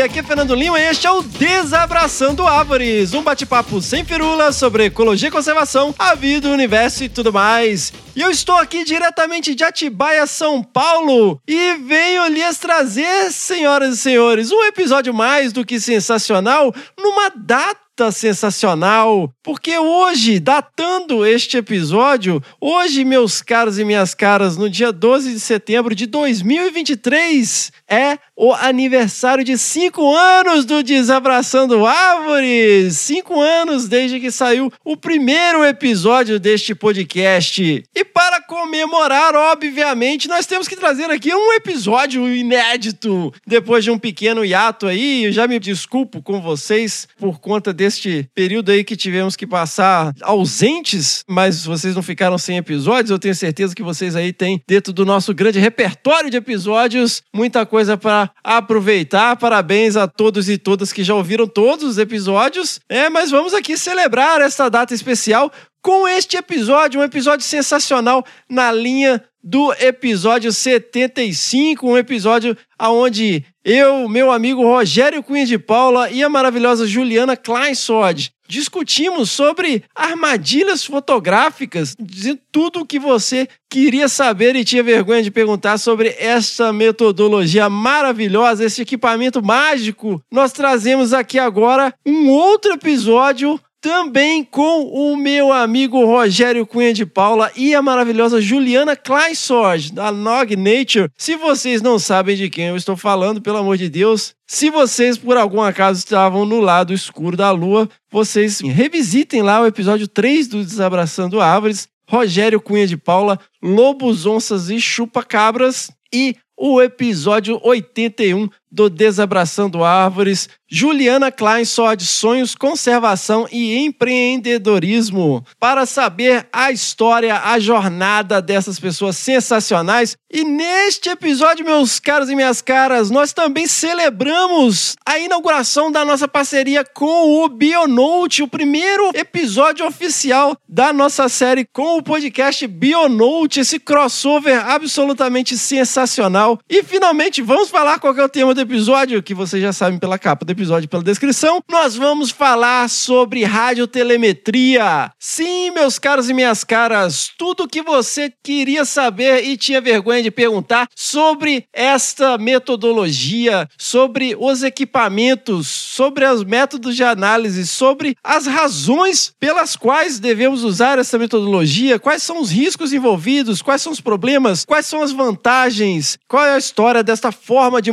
Aqui 0.00 0.20
é 0.20 0.22
Fernando 0.22 0.54
Lima 0.54 0.78
e 0.78 0.84
este 0.84 1.08
é 1.08 1.10
o 1.10 1.22
Desabraçando 1.22 2.46
Árvores, 2.46 3.14
um 3.14 3.22
bate-papo 3.22 3.82
sem 3.82 4.04
firula 4.04 4.52
sobre 4.52 4.84
ecologia 4.84 5.28
e 5.28 5.32
conservação, 5.32 5.92
a 5.98 6.14
vida, 6.14 6.48
o 6.48 6.52
universo 6.52 7.02
e 7.02 7.08
tudo 7.08 7.32
mais. 7.32 7.92
E 8.14 8.20
eu 8.20 8.30
estou 8.30 8.56
aqui 8.56 8.84
diretamente 8.84 9.56
de 9.56 9.64
Atibaia, 9.64 10.24
São 10.26 10.62
Paulo, 10.62 11.40
e 11.48 11.74
venho 11.78 12.28
lhes 12.28 12.58
trazer, 12.58 13.32
senhoras 13.32 13.96
e 13.96 13.98
senhores, 13.98 14.52
um 14.52 14.64
episódio 14.64 15.12
mais 15.12 15.52
do 15.52 15.64
que 15.64 15.80
sensacional 15.80 16.72
numa 16.96 17.28
data 17.30 18.12
sensacional, 18.12 19.32
porque 19.42 19.76
hoje, 19.76 20.38
datando 20.38 21.26
este 21.26 21.56
episódio, 21.56 22.40
hoje, 22.60 23.04
meus 23.04 23.42
caros 23.42 23.78
e 23.78 23.84
minhas 23.84 24.14
caras, 24.14 24.56
no 24.56 24.70
dia 24.70 24.92
12 24.92 25.32
de 25.32 25.40
setembro 25.40 25.94
de 25.94 26.06
2023, 26.06 27.72
é 27.88 28.18
o 28.38 28.52
aniversário 28.54 29.42
de 29.42 29.58
cinco 29.58 30.14
anos 30.14 30.64
do 30.64 30.80
Desabraçando 30.80 31.84
Árvores! 31.84 32.96
Cinco 32.96 33.40
anos 33.40 33.88
desde 33.88 34.20
que 34.20 34.30
saiu 34.30 34.72
o 34.84 34.96
primeiro 34.96 35.64
episódio 35.64 36.38
deste 36.38 36.72
podcast. 36.72 37.82
E 37.92 38.04
para 38.04 38.40
comemorar, 38.42 39.34
obviamente, 39.34 40.28
nós 40.28 40.46
temos 40.46 40.68
que 40.68 40.76
trazer 40.76 41.10
aqui 41.10 41.34
um 41.34 41.52
episódio 41.54 42.32
inédito. 42.32 43.34
Depois 43.44 43.82
de 43.82 43.90
um 43.90 43.98
pequeno 43.98 44.44
hiato 44.44 44.86
aí, 44.86 45.24
eu 45.24 45.32
já 45.32 45.48
me 45.48 45.58
desculpo 45.58 46.22
com 46.22 46.40
vocês 46.40 47.08
por 47.18 47.40
conta 47.40 47.72
deste 47.72 48.30
período 48.36 48.70
aí 48.70 48.84
que 48.84 48.94
tivemos 48.94 49.34
que 49.34 49.48
passar 49.48 50.12
ausentes, 50.22 51.24
mas 51.26 51.64
vocês 51.64 51.92
não 51.92 52.04
ficaram 52.04 52.38
sem 52.38 52.56
episódios. 52.56 53.10
Eu 53.10 53.18
tenho 53.18 53.34
certeza 53.34 53.74
que 53.74 53.82
vocês 53.82 54.14
aí 54.14 54.32
têm, 54.32 54.62
dentro 54.64 54.92
do 54.92 55.04
nosso 55.04 55.34
grande 55.34 55.58
repertório 55.58 56.30
de 56.30 56.36
episódios, 56.36 57.20
muita 57.34 57.66
coisa 57.66 57.96
para 57.96 58.27
aproveitar. 58.42 59.36
Parabéns 59.36 59.96
a 59.96 60.06
todos 60.06 60.48
e 60.48 60.58
todas 60.58 60.92
que 60.92 61.04
já 61.04 61.14
ouviram 61.14 61.46
todos 61.46 61.84
os 61.84 61.98
episódios. 61.98 62.80
É, 62.88 63.08
mas 63.08 63.30
vamos 63.30 63.54
aqui 63.54 63.76
celebrar 63.76 64.40
esta 64.40 64.68
data 64.68 64.94
especial 64.94 65.52
com 65.82 66.06
este 66.08 66.36
episódio, 66.36 67.00
um 67.00 67.04
episódio 67.04 67.44
sensacional 67.44 68.24
na 68.48 68.72
linha 68.72 69.22
do 69.42 69.72
episódio 69.74 70.52
75, 70.52 71.88
um 71.88 71.96
episódio 71.96 72.56
aonde 72.78 73.44
eu, 73.64 74.08
meu 74.08 74.30
amigo 74.30 74.62
Rogério 74.62 75.22
Cunha 75.22 75.46
de 75.46 75.58
Paula 75.58 76.10
e 76.10 76.22
a 76.22 76.28
maravilhosa 76.28 76.86
Juliana 76.86 77.36
Kleinsod 77.36 78.32
discutimos 78.48 79.30
sobre 79.30 79.84
armadilhas 79.94 80.84
fotográficas, 80.84 81.94
de 82.00 82.34
tudo 82.50 82.80
o 82.80 82.86
que 82.86 82.98
você 82.98 83.46
queria 83.68 84.08
saber 84.08 84.56
e 84.56 84.64
tinha 84.64 84.82
vergonha 84.82 85.22
de 85.22 85.30
perguntar 85.30 85.76
sobre 85.76 86.16
essa 86.18 86.72
metodologia 86.72 87.68
maravilhosa, 87.68 88.64
esse 88.64 88.82
equipamento 88.82 89.44
mágico. 89.44 90.22
Nós 90.32 90.52
trazemos 90.52 91.12
aqui 91.12 91.38
agora 91.38 91.94
um 92.06 92.30
outro 92.30 92.72
episódio 92.72 93.60
também 93.80 94.42
com 94.42 94.82
o 94.84 95.16
meu 95.16 95.52
amigo 95.52 96.04
Rogério 96.04 96.66
Cunha 96.66 96.92
de 96.92 97.06
Paula 97.06 97.50
e 97.56 97.74
a 97.74 97.82
maravilhosa 97.82 98.40
Juliana 98.40 98.96
Kleinsord, 98.96 99.92
da 99.92 100.10
Nog 100.10 100.56
Nature. 100.56 101.10
Se 101.16 101.36
vocês 101.36 101.80
não 101.80 101.98
sabem 101.98 102.36
de 102.36 102.50
quem 102.50 102.66
eu 102.66 102.76
estou 102.76 102.96
falando, 102.96 103.40
pelo 103.40 103.58
amor 103.58 103.76
de 103.76 103.88
Deus, 103.88 104.34
se 104.46 104.70
vocês 104.70 105.16
por 105.16 105.36
algum 105.36 105.60
acaso 105.60 105.98
estavam 105.98 106.44
no 106.44 106.60
lado 106.60 106.92
escuro 106.92 107.36
da 107.36 107.50
lua, 107.50 107.88
vocês 108.10 108.60
revisitem 108.60 109.42
lá 109.42 109.60
o 109.60 109.66
episódio 109.66 110.08
3 110.08 110.48
do 110.48 110.64
Desabraçando 110.64 111.40
Árvores. 111.40 111.88
Rogério 112.10 112.58
Cunha 112.58 112.86
de 112.86 112.96
Paula, 112.96 113.38
Lobos, 113.62 114.24
Onças 114.24 114.70
e 114.70 114.80
Chupa-Cabras 114.80 115.90
e 116.10 116.34
o 116.56 116.80
episódio 116.80 117.60
81 117.62 118.48
do 118.70 118.90
Desabraçando 118.90 119.84
Árvores, 119.84 120.48
Juliana 120.70 121.32
Klein 121.32 121.64
só 121.64 121.94
de 121.94 122.06
sonhos, 122.06 122.54
conservação 122.54 123.48
e 123.50 123.78
empreendedorismo. 123.78 125.42
Para 125.58 125.86
saber 125.86 126.46
a 126.52 126.70
história, 126.70 127.40
a 127.42 127.58
jornada 127.58 128.42
dessas 128.42 128.78
pessoas 128.78 129.16
sensacionais. 129.16 130.16
E 130.30 130.44
neste 130.44 131.08
episódio, 131.08 131.64
meus 131.64 131.98
caros 131.98 132.28
e 132.28 132.36
minhas 132.36 132.60
caras, 132.60 133.10
nós 133.10 133.32
também 133.32 133.66
celebramos 133.66 134.94
a 135.06 135.18
inauguração 135.18 135.90
da 135.90 136.04
nossa 136.04 136.28
parceria 136.28 136.84
com 136.84 137.42
o 137.42 137.48
Bionote, 137.48 138.42
o 138.42 138.48
primeiro 138.48 139.10
episódio 139.14 139.86
oficial 139.86 140.54
da 140.68 140.92
nossa 140.92 141.30
série 141.30 141.66
com 141.72 141.96
o 141.96 142.02
podcast 142.02 142.66
Bionote, 142.66 143.60
esse 143.60 143.78
crossover 143.78 144.68
absolutamente 144.68 145.56
sensacional. 145.56 146.58
E 146.68 146.82
finalmente, 146.82 147.40
vamos 147.40 147.70
falar 147.70 147.98
qual 147.98 148.14
é 148.14 148.22
o 148.22 148.28
tema 148.28 148.54
do 148.58 148.62
episódio, 148.62 149.22
que 149.22 149.34
vocês 149.34 149.62
já 149.62 149.72
sabem 149.72 150.00
pela 150.00 150.18
capa 150.18 150.44
do 150.44 150.50
episódio 150.50 150.88
pela 150.88 151.02
descrição, 151.02 151.62
nós 151.70 151.94
vamos 151.94 152.30
falar 152.30 152.90
sobre 152.90 153.44
radiotelemetria. 153.44 155.12
Sim, 155.16 155.70
meus 155.70 155.96
caros 155.96 156.28
e 156.28 156.34
minhas 156.34 156.64
caras, 156.64 157.30
tudo 157.38 157.68
que 157.68 157.82
você 157.82 158.32
queria 158.42 158.84
saber 158.84 159.44
e 159.44 159.56
tinha 159.56 159.80
vergonha 159.80 160.24
de 160.24 160.30
perguntar 160.32 160.88
sobre 160.96 161.66
esta 161.72 162.36
metodologia, 162.36 163.68
sobre 163.78 164.36
os 164.36 164.64
equipamentos, 164.64 165.68
sobre 165.68 166.24
os 166.24 166.42
métodos 166.42 166.96
de 166.96 167.04
análise, 167.04 167.64
sobre 167.64 168.16
as 168.24 168.46
razões 168.46 169.32
pelas 169.38 169.76
quais 169.76 170.18
devemos 170.18 170.64
usar 170.64 170.98
essa 170.98 171.16
metodologia, 171.16 171.98
quais 171.98 172.24
são 172.24 172.40
os 172.40 172.50
riscos 172.50 172.92
envolvidos, 172.92 173.62
quais 173.62 173.82
são 173.82 173.92
os 173.92 174.00
problemas, 174.00 174.64
quais 174.64 174.86
são 174.86 175.00
as 175.00 175.12
vantagens, 175.12 176.18
qual 176.26 176.44
é 176.44 176.54
a 176.54 176.58
história 176.58 177.04
desta 177.04 177.30
forma 177.30 177.80
de 177.80 177.92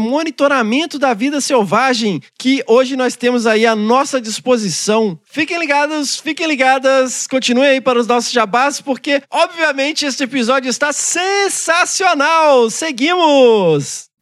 monitoramento 0.55 0.97
da 0.97 1.13
vida 1.13 1.41
selvagem 1.41 2.21
que 2.37 2.63
hoje 2.67 2.95
nós 2.95 3.15
temos 3.15 3.45
aí 3.45 3.65
à 3.65 3.75
nossa 3.75 4.21
disposição. 4.21 5.19
Fiquem 5.25 5.57
ligados, 5.57 6.17
fiquem 6.17 6.47
ligadas, 6.47 7.27
continuem 7.27 7.69
aí 7.69 7.81
para 7.81 7.99
os 7.99 8.07
nossos 8.07 8.31
jabás, 8.31 8.79
porque 8.79 9.21
obviamente 9.29 10.05
este 10.05 10.23
episódio 10.23 10.69
está 10.69 10.93
sensacional! 10.93 12.69
Seguimos! 12.69 14.14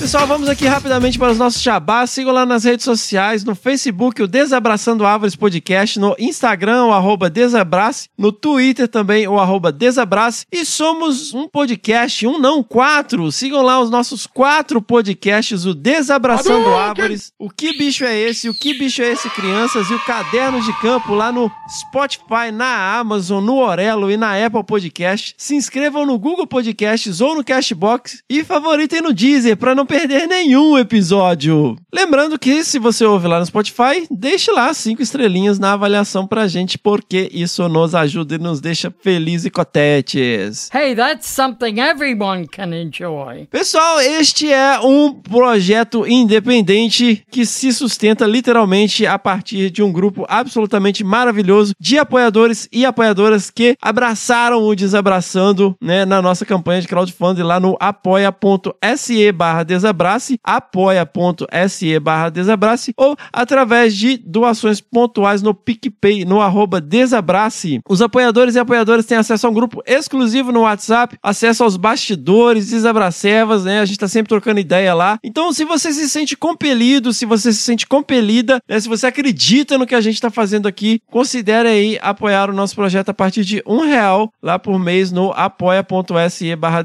Pessoal, 0.00 0.26
vamos 0.26 0.48
aqui 0.48 0.64
rapidamente 0.64 1.18
para 1.18 1.30
os 1.30 1.36
nossos 1.36 1.60
jabás. 1.60 2.08
Sigam 2.08 2.32
lá 2.32 2.46
nas 2.46 2.64
redes 2.64 2.86
sociais, 2.86 3.44
no 3.44 3.54
Facebook, 3.54 4.22
o 4.22 4.26
Desabraçando 4.26 5.04
Árvores 5.04 5.36
Podcast, 5.36 6.00
no 6.00 6.16
Instagram, 6.18 6.86
o 6.86 6.92
arroba 6.92 7.28
Desabrace, 7.28 8.08
no 8.16 8.32
Twitter 8.32 8.88
também, 8.88 9.28
o 9.28 9.38
arroba 9.38 9.70
Desabrace. 9.70 10.46
E 10.50 10.64
somos 10.64 11.34
um 11.34 11.46
podcast, 11.46 12.26
um 12.26 12.38
não, 12.38 12.62
quatro. 12.62 13.30
Sigam 13.30 13.60
lá 13.60 13.78
os 13.78 13.90
nossos 13.90 14.26
quatro 14.26 14.80
podcasts, 14.80 15.66
o 15.66 15.74
Desabraçando 15.74 16.74
Árvores, 16.74 17.30
o 17.38 17.50
Que 17.50 17.76
Bicho 17.76 18.02
é 18.02 18.18
Esse, 18.18 18.48
o 18.48 18.54
Que 18.54 18.72
Bicho 18.72 19.02
é 19.02 19.12
Esse 19.12 19.28
Crianças 19.28 19.90
e 19.90 19.94
o 19.94 20.04
Caderno 20.06 20.62
de 20.62 20.72
Campo 20.80 21.12
lá 21.12 21.30
no 21.30 21.52
Spotify, 21.78 22.50
na 22.50 22.98
Amazon, 22.98 23.44
no 23.44 23.58
Orelo 23.58 24.10
e 24.10 24.16
na 24.16 24.34
Apple 24.46 24.64
Podcast. 24.64 25.34
Se 25.36 25.54
inscrevam 25.54 26.06
no 26.06 26.18
Google 26.18 26.46
Podcasts 26.46 27.20
ou 27.20 27.34
no 27.34 27.44
Cashbox 27.44 28.22
e 28.30 28.42
favoritem 28.42 29.02
no 29.02 29.12
Deezer 29.12 29.58
para 29.58 29.74
não 29.74 29.89
perder 29.90 30.28
nenhum 30.28 30.78
episódio. 30.78 31.76
Lembrando 31.92 32.38
que 32.38 32.62
se 32.62 32.78
você 32.78 33.04
ouve 33.04 33.26
lá 33.26 33.40
no 33.40 33.46
Spotify, 33.46 34.06
deixe 34.08 34.48
lá 34.52 34.72
cinco 34.72 35.02
estrelinhas 35.02 35.58
na 35.58 35.72
avaliação 35.72 36.28
pra 36.28 36.46
gente, 36.46 36.78
porque 36.78 37.28
isso 37.32 37.68
nos 37.68 37.92
ajuda 37.92 38.36
e 38.36 38.38
nos 38.38 38.60
deixa 38.60 38.94
felizes 39.02 39.46
e 39.46 39.50
cotetes. 39.50 40.70
Hey, 40.72 40.94
that's 40.94 41.26
something 41.26 41.80
everyone 41.80 42.46
can 42.46 42.72
enjoy. 42.72 43.48
Pessoal, 43.50 44.00
este 44.00 44.52
é 44.52 44.78
um 44.78 45.12
projeto 45.12 46.06
independente 46.06 47.24
que 47.28 47.44
se 47.44 47.72
sustenta 47.72 48.24
literalmente 48.26 49.04
a 49.08 49.18
partir 49.18 49.70
de 49.70 49.82
um 49.82 49.90
grupo 49.90 50.24
absolutamente 50.28 51.02
maravilhoso 51.02 51.74
de 51.80 51.98
apoiadores 51.98 52.68
e 52.70 52.86
apoiadoras 52.86 53.50
que 53.50 53.76
abraçaram 53.82 54.62
o 54.62 54.72
Desabraçando, 54.76 55.74
né, 55.82 56.04
na 56.04 56.22
nossa 56.22 56.46
campanha 56.46 56.80
de 56.80 56.86
crowdfunding 56.86 57.42
lá 57.42 57.58
no 57.58 57.76
apoia.se 57.80 59.32
barra 59.32 59.64
Desabrace, 59.80 60.38
apoia.se 60.44 61.98
barra 61.98 62.28
Desabrace 62.28 62.92
ou 62.96 63.16
através 63.32 63.96
de 63.96 64.18
doações 64.18 64.80
pontuais 64.80 65.40
no 65.40 65.54
PicPay, 65.54 66.24
no 66.24 66.40
arroba 66.40 66.80
Desabrace. 66.80 67.80
Os 67.88 68.02
apoiadores 68.02 68.54
e 68.54 68.58
apoiadoras 68.58 69.06
têm 69.06 69.16
acesso 69.16 69.46
a 69.46 69.50
um 69.50 69.54
grupo 69.54 69.82
exclusivo 69.86 70.52
no 70.52 70.60
WhatsApp, 70.60 71.16
acesso 71.22 71.64
aos 71.64 71.76
bastidores, 71.76 72.70
Desabracevas, 72.70 73.64
né? 73.64 73.80
A 73.80 73.84
gente 73.84 73.98
tá 73.98 74.08
sempre 74.08 74.28
trocando 74.28 74.60
ideia 74.60 74.92
lá. 74.94 75.18
Então, 75.24 75.52
se 75.52 75.64
você 75.64 75.92
se 75.92 76.08
sente 76.08 76.36
compelido, 76.36 77.12
se 77.12 77.24
você 77.24 77.52
se 77.52 77.62
sente 77.62 77.86
compelida, 77.86 78.60
né? 78.68 78.78
se 78.78 78.88
você 78.88 79.06
acredita 79.06 79.78
no 79.78 79.86
que 79.86 79.94
a 79.94 80.00
gente 80.00 80.20
tá 80.20 80.30
fazendo 80.30 80.68
aqui, 80.68 81.00
considere 81.10 81.68
aí 81.68 81.98
apoiar 82.02 82.50
o 82.50 82.54
nosso 82.54 82.74
projeto 82.74 83.08
a 83.08 83.14
partir 83.14 83.44
de 83.44 83.62
um 83.66 83.80
real 83.80 84.32
lá 84.42 84.58
por 84.58 84.78
mês 84.78 85.10
no 85.10 85.32
apoia.se 85.32 86.54
barra. 86.56 86.80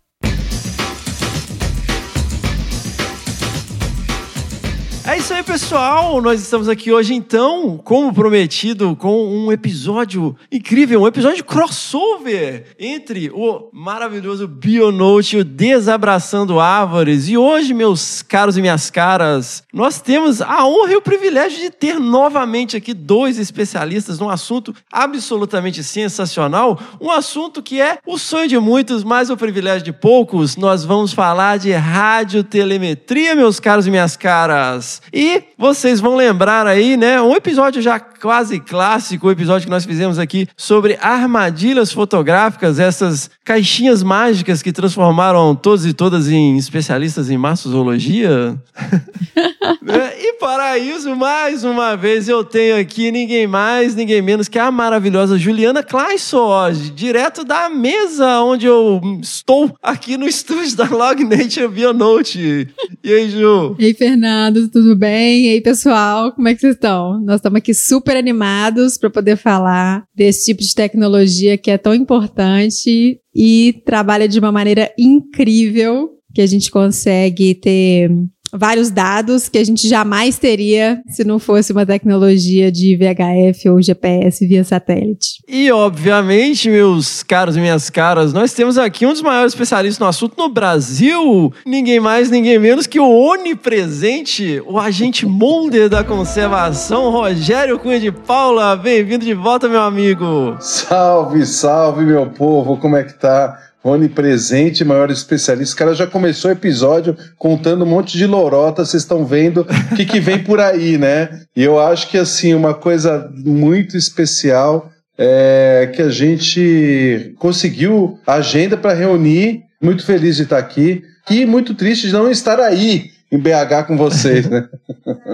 É 5.07 5.19
isso 5.19 5.31
aí, 5.36 5.44
pessoal. 5.44 6.19
Nós 6.19 6.42
estamos 6.42 6.68
aqui 6.68 6.92
hoje, 6.92 7.13
então, 7.13 7.78
como 7.78 8.12
prometido, 8.12 8.96
com 8.96 9.24
um 9.28 9.52
episódio 9.52 10.36
incrível, 10.52 11.04
um 11.04 11.07
episódio 11.07 11.46
crossover 11.46 12.75
entre 12.80 13.30
o 13.30 13.69
maravilhoso 13.72 14.48
Bionote 14.48 15.38
e 15.38 15.40
o 15.42 15.44
Desabraçando 15.44 16.60
Árvores. 16.60 17.30
E 17.30 17.38
hoje, 17.38 17.72
meus 17.72 18.24
caros 18.24 18.57
e 18.57 18.62
minhas 18.62 18.90
caras, 18.90 19.62
nós 19.72 20.02
temos 20.02 20.42
a 20.42 20.66
honra 20.66 20.94
e 20.94 20.96
o 20.96 21.02
privilégio 21.04 21.60
de 21.60 21.69
ter 21.69 22.00
novamente 22.00 22.75
aqui 22.75 22.92
dois 22.92 23.38
especialistas 23.38 24.18
num 24.18 24.30
assunto 24.30 24.74
absolutamente 24.92 25.84
sensacional, 25.84 26.80
um 27.00 27.12
assunto 27.12 27.62
que 27.62 27.80
é 27.80 28.00
o 28.08 28.18
sonho 28.18 28.48
de 28.48 28.58
muitos, 28.58 29.04
mas 29.04 29.30
o 29.30 29.38
privilégio 29.38 29.86
de 29.86 29.94
poucos. 29.94 30.58
Nós 30.58 30.84
vamos 30.84 31.13
falar 31.13 31.60
de 31.60 31.72
radiotelemetria, 31.74 33.36
meus 33.36 33.60
caros 33.60 33.86
e 33.86 33.92
minhas 33.92 34.18
caras. 34.18 34.94
E 35.13 35.44
vocês 35.57 36.00
vão 36.00 36.15
lembrar 36.15 36.68
aí, 36.68 36.97
né, 36.97 37.21
um 37.21 37.36
episódio 37.36 37.81
já 37.81 38.00
quase 38.00 38.59
clássico, 38.59 39.27
o 39.27 39.31
episódio 39.31 39.65
que 39.65 39.71
nós 39.71 39.86
fizemos 39.86 40.18
aqui 40.19 40.47
sobre 40.57 40.97
armadilhas 41.01 41.92
fotográficas, 41.92 42.80
essas 42.80 43.30
caixinhas 43.44 44.01
mágicas 44.01 44.62
que 44.62 44.71
transformaram 44.71 45.56
todos 45.56 45.86
e 45.86 45.94
todas 45.94 46.30
em 46.30 46.57
especialistas 46.57 47.30
em 47.30 47.38
massozoologia. 47.38 48.56
Né? 49.81 50.13
E 50.19 50.33
para 50.33 50.77
isso, 50.77 51.15
mais 51.15 51.63
uma 51.63 51.95
vez, 51.95 52.27
eu 52.27 52.44
tenho 52.44 52.80
aqui 52.80 53.12
ninguém 53.12 53.48
mais, 53.48 53.95
ninguém 53.95 54.21
menos 54.21 54.48
que 54.48 54.59
a 54.59 54.71
maravilhosa 54.71 55.38
Juliana 55.38 55.83
Kleisson, 55.83 56.38
hoje, 56.38 56.91
direto 56.91 57.44
da 57.44 57.69
mesa 57.69 58.41
onde 58.41 58.65
eu 58.65 59.01
estou 59.21 59.75
aqui 59.81 60.18
no 60.18 60.27
estúdio 60.27 60.75
da 60.75 60.86
Log 60.86 61.24
Nature 61.24 61.68
Bionote. 61.68 62.68
E 63.03 63.13
aí, 63.13 63.30
Ju? 63.30 63.75
E 63.80 63.86
aí, 63.86 63.94
Fernando, 63.94 64.68
tudo 64.69 64.85
bem? 64.94 65.46
E 65.46 65.50
aí, 65.52 65.62
pessoal, 65.62 66.34
como 66.34 66.50
é 66.50 66.54
que 66.54 66.60
vocês 66.60 66.76
estão? 66.76 67.22
Nós 67.22 67.38
estamos 67.38 67.60
aqui 67.60 67.74
super 67.74 68.18
animados 68.18 68.98
para 68.98 69.10
poder 69.10 69.38
falar 69.38 70.04
desse 70.14 70.46
tipo 70.46 70.62
de 70.62 70.76
tecnologia 70.76 71.58
que 71.58 71.72
é 71.72 71.78
tão 71.78 71.94
importante 71.94 73.22
e 73.34 73.82
trabalha 73.86 74.28
de 74.28 74.38
uma 74.38 74.52
maneira 74.52 74.92
incrível 75.00 76.10
que 76.34 76.42
a 76.42 76.46
gente 76.46 76.70
consegue 76.70 77.56
ter 77.56 78.12
vários 78.57 78.90
dados 78.90 79.50
que 79.50 79.57
a 79.57 79.63
gente 79.63 79.88
jamais 79.88 80.38
teria 80.38 81.02
se 81.07 81.24
não 81.24 81.40
fosse 81.40 81.72
uma 81.72 81.86
tecnologia 81.86 82.72
de 82.72 82.96
VHF 82.96 83.69
ou 83.69 83.81
GPS 83.81 84.46
via 84.48 84.63
satélite. 84.63 85.40
E, 85.48 85.72
obviamente, 85.72 86.69
meus 86.69 87.24
caros 87.24 87.56
e 87.57 87.60
minhas 87.60 87.90
caras, 87.90 88.34
nós 88.34 88.54
temos 88.54 88.78
aqui 88.78 89.06
um 89.06 89.12
dos 89.12 89.22
maiores 89.22 89.54
especialistas 89.54 90.00
no 90.00 90.07
assunto 90.07 90.38
no 90.38 90.50
Brasil. 90.50 91.54
Ninguém 91.66 92.00
mais, 92.00 92.30
ninguém 92.30 92.57
menos 92.57 92.88
que 92.88 93.00
o 93.00 93.10
onipresente, 93.10 94.62
o 94.66 94.80
agente 94.80 95.25
molder 95.25 95.90
da 95.90 96.04
conservação, 96.04 97.10
Rogério 97.12 97.80
Cunha 97.80 98.00
de 98.00 98.12
Paula. 98.12 98.75
Bem-vindo 98.75 99.25
de 99.25 99.34
volta, 99.34 99.68
meu 99.68 99.81
amigo. 99.81 100.56
Salve, 100.60 101.46
salve, 101.46 102.04
meu 102.04 102.28
povo, 102.28 102.78
como 102.78 102.96
é 102.96 103.04
que 103.04 103.13
tá? 103.13 103.60
Onipresente, 103.86 104.84
maior 104.84 105.12
especialista. 105.12 105.76
O 105.76 105.78
cara 105.78 105.94
já 105.94 106.08
começou 106.08 106.50
o 106.50 106.54
episódio 106.54 107.16
contando 107.38 107.86
um 107.86 107.88
monte 107.88 108.18
de 108.18 108.26
lorota, 108.26 108.84
vocês 108.84 109.04
estão 109.04 109.24
vendo 109.24 109.62
o 109.62 109.96
que, 109.96 110.06
que 110.06 110.20
vem 110.20 110.44
por 110.44 110.60
aí, 110.60 110.98
né? 110.98 111.42
E 111.56 111.64
eu 111.64 111.80
acho 111.80 112.10
que, 112.10 112.18
assim, 112.18 112.56
uma 112.56 112.74
coisa 112.74 113.30
muito 113.32 113.96
especial 113.96 114.92
é 115.16 115.92
que 115.96 116.02
a 116.02 116.10
gente 116.10 117.36
conseguiu 117.38 118.20
agenda 118.26 118.76
para 118.76 118.96
reunir. 118.96 119.62
Muito 119.80 120.04
feliz 120.04 120.38
de 120.38 120.44
estar 120.44 120.58
aqui 120.58 121.04
e 121.30 121.46
muito 121.46 121.76
triste 121.76 122.08
de 122.08 122.14
não 122.14 122.32
estar 122.32 122.60
aí 122.60 123.12
em 123.36 123.40
BH 123.40 123.88
com 123.88 123.98
vocês, 123.98 124.50
né? 124.50 124.68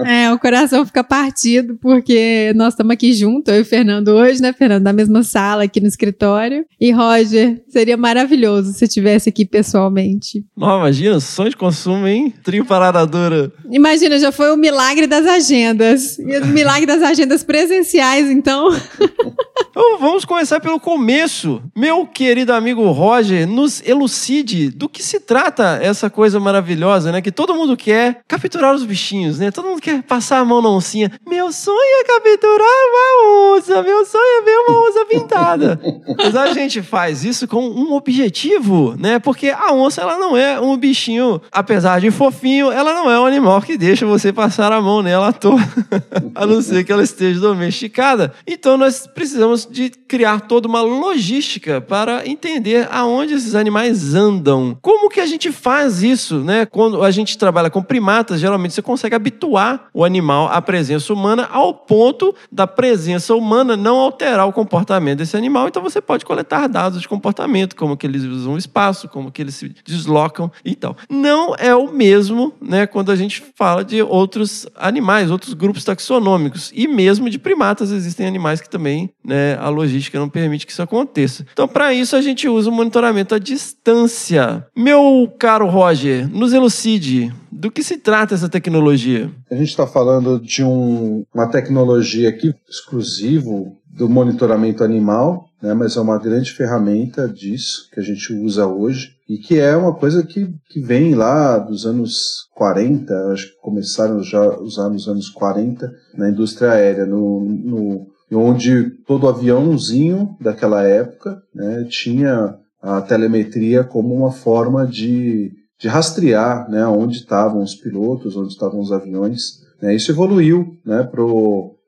É, 0.06 0.32
o 0.32 0.38
coração 0.38 0.84
fica 0.84 1.02
partido, 1.04 1.78
porque 1.80 2.52
nós 2.54 2.74
estamos 2.74 2.92
aqui 2.92 3.12
juntos, 3.12 3.52
eu 3.52 3.60
e 3.60 3.62
o 3.62 3.64
Fernando 3.64 4.08
hoje, 4.08 4.40
né, 4.42 4.52
Fernando? 4.52 4.82
Na 4.82 4.92
mesma 4.92 5.22
sala 5.22 5.64
aqui 5.64 5.80
no 5.80 5.86
escritório. 5.86 6.64
E 6.80 6.90
Roger, 6.90 7.62
seria 7.68 7.96
maravilhoso 7.96 8.72
se 8.72 8.84
estivesse 8.84 9.28
aqui 9.28 9.44
pessoalmente. 9.44 10.44
Não, 10.56 10.78
imagina, 10.78 11.20
sonho 11.20 11.50
de 11.50 11.56
consumo, 11.56 12.06
hein? 12.06 12.34
Trio 12.42 12.64
parada 12.64 13.06
dura. 13.06 13.52
Imagina, 13.70 14.18
já 14.18 14.32
foi 14.32 14.52
o 14.52 14.56
milagre 14.56 15.06
das 15.06 15.26
agendas. 15.26 16.18
E 16.18 16.38
o 16.38 16.46
milagre 16.46 16.86
das 16.86 17.02
agendas 17.02 17.44
presenciais, 17.44 18.30
então. 18.30 18.68
Então 19.72 19.98
vamos 19.98 20.26
começar 20.26 20.60
pelo 20.60 20.78
começo. 20.78 21.62
Meu 21.74 22.06
querido 22.06 22.52
amigo 22.52 22.90
Roger, 22.90 23.48
nos 23.48 23.82
elucide 23.86 24.68
do 24.68 24.86
que 24.86 25.02
se 25.02 25.18
trata 25.18 25.78
essa 25.80 26.10
coisa 26.10 26.38
maravilhosa, 26.38 27.10
né? 27.10 27.22
Que 27.22 27.32
todo 27.32 27.54
mundo 27.54 27.74
quer 27.74 27.91
capturar 28.28 28.74
os 28.74 28.84
bichinhos, 28.84 29.38
né? 29.38 29.50
Todo 29.50 29.68
mundo 29.68 29.80
quer 29.80 30.02
passar 30.02 30.38
a 30.38 30.44
mão 30.44 30.62
na 30.62 30.68
oncinha. 30.68 31.10
Meu 31.28 31.52
sonho 31.52 31.76
é 32.00 32.04
capturar 32.04 32.68
uma 32.88 33.56
onça, 33.56 33.82
meu 33.82 34.04
sonho 34.04 34.40
é 34.40 34.44
ver 34.44 34.56
uma 34.68 34.88
onça 34.88 35.06
pintada. 35.06 35.80
Mas 36.16 36.36
a 36.36 36.52
gente 36.52 36.82
faz 36.82 37.24
isso 37.24 37.46
com 37.46 37.64
um 37.66 37.92
objetivo, 37.92 38.94
né? 38.98 39.18
Porque 39.18 39.48
a 39.48 39.72
onça, 39.72 40.00
ela 40.00 40.18
não 40.18 40.36
é 40.36 40.60
um 40.60 40.76
bichinho, 40.76 41.40
apesar 41.50 42.00
de 42.00 42.10
fofinho, 42.10 42.70
ela 42.70 42.92
não 42.94 43.10
é 43.10 43.18
um 43.20 43.26
animal 43.26 43.60
que 43.62 43.76
deixa 43.76 44.06
você 44.06 44.32
passar 44.32 44.72
a 44.72 44.80
mão 44.80 45.02
nela 45.02 45.28
à 45.28 45.32
toa. 45.32 45.60
a 46.34 46.46
não 46.46 46.60
ser 46.62 46.84
que 46.84 46.92
ela 46.92 47.02
esteja 47.02 47.40
domesticada. 47.40 48.32
Então 48.46 48.76
nós 48.76 49.06
precisamos 49.06 49.66
de 49.70 49.90
criar 49.90 50.40
toda 50.40 50.68
uma 50.68 50.82
logística 50.82 51.80
para 51.80 52.26
entender 52.26 52.88
aonde 52.90 53.34
esses 53.34 53.54
animais 53.54 54.14
andam. 54.14 54.76
Como 54.80 55.08
que 55.08 55.20
a 55.20 55.26
gente 55.26 55.50
faz 55.52 56.02
isso, 56.02 56.38
né? 56.38 56.66
Quando 56.66 57.02
a 57.02 57.10
gente 57.10 57.36
trabalha 57.38 57.70
com 57.72 57.82
primatas, 57.82 58.40
geralmente 58.40 58.74
você 58.74 58.82
consegue 58.82 59.16
habituar 59.16 59.88
o 59.92 60.04
animal 60.04 60.48
à 60.48 60.60
presença 60.62 61.12
humana 61.12 61.48
ao 61.50 61.74
ponto 61.74 62.34
da 62.50 62.66
presença 62.66 63.34
humana 63.34 63.76
não 63.76 63.96
alterar 63.96 64.46
o 64.46 64.52
comportamento 64.52 65.18
desse 65.18 65.36
animal. 65.36 65.68
Então 65.68 65.82
você 65.82 66.00
pode 66.00 66.24
coletar 66.24 66.68
dados 66.68 67.00
de 67.00 67.08
comportamento, 67.08 67.74
como 67.74 67.96
que 67.96 68.06
eles 68.06 68.22
usam 68.22 68.54
o 68.54 68.58
espaço, 68.58 69.08
como 69.08 69.32
que 69.32 69.42
eles 69.42 69.54
se 69.54 69.74
deslocam 69.84 70.50
e 70.64 70.74
tal. 70.74 70.96
Não 71.10 71.54
é 71.58 71.74
o 71.74 71.90
mesmo, 71.90 72.52
né, 72.60 72.86
quando 72.86 73.10
a 73.10 73.16
gente 73.16 73.42
fala 73.56 73.84
de 73.84 74.02
outros 74.02 74.66
animais, 74.76 75.30
outros 75.30 75.54
grupos 75.54 75.84
taxonômicos 75.84 76.70
e 76.74 76.86
mesmo 76.86 77.30
de 77.30 77.38
primatas 77.38 77.90
existem 77.90 78.26
animais 78.26 78.60
que 78.60 78.68
também, 78.68 79.10
né, 79.24 79.56
a 79.58 79.68
logística 79.68 80.18
não 80.18 80.28
permite 80.28 80.66
que 80.66 80.72
isso 80.72 80.82
aconteça. 80.82 81.46
Então, 81.52 81.66
para 81.66 81.92
isso 81.94 82.14
a 82.14 82.20
gente 82.20 82.48
usa 82.48 82.68
o 82.68 82.72
monitoramento 82.72 83.34
à 83.34 83.38
distância. 83.38 84.66
Meu 84.76 85.32
caro 85.38 85.66
Roger, 85.66 86.28
nos 86.28 86.52
elucide 86.52 87.32
do 87.62 87.70
que 87.70 87.84
se 87.84 87.96
trata 87.96 88.34
essa 88.34 88.48
tecnologia? 88.48 89.30
A 89.48 89.54
gente 89.54 89.68
está 89.68 89.86
falando 89.86 90.40
de 90.40 90.64
um, 90.64 91.24
uma 91.32 91.46
tecnologia 91.46 92.28
aqui 92.28 92.52
exclusivo 92.68 93.76
do 93.86 94.08
monitoramento 94.08 94.82
animal, 94.82 95.44
né, 95.62 95.72
mas 95.72 95.96
é 95.96 96.00
uma 96.00 96.18
grande 96.18 96.50
ferramenta 96.50 97.28
disso 97.28 97.88
que 97.92 98.00
a 98.00 98.02
gente 98.02 98.32
usa 98.32 98.66
hoje 98.66 99.12
e 99.28 99.38
que 99.38 99.60
é 99.60 99.76
uma 99.76 99.94
coisa 99.94 100.26
que, 100.26 100.52
que 100.70 100.80
vem 100.80 101.14
lá 101.14 101.56
dos 101.56 101.86
anos 101.86 102.48
40, 102.56 103.14
acho 103.32 103.46
que 103.46 103.60
começaram 103.60 104.20
já 104.24 104.42
a 104.42 104.60
usar 104.60 104.88
nos 104.88 105.06
anos 105.06 105.28
40 105.28 105.88
na 106.18 106.30
indústria 106.30 106.72
aérea, 106.72 107.06
no, 107.06 107.44
no 107.44 108.06
onde 108.32 108.90
todo 109.06 109.28
aviãozinho 109.28 110.36
daquela 110.40 110.82
época 110.82 111.40
né, 111.54 111.86
tinha 111.88 112.56
a 112.82 113.00
telemetria 113.00 113.84
como 113.84 114.12
uma 114.12 114.32
forma 114.32 114.84
de, 114.84 115.52
de 115.82 115.88
rastrear 115.88 116.70
né, 116.70 116.86
onde 116.86 117.16
estavam 117.16 117.60
os 117.60 117.74
pilotos, 117.74 118.36
onde 118.36 118.52
estavam 118.52 118.80
os 118.80 118.92
aviões. 118.92 119.64
Né, 119.82 119.96
isso 119.96 120.12
evoluiu 120.12 120.78
né, 120.86 121.02
para 121.02 121.20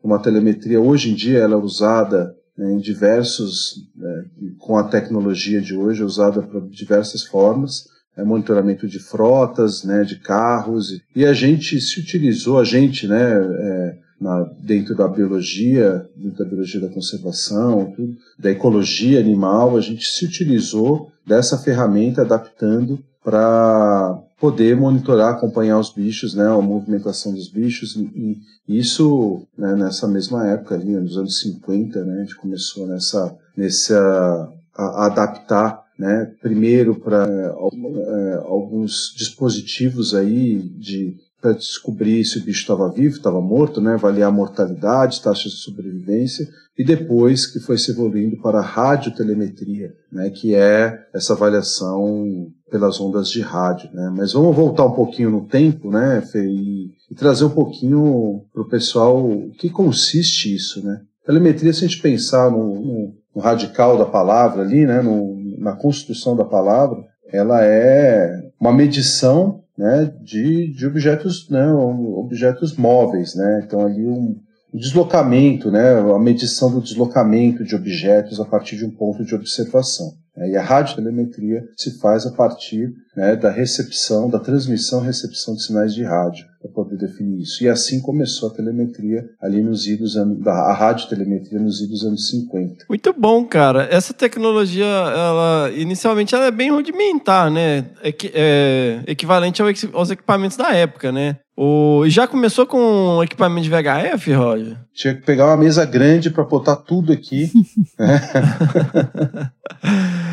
uma 0.03 0.19
telemetria, 0.19 0.81
hoje 0.81 1.13
em 1.13 1.15
dia 1.15 1.39
ela 1.39 1.55
é 1.55 1.57
usada 1.57 2.35
né, 2.59 2.73
em 2.73 2.79
diversos, 2.79 3.77
né, 3.95 4.25
com 4.59 4.77
a 4.77 4.83
tecnologia 4.83 5.61
de 5.61 5.77
hoje, 5.77 6.03
é 6.03 6.05
usada 6.05 6.43
para 6.43 6.59
diversas 6.63 7.23
formas, 7.23 7.85
é 8.17 8.25
monitoramento 8.25 8.89
de 8.89 8.99
frotas, 8.99 9.85
né, 9.85 10.03
de 10.03 10.19
carros, 10.19 11.01
e 11.15 11.25
a 11.25 11.33
gente 11.33 11.81
se 11.81 12.01
utilizou, 12.01 12.59
a 12.59 12.65
gente, 12.65 13.07
né, 13.07 13.33
é, 13.33 13.99
na, 14.21 14.43
dentro 14.59 14.97
da 14.97 15.07
biologia, 15.07 16.05
dentro 16.17 16.39
da 16.39 16.51
biologia 16.51 16.81
da 16.81 16.89
conservação, 16.89 17.93
tudo, 17.95 18.17
da 18.41 18.51
ecologia 18.51 19.21
animal, 19.21 19.77
a 19.77 19.81
gente 19.81 20.05
se 20.05 20.25
utilizou 20.25 21.13
dessa 21.25 21.57
ferramenta 21.57 22.23
adaptando 22.23 22.99
para 23.25 24.23
poder 24.39 24.77
monitorar, 24.77 25.33
acompanhar 25.33 25.79
os 25.79 25.91
bichos, 25.91 26.35
né, 26.35 26.47
a 26.47 26.61
movimentação 26.61 27.33
dos 27.33 27.49
bichos, 27.49 27.97
e, 27.97 28.39
isso 28.69 29.43
né, 29.57 29.75
nessa 29.75 30.07
mesma 30.07 30.47
época 30.47 30.75
ali, 30.75 30.91
nos 30.91 31.17
anos 31.17 31.41
50, 31.41 32.05
né, 32.05 32.17
a 32.17 32.21
gente 32.21 32.37
começou 32.37 32.87
nessa, 32.87 33.35
nessa 33.57 34.53
a, 34.77 34.85
a 34.85 35.07
adaptar 35.07 35.83
né, 35.99 36.31
primeiro 36.43 36.97
para 36.97 37.27
é, 37.27 38.35
alguns 38.45 39.15
dispositivos 39.17 40.15
aí 40.15 40.59
de 40.59 41.17
para 41.45 41.53
descobrir 41.53 42.25
se 42.25 42.39
o 42.39 42.43
bicho 42.43 42.63
estava 42.63 42.91
vivo, 42.91 43.17
estava 43.17 43.39
morto, 43.39 43.79
né, 43.79 43.93
avaliar 43.93 44.31
a 44.31 44.35
mortalidade, 44.35 45.21
taxa 45.21 45.51
de 45.51 45.57
sobrevivência, 45.57 46.49
e 46.79 46.83
depois 46.83 47.45
que 47.45 47.61
foi 47.61 47.77
se 47.77 47.91
evoluindo 47.91 48.41
para 48.41 48.61
a 48.61 48.63
radiotelemetria, 48.63 49.93
né, 50.11 50.31
que 50.31 50.55
é 50.55 51.05
essa 51.13 51.35
avaliação 51.35 52.49
pelas 52.71 52.99
ondas 52.99 53.29
de 53.29 53.43
rádio. 53.43 53.91
Né. 53.93 54.11
Mas 54.17 54.33
vamos 54.33 54.57
voltar 54.57 54.87
um 54.87 54.93
pouquinho 54.93 55.29
no 55.29 55.47
tempo, 55.47 55.91
né, 55.91 56.23
Fê, 56.23 56.47
e, 56.47 56.87
e 57.11 57.15
trazer 57.15 57.45
um 57.45 57.51
pouquinho 57.51 58.47
para 58.51 58.63
o 58.63 58.69
pessoal 58.69 59.23
o 59.23 59.51
que 59.51 59.69
consiste 59.69 60.55
isso. 60.55 60.83
Né. 60.83 61.03
Telemetria, 61.27 61.75
se 61.75 61.85
a 61.85 61.89
gente 61.89 62.01
pensar 62.01 62.51
no, 62.51 62.75
no, 62.75 63.15
no 63.37 63.43
radical 63.43 63.99
da 63.99 64.07
palavra 64.07 64.63
ali, 64.63 64.87
né, 64.87 65.03
no, 65.03 65.37
na 65.59 65.73
construção 65.77 66.35
da 66.35 66.45
palavra, 66.47 67.05
ela 67.31 67.63
é 67.63 68.51
uma 68.59 68.73
medição 68.73 69.63
né, 69.77 70.13
de, 70.23 70.73
de 70.73 70.87
objetos, 70.87 71.49
né, 71.51 71.73
objetos 71.73 72.77
móveis, 72.77 73.35
né? 73.35 73.63
Então 73.65 73.85
ali 73.85 74.07
um, 74.07 74.41
um 74.73 74.79
deslocamento, 74.79 75.71
né, 75.71 75.99
a 75.99 76.19
medição 76.19 76.71
do 76.71 76.81
deslocamento 76.81 77.65
de 77.65 77.75
objetos 77.75 78.41
a 78.41 78.45
partir 78.45 78.77
de 78.77 78.85
um 78.85 78.91
ponto 78.91 79.25
de 79.25 79.35
observação. 79.35 80.13
Né? 80.37 80.51
E 80.51 80.57
a 80.57 80.63
radiotelemetria 80.63 81.65
se 81.77 81.99
faz 81.99 82.27
a 82.27 82.33
partir 82.33 82.93
né, 83.17 83.37
da 83.37 83.51
recepção, 83.51 84.29
da 84.29 84.39
transmissão 84.39 85.01
recepção 85.01 85.55
de 85.55 85.63
sinais 85.63 85.95
de 85.95 86.03
rádio, 86.03 86.47
para 86.65 86.73
poder 86.73 86.97
definir 86.97 87.43
isso. 87.43 87.63
E 87.63 87.69
assim 87.69 88.01
começou 88.01 88.49
a 88.49 88.53
telemetria 88.53 89.29
ali 89.41 89.63
nos 89.63 89.87
idos, 89.87 90.17
a 90.17 90.73
radiotelemetria 90.73 91.61
nos 91.61 91.81
idos 91.83 92.05
anos 92.05 92.29
50. 92.31 92.87
Muito 92.89 93.13
bom, 93.13 93.45
cara. 93.45 93.87
Essa 93.91 94.15
tecnologia, 94.15 94.85
ela 94.87 95.71
inicialmente 95.75 96.35
ela 96.35 96.47
é 96.47 96.51
bem 96.51 96.71
rudimentar, 96.71 97.51
né? 97.51 97.85
É, 98.03 98.15
é 98.33 99.03
equivalente 99.07 99.61
aos 99.93 100.11
equipamentos 100.11 100.57
da 100.57 100.75
época, 100.75 101.13
né? 101.13 101.37
O, 101.57 102.03
já 102.09 102.27
começou 102.27 102.67
com 102.67 103.23
equipamento 103.23 103.63
de 103.63 103.71
VHF, 103.71 104.33
Roger? 104.33 104.77
Tinha 104.93 105.15
que 105.15 105.23
pegar 105.23 105.47
uma 105.47 105.57
mesa 105.57 105.85
grande 105.85 106.29
para 106.29 106.43
botar 106.43 106.75
tudo 106.75 107.13
aqui. 107.13 107.49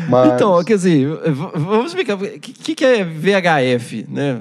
Mas... 0.08 0.32
Então, 0.32 0.64
quer 0.64 0.74
dizer, 0.74 1.08
vamos 1.54 1.86
explicar. 1.86 2.16
O 2.16 2.18
que, 2.18 2.74
que 2.74 2.84
é 2.84 3.04
VHF, 3.04 4.04
né? 4.08 4.40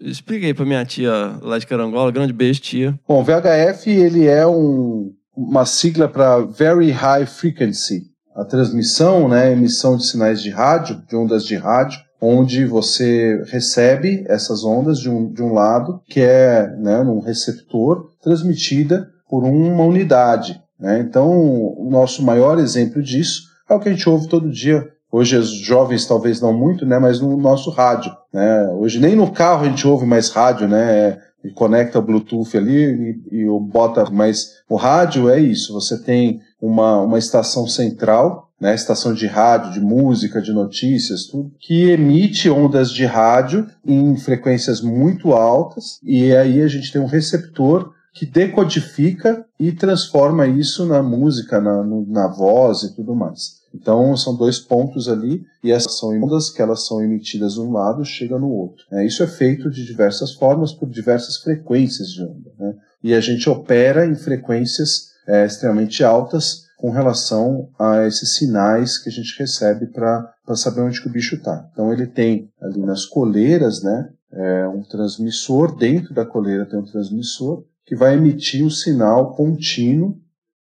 Explica 0.00 0.46
aí 0.46 0.54
pra 0.54 0.64
minha 0.64 0.84
tia 0.84 1.36
lá 1.40 1.58
de 1.58 1.66
Carangola, 1.66 2.12
grande 2.12 2.32
beijo, 2.32 2.60
tia. 2.60 2.94
Bom, 3.06 3.24
VHF, 3.24 3.90
ele 3.90 4.26
é 4.26 4.46
um, 4.46 5.12
uma 5.36 5.66
sigla 5.66 6.08
para 6.08 6.38
Very 6.38 6.92
High 6.92 7.26
Frequency. 7.26 8.04
A 8.36 8.44
transmissão, 8.44 9.28
né, 9.28 9.52
emissão 9.52 9.96
de 9.96 10.06
sinais 10.06 10.40
de 10.40 10.50
rádio, 10.50 11.02
de 11.06 11.16
ondas 11.16 11.44
de 11.44 11.56
rádio, 11.56 11.98
onde 12.22 12.64
você 12.64 13.42
recebe 13.48 14.24
essas 14.28 14.64
ondas 14.64 15.00
de 15.00 15.10
um, 15.10 15.30
de 15.30 15.42
um 15.42 15.52
lado, 15.52 16.00
que 16.06 16.20
é 16.20 16.68
né, 16.78 17.00
um 17.00 17.18
receptor, 17.18 18.10
transmitida 18.22 19.10
por 19.28 19.42
uma 19.42 19.82
unidade. 19.82 20.62
Né? 20.78 21.00
Então, 21.00 21.28
o 21.28 21.88
nosso 21.90 22.22
maior 22.22 22.58
exemplo 22.58 23.02
disso 23.02 23.42
é 23.68 23.74
o 23.74 23.80
que 23.80 23.88
a 23.88 23.92
gente 23.92 24.08
ouve 24.08 24.28
todo 24.28 24.48
dia 24.48 24.88
Hoje 25.12 25.36
os 25.36 25.50
jovens 25.50 26.06
talvez 26.06 26.40
não 26.40 26.54
muito, 26.54 26.86
né, 26.86 26.98
mas 26.98 27.20
no 27.20 27.36
nosso 27.36 27.68
rádio, 27.68 28.10
né? 28.32 28.66
Hoje 28.68 28.98
nem 28.98 29.14
no 29.14 29.30
carro 29.30 29.66
a 29.66 29.68
gente 29.68 29.86
ouve 29.86 30.06
mais 30.06 30.30
rádio, 30.30 30.66
né? 30.66 31.20
E 31.44 31.50
conecta 31.50 31.98
o 31.98 32.02
Bluetooth 32.02 32.56
ali 32.56 33.20
e, 33.30 33.42
e 33.42 33.60
bota, 33.60 34.08
mas 34.10 34.54
o 34.70 34.76
rádio 34.76 35.28
é 35.28 35.38
isso. 35.38 35.74
Você 35.74 36.02
tem 36.02 36.40
uma, 36.62 37.00
uma 37.00 37.18
estação 37.18 37.66
central, 37.66 38.48
né? 38.60 38.72
Estação 38.72 39.12
de 39.12 39.26
rádio, 39.26 39.72
de 39.72 39.80
música, 39.80 40.40
de 40.40 40.52
notícias, 40.52 41.26
tudo 41.26 41.50
que 41.58 41.90
emite 41.90 42.48
ondas 42.48 42.92
de 42.92 43.04
rádio 43.04 43.66
em 43.84 44.16
frequências 44.16 44.80
muito 44.80 45.32
altas 45.32 45.98
e 46.04 46.32
aí 46.36 46.62
a 46.62 46.68
gente 46.68 46.92
tem 46.92 47.02
um 47.02 47.06
receptor 47.06 47.92
que 48.14 48.24
decodifica 48.24 49.44
e 49.58 49.72
transforma 49.72 50.46
isso 50.46 50.86
na 50.86 51.02
música, 51.02 51.60
na, 51.60 51.82
na 51.82 52.28
voz 52.28 52.84
e 52.84 52.94
tudo 52.94 53.16
mais. 53.16 53.62
Então 53.74 54.16
são 54.16 54.36
dois 54.36 54.60
pontos 54.60 55.08
ali 55.08 55.42
e 55.64 55.72
essas 55.72 55.98
são 55.98 56.10
ondas 56.22 56.50
que 56.50 56.62
elas 56.62 56.86
são 56.86 57.02
emitidas 57.02 57.54
de 57.54 57.60
um 57.60 57.72
lado 57.72 58.04
chega 58.04 58.38
no 58.38 58.48
outro. 58.48 58.84
É, 58.92 59.04
isso 59.04 59.22
é 59.24 59.26
feito 59.26 59.68
de 59.68 59.84
diversas 59.84 60.34
formas 60.34 60.72
por 60.72 60.88
diversas 60.88 61.38
frequências 61.38 62.10
de 62.10 62.22
onda. 62.22 62.52
Né? 62.58 62.74
E 63.02 63.14
a 63.14 63.20
gente 63.20 63.48
opera 63.48 64.06
em 64.06 64.14
frequências 64.14 65.11
é, 65.26 65.46
extremamente 65.46 66.02
altas 66.02 66.62
com 66.76 66.90
relação 66.90 67.68
a 67.78 68.06
esses 68.06 68.36
sinais 68.36 68.98
que 68.98 69.08
a 69.08 69.12
gente 69.12 69.38
recebe 69.38 69.86
para 69.86 70.34
saber 70.56 70.80
onde 70.80 71.00
que 71.00 71.08
o 71.08 71.12
bicho 71.12 71.36
está. 71.36 71.68
Então 71.72 71.92
ele 71.92 72.06
tem 72.06 72.50
ali 72.60 72.80
nas 72.80 73.04
coleiras, 73.04 73.82
né, 73.82 74.10
é, 74.32 74.66
um 74.66 74.82
transmissor 74.82 75.76
dentro 75.76 76.12
da 76.12 76.26
coleira 76.26 76.66
tem 76.66 76.78
um 76.78 76.84
transmissor 76.84 77.64
que 77.86 77.94
vai 77.94 78.14
emitir 78.14 78.64
um 78.64 78.70
sinal 78.70 79.34
contínuo, 79.34 80.16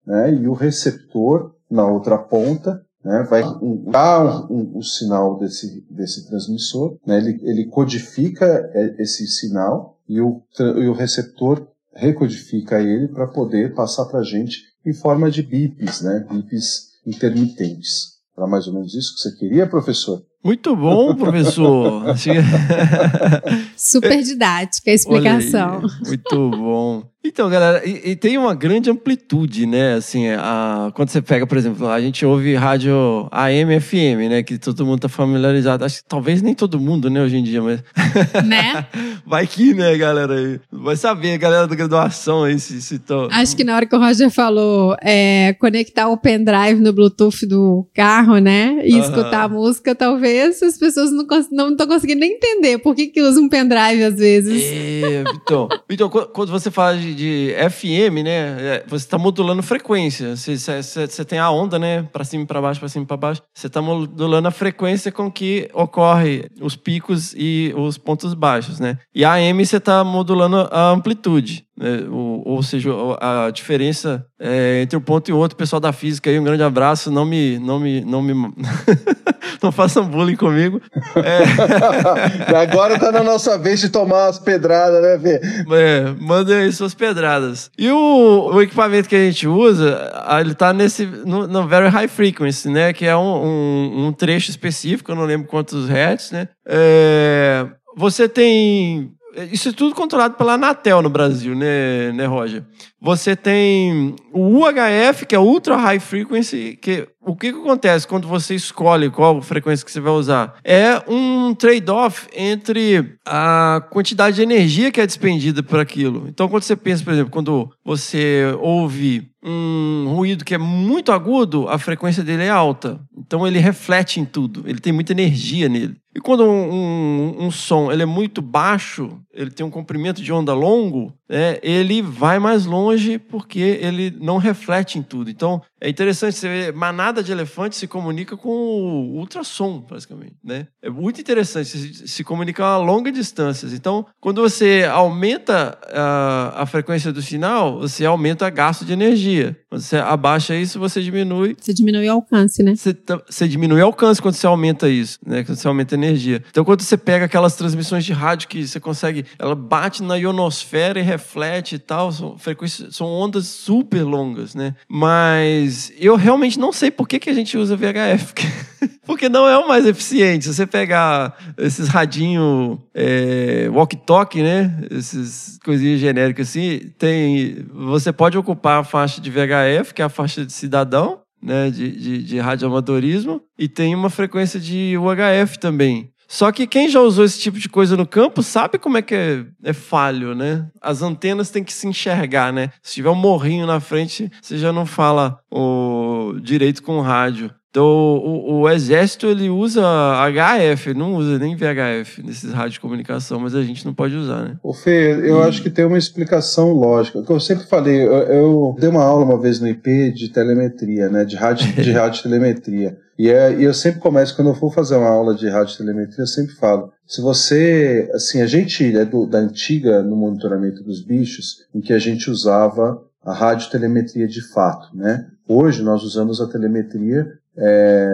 né, 0.06 0.34
e 0.34 0.48
o 0.48 0.54
receptor 0.54 1.56
na 1.70 1.88
outra 1.88 2.18
ponta 2.18 2.84
né, 3.04 3.24
vai 3.30 3.44
dar 3.90 4.52
o 4.52 4.54
um, 4.54 4.78
um, 4.80 4.82
sinal 4.82 5.38
desse, 5.38 5.86
desse 5.90 6.28
transmissor, 6.28 6.98
né, 7.06 7.18
ele, 7.18 7.40
ele 7.44 7.66
codifica 7.66 8.46
é, 8.74 9.02
esse 9.02 9.26
sinal 9.28 9.98
e 10.08 10.20
o, 10.20 10.42
e 10.60 10.88
o 10.88 10.94
receptor 10.94 11.66
recodifica 12.00 12.82
ele 12.82 13.08
para 13.08 13.28
poder 13.28 13.74
passar 13.74 14.06
para 14.06 14.20
a 14.20 14.24
gente 14.24 14.64
em 14.86 14.94
forma 14.94 15.30
de 15.30 15.44
bips, 15.44 16.02
né, 16.02 16.26
bips 16.32 16.90
intermitentes. 17.06 18.20
Era 18.38 18.48
mais 18.48 18.68
ou 18.68 18.74
menos 18.74 18.94
isso 18.94 19.16
que 19.16 19.22
você 19.22 19.36
queria, 19.36 19.68
professor? 19.68 20.24
Muito 20.44 20.74
bom, 20.74 21.14
professor. 21.16 22.16
Super 23.76 24.24
didática 24.24 24.90
a 24.90 24.94
explicação. 24.94 25.82
Muito 26.06 26.50
bom. 26.52 27.04
Então, 27.22 27.50
galera, 27.50 27.86
e, 27.86 28.12
e, 28.12 28.16
tem 28.16 28.38
uma 28.38 28.56
grande 28.56 28.90
amplitude, 28.90 29.66
né? 29.66 29.96
Assim, 29.96 30.30
a, 30.30 30.90
quando 30.96 31.10
você 31.10 31.22
pega, 31.22 31.46
por 31.46 31.58
exemplo, 31.58 31.86
a 31.90 32.00
gente 32.00 32.26
ouve 32.26 32.56
rádio 32.56 33.28
AM, 33.30 33.78
FM, 33.78 34.30
né? 34.30 34.42
Que 34.42 34.58
todo 34.58 34.86
mundo 34.86 35.02
tá 35.02 35.10
familiarizado. 35.10 35.84
Acho 35.84 36.02
que 36.02 36.08
talvez 36.08 36.42
nem 36.42 36.54
todo 36.54 36.80
mundo, 36.80 37.10
né, 37.10 37.22
hoje 37.22 37.36
em 37.36 37.44
dia, 37.44 37.62
mas. 37.62 37.84
Né? 38.46 38.86
Vai 39.26 39.46
que, 39.46 39.74
né, 39.74 39.98
galera? 39.98 40.62
Vai 40.72 40.96
saber, 40.96 41.38
galera 41.38 41.68
da 41.68 41.76
graduação 41.76 42.46
aí, 42.46 42.58
se, 42.58 42.82
se 42.82 42.98
tô... 42.98 43.28
Acho 43.32 43.56
que 43.56 43.64
na 43.64 43.76
hora 43.76 43.86
que 43.86 43.96
o 43.96 44.00
Roger 44.00 44.30
falou 44.30 44.96
é, 45.02 45.54
conectar 45.60 46.08
o 46.08 46.18
pendrive 46.18 46.82
no 46.82 46.94
Bluetooth 46.94 47.46
do 47.46 47.88
carro, 47.94 48.38
né? 48.38 48.80
E 48.84 48.94
uh 48.94 48.98
-huh. 48.98 49.02
escutar 49.02 49.44
a 49.44 49.50
música, 49.50 49.94
talvez 49.94 50.29
vez 50.30 50.62
as 50.64 50.78
pessoas 50.78 51.12
não 51.12 51.24
estão 51.24 51.70
não 51.76 51.88
conseguindo 51.88 52.20
nem 52.22 52.34
entender 52.34 52.78
por 52.80 52.96
que, 52.96 53.08
que 53.08 53.22
usa 53.22 53.40
um 53.40 53.50
pendrive 53.50 54.04
às 54.04 54.16
vezes. 54.16 54.64
É, 54.64 55.24
então, 55.36 55.68
então, 55.90 56.10
qu- 56.10 56.28
quando 56.28 56.50
você 56.52 56.70
fala 56.72 56.98
de, 56.98 57.14
de 57.16 57.54
FM, 57.70 58.24
né, 58.24 58.58
é, 58.60 58.84
você 58.88 59.06
está 59.06 59.18
modulando 59.18 59.62
frequência. 59.64 60.36
Você, 60.36 60.58
você- 60.58 61.08
você 61.08 61.26
tem 61.26 61.40
a 61.40 61.50
onda, 61.50 61.78
né, 61.80 62.04
para 62.12 62.24
cima 62.24 62.46
para 62.46 62.62
baixo, 62.62 62.80
para 62.80 62.90
cima 62.90 63.06
para 63.06 63.18
baixo. 63.18 63.42
Você 63.54 63.68
está 63.68 63.82
modulando 63.82 64.48
a 64.48 64.52
frequência 64.52 65.12
com 65.12 65.32
que 65.32 65.70
ocorre 65.74 66.46
os 66.62 66.76
picos 66.76 67.34
e 67.38 67.74
os 67.76 67.98
pontos 67.98 68.34
baixos, 68.34 68.80
né? 68.80 68.98
E 69.14 69.24
a 69.26 69.34
AM 69.34 69.66
você 69.66 69.78
está 69.78 70.04
modulando 70.04 70.68
a 70.72 70.92
amplitude. 70.92 71.66
Né? 71.80 72.06
O- 72.10 72.44
ou 72.46 72.62
seja, 72.62 72.90
a 73.22 73.50
diferença 73.52 74.26
é, 74.40 74.82
entre 74.82 74.98
um 74.98 75.02
ponto 75.02 75.30
e 75.30 75.34
outro. 75.34 75.58
Pessoal 75.58 75.80
da 75.80 75.94
física 75.94 76.30
aí, 76.30 76.38
um 76.38 76.44
grande 76.44 76.62
abraço. 76.64 77.10
Não 77.10 77.26
me, 77.26 77.58
não 77.60 77.80
me, 77.80 78.02
não 78.02 78.22
me, 78.22 78.34
não 79.64 79.72
façam 79.72 80.06
bullying 80.06 80.36
comigo. 80.36 80.82
Agora 82.56 83.00
tá 83.00 83.12
na 83.12 83.24
nossa 83.24 83.58
vez 83.58 83.80
de 83.80 83.90
tomar 83.90 84.26
umas 84.26 84.40
pedradas, 84.40 85.02
né, 85.02 85.18
Vê? 85.18 85.40
É, 85.76 86.14
mandem 86.20 86.56
aí 86.56 86.72
suas 86.72 86.94
pedradas. 86.94 87.72
E 87.78 87.90
o, 87.90 88.50
o 88.54 88.62
equipamento 88.62 89.08
que 89.08 89.16
a 89.16 89.26
gente 89.26 89.48
usa, 89.48 90.12
ah, 90.26 90.42
ele 90.42 90.54
tá 90.54 90.74
nesse, 90.74 91.06
no, 91.06 91.48
no 91.48 91.68
Very 91.68 91.88
High 91.90 92.08
Frequency, 92.08 92.70
né? 92.70 92.92
Que 92.94 93.06
é 93.06 93.16
um, 93.16 93.46
um, 93.46 94.08
um 94.08 94.14
trecho 94.14 94.50
específico, 94.50 95.12
eu 95.12 95.16
não 95.16 95.24
lembro 95.26 95.48
quantos 95.48 95.88
hertz, 95.88 96.32
né? 96.32 96.48
É, 96.68 97.66
você 97.98 98.28
tem... 98.28 99.12
Isso 99.52 99.70
é 99.70 99.72
tudo 99.72 99.96
controlado 99.96 100.36
pela 100.36 100.54
Anatel 100.54 101.02
no 101.02 101.10
Brasil, 101.10 101.56
né, 101.56 102.12
né, 102.12 102.26
Roger? 102.26 102.64
Você 103.02 103.36
tem 103.36 104.16
o 104.34 104.60
UHF, 104.60 105.26
que 105.26 105.36
é 105.36 105.40
Ultra 105.40 105.78
High 105.78 106.00
Frequency, 106.00 106.78
que 106.82 107.08
o 107.22 107.36
que, 107.36 107.52
que 107.52 107.60
acontece 107.60 108.08
quando 108.08 108.28
você 108.28 108.56
escolhe 108.56 109.10
qual 109.10 109.42
frequência 109.42 109.86
que 109.86 109.92
você 109.92 110.00
vai 110.00 110.14
usar? 110.14 110.56
É 110.64 111.02
um 111.08 111.54
trade-off 111.54 112.28
entre 112.36 113.18
a 113.26 113.86
quantidade 113.92 114.38
de 114.38 114.42
energia 114.42 114.92
que 114.92 115.00
é 115.00 115.06
despendida 115.06 115.62
por 115.62 115.80
aquilo. 115.80 116.26
Então, 116.28 116.48
quando 116.50 116.64
você 116.64 116.76
pensa, 116.76 117.04
por 117.04 117.14
exemplo, 117.14 117.32
quando 117.32 117.70
você 117.86 118.46
ouve 118.60 119.30
um 119.44 120.14
ruído 120.16 120.44
que 120.44 120.54
é 120.54 120.58
muito 120.58 121.12
agudo, 121.12 121.68
a 121.70 121.78
frequência 121.78 122.24
dele 122.24 122.44
é 122.44 122.50
alta. 122.50 123.00
Então, 123.18 123.48
ele 123.48 123.60
reflete 123.60 124.20
em 124.20 124.26
tudo. 124.26 124.64
Ele 124.66 124.80
tem 124.80 124.92
muita 124.92 125.14
energia 125.14 125.70
nele. 125.70 125.96
E 126.16 126.20
quando 126.20 126.44
um, 126.44 126.74
um, 126.74 127.46
um 127.46 127.52
som 127.52 127.92
ele 127.92 128.02
é 128.02 128.06
muito 128.06 128.42
baixo, 128.42 129.20
ele 129.32 129.52
tem 129.52 129.64
um 129.64 129.70
comprimento 129.70 130.24
de 130.24 130.34
onda 130.34 130.54
longo, 130.54 131.14
né, 131.30 131.60
ele 131.62 132.02
vai 132.02 132.40
mais 132.40 132.66
longe 132.66 133.20
porque 133.20 133.60
ele 133.60 134.18
não 134.20 134.38
reflete 134.38 134.98
em 134.98 135.04
tudo. 135.04 135.30
Então, 135.30 135.62
é 135.80 135.88
interessante 135.88 136.36
você 136.36 136.48
ver, 136.50 136.74
manada 136.74 137.22
de 137.22 137.32
elefantes 137.32 137.78
se 137.78 137.88
comunica 137.88 138.36
com 138.36 138.50
o 138.50 139.18
ultrassom, 139.20 139.86
basicamente, 139.88 140.36
né? 140.44 140.68
É 140.82 140.90
muito 140.90 141.22
interessante, 141.22 141.70
se, 141.70 142.08
se 142.08 142.24
comunica 142.24 142.66
a 142.66 142.78
longas 142.78 143.14
distâncias. 143.14 143.72
Então, 143.72 144.06
quando 144.20 144.42
você 144.42 144.90
aumenta 144.92 145.78
a, 145.94 146.64
a 146.64 146.66
frequência 146.66 147.14
do 147.14 147.22
sinal, 147.22 147.80
você 147.80 148.04
aumenta 148.04 148.48
o 148.48 148.52
gasto 148.52 148.84
de 148.84 148.94
energia. 148.94 149.29
dia 149.30 149.54
Quando 149.70 149.82
você 149.82 149.98
abaixa 149.98 150.56
isso, 150.56 150.80
você 150.80 151.02
diminui 151.02 151.56
Você 151.60 151.74
diminui 151.74 152.08
o 152.10 152.14
alcance, 152.14 152.64
né? 152.64 152.76
você, 152.76 152.98
você 153.30 153.48
diminui 153.48 153.82
o 153.82 153.86
alcance 153.86 154.20
quando 154.20 154.34
você 154.34 154.48
aumenta 154.48 154.90
isso, 154.90 155.20
né? 155.24 155.44
Quando 155.44 155.58
você 155.58 155.68
aumenta 155.68 155.94
a 155.94 155.98
energia. 155.98 156.44
Então, 156.50 156.66
quando 156.66 156.82
você 156.82 156.98
pega 156.98 157.26
aquelas 157.26 157.56
transmissões 157.56 158.04
de 158.04 158.12
rádio 158.12 158.48
que 158.48 158.68
você 158.68 158.80
consegue, 158.80 159.26
ela 159.38 159.54
bate 159.54 160.02
na 160.02 160.16
ionosfera 160.16 161.00
e 161.00 161.04
reflete 161.04 161.76
e 161.76 161.80
tal, 161.80 162.12
são 162.12 162.38
frequências, 162.38 162.96
são 162.96 163.08
ondas 163.08 163.46
super 163.46 164.04
longas, 164.04 164.56
né? 164.56 164.76
Mas 164.88 165.94
eu 166.00 166.16
realmente 166.16 166.60
não 166.60 166.72
sei 166.72 166.90
por 166.90 167.08
que, 167.08 167.20
que 167.20 167.30
a 167.30 167.34
gente 167.34 167.56
usa 167.56 167.78
VHF. 167.78 168.34
Porque 169.10 169.28
não 169.28 169.48
é 169.48 169.58
o 169.58 169.68
mais 169.68 169.88
eficiente. 169.88 170.46
Se 170.46 170.54
você 170.54 170.68
pegar 170.68 171.36
esses 171.58 171.88
radinho 171.88 172.80
é, 172.94 173.68
walkie-talkie, 173.72 174.44
né? 174.44 174.72
Esses 174.92 175.58
coisinhas 175.66 176.00
genéricas 176.00 176.50
assim, 176.50 176.92
tem. 176.98 177.66
Você 177.74 178.14
pode 178.14 178.38
ocupar 178.38 178.82
a 178.82 178.84
faixa 178.84 179.20
de 179.20 179.32
VHF, 179.32 179.50
que 179.94 180.02
é 180.02 180.06
a 180.06 180.10
faixa 180.10 180.46
de 180.46 180.54
cidadão, 180.54 181.22
né, 181.42 181.70
de, 181.70 181.92
de, 181.92 182.24
de 182.24 182.40
radioamadorismo, 182.40 183.42
e 183.58 183.68
tem 183.68 183.96
uma 183.96 184.10
frequência 184.10 184.60
de 184.60 184.98
UHF 184.98 185.58
também. 185.60 186.12
Só 186.32 186.52
que 186.52 186.68
quem 186.68 186.88
já 186.88 187.02
usou 187.02 187.26
esse 187.26 187.40
tipo 187.40 187.58
de 187.58 187.68
coisa 187.68 187.98
no 187.98 188.06
campo 188.06 188.44
sabe 188.44 188.78
como 188.78 189.00
é 189.00 189.02
que 189.02 189.16
é, 189.16 189.46
é 189.64 189.74
falho, 189.74 190.36
né? 190.36 190.70
As 190.80 191.02
antenas 191.02 191.50
têm 191.50 191.64
que 191.64 191.74
se 191.74 191.88
enxergar, 191.88 192.54
né? 192.54 192.70
Se 192.84 192.94
tiver 192.94 193.10
um 193.10 193.16
morrinho 193.16 193.66
na 193.66 193.80
frente, 193.80 194.30
você 194.40 194.56
já 194.56 194.72
não 194.72 194.86
fala 194.86 195.40
o 195.52 196.36
direito 196.40 196.84
com 196.84 197.00
o 197.00 197.02
rádio. 197.02 197.52
Então, 197.70 197.86
o, 197.86 198.62
o 198.62 198.70
exército 198.70 199.28
ele 199.28 199.48
usa 199.48 199.82
HF, 199.82 200.94
não 200.96 201.14
usa 201.16 201.38
nem 201.38 201.56
VHF 201.56 202.24
nesses 202.24 202.52
rádios 202.52 202.74
de 202.74 202.80
comunicação, 202.80 203.40
mas 203.40 203.54
a 203.54 203.62
gente 203.62 203.86
não 203.86 203.94
pode 203.94 204.16
usar, 204.16 204.44
né? 204.44 204.58
Ô 204.64 204.74
Fê, 204.74 205.12
eu 205.24 205.44
acho 205.44 205.62
que 205.62 205.70
tem 205.70 205.86
uma 205.86 205.98
explicação 205.98 206.74
lógica. 206.74 207.24
Eu 207.30 207.40
sempre 207.40 207.68
falei, 207.68 208.02
eu, 208.02 208.14
eu 208.14 208.76
dei 208.80 208.90
uma 208.90 209.04
aula 209.04 209.24
uma 209.24 209.40
vez 209.40 209.60
no 209.60 209.68
IP 209.68 210.12
de 210.14 210.30
telemetria, 210.30 211.10
né? 211.10 211.24
De 211.24 211.36
rádio, 211.36 211.72
de 211.82 211.92
radiotelemetria. 211.92 212.98
E, 213.20 213.30
é, 213.30 213.54
e 213.54 213.64
eu 213.64 213.74
sempre 213.74 214.00
começo, 214.00 214.36
quando 214.36 214.48
eu 214.48 214.56
for 214.56 214.74
fazer 214.74 214.96
uma 214.96 215.10
aula 215.10 215.36
de 215.36 215.48
radiotelemetria, 215.48 216.24
eu 216.24 216.28
sempre 216.28 216.56
falo. 216.56 216.92
Se 217.06 217.22
você, 217.22 218.10
assim, 218.16 218.42
a 218.42 218.48
gente 218.48 218.98
é 218.98 219.06
do, 219.06 219.28
da 219.28 219.38
antiga 219.38 220.02
no 220.02 220.16
monitoramento 220.16 220.84
dos 220.84 221.06
bichos, 221.06 221.68
em 221.76 221.82
que 221.82 221.94
a 221.94 222.00
gente 222.00 222.32
usava 222.32 223.00
a 223.24 223.34
radiotelemetria 223.34 224.28
de 224.28 224.42
fato, 224.42 224.96
né? 224.96 225.28
Hoje 225.48 225.84
nós 225.84 226.04
usamos 226.04 226.40
a 226.40 226.48
telemetria, 226.48 227.28
é, 227.60 228.12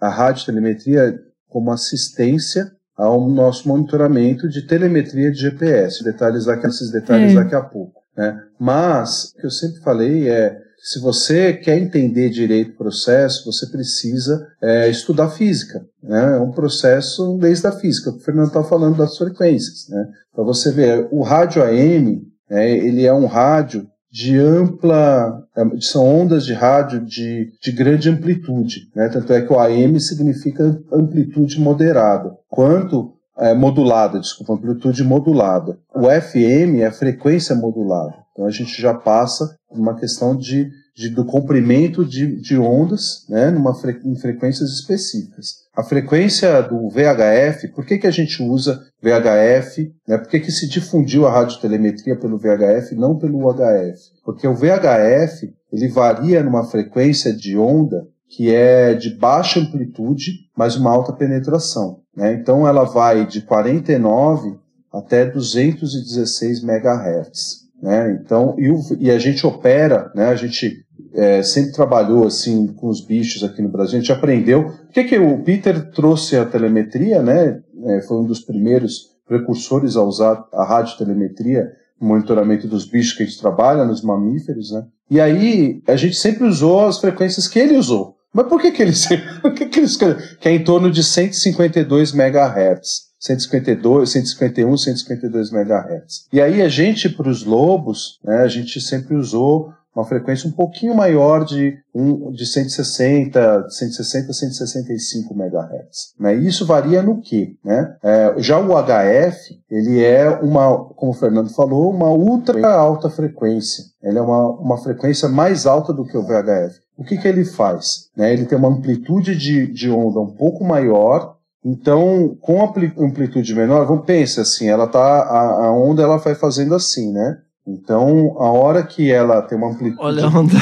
a 0.00 0.08
radiotelemetria 0.08 1.18
como 1.48 1.70
assistência 1.70 2.70
ao 2.96 3.28
nosso 3.28 3.68
monitoramento 3.68 4.48
de 4.48 4.66
telemetria 4.66 5.30
de 5.30 5.38
GPS. 5.38 6.02
Detalhes 6.02 6.46
daqui, 6.46 6.66
esses 6.66 6.90
detalhes 6.90 7.32
É. 7.32 7.34
daqui 7.36 7.54
a 7.54 7.62
pouco. 7.62 8.00
Né? 8.16 8.36
Mas 8.58 9.30
o 9.30 9.40
que 9.40 9.46
eu 9.46 9.50
sempre 9.50 9.80
falei 9.80 10.28
é 10.28 10.58
se 10.80 11.00
você 11.00 11.52
quer 11.52 11.76
entender 11.76 12.30
direito 12.30 12.72
o 12.72 12.76
processo, 12.76 13.44
você 13.44 13.66
precisa 13.66 14.46
é, 14.62 14.88
estudar 14.88 15.28
física. 15.30 15.84
Né? 16.02 16.36
É 16.36 16.40
um 16.40 16.52
processo 16.52 17.36
desde 17.38 17.66
a 17.66 17.72
física. 17.72 18.10
O 18.10 18.18
Fernando 18.20 18.48
está 18.48 18.64
falando 18.64 18.96
das 18.96 19.16
frequências. 19.16 19.88
Né? 19.88 20.08
Para 20.32 20.44
você 20.44 20.70
ver, 20.70 21.08
o 21.10 21.22
rádio 21.22 21.62
AM, 21.62 22.22
né, 22.48 22.70
ele 22.70 23.04
é 23.04 23.12
um 23.12 23.26
rádio 23.26 23.86
de 24.10 24.38
ampla, 24.38 25.44
é, 25.56 25.64
são 25.80 26.04
ondas 26.04 26.44
de 26.44 26.54
rádio 26.54 27.04
de, 27.04 27.52
de 27.62 27.72
grande 27.72 28.08
amplitude, 28.08 28.90
né? 28.94 29.08
Tanto 29.08 29.32
é 29.32 29.42
que 29.42 29.52
o 29.52 29.58
AM 29.58 30.00
significa 30.00 30.80
amplitude 30.92 31.60
moderada, 31.60 32.34
quanto 32.48 33.12
é, 33.38 33.54
modulada, 33.54 34.18
desculpa, 34.18 34.54
amplitude 34.54 35.04
modulada. 35.04 35.78
O 35.94 36.08
FM 36.08 36.80
é 36.80 36.90
frequência 36.90 37.54
modulada. 37.54 38.14
Então 38.32 38.46
a 38.46 38.50
gente 38.50 38.80
já 38.80 38.94
passa 38.94 39.56
uma 39.70 39.94
questão 39.94 40.36
de, 40.36 40.70
de 40.98 41.10
do 41.10 41.24
comprimento 41.24 42.04
de, 42.04 42.40
de 42.40 42.58
ondas, 42.58 43.24
né? 43.28 43.52
Numa 43.52 43.72
fre, 43.72 44.00
em 44.04 44.16
frequências 44.16 44.70
específicas. 44.70 45.68
A 45.72 45.84
frequência 45.84 46.60
do 46.60 46.88
VHF, 46.90 47.68
por 47.68 47.86
que, 47.86 47.98
que 47.98 48.06
a 48.08 48.10
gente 48.10 48.42
usa 48.42 48.82
VHF? 49.00 49.92
Né? 50.08 50.18
Por 50.18 50.26
que, 50.26 50.40
que 50.40 50.50
se 50.50 50.68
difundiu 50.68 51.24
a 51.24 51.30
radiotelemetria 51.30 52.16
pelo 52.16 52.36
VHF 52.36 52.96
não 52.96 53.16
pelo 53.16 53.46
UHF? 53.46 54.10
Porque 54.24 54.48
o 54.48 54.56
VHF 54.56 55.54
ele 55.72 55.86
varia 55.86 56.42
numa 56.42 56.64
frequência 56.64 57.32
de 57.32 57.56
onda 57.56 58.04
que 58.28 58.52
é 58.52 58.92
de 58.92 59.14
baixa 59.14 59.60
amplitude, 59.60 60.32
mas 60.56 60.74
uma 60.74 60.90
alta 60.90 61.12
penetração. 61.12 62.00
Né? 62.16 62.32
Então 62.32 62.66
ela 62.66 62.82
vai 62.82 63.24
de 63.24 63.42
49 63.42 64.58
até 64.92 65.24
216 65.24 66.64
MHz. 66.64 67.68
Né? 67.80 68.18
Então, 68.20 68.56
e, 68.58 68.68
o, 68.70 68.80
e, 68.98 69.10
a 69.10 69.18
gente 69.18 69.46
opera, 69.46 70.10
né? 70.14 70.26
a 70.26 70.34
gente 70.34 70.84
é, 71.14 71.42
sempre 71.42 71.72
trabalhou 71.72 72.26
assim 72.26 72.66
com 72.66 72.88
os 72.88 73.00
bichos 73.00 73.42
aqui 73.42 73.62
no 73.62 73.68
Brasil, 73.68 73.98
a 73.98 74.00
gente 74.00 74.12
aprendeu. 74.12 74.72
O 74.88 74.92
que, 74.92 75.18
o 75.18 75.42
Peter 75.42 75.90
trouxe 75.92 76.36
a 76.36 76.44
telemetria, 76.44 77.22
né? 77.22 77.60
É, 77.84 78.00
foi 78.02 78.18
um 78.18 78.24
dos 78.24 78.40
primeiros 78.40 79.16
precursores 79.26 79.96
a 79.96 80.02
usar 80.02 80.46
a 80.52 80.64
radiotelemetria 80.64 81.72
monitoramento 82.00 82.68
dos 82.68 82.84
bichos 82.84 83.14
que 83.14 83.22
a 83.22 83.26
gente 83.26 83.40
trabalha, 83.40 83.84
nos 83.84 84.02
mamíferos, 84.02 84.70
né? 84.70 84.84
E 85.10 85.20
aí 85.20 85.82
a 85.86 85.96
gente 85.96 86.16
sempre 86.16 86.44
usou 86.46 86.86
as 86.86 86.98
frequências 86.98 87.48
que 87.48 87.58
ele 87.58 87.76
usou. 87.76 88.16
Mas 88.32 88.46
por 88.46 88.60
que, 88.60 88.70
que 88.70 88.82
ele. 88.82 88.92
Por 89.40 89.52
que, 89.52 89.66
que, 89.66 89.80
eles, 89.80 89.96
que 89.96 90.48
é 90.48 90.52
em 90.52 90.62
torno 90.62 90.90
de 90.90 91.02
152 91.02 92.12
MHz? 92.12 93.08
152, 93.18 94.10
151, 94.10 94.76
152 94.76 95.52
MHz. 95.52 96.28
E 96.32 96.40
aí 96.40 96.62
a 96.62 96.68
gente, 96.68 97.08
para 97.08 97.28
os 97.28 97.42
lobos, 97.42 98.20
né, 98.22 98.42
a 98.42 98.48
gente 98.48 98.80
sempre 98.80 99.16
usou 99.16 99.72
uma 99.94 100.04
frequência 100.04 100.48
um 100.48 100.52
pouquinho 100.52 100.94
maior 100.94 101.44
de, 101.44 101.76
um, 101.94 102.30
de 102.30 102.46
160, 102.46 103.68
160 103.70 104.32
165 104.32 105.34
MHz. 105.34 106.14
Né? 106.18 106.34
Isso 106.34 106.66
varia 106.66 107.02
no 107.02 107.20
quê? 107.20 107.56
Né? 107.64 107.96
É, 108.02 108.34
já 108.38 108.58
o 108.58 108.68
HF, 108.76 109.60
ele 109.70 110.02
é 110.04 110.28
uma, 110.28 110.84
como 110.94 111.12
o 111.12 111.14
Fernando 111.14 111.50
falou, 111.50 111.90
uma 111.90 112.10
ultra 112.10 112.70
alta 112.72 113.10
frequência. 113.10 113.84
Ele 114.02 114.18
é 114.18 114.22
uma, 114.22 114.48
uma 114.60 114.78
frequência 114.78 115.28
mais 115.28 115.66
alta 115.66 115.92
do 115.92 116.04
que 116.04 116.16
o 116.16 116.22
VHF. 116.22 116.78
O 116.96 117.04
que, 117.04 117.16
que 117.16 117.28
ele 117.28 117.44
faz? 117.44 118.08
Né? 118.16 118.32
Ele 118.32 118.44
tem 118.46 118.58
uma 118.58 118.68
amplitude 118.68 119.36
de, 119.36 119.66
de 119.72 119.90
onda 119.90 120.20
um 120.20 120.34
pouco 120.34 120.64
maior, 120.64 121.36
Então, 121.64 122.36
com 122.40 122.62
ampli- 122.62 122.94
amplitude 122.98 123.54
menor, 123.54 123.84
vamos 123.84 124.04
pensar 124.06 124.42
assim, 124.42 124.68
ela 124.68 124.86
tá 124.86 125.00
a, 125.00 125.66
a 125.66 125.72
onda 125.72 126.02
ela 126.02 126.16
vai 126.18 126.34
fazendo 126.34 126.74
assim, 126.74 127.12
né? 127.12 127.36
Então, 127.70 128.34
a 128.38 128.50
hora 128.50 128.82
que 128.82 129.12
ela 129.12 129.42
tem 129.42 129.58
uma 129.58 129.68
amplitude 129.70 130.00
Olha 130.02 130.24
a 130.24 130.28
onda. 130.28 130.54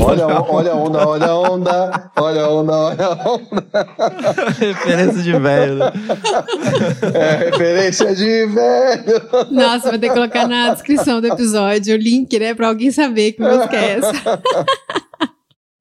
Olha, 0.00 0.24
a- 0.24 0.42
olha 0.48 0.72
a 0.72 0.74
onda, 0.76 1.06
olha 1.08 1.26
a 1.26 1.38
onda, 1.38 2.10
olha 2.16 2.42
a 2.42 2.48
onda, 2.50 2.72
olha 2.76 3.06
a 3.06 3.30
onda. 3.30 3.86
Referência 4.58 5.22
de 5.22 5.38
velho. 5.38 5.74
né? 5.78 5.92
É 7.14 7.36
referência 7.50 8.14
de 8.14 8.46
velho. 8.46 9.22
Nossa, 9.50 9.90
vou 9.90 9.98
ter 9.98 10.08
que 10.08 10.14
colocar 10.14 10.46
na 10.48 10.72
descrição 10.72 11.20
do 11.20 11.26
episódio 11.26 11.94
o 11.94 11.98
link, 11.98 12.38
né? 12.38 12.54
Pra 12.54 12.68
alguém 12.68 12.90
saber 12.90 13.32
que 13.32 13.42
música 13.42 13.76
é 13.76 13.98
essa. 13.98 14.12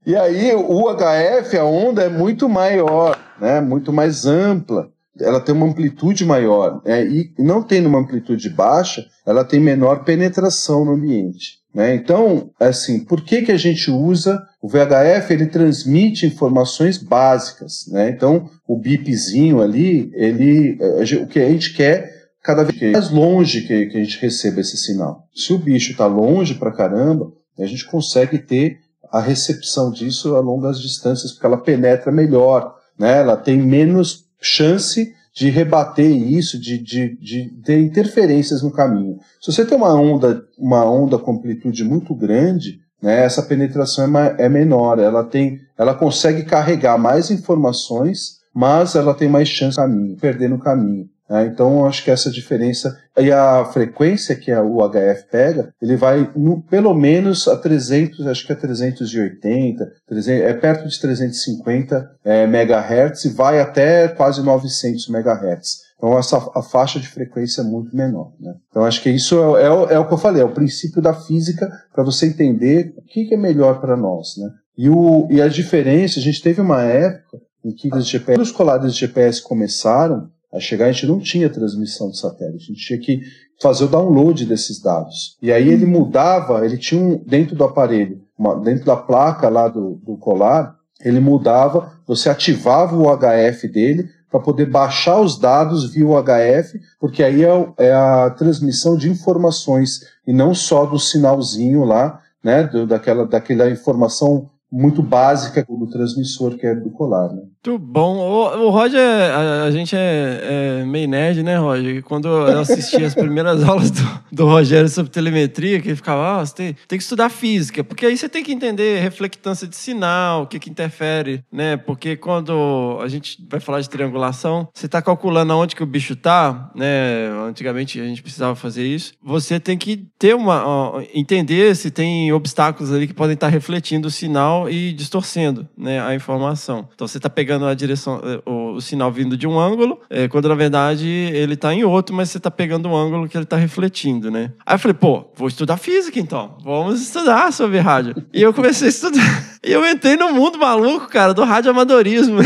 E 0.06 0.16
aí, 0.16 0.54
o 0.56 0.90
HF, 0.94 1.58
a 1.58 1.66
onda 1.66 2.04
é 2.04 2.10
muito 2.10 2.48
maior, 2.50 3.18
né? 3.40 3.62
Muito 3.62 3.94
mais 3.94 4.26
ampla. 4.26 4.90
Ela 5.22 5.40
tem 5.40 5.54
uma 5.54 5.68
amplitude 5.68 6.26
maior. 6.26 6.82
né? 6.86 7.06
E 7.06 7.34
não 7.40 7.64
tendo 7.64 7.88
uma 7.88 8.00
amplitude 8.00 8.50
baixa, 8.50 9.06
ela 9.26 9.44
tem 9.44 9.60
menor 9.60 10.04
penetração 10.04 10.86
no 10.86 10.92
ambiente. 10.92 11.58
Né? 11.74 11.94
Então, 11.96 12.50
assim, 12.60 13.04
por 13.04 13.22
que, 13.22 13.44
que 13.44 13.52
a 13.52 13.58
gente 13.58 13.92
usa 13.92 14.42
o 14.62 14.68
VHF? 14.68 15.32
Ele 15.32 15.46
transmite 15.46 16.26
informações 16.26 16.98
básicas. 16.98 17.86
Né? 17.90 18.10
Então, 18.10 18.50
o 18.68 18.80
bipzinho 18.80 19.62
ali, 19.62 20.10
ele, 20.16 20.78
eh, 20.82 21.16
o 21.22 21.28
que 21.28 21.40
a 21.40 21.50
gente 21.50 21.74
quer 21.76 22.18
cada 22.44 22.64
vez 22.64 22.94
mais 22.94 23.12
longe 23.12 23.62
que, 23.62 23.88
que 23.88 23.98
a 23.98 24.04
gente 24.04 24.20
receba 24.22 24.62
esse 24.62 24.78
sinal. 24.78 25.28
Se 25.36 25.52
o 25.52 25.58
bicho 25.58 25.92
está 25.92 26.08
longe 26.08 26.56
pra 26.56 26.72
caramba, 26.72 27.30
a 27.60 27.66
gente 27.66 27.86
consegue 27.86 28.40
ter 28.40 28.78
a 29.12 29.20
recepção 29.20 29.92
disso 29.92 30.36
a 30.36 30.40
longas 30.40 30.80
distâncias, 30.80 31.32
porque 31.32 31.46
ela 31.46 31.58
penetra 31.58 32.12
melhor, 32.12 32.74
né? 32.98 33.20
ela 33.20 33.36
tem 33.36 33.58
menos 33.58 34.27
chance 34.42 35.14
de 35.34 35.50
rebater 35.50 36.10
isso, 36.10 36.60
de, 36.60 36.80
de, 36.80 37.16
de 37.18 37.50
ter 37.64 37.80
interferências 37.80 38.64
no 38.64 38.72
caminho. 38.72 39.20
Se 39.40 39.52
você 39.52 39.64
tem 39.64 39.78
uma 39.78 39.94
onda, 39.94 40.44
uma 40.58 40.84
onda 40.84 41.20
com 41.20 41.34
amplitude 41.34 41.84
muito 41.84 42.16
grande, 42.16 42.80
né, 43.00 43.24
essa 43.24 43.44
penetração 43.44 44.18
é, 44.18 44.36
é 44.40 44.50
menor, 44.50 44.98
ela, 44.98 45.24
tem, 45.24 45.60
ela 45.78 45.94
consegue 45.94 46.44
carregar 46.44 46.98
mais 46.98 47.30
informações, 47.30 48.38
mas 48.54 48.96
ela 48.96 49.14
tem 49.14 49.30
mais 49.30 49.48
chance 49.48 49.76
de 49.76 49.82
caminho, 49.84 50.18
perder 50.18 50.50
no 50.50 50.58
caminho. 50.58 51.08
Né? 51.30 51.46
Então, 51.46 51.86
acho 51.86 52.04
que 52.04 52.12
essa 52.12 52.30
diferença. 52.32 52.98
E 53.18 53.32
a 53.32 53.66
frequência 53.66 54.36
que 54.36 54.54
o 54.54 54.78
HF 54.88 55.26
pega, 55.32 55.74
ele 55.82 55.96
vai 55.96 56.30
no- 56.36 56.62
pelo 56.64 56.94
menos 56.94 57.48
a 57.48 57.58
300, 57.58 58.28
acho 58.28 58.46
que 58.46 58.54
é 58.54 58.56
380, 58.56 59.86
300, 60.08 60.44
é 60.44 60.54
perto 60.54 60.88
de 60.88 61.00
350 61.00 62.10
é, 62.24 62.44
MHz 62.44 63.26
e 63.26 63.30
vai 63.30 63.60
até 63.60 64.08
quase 64.08 64.42
900 64.44 65.08
MHz. 65.10 65.88
Então, 65.98 66.16
essa, 66.18 66.38
a 66.54 66.62
faixa 66.62 67.00
de 67.00 67.08
frequência 67.08 67.62
é 67.62 67.64
muito 67.64 67.96
menor. 67.96 68.32
Né? 68.40 68.54
Então, 68.70 68.86
acho 68.86 69.02
que 69.02 69.10
isso 69.10 69.58
é, 69.58 69.64
é 69.64 69.70
o- 69.72 69.86
é 69.90 69.98
o 70.00 70.08
que 70.08 70.14
eu 70.14 70.18
falei, 70.20 70.42
é 70.44 70.46
o 70.46 70.54
princípio 70.54 71.02
da 71.02 71.14
física 71.14 71.68
para 71.94 72.04
você 72.04 72.28
entender 72.28 72.94
o 72.96 73.02
que, 73.02 73.26
que 73.26 73.34
é 73.34 73.38
melhor 73.38 73.82
para 73.82 73.98
nós. 73.98 74.38
Né? 74.38 74.48
E, 74.78 74.90
o, 74.90 75.28
e 75.32 75.42
a 75.42 75.48
diferença, 75.48 76.20
a 76.20 76.22
gente 76.22 76.42
teve 76.42 76.62
uma 76.62 76.84
época 76.84 77.40
em 77.66 77.72
que 77.72 77.90
os 77.94 78.06
GPS, 78.08 78.40
os 78.40 78.52
colares 78.52 78.94
de 78.94 79.00
GPS 79.00 79.42
começaram 79.42 80.30
a 80.54 80.60
chegar, 80.60 80.86
a 80.86 80.92
gente 80.92 81.06
não 81.08 81.20
tinha 81.20 81.50
transmissão 81.50 82.10
de 82.10 82.20
satélite, 82.20 82.64
a 82.72 82.74
gente 82.74 82.86
tinha 82.86 83.00
que 83.00 83.22
fazer 83.62 83.86
o 83.86 83.88
download 83.88 84.46
desses 84.46 84.82
dados. 84.82 85.38
E 85.42 85.52
aí 85.52 85.68
ele 85.70 85.86
mudava, 85.86 86.64
ele 86.66 86.78
tinha 86.78 87.02
um, 87.02 87.18
dentro 87.26 87.56
do 87.56 87.64
aparelho, 87.64 88.22
uma- 88.38 88.60
dentro 88.60 88.86
da 88.86 88.96
placa 88.96 89.50
lá 89.50 89.68
do, 89.68 89.96
do 90.06 90.16
colar, 90.18 90.76
ele 91.04 91.20
mudava, 91.20 91.92
você 92.08 92.30
ativava 92.30 92.96
o 92.96 93.06
HF 93.16 93.68
dele 93.68 94.10
para 94.30 94.40
poder 94.40 94.70
baixar 94.70 95.20
os 95.22 95.40
dados 95.40 95.92
via 95.94 96.06
o 96.06 96.16
HF, 96.22 96.80
porque 97.00 97.24
aí 97.24 97.44
é, 97.44 97.68
é 97.78 97.94
a 97.94 98.30
transmissão 98.32 98.98
de 98.98 99.10
informações 99.10 100.02
e 100.26 100.34
não 100.34 100.54
só 100.54 100.86
do 100.86 101.00
sinalzinho 101.00 101.84
lá, 101.84 102.20
né, 102.44 102.64
do- 102.64 102.86
daquela, 102.88 103.26
daquela 103.26 103.70
informação 103.70 104.50
muito 104.72 105.02
básica 105.02 105.66
do 105.68 105.88
transmissor 105.88 106.58
que 106.58 106.66
é 106.66 106.76
do 106.76 106.90
colar, 106.90 107.30
né? 107.34 107.42
Muito 107.68 107.80
bom. 107.80 108.18
O, 108.18 108.68
o 108.68 108.70
Roger, 108.70 109.00
a, 109.00 109.64
a 109.64 109.72
gente 109.72 109.96
é, 109.96 110.82
é 110.82 110.86
meio 110.86 111.08
nerd, 111.08 111.44
né, 111.44 111.58
Roger? 111.58 112.04
Quando 112.04 112.28
eu 112.28 112.60
assisti 112.60 113.04
as 113.04 113.14
primeiras 113.14 113.64
aulas 113.68 113.92
do, 113.92 114.02
do 114.32 114.46
Rogério 114.46 114.90
sobre 114.90 115.12
telemetria, 115.12 115.82
que 115.82 115.90
ele 115.90 115.96
ficava, 115.96 116.40
ah, 116.40 116.46
você 116.46 116.54
tem, 116.54 116.76
tem 116.88 116.98
que 116.98 117.04
estudar 117.04 117.30
física, 117.30 117.84
porque 117.84 118.06
aí 118.06 118.18
você 118.18 118.30
tem 118.30 118.44
que 118.44 118.52
entender 118.52 119.02
reflectância 119.02 119.68
de 119.68 119.76
sinal, 119.76 120.44
o 120.44 120.48
que, 120.48 120.60
que 120.60 120.70
interfere, 120.70 121.44
né? 121.52 121.78
Porque 121.78 122.16
quando 122.16 123.00
a 123.02 123.08
gente 123.08 123.46
vai 123.50 123.60
falar 123.60 123.82
de 123.82 123.90
triangulação, 123.90 124.68
você 124.74 124.86
está 124.86 125.02
calculando 125.02 125.54
aonde 125.54 125.76
que 125.76 125.84
o 125.84 125.88
bicho 125.88 126.16
tá, 126.16 126.72
né? 126.76 127.30
Antigamente 127.48 128.00
a 128.00 128.06
gente 128.06 128.22
precisava 128.22 128.56
fazer 128.56 128.86
isso. 128.86 129.14
Você 129.24 129.60
tem 129.60 129.78
que 129.78 130.08
ter 130.20 130.36
uma. 130.36 131.04
entender 131.14 131.76
se 131.76 131.90
tem 131.92 132.32
obstáculos 132.32 132.92
ali 132.92 133.08
que 133.08 133.14
podem 133.14 133.34
estar 133.34 133.48
refletindo 133.48 134.08
o 134.08 134.12
sinal 134.12 134.57
e 134.70 134.94
distorcendo 134.94 135.68
né, 135.78 136.02
a 136.02 136.16
informação. 136.16 136.88
Então 136.96 137.08
você 137.08 137.18
está 137.18 137.30
pegando 137.30 137.66
a 137.66 137.74
direção, 137.74 138.22
eh, 138.24 138.42
o, 138.50 138.74
o 138.76 138.82
sinal 138.82 139.12
vindo 139.12 139.36
de 139.38 139.46
um 139.46 139.60
ângulo, 139.60 140.00
eh, 140.10 140.28
quando 140.28 140.48
na 140.48 140.56
verdade 140.56 141.08
ele 141.08 141.54
está 141.56 141.74
em 141.74 141.84
outro, 141.84 142.16
mas 142.16 142.30
você 142.30 142.38
está 142.38 142.50
pegando 142.50 142.90
o 142.90 142.96
ângulo 142.96 143.28
que 143.28 143.36
ele 143.38 143.44
está 143.44 143.58
refletindo, 143.58 144.32
né? 144.32 144.52
Aí 144.66 144.76
eu 144.76 144.80
falei, 144.80 144.96
pô, 144.96 145.26
vou 145.36 145.48
estudar 145.48 145.78
física 145.78 146.20
então. 146.20 146.58
Vamos 146.64 147.02
estudar 147.02 147.52
sobre 147.52 147.80
rádio. 147.80 148.16
E 148.34 148.42
eu 148.42 148.54
comecei 148.54 148.88
a 148.88 148.90
estudar. 148.90 149.48
E 149.68 149.72
eu 149.74 149.86
entrei 149.86 150.16
no 150.16 150.32
mundo 150.32 150.58
maluco, 150.58 151.08
cara, 151.10 151.34
do 151.34 151.44
radioamadorismo. 151.44 152.38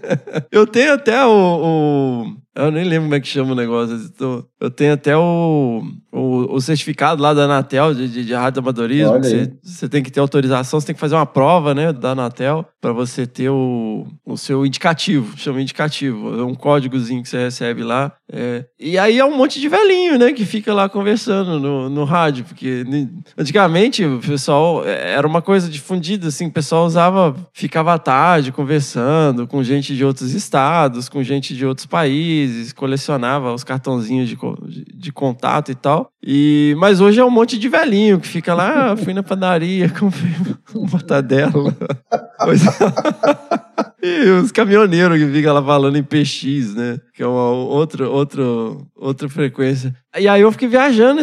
eu 0.50 0.66
tenho 0.66 0.94
até 0.94 1.24
o, 1.24 1.30
o- 1.30 2.36
Eu 2.56 2.70
nem 2.70 2.84
lembro 2.84 3.02
como 3.04 3.14
é 3.14 3.20
que 3.20 3.28
chama 3.28 3.52
o 3.52 3.54
negócio. 3.54 4.10
Eu- 4.18 4.46
Eu 4.58 4.70
tenho 4.70 4.94
até 4.94 5.14
o, 5.14 5.82
o, 6.10 6.54
o 6.54 6.60
certificado 6.62 7.20
lá 7.22 7.34
da 7.34 7.42
Anatel 7.44 7.92
de, 7.94 8.08
de, 8.08 8.24
de 8.24 8.34
que 9.20 9.26
aí. 9.26 9.32
Você, 9.44 9.52
você 9.62 9.88
tem 9.88 10.02
que 10.02 10.10
ter 10.10 10.18
autorização, 10.18 10.80
você 10.80 10.86
tem 10.86 10.94
que 10.94 11.00
fazer 11.00 11.14
uma 11.14 11.26
prova, 11.26 11.74
né, 11.74 11.92
da 11.92 12.12
Anatel, 12.12 12.64
para 12.80 12.90
você 12.92 13.26
ter 13.26 13.50
o, 13.50 14.06
o 14.24 14.36
seu 14.38 14.64
indicativo. 14.64 15.36
Chama 15.36 15.60
indicativo. 15.60 16.40
É 16.40 16.42
um 16.42 16.54
códigozinho 16.54 17.22
que 17.22 17.28
você 17.28 17.36
recebe 17.38 17.82
lá. 17.82 18.12
É. 18.32 18.64
E 18.80 18.96
aí 18.98 19.18
é 19.18 19.24
um 19.26 19.36
monte 19.36 19.60
de 19.60 19.68
velhinho, 19.68 20.18
né, 20.18 20.32
que 20.32 20.46
fica 20.46 20.72
lá 20.72 20.88
conversando 20.88 21.60
no, 21.60 21.90
no 21.90 22.04
rádio. 22.04 22.46
Porque 22.46 22.82
antigamente 23.36 24.02
o 24.04 24.18
pessoal 24.20 24.82
é, 24.86 25.12
era 25.12 25.26
uma 25.26 25.42
coisa 25.42 25.68
difundida, 25.68 26.28
assim, 26.28 26.46
o 26.46 26.50
pessoal 26.52 26.86
usava, 26.86 27.36
ficava 27.52 27.92
à 27.92 27.98
tarde 27.98 28.50
conversando 28.52 29.46
com 29.46 29.62
gente 29.62 29.94
de 29.94 30.02
outros 30.04 30.32
estados, 30.32 31.10
com 31.10 31.22
gente 31.22 31.54
de 31.54 31.66
outros 31.66 31.86
países, 31.86 32.45
colecionava 32.74 33.52
os 33.52 33.64
cartãozinhos 33.64 34.28
de, 34.28 34.36
de, 34.36 34.84
de 34.84 35.12
contato 35.12 35.70
e 35.70 35.74
tal. 35.74 36.10
E, 36.22 36.74
mas 36.78 37.00
hoje 37.00 37.20
é 37.20 37.24
um 37.24 37.30
monte 37.30 37.58
de 37.58 37.68
velhinho 37.68 38.20
que 38.20 38.28
fica 38.28 38.54
lá, 38.54 38.92
ah, 38.92 38.96
fui 38.96 39.14
na 39.14 39.22
padaria, 39.22 39.88
comprei 39.98 40.32
uma 40.74 40.88
mortadela. 40.88 41.76
Coisa... 42.38 42.70
E 44.02 44.28
os 44.30 44.52
caminhoneiros 44.52 45.18
que 45.18 45.26
ficam 45.26 45.52
lá 45.54 45.62
falando 45.62 45.96
em 45.96 46.02
PX, 46.02 46.74
né? 46.74 46.98
Que 47.12 47.22
é 47.22 47.26
uma 47.26 47.50
outra, 47.50 48.08
outra, 48.08 48.42
outra 48.94 49.28
frequência. 49.28 49.94
E 50.16 50.28
aí 50.28 50.42
eu 50.42 50.52
fiquei 50.52 50.68
viajando 50.68 51.22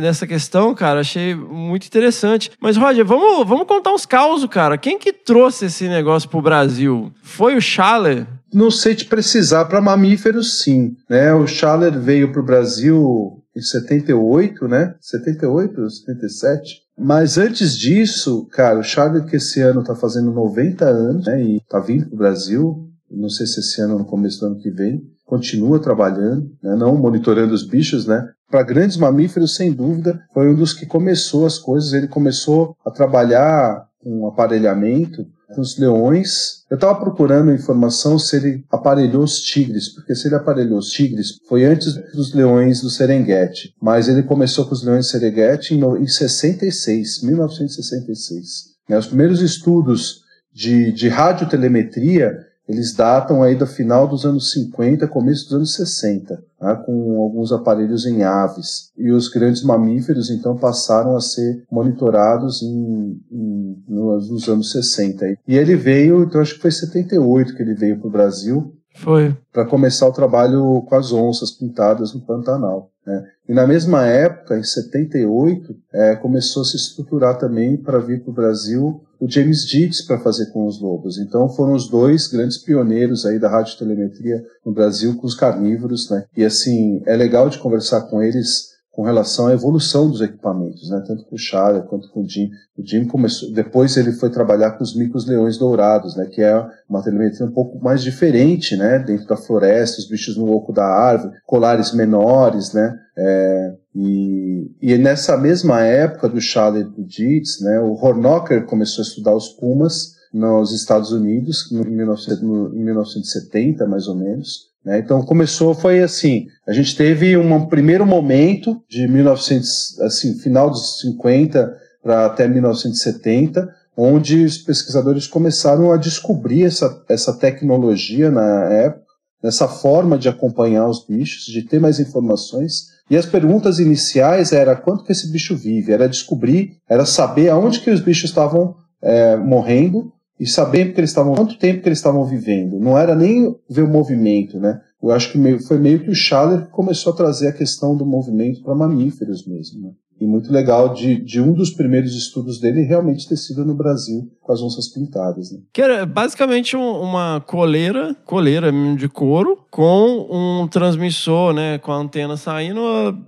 nessa 0.00 0.26
questão, 0.26 0.74
cara. 0.74 1.00
Achei 1.00 1.34
muito 1.34 1.86
interessante. 1.86 2.50
Mas, 2.60 2.76
Roger, 2.76 3.04
vamos, 3.04 3.46
vamos 3.46 3.66
contar 3.66 3.92
uns 3.92 4.04
causos, 4.04 4.48
cara. 4.48 4.76
Quem 4.76 4.98
que 4.98 5.12
trouxe 5.12 5.66
esse 5.66 5.88
negócio 5.88 6.28
pro 6.28 6.42
Brasil? 6.42 7.12
Foi 7.22 7.54
o 7.54 7.60
Schaller? 7.60 8.26
Não 8.52 8.70
sei 8.70 8.94
te 8.94 9.04
precisar 9.04 9.64
para 9.64 9.80
mamíferos, 9.80 10.60
sim. 10.60 10.96
Né? 11.08 11.32
O 11.34 11.46
Schaller 11.46 11.98
veio 11.98 12.32
para 12.32 12.40
o 12.40 12.44
Brasil 12.44 13.42
em 13.54 13.60
78, 13.60 14.68
né? 14.68 14.94
78, 15.00 15.90
77. 15.90 16.82
Mas 16.98 17.36
antes 17.36 17.76
disso, 17.76 18.46
cara, 18.52 18.78
o 18.78 18.82
Schaller 18.82 19.24
que 19.24 19.36
esse 19.36 19.60
ano 19.60 19.80
está 19.80 19.94
fazendo 19.94 20.32
90 20.32 20.84
anos, 20.84 21.26
né? 21.26 21.42
E 21.42 21.60
tá 21.68 21.80
vindo 21.80 22.06
para 22.06 22.14
o 22.14 22.18
Brasil. 22.18 22.90
Não 23.10 23.28
sei 23.28 23.46
se 23.46 23.60
esse 23.60 23.80
ano 23.80 23.94
ou 23.94 23.98
no 24.00 24.04
começo 24.04 24.40
do 24.40 24.46
ano 24.46 24.58
que 24.58 24.70
vem. 24.70 25.02
Continua 25.24 25.80
trabalhando, 25.80 26.48
né? 26.62 26.76
não 26.76 26.96
monitorando 26.96 27.52
os 27.52 27.66
bichos, 27.66 28.06
né? 28.06 28.28
Para 28.48 28.62
grandes 28.62 28.96
mamíferos, 28.96 29.56
sem 29.56 29.72
dúvida, 29.72 30.20
foi 30.32 30.48
um 30.48 30.54
dos 30.54 30.72
que 30.72 30.86
começou 30.86 31.46
as 31.46 31.58
coisas. 31.58 31.92
Ele 31.92 32.06
começou 32.06 32.76
a 32.84 32.90
trabalhar 32.92 33.84
com 33.98 34.26
aparelhamento 34.28 35.26
os 35.56 35.78
leões. 35.78 36.64
Eu 36.70 36.76
estava 36.76 36.98
procurando 36.98 37.52
informação 37.52 38.18
se 38.18 38.36
ele 38.36 38.64
aparelhou 38.70 39.22
os 39.22 39.40
tigres, 39.40 39.88
porque 39.88 40.14
se 40.14 40.28
ele 40.28 40.34
aparelhou 40.34 40.78
os 40.78 40.90
tigres 40.90 41.38
foi 41.48 41.64
antes 41.64 41.94
dos 42.12 42.34
leões 42.34 42.80
do 42.80 42.90
Serengeti, 42.90 43.74
mas 43.80 44.08
ele 44.08 44.22
começou 44.22 44.66
com 44.66 44.74
os 44.74 44.82
leões 44.82 45.06
do 45.06 45.10
Serengeti 45.10 45.74
em 45.74 46.06
66, 46.06 47.22
1966. 47.22 48.46
né? 48.88 48.98
Os 48.98 49.06
primeiros 49.06 49.40
estudos 49.40 50.20
de, 50.52 50.90
de 50.92 51.08
radiotelemetria 51.08 52.45
eles 52.68 52.94
datam 52.94 53.42
aí 53.42 53.54
do 53.54 53.66
final 53.66 54.08
dos 54.08 54.24
anos 54.24 54.50
50, 54.52 55.06
começo 55.06 55.44
dos 55.44 55.54
anos 55.54 55.74
60, 55.74 56.42
né, 56.60 56.82
com 56.84 57.20
alguns 57.22 57.52
aparelhos 57.52 58.04
em 58.06 58.24
aves. 58.24 58.90
E 58.96 59.12
os 59.12 59.28
grandes 59.28 59.62
mamíferos, 59.62 60.30
então, 60.30 60.56
passaram 60.56 61.16
a 61.16 61.20
ser 61.20 61.64
monitorados 61.70 62.62
em, 62.62 63.20
em, 63.30 63.84
nos 63.88 64.48
anos 64.48 64.72
60. 64.72 65.26
E 65.46 65.56
ele 65.56 65.76
veio, 65.76 66.24
então 66.24 66.40
acho 66.40 66.54
que 66.54 66.62
foi 66.62 66.72
78 66.72 67.54
que 67.54 67.62
ele 67.62 67.74
veio 67.74 67.98
para 67.98 68.08
o 68.08 68.12
Brasil, 68.12 68.74
Foi. 68.96 69.36
para 69.52 69.64
começar 69.64 70.08
o 70.08 70.12
trabalho 70.12 70.82
com 70.88 70.96
as 70.96 71.12
onças 71.12 71.52
pintadas 71.52 72.12
no 72.12 72.20
Pantanal. 72.20 72.90
Né? 73.06 73.24
E 73.48 73.54
na 73.54 73.66
mesma 73.66 74.06
época, 74.06 74.58
em 74.58 74.62
78, 74.62 75.76
é, 75.92 76.16
começou 76.16 76.62
a 76.62 76.64
se 76.64 76.76
estruturar 76.76 77.38
também 77.38 77.76
para 77.76 77.98
vir 77.98 78.22
para 78.22 78.30
o 78.30 78.34
Brasil 78.34 79.00
o 79.20 79.30
James 79.30 79.64
Dietz 79.64 80.02
para 80.02 80.18
fazer 80.18 80.46
com 80.46 80.66
os 80.66 80.80
lobos. 80.80 81.18
Então 81.18 81.48
foram 81.48 81.72
os 81.72 81.88
dois 81.88 82.26
grandes 82.26 82.58
pioneiros 82.58 83.24
aí 83.24 83.38
da 83.38 83.48
radiotelemetria 83.48 84.44
no 84.64 84.72
Brasil 84.72 85.16
com 85.16 85.26
os 85.26 85.34
carnívoros, 85.34 86.10
né? 86.10 86.24
E 86.36 86.44
assim, 86.44 87.02
é 87.06 87.16
legal 87.16 87.48
de 87.48 87.58
conversar 87.58 88.02
com 88.02 88.22
eles 88.22 88.75
com 88.96 89.02
relação 89.02 89.48
à 89.48 89.52
evolução 89.52 90.10
dos 90.10 90.22
equipamentos, 90.22 90.88
né? 90.88 91.04
Tanto 91.06 91.26
com 91.26 91.34
o 91.34 91.38
Charlie 91.38 91.82
quanto 91.82 92.08
com 92.08 92.22
o 92.22 92.26
Jim. 92.26 92.50
O 92.78 92.82
Jim 92.82 93.04
começou, 93.04 93.52
depois 93.52 93.94
ele 93.98 94.10
foi 94.10 94.30
trabalhar 94.30 94.70
com 94.70 94.82
os 94.82 94.96
micos 94.96 95.26
leões 95.26 95.58
dourados, 95.58 96.16
né? 96.16 96.24
Que 96.24 96.40
é 96.40 96.66
uma 96.88 97.02
telemetria 97.02 97.44
um 97.44 97.52
pouco 97.52 97.78
mais 97.78 98.02
diferente, 98.02 98.74
né? 98.74 98.98
Dentro 98.98 99.26
da 99.26 99.36
floresta, 99.36 100.00
os 100.00 100.08
bichos 100.08 100.38
no 100.38 100.50
oco 100.50 100.72
da 100.72 100.86
árvore, 100.86 101.34
colares 101.44 101.92
menores, 101.92 102.72
né? 102.72 102.98
É, 103.18 103.74
e, 103.94 104.74
e 104.80 104.96
nessa 104.96 105.36
mesma 105.36 105.82
época 105.82 106.26
do 106.26 106.40
Charlie 106.40 106.80
e 106.80 106.86
do 106.86 107.04
Dietz, 107.04 107.60
né? 107.60 107.78
O 107.78 107.92
Hornocker 107.92 108.64
começou 108.64 109.02
a 109.02 109.06
estudar 109.06 109.36
os 109.36 109.50
pumas 109.50 110.16
nos 110.32 110.72
Estados 110.72 111.12
Unidos, 111.12 111.70
em 111.70 111.84
1970, 111.84 113.86
mais 113.86 114.08
ou 114.08 114.14
menos. 114.14 114.74
Né? 114.86 115.00
Então 115.00 115.20
começou, 115.22 115.74
foi 115.74 116.00
assim, 116.00 116.46
a 116.66 116.72
gente 116.72 116.96
teve 116.96 117.36
um 117.36 117.66
primeiro 117.66 118.06
momento 118.06 118.80
de 118.88 119.08
1900, 119.08 120.00
assim, 120.02 120.38
final 120.38 120.70
dos 120.70 121.00
50 121.00 121.76
para 122.00 122.26
até 122.26 122.46
1970, 122.46 123.68
onde 123.96 124.44
os 124.44 124.58
pesquisadores 124.58 125.26
começaram 125.26 125.90
a 125.90 125.96
descobrir 125.96 126.62
essa, 126.62 127.02
essa 127.08 127.36
tecnologia 127.36 128.30
na 128.30 128.64
época, 128.66 129.04
essa 129.42 129.66
forma 129.66 130.16
de 130.16 130.28
acompanhar 130.28 130.88
os 130.88 131.04
bichos, 131.04 131.46
de 131.46 131.62
ter 131.62 131.80
mais 131.80 131.98
informações. 131.98 132.94
E 133.10 133.16
as 133.16 133.26
perguntas 133.26 133.80
iniciais 133.80 134.52
era 134.52 134.76
quanto 134.76 135.02
que 135.02 135.10
esse 135.10 135.30
bicho 135.32 135.56
vive, 135.56 135.92
era 135.92 136.08
descobrir, 136.08 136.76
era 136.88 137.04
saber 137.04 137.48
aonde 137.48 137.80
que 137.80 137.90
os 137.90 138.00
bichos 138.00 138.30
estavam 138.30 138.76
é, 139.02 139.36
morrendo 139.36 140.12
e 140.38 140.46
saber 140.46 140.92
que 140.92 141.00
eles 141.00 141.10
estavam, 141.10 141.34
quanto 141.34 141.58
tempo 141.58 141.82
que 141.82 141.88
eles 141.88 141.98
estavam 141.98 142.24
vivendo. 142.24 142.78
Não 142.78 142.96
era 142.98 143.14
nem 143.14 143.54
ver 143.68 143.82
o 143.82 143.88
movimento, 143.88 144.58
né? 144.58 144.80
Eu 145.02 145.10
acho 145.12 145.30
que 145.32 145.38
meio, 145.38 145.60
foi 145.62 145.78
meio 145.78 146.00
que 146.00 146.10
o 146.10 146.14
Schaller 146.14 146.66
que 146.66 146.70
começou 146.72 147.12
a 147.12 147.16
trazer 147.16 147.48
a 147.48 147.52
questão 147.52 147.96
do 147.96 148.04
movimento 148.04 148.62
para 148.62 148.74
mamíferos 148.74 149.46
mesmo. 149.46 149.80
Né? 149.82 149.90
E 150.18 150.26
muito 150.26 150.50
legal 150.50 150.94
de, 150.94 151.22
de 151.22 151.40
um 151.42 151.52
dos 151.52 151.70
primeiros 151.70 152.14
estudos 152.16 152.58
dele 152.58 152.80
realmente 152.82 153.28
ter 153.28 153.36
sido 153.36 153.66
no 153.66 153.74
Brasil 153.74 154.30
com 154.40 154.50
as 154.50 154.62
onças 154.62 154.88
pintadas. 154.88 155.52
Né? 155.52 155.58
Que 155.72 155.82
era 155.82 156.06
basicamente 156.06 156.74
um- 156.74 157.00
uma 157.02 157.42
coleira, 157.46 158.16
coleira 158.24 158.72
de 158.96 159.08
couro, 159.10 159.58
com 159.70 160.26
um 160.62 160.66
transmissor, 160.66 161.52
né? 161.52 161.76
Com 161.78 161.92
a 161.92 161.96
antena 161.96 162.36
saindo, 162.38 162.80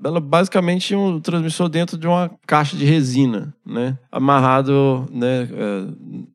ela 0.03 0.19
basicamente 0.19 0.97
um 0.97 1.21
transmissor 1.21 1.69
dentro 1.69 1.99
de 1.99 2.07
uma 2.07 2.31
caixa 2.47 2.75
de 2.75 2.87
resina, 2.87 3.55
né? 3.67 3.99
Amarrado 4.11 5.09
né, 5.13 5.49
eh, 5.51 5.85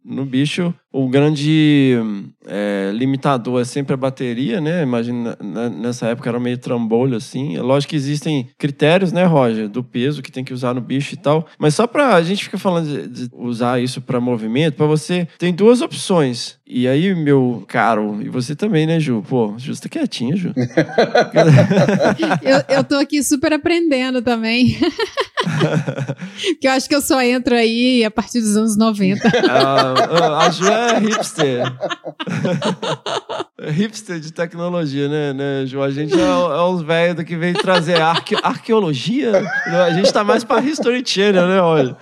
no 0.03 0.25
bicho. 0.25 0.73
O 0.91 1.09
grande 1.09 1.97
eh, 2.45 2.91
limitador 2.93 3.59
é 3.61 3.65
sempre 3.65 3.95
a 3.95 3.97
bateria, 3.97 4.61
né? 4.61 4.83
Imagina, 4.83 5.35
né, 5.41 5.69
nessa 5.69 6.07
época 6.07 6.29
era 6.29 6.39
meio 6.39 6.57
trambolho, 6.57 7.17
assim. 7.17 7.57
É 7.57 7.61
lógico 7.61 7.91
que 7.91 7.95
existem 7.95 8.47
critérios, 8.59 9.11
né, 9.11 9.25
Roger? 9.25 9.67
Do 9.67 9.83
peso 9.83 10.21
que 10.21 10.31
tem 10.31 10.43
que 10.43 10.53
usar 10.53 10.75
no 10.75 10.81
bicho 10.81 11.15
e 11.15 11.17
tal. 11.17 11.47
Mas 11.57 11.73
só 11.73 11.87
pra... 11.87 12.15
A 12.15 12.21
gente 12.21 12.43
fica 12.43 12.59
falando 12.59 12.87
de, 12.87 13.27
de 13.27 13.29
usar 13.33 13.81
isso 13.81 14.01
para 14.01 14.19
movimento, 14.21 14.75
para 14.75 14.85
você... 14.85 15.27
Tem 15.39 15.51
duas 15.53 15.81
opções. 15.81 16.59
E 16.75 16.87
aí, 16.87 17.13
meu 17.13 17.63
caro, 17.67 18.19
e 18.19 18.29
você 18.29 18.55
também, 18.55 18.87
né, 18.87 18.99
Ju? 18.99 19.23
Pô, 19.29 19.53
Ju, 19.59 19.75
você 19.75 19.83
tá 19.83 19.89
quietinha, 19.89 20.35
Ju. 20.35 20.51
Eu, 22.41 22.77
eu 22.77 22.83
tô 22.83 22.95
aqui 22.95 23.21
super 23.21 23.53
aprendendo 23.53 24.23
também. 24.23 24.75
que 26.59 26.67
eu 26.67 26.71
acho 26.71 26.89
que 26.89 26.95
eu 26.95 27.01
só 27.01 27.21
entro 27.21 27.53
aí 27.53 28.03
a 28.03 28.09
partir 28.09 28.39
dos 28.39 28.57
anos 28.57 28.75
90. 28.75 29.27
a, 29.49 30.45
a 30.45 30.49
Ju 30.49 30.67
é 30.67 30.99
hipster. 30.99 31.73
Hipster 33.69 34.19
de 34.19 34.33
tecnologia, 34.33 35.07
né, 35.07 35.33
né, 35.33 35.65
Ju? 35.65 35.81
A 35.81 35.91
gente 35.91 36.13
é, 36.13 36.23
é 36.23 36.61
os 36.61 36.81
velhos 36.81 37.23
que 37.23 37.35
vem 37.35 37.53
trazer 37.53 38.01
arque, 38.01 38.35
arqueologia. 38.41 39.43
A 39.67 39.91
gente 39.91 40.11
tá 40.11 40.23
mais 40.23 40.43
pra 40.43 40.59
History 40.59 41.03
Channel, 41.05 41.47
né, 41.47 41.61
olha. 41.61 41.95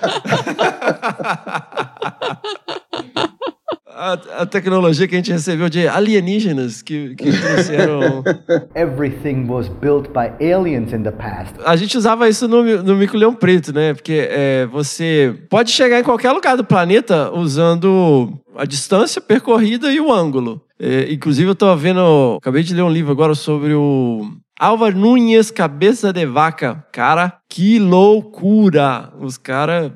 A, 4.01 4.13
a 4.39 4.45
tecnologia 4.47 5.07
que 5.07 5.13
a 5.13 5.17
gente 5.19 5.31
recebeu 5.31 5.69
de 5.69 5.87
alienígenas 5.87 6.81
que, 6.81 7.13
que 7.13 7.31
trouxeram. 7.31 8.23
Everything 8.73 9.45
was 9.47 9.69
built 9.69 10.07
by 10.07 10.31
aliens 10.43 10.91
in 10.91 11.03
the 11.03 11.11
past. 11.11 11.53
A 11.63 11.75
gente 11.75 11.95
usava 11.95 12.27
isso 12.27 12.47
no, 12.47 12.63
no 12.81 12.95
Mico 12.95 13.15
Leão 13.15 13.35
Preto, 13.35 13.71
né? 13.71 13.93
Porque 13.93 14.27
é, 14.27 14.65
você 14.65 15.35
pode 15.51 15.69
chegar 15.69 15.99
em 15.99 16.03
qualquer 16.03 16.31
lugar 16.31 16.57
do 16.57 16.63
planeta 16.63 17.31
usando 17.31 18.33
a 18.55 18.65
distância 18.65 19.21
percorrida 19.21 19.93
e 19.93 19.99
o 19.99 20.11
ângulo. 20.11 20.59
É, 20.79 21.13
inclusive, 21.13 21.51
eu 21.51 21.55
tô 21.55 21.75
vendo. 21.75 22.37
Acabei 22.41 22.63
de 22.63 22.73
ler 22.73 22.81
um 22.81 22.89
livro 22.89 23.11
agora 23.11 23.35
sobre 23.35 23.75
o. 23.75 24.27
Álvaro 24.59 24.97
Nunes, 24.97 25.51
Cabeça 25.51 26.11
de 26.11 26.25
Vaca. 26.25 26.83
Cara, 26.91 27.33
que 27.51 27.77
loucura! 27.79 29.11
Os 29.19 29.37
caras. 29.37 29.91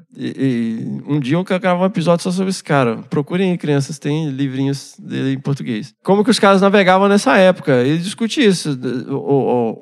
Um 1.07 1.21
dia 1.21 1.37
eu 1.37 1.45
quero 1.45 1.61
gravar 1.61 1.83
um 1.83 1.85
episódio 1.85 2.21
só 2.21 2.29
sobre 2.29 2.49
esse 2.49 2.61
cara. 2.61 2.97
Procurem 3.09 3.51
aí, 3.51 3.57
crianças, 3.57 3.97
tem 3.97 4.29
livrinhos 4.29 4.95
dele 4.99 5.31
em 5.35 5.39
português. 5.39 5.93
Como 6.03 6.21
que 6.21 6.29
os 6.29 6.37
caras 6.37 6.61
navegavam 6.61 7.07
nessa 7.07 7.37
época? 7.37 7.81
Ele 7.81 7.99
discute 7.99 8.45
isso. 8.45 8.77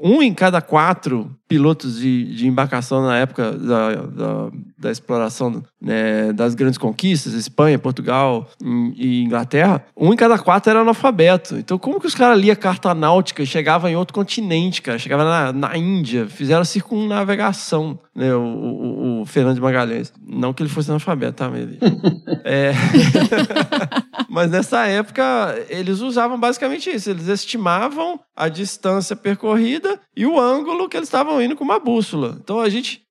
Um 0.04 0.22
em 0.22 0.36
cada 0.36 0.62
quatro 0.62 1.36
pilotos 1.54 2.00
de, 2.00 2.36
de 2.36 2.48
embarcação 2.48 3.06
na 3.06 3.18
época 3.18 3.52
da, 3.52 3.94
da, 3.94 4.50
da 4.76 4.92
exploração 4.92 5.62
né, 5.80 6.34
das 6.34 6.56
grandes 6.56 6.80
conquistas, 6.80 7.34
Espanha, 7.34 7.78
Portugal 7.78 8.50
e 8.96 9.22
Inglaterra, 9.22 9.86
um 9.96 10.12
em 10.12 10.16
cada 10.16 10.40
quatro 10.40 10.72
era 10.72 10.82
analfabeto. 10.82 11.56
Então, 11.56 11.78
como 11.78 12.00
que 12.00 12.08
os 12.08 12.16
caras 12.16 12.40
liam 12.40 12.56
carta 12.56 12.96
náutica 12.96 13.44
e 13.44 13.46
chegavam 13.46 13.88
em 13.88 13.96
outro 13.96 14.16
continente, 14.16 14.82
cara? 14.82 14.98
Chegava 14.98 15.24
na, 15.24 15.54
na 15.54 15.78
Índia, 15.78 16.28
fizeram 16.28 16.66
circunnavegação, 16.66 17.63
ação 17.64 17.98
né? 18.16 18.34
O, 18.36 18.42
o, 18.42 19.22
o 19.22 19.26
Fernando 19.26 19.56
de 19.56 19.62
Magalhães. 19.62 20.14
Não 20.26 20.54
que 20.54 20.62
ele 20.62 20.70
fosse 20.70 20.90
analfabeto, 20.90 21.34
tá? 21.34 21.52
É... 22.46 22.74
Mas 24.30 24.50
nessa 24.50 24.88
época, 24.88 25.24
eles 25.70 26.00
usavam 26.00 26.40
basicamente 26.40 26.90
isso. 26.90 27.10
Eles 27.10 27.28
estimavam 27.28 28.20
a 28.36 28.50
distância 28.50 29.16
percorrida 29.16 30.00
e 30.16 30.26
o 30.26 30.40
ângulo 30.40 30.90
que 30.90 30.98
eles 30.98 31.08
estavam 31.08 31.40
indo 31.42 31.56
com 31.56 31.64
uma 31.64 31.80
bússola. 31.80 32.38
Então 32.44 32.60
a 32.60 32.68
gente. 32.68 33.04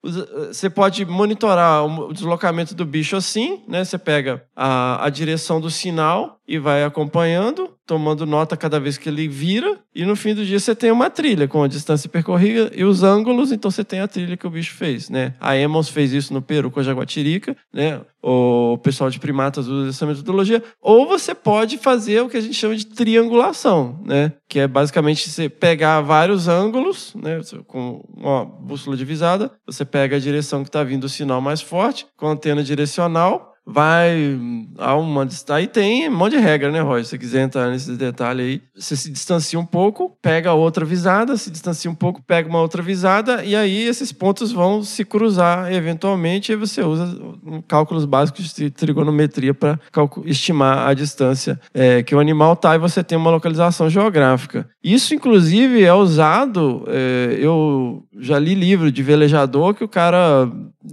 Você 0.48 0.68
pode 0.68 1.04
monitorar 1.04 1.84
o 1.84 2.12
deslocamento 2.12 2.74
do 2.74 2.84
bicho 2.84 3.14
assim, 3.14 3.62
né? 3.68 3.84
Você 3.84 3.96
pega 3.96 4.42
a, 4.56 5.06
a 5.06 5.08
direção 5.08 5.60
do 5.60 5.70
sinal 5.70 6.40
e 6.46 6.58
vai 6.58 6.82
acompanhando, 6.82 7.70
tomando 7.86 8.26
nota 8.26 8.56
cada 8.56 8.80
vez 8.80 8.98
que 8.98 9.08
ele 9.08 9.28
vira. 9.28 9.78
E 9.94 10.04
no 10.04 10.16
fim 10.16 10.34
do 10.34 10.44
dia 10.44 10.58
você 10.58 10.74
tem 10.74 10.90
uma 10.90 11.08
trilha 11.08 11.46
com 11.46 11.62
a 11.62 11.68
distância 11.68 12.08
percorrida 12.08 12.72
e 12.74 12.84
os 12.84 13.04
ângulos, 13.04 13.52
então 13.52 13.70
você 13.70 13.84
tem 13.84 14.00
a 14.00 14.08
trilha 14.08 14.36
que 14.36 14.46
o 14.46 14.50
bicho 14.50 14.74
fez, 14.74 14.91
né? 15.10 15.34
A 15.40 15.56
Emmons 15.56 15.88
fez 15.88 16.12
isso 16.12 16.32
no 16.32 16.42
Peru 16.42 16.70
com 16.70 16.80
a 16.80 16.82
jaguatirica, 16.82 17.56
né? 17.72 18.00
O 18.22 18.78
pessoal 18.78 19.10
de 19.10 19.18
primatas 19.18 19.66
usa 19.66 19.90
essa 19.90 20.06
metodologia. 20.06 20.62
Ou 20.80 21.06
você 21.06 21.34
pode 21.34 21.78
fazer 21.78 22.20
o 22.20 22.28
que 22.28 22.36
a 22.36 22.40
gente 22.40 22.54
chama 22.54 22.76
de 22.76 22.86
triangulação, 22.86 24.00
né? 24.04 24.32
Que 24.48 24.60
é 24.60 24.68
basicamente 24.68 25.28
você 25.28 25.48
pegar 25.48 26.00
vários 26.00 26.46
ângulos, 26.48 27.14
né? 27.14 27.40
Com 27.66 28.04
uma 28.16 28.44
bússola 28.44 28.96
divisada, 28.96 29.50
você 29.66 29.84
pega 29.84 30.16
a 30.16 30.20
direção 30.20 30.62
que 30.62 30.68
está 30.68 30.84
vindo 30.84 31.04
o 31.04 31.08
sinal 31.08 31.40
mais 31.40 31.60
forte, 31.60 32.06
com 32.16 32.26
a 32.26 32.30
antena 32.30 32.62
direcional, 32.62 33.51
vai 33.66 34.38
a 34.78 34.94
uma. 34.96 35.26
Aí 35.50 35.66
tem 35.66 36.08
um 36.08 36.16
monte 36.16 36.32
de 36.32 36.38
regra, 36.38 36.70
né, 36.70 36.80
Roy? 36.80 37.04
Se 37.04 37.10
você 37.10 37.18
quiser 37.18 37.42
entrar 37.42 37.70
nesse 37.70 37.92
detalhe 37.96 38.42
aí, 38.42 38.62
você 38.74 38.96
se 38.96 39.10
distancia 39.10 39.58
um 39.58 39.64
pouco, 39.64 40.16
pega 40.20 40.52
outra 40.52 40.84
visada, 40.84 41.36
se 41.36 41.50
distancia 41.50 41.90
um 41.90 41.94
pouco, 41.94 42.22
pega 42.22 42.48
uma 42.48 42.60
outra 42.60 42.82
visada, 42.82 43.44
e 43.44 43.54
aí 43.54 43.86
esses 43.86 44.12
pontos 44.12 44.52
vão 44.52 44.82
se 44.82 45.04
cruzar 45.04 45.72
eventualmente, 45.72 46.52
e 46.52 46.56
você 46.56 46.82
usa 46.82 47.04
um, 47.44 47.62
cálculos 47.62 48.04
básicos 48.04 48.52
de 48.52 48.70
trigonometria 48.70 49.54
para 49.54 49.78
estimar 50.24 50.88
a 50.88 50.94
distância 50.94 51.60
é, 51.72 52.02
que 52.02 52.14
o 52.14 52.20
animal 52.20 52.54
está 52.54 52.74
e 52.74 52.78
você 52.78 53.02
tem 53.04 53.16
uma 53.16 53.30
localização 53.30 53.88
geográfica. 53.88 54.68
Isso, 54.82 55.14
inclusive, 55.14 55.82
é 55.82 55.94
usado. 55.94 56.84
é, 56.88 57.36
eu 57.38 58.02
já 58.18 58.38
li 58.38 58.54
livro 58.54 58.90
de 58.90 59.02
velejador 59.02 59.74
que 59.74 59.84
o 59.84 59.88
cara 59.88 60.50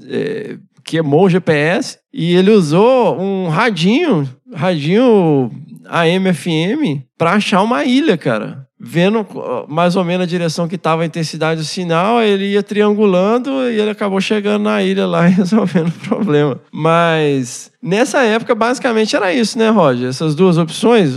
é, 0.08 0.58
queimou 0.89 1.25
o 1.25 1.30
GPS 1.30 1.99
e 2.12 2.36
ele 2.36 2.49
usou 2.49 3.21
um 3.21 3.47
radinho, 3.47 4.28
radinho 4.52 5.52
AM, 5.86 6.34
FM 6.34 7.06
pra 7.15 7.34
achar 7.34 7.62
uma 7.62 7.86
ilha, 7.86 8.17
cara. 8.17 8.67
Vendo 8.82 9.28
mais 9.67 9.95
ou 9.95 10.04
menos 10.04 10.23
a 10.23 10.28
direção 10.28 10.67
que 10.67 10.78
tava 10.78 11.04
a 11.04 11.06
intensidade 11.06 11.62
do 11.62 11.65
sinal, 11.67 12.21
ele 12.21 12.54
ia 12.54 12.63
triangulando 12.63 13.49
e 13.69 13.80
ele 13.80 13.91
acabou 13.91 14.19
chegando 14.19 14.63
na 14.63 14.82
ilha 14.82 15.06
lá 15.06 15.28
e 15.30 15.34
resolvendo 15.34 15.89
o 15.89 16.08
problema. 16.08 16.60
Mas 16.71 17.69
nessa 17.84 18.23
época, 18.23 18.56
basicamente 18.56 19.15
era 19.15 19.32
isso, 19.32 19.60
né, 19.60 19.69
Roger? 19.69 20.10
Essas 20.10 20.34
duas 20.34 20.58
opções, 20.58 21.13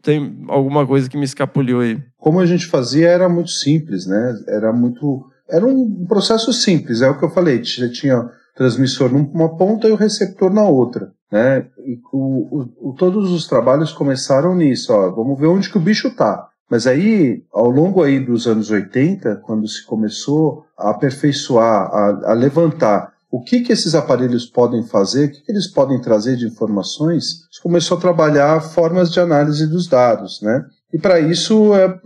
tem 0.00 0.38
alguma 0.48 0.86
coisa 0.86 1.10
que 1.10 1.18
me 1.18 1.24
escapuliu 1.24 1.80
aí? 1.80 1.98
Como 2.16 2.40
a 2.40 2.46
gente 2.46 2.66
fazia 2.66 3.08
era 3.08 3.28
muito 3.28 3.50
simples, 3.50 4.06
né? 4.06 4.34
Era 4.48 4.72
muito. 4.72 5.26
Era 5.50 5.66
um 5.66 6.06
processo 6.08 6.50
simples, 6.52 7.02
é 7.02 7.10
o 7.10 7.18
que 7.18 7.24
eu 7.24 7.30
falei. 7.30 7.62
Você 7.62 7.90
tinha 7.90 8.30
transmissor 8.56 9.12
numa 9.12 9.56
ponta 9.56 9.86
e 9.86 9.92
o 9.92 9.96
receptor 9.96 10.52
na 10.52 10.64
outra. 10.64 11.12
Né? 11.30 11.66
E 11.86 11.98
o, 12.12 12.64
o- 12.90 12.94
todos 12.94 13.30
os 13.30 13.46
trabalhos 13.46 13.92
começaram 13.92 14.54
nisso, 14.54 14.92
ó, 14.92 15.10
vamos 15.10 15.38
ver 15.38 15.46
onde 15.48 15.70
que 15.70 15.76
o 15.76 15.80
bicho 15.80 16.10
tá. 16.16 16.48
Mas 16.68 16.86
aí, 16.86 17.44
ao 17.52 17.70
longo 17.70 18.02
aí 18.02 18.18
dos 18.18 18.46
anos 18.46 18.70
80, 18.70 19.36
quando 19.44 19.68
se 19.68 19.84
começou 19.86 20.64
a 20.76 20.90
aperfeiçoar, 20.90 21.88
a, 21.92 22.30
a 22.30 22.32
levantar 22.32 23.12
o 23.30 23.42
que, 23.42 23.60
que 23.60 23.72
esses 23.72 23.94
aparelhos 23.94 24.46
podem 24.46 24.82
fazer, 24.84 25.26
o 25.26 25.30
que, 25.30 25.42
que 25.42 25.52
eles 25.52 25.66
podem 25.66 26.00
trazer 26.00 26.36
de 26.36 26.46
informações, 26.46 27.46
se 27.52 27.60
começou 27.62 27.98
a 27.98 28.00
trabalhar 28.00 28.60
formas 28.60 29.10
de 29.12 29.20
análise 29.20 29.66
dos 29.66 29.86
dados, 29.88 30.40
né? 30.42 30.64
E 30.92 30.98
para 30.98 31.18
isso 31.20 31.74
é, 31.74 32.00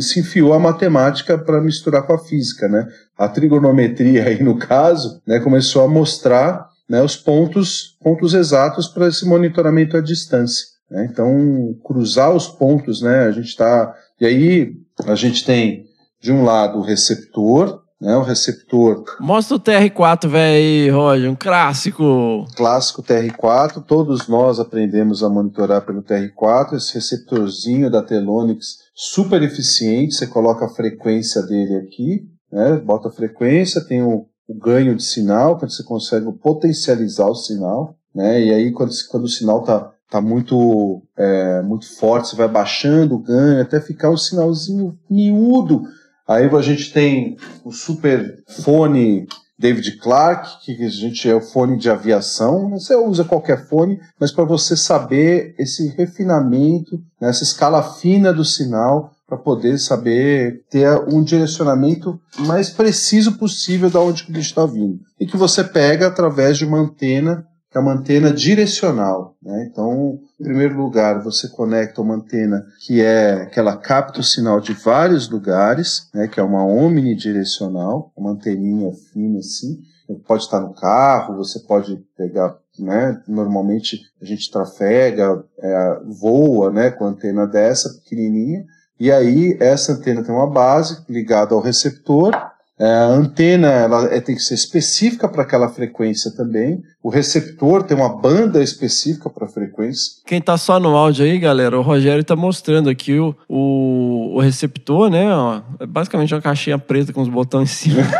se 0.00 0.20
enfiou 0.20 0.52
a 0.52 0.58
matemática 0.58 1.36
para 1.36 1.60
misturar 1.60 2.06
com 2.06 2.12
a 2.12 2.18
física, 2.18 2.68
né? 2.68 2.86
A 3.16 3.28
trigonometria 3.28 4.24
aí 4.24 4.42
no 4.42 4.58
caso, 4.58 5.20
né, 5.26 5.38
começou 5.40 5.82
a 5.84 5.88
mostrar 5.88 6.68
né, 6.88 7.02
os 7.02 7.16
pontos, 7.16 7.96
pontos 8.02 8.34
exatos 8.34 8.86
para 8.88 9.08
esse 9.08 9.26
monitoramento 9.26 9.96
à 9.96 10.00
distância. 10.00 10.66
né? 10.90 11.08
Então, 11.10 11.74
cruzar 11.84 12.34
os 12.34 12.48
pontos, 12.48 13.00
né? 13.00 13.24
A 13.26 13.30
gente 13.30 13.48
está. 13.48 13.94
E 14.20 14.26
aí, 14.26 14.72
a 15.06 15.14
gente 15.14 15.44
tem, 15.44 15.86
de 16.20 16.30
um 16.30 16.44
lado, 16.44 16.78
o 16.78 16.82
receptor, 16.82 17.80
né? 18.00 18.16
O 18.16 18.22
receptor 18.22 19.04
Mostra 19.20 19.56
o 19.56 19.60
TR4, 19.60 20.28
velho, 20.28 20.56
aí, 20.56 20.90
Roger, 20.90 21.30
um 21.30 21.36
clássico. 21.36 22.44
clássico 22.56 23.02
TR4, 23.02 23.84
todos 23.86 24.26
nós 24.26 24.58
aprendemos 24.58 25.22
a 25.22 25.28
monitorar 25.28 25.82
pelo 25.82 26.02
TR4, 26.02 26.74
esse 26.74 26.94
receptorzinho 26.94 27.88
da 27.88 28.02
Telonix 28.02 28.78
super 28.94 29.40
eficiente, 29.42 30.14
você 30.14 30.26
coloca 30.26 30.66
a 30.66 30.68
frequência 30.68 31.42
dele 31.42 31.76
aqui, 31.76 32.26
né, 32.52 32.76
bota 32.76 33.10
frequência, 33.10 33.84
tem 33.84 34.02
o, 34.02 34.26
o 34.46 34.54
ganho 34.54 34.94
de 34.94 35.02
sinal, 35.02 35.58
quando 35.58 35.72
você 35.72 35.82
consegue 35.82 36.30
potencializar 36.32 37.26
o 37.26 37.34
sinal, 37.34 37.96
né, 38.14 38.40
e 38.40 38.52
aí 38.52 38.72
quando, 38.72 38.92
quando 39.10 39.24
o 39.24 39.28
sinal 39.28 39.62
tá, 39.62 39.90
tá 40.10 40.20
muito, 40.20 41.02
é, 41.16 41.62
muito 41.62 41.96
forte, 41.96 42.28
você 42.28 42.36
vai 42.36 42.48
baixando 42.48 43.14
o 43.14 43.22
ganho 43.22 43.62
até 43.62 43.80
ficar 43.80 44.10
um 44.10 44.16
sinalzinho 44.16 44.98
miúdo, 45.10 45.82
Aí 46.26 46.46
a 46.46 46.62
gente 46.62 46.92
tem 46.92 47.36
o 47.64 47.72
super 47.72 48.42
fone 48.62 49.26
David 49.58 49.98
Clark, 49.98 50.64
que 50.64 50.84
a 50.84 50.88
gente 50.88 51.28
é 51.28 51.34
o 51.34 51.40
fone 51.40 51.76
de 51.76 51.90
aviação. 51.90 52.70
Você 52.70 52.94
usa 52.94 53.24
qualquer 53.24 53.68
fone, 53.68 54.00
mas 54.18 54.32
para 54.32 54.44
você 54.44 54.76
saber 54.76 55.54
esse 55.58 55.88
refinamento, 55.88 56.98
né, 57.20 57.28
essa 57.28 57.42
escala 57.42 57.82
fina 57.82 58.32
do 58.32 58.44
sinal, 58.44 59.11
para 59.32 59.38
poder 59.38 59.78
saber 59.78 60.62
ter 60.68 60.86
um 61.10 61.22
direcionamento 61.22 62.20
mais 62.40 62.68
preciso 62.68 63.38
possível 63.38 63.88
da 63.88 63.98
onde 63.98 64.24
o 64.24 64.26
bicho 64.26 64.50
está 64.50 64.66
vindo. 64.66 65.00
E 65.18 65.24
que 65.24 65.38
você 65.38 65.64
pega 65.64 66.06
através 66.06 66.58
de 66.58 66.66
uma 66.66 66.78
antena, 66.78 67.42
que 67.70 67.78
é 67.78 67.80
uma 67.80 67.94
antena 67.94 68.30
direcional. 68.30 69.34
Né? 69.42 69.66
Então, 69.70 70.18
em 70.38 70.44
primeiro 70.44 70.76
lugar, 70.76 71.22
você 71.22 71.48
conecta 71.48 72.02
uma 72.02 72.16
antena 72.16 72.62
que 72.84 73.00
é 73.00 73.46
que 73.46 73.58
ela 73.58 73.74
capta 73.74 74.20
o 74.20 74.24
sinal 74.24 74.60
de 74.60 74.74
vários 74.74 75.30
lugares, 75.30 76.10
né? 76.12 76.28
que 76.28 76.38
é 76.38 76.42
uma 76.42 76.66
omnidirecional, 76.66 78.12
uma 78.14 78.32
anteninha 78.32 78.92
fina 79.14 79.38
assim. 79.38 79.78
Pode 80.26 80.42
estar 80.42 80.60
no 80.60 80.74
carro, 80.74 81.38
você 81.38 81.58
pode 81.60 81.96
pegar, 82.18 82.54
né? 82.78 83.18
Normalmente 83.26 83.98
a 84.20 84.26
gente 84.26 84.50
trafega, 84.50 85.42
é, 85.58 86.00
voa, 86.20 86.70
né? 86.70 86.90
Com 86.90 87.06
antena 87.06 87.46
dessa 87.46 87.88
pequenininha. 87.94 88.62
E 89.02 89.10
aí 89.10 89.56
essa 89.58 89.94
antena 89.94 90.22
tem 90.22 90.32
uma 90.32 90.46
base 90.46 91.02
ligada 91.08 91.56
ao 91.56 91.60
receptor. 91.60 92.30
É, 92.78 92.86
a 92.86 93.06
antena 93.06 93.66
ela 93.66 94.04
é- 94.14 94.20
tem 94.20 94.36
que 94.36 94.40
ser 94.40 94.54
específica 94.54 95.28
para 95.28 95.42
aquela 95.42 95.68
frequência 95.68 96.30
também. 96.30 96.80
O 97.02 97.10
receptor 97.10 97.82
tem 97.82 97.96
uma 97.96 98.08
banda 98.16 98.62
específica 98.62 99.28
para 99.28 99.48
frequência. 99.48 100.12
Quem 100.24 100.40
tá 100.40 100.56
só 100.56 100.78
no 100.78 100.96
áudio 100.96 101.24
aí, 101.24 101.36
galera, 101.38 101.76
o 101.76 101.82
Rogério 101.82 102.22
tá 102.22 102.36
mostrando 102.36 102.88
aqui 102.88 103.18
o, 103.18 103.34
o, 103.48 104.36
o 104.36 104.40
receptor, 104.40 105.10
né? 105.10 105.34
ó, 105.34 105.60
é 105.80 105.86
basicamente 105.86 106.32
uma 106.32 106.40
caixinha 106.40 106.78
preta 106.78 107.12
com 107.12 107.20
os 107.22 107.28
botões 107.28 107.70
em 107.70 107.74
cima. 107.74 108.02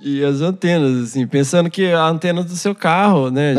E 0.00 0.24
as 0.24 0.40
antenas, 0.40 1.04
assim, 1.04 1.26
pensando 1.26 1.70
que 1.70 1.86
a 1.92 2.06
antena 2.06 2.42
do 2.42 2.56
seu 2.56 2.74
carro, 2.74 3.30
né? 3.30 3.54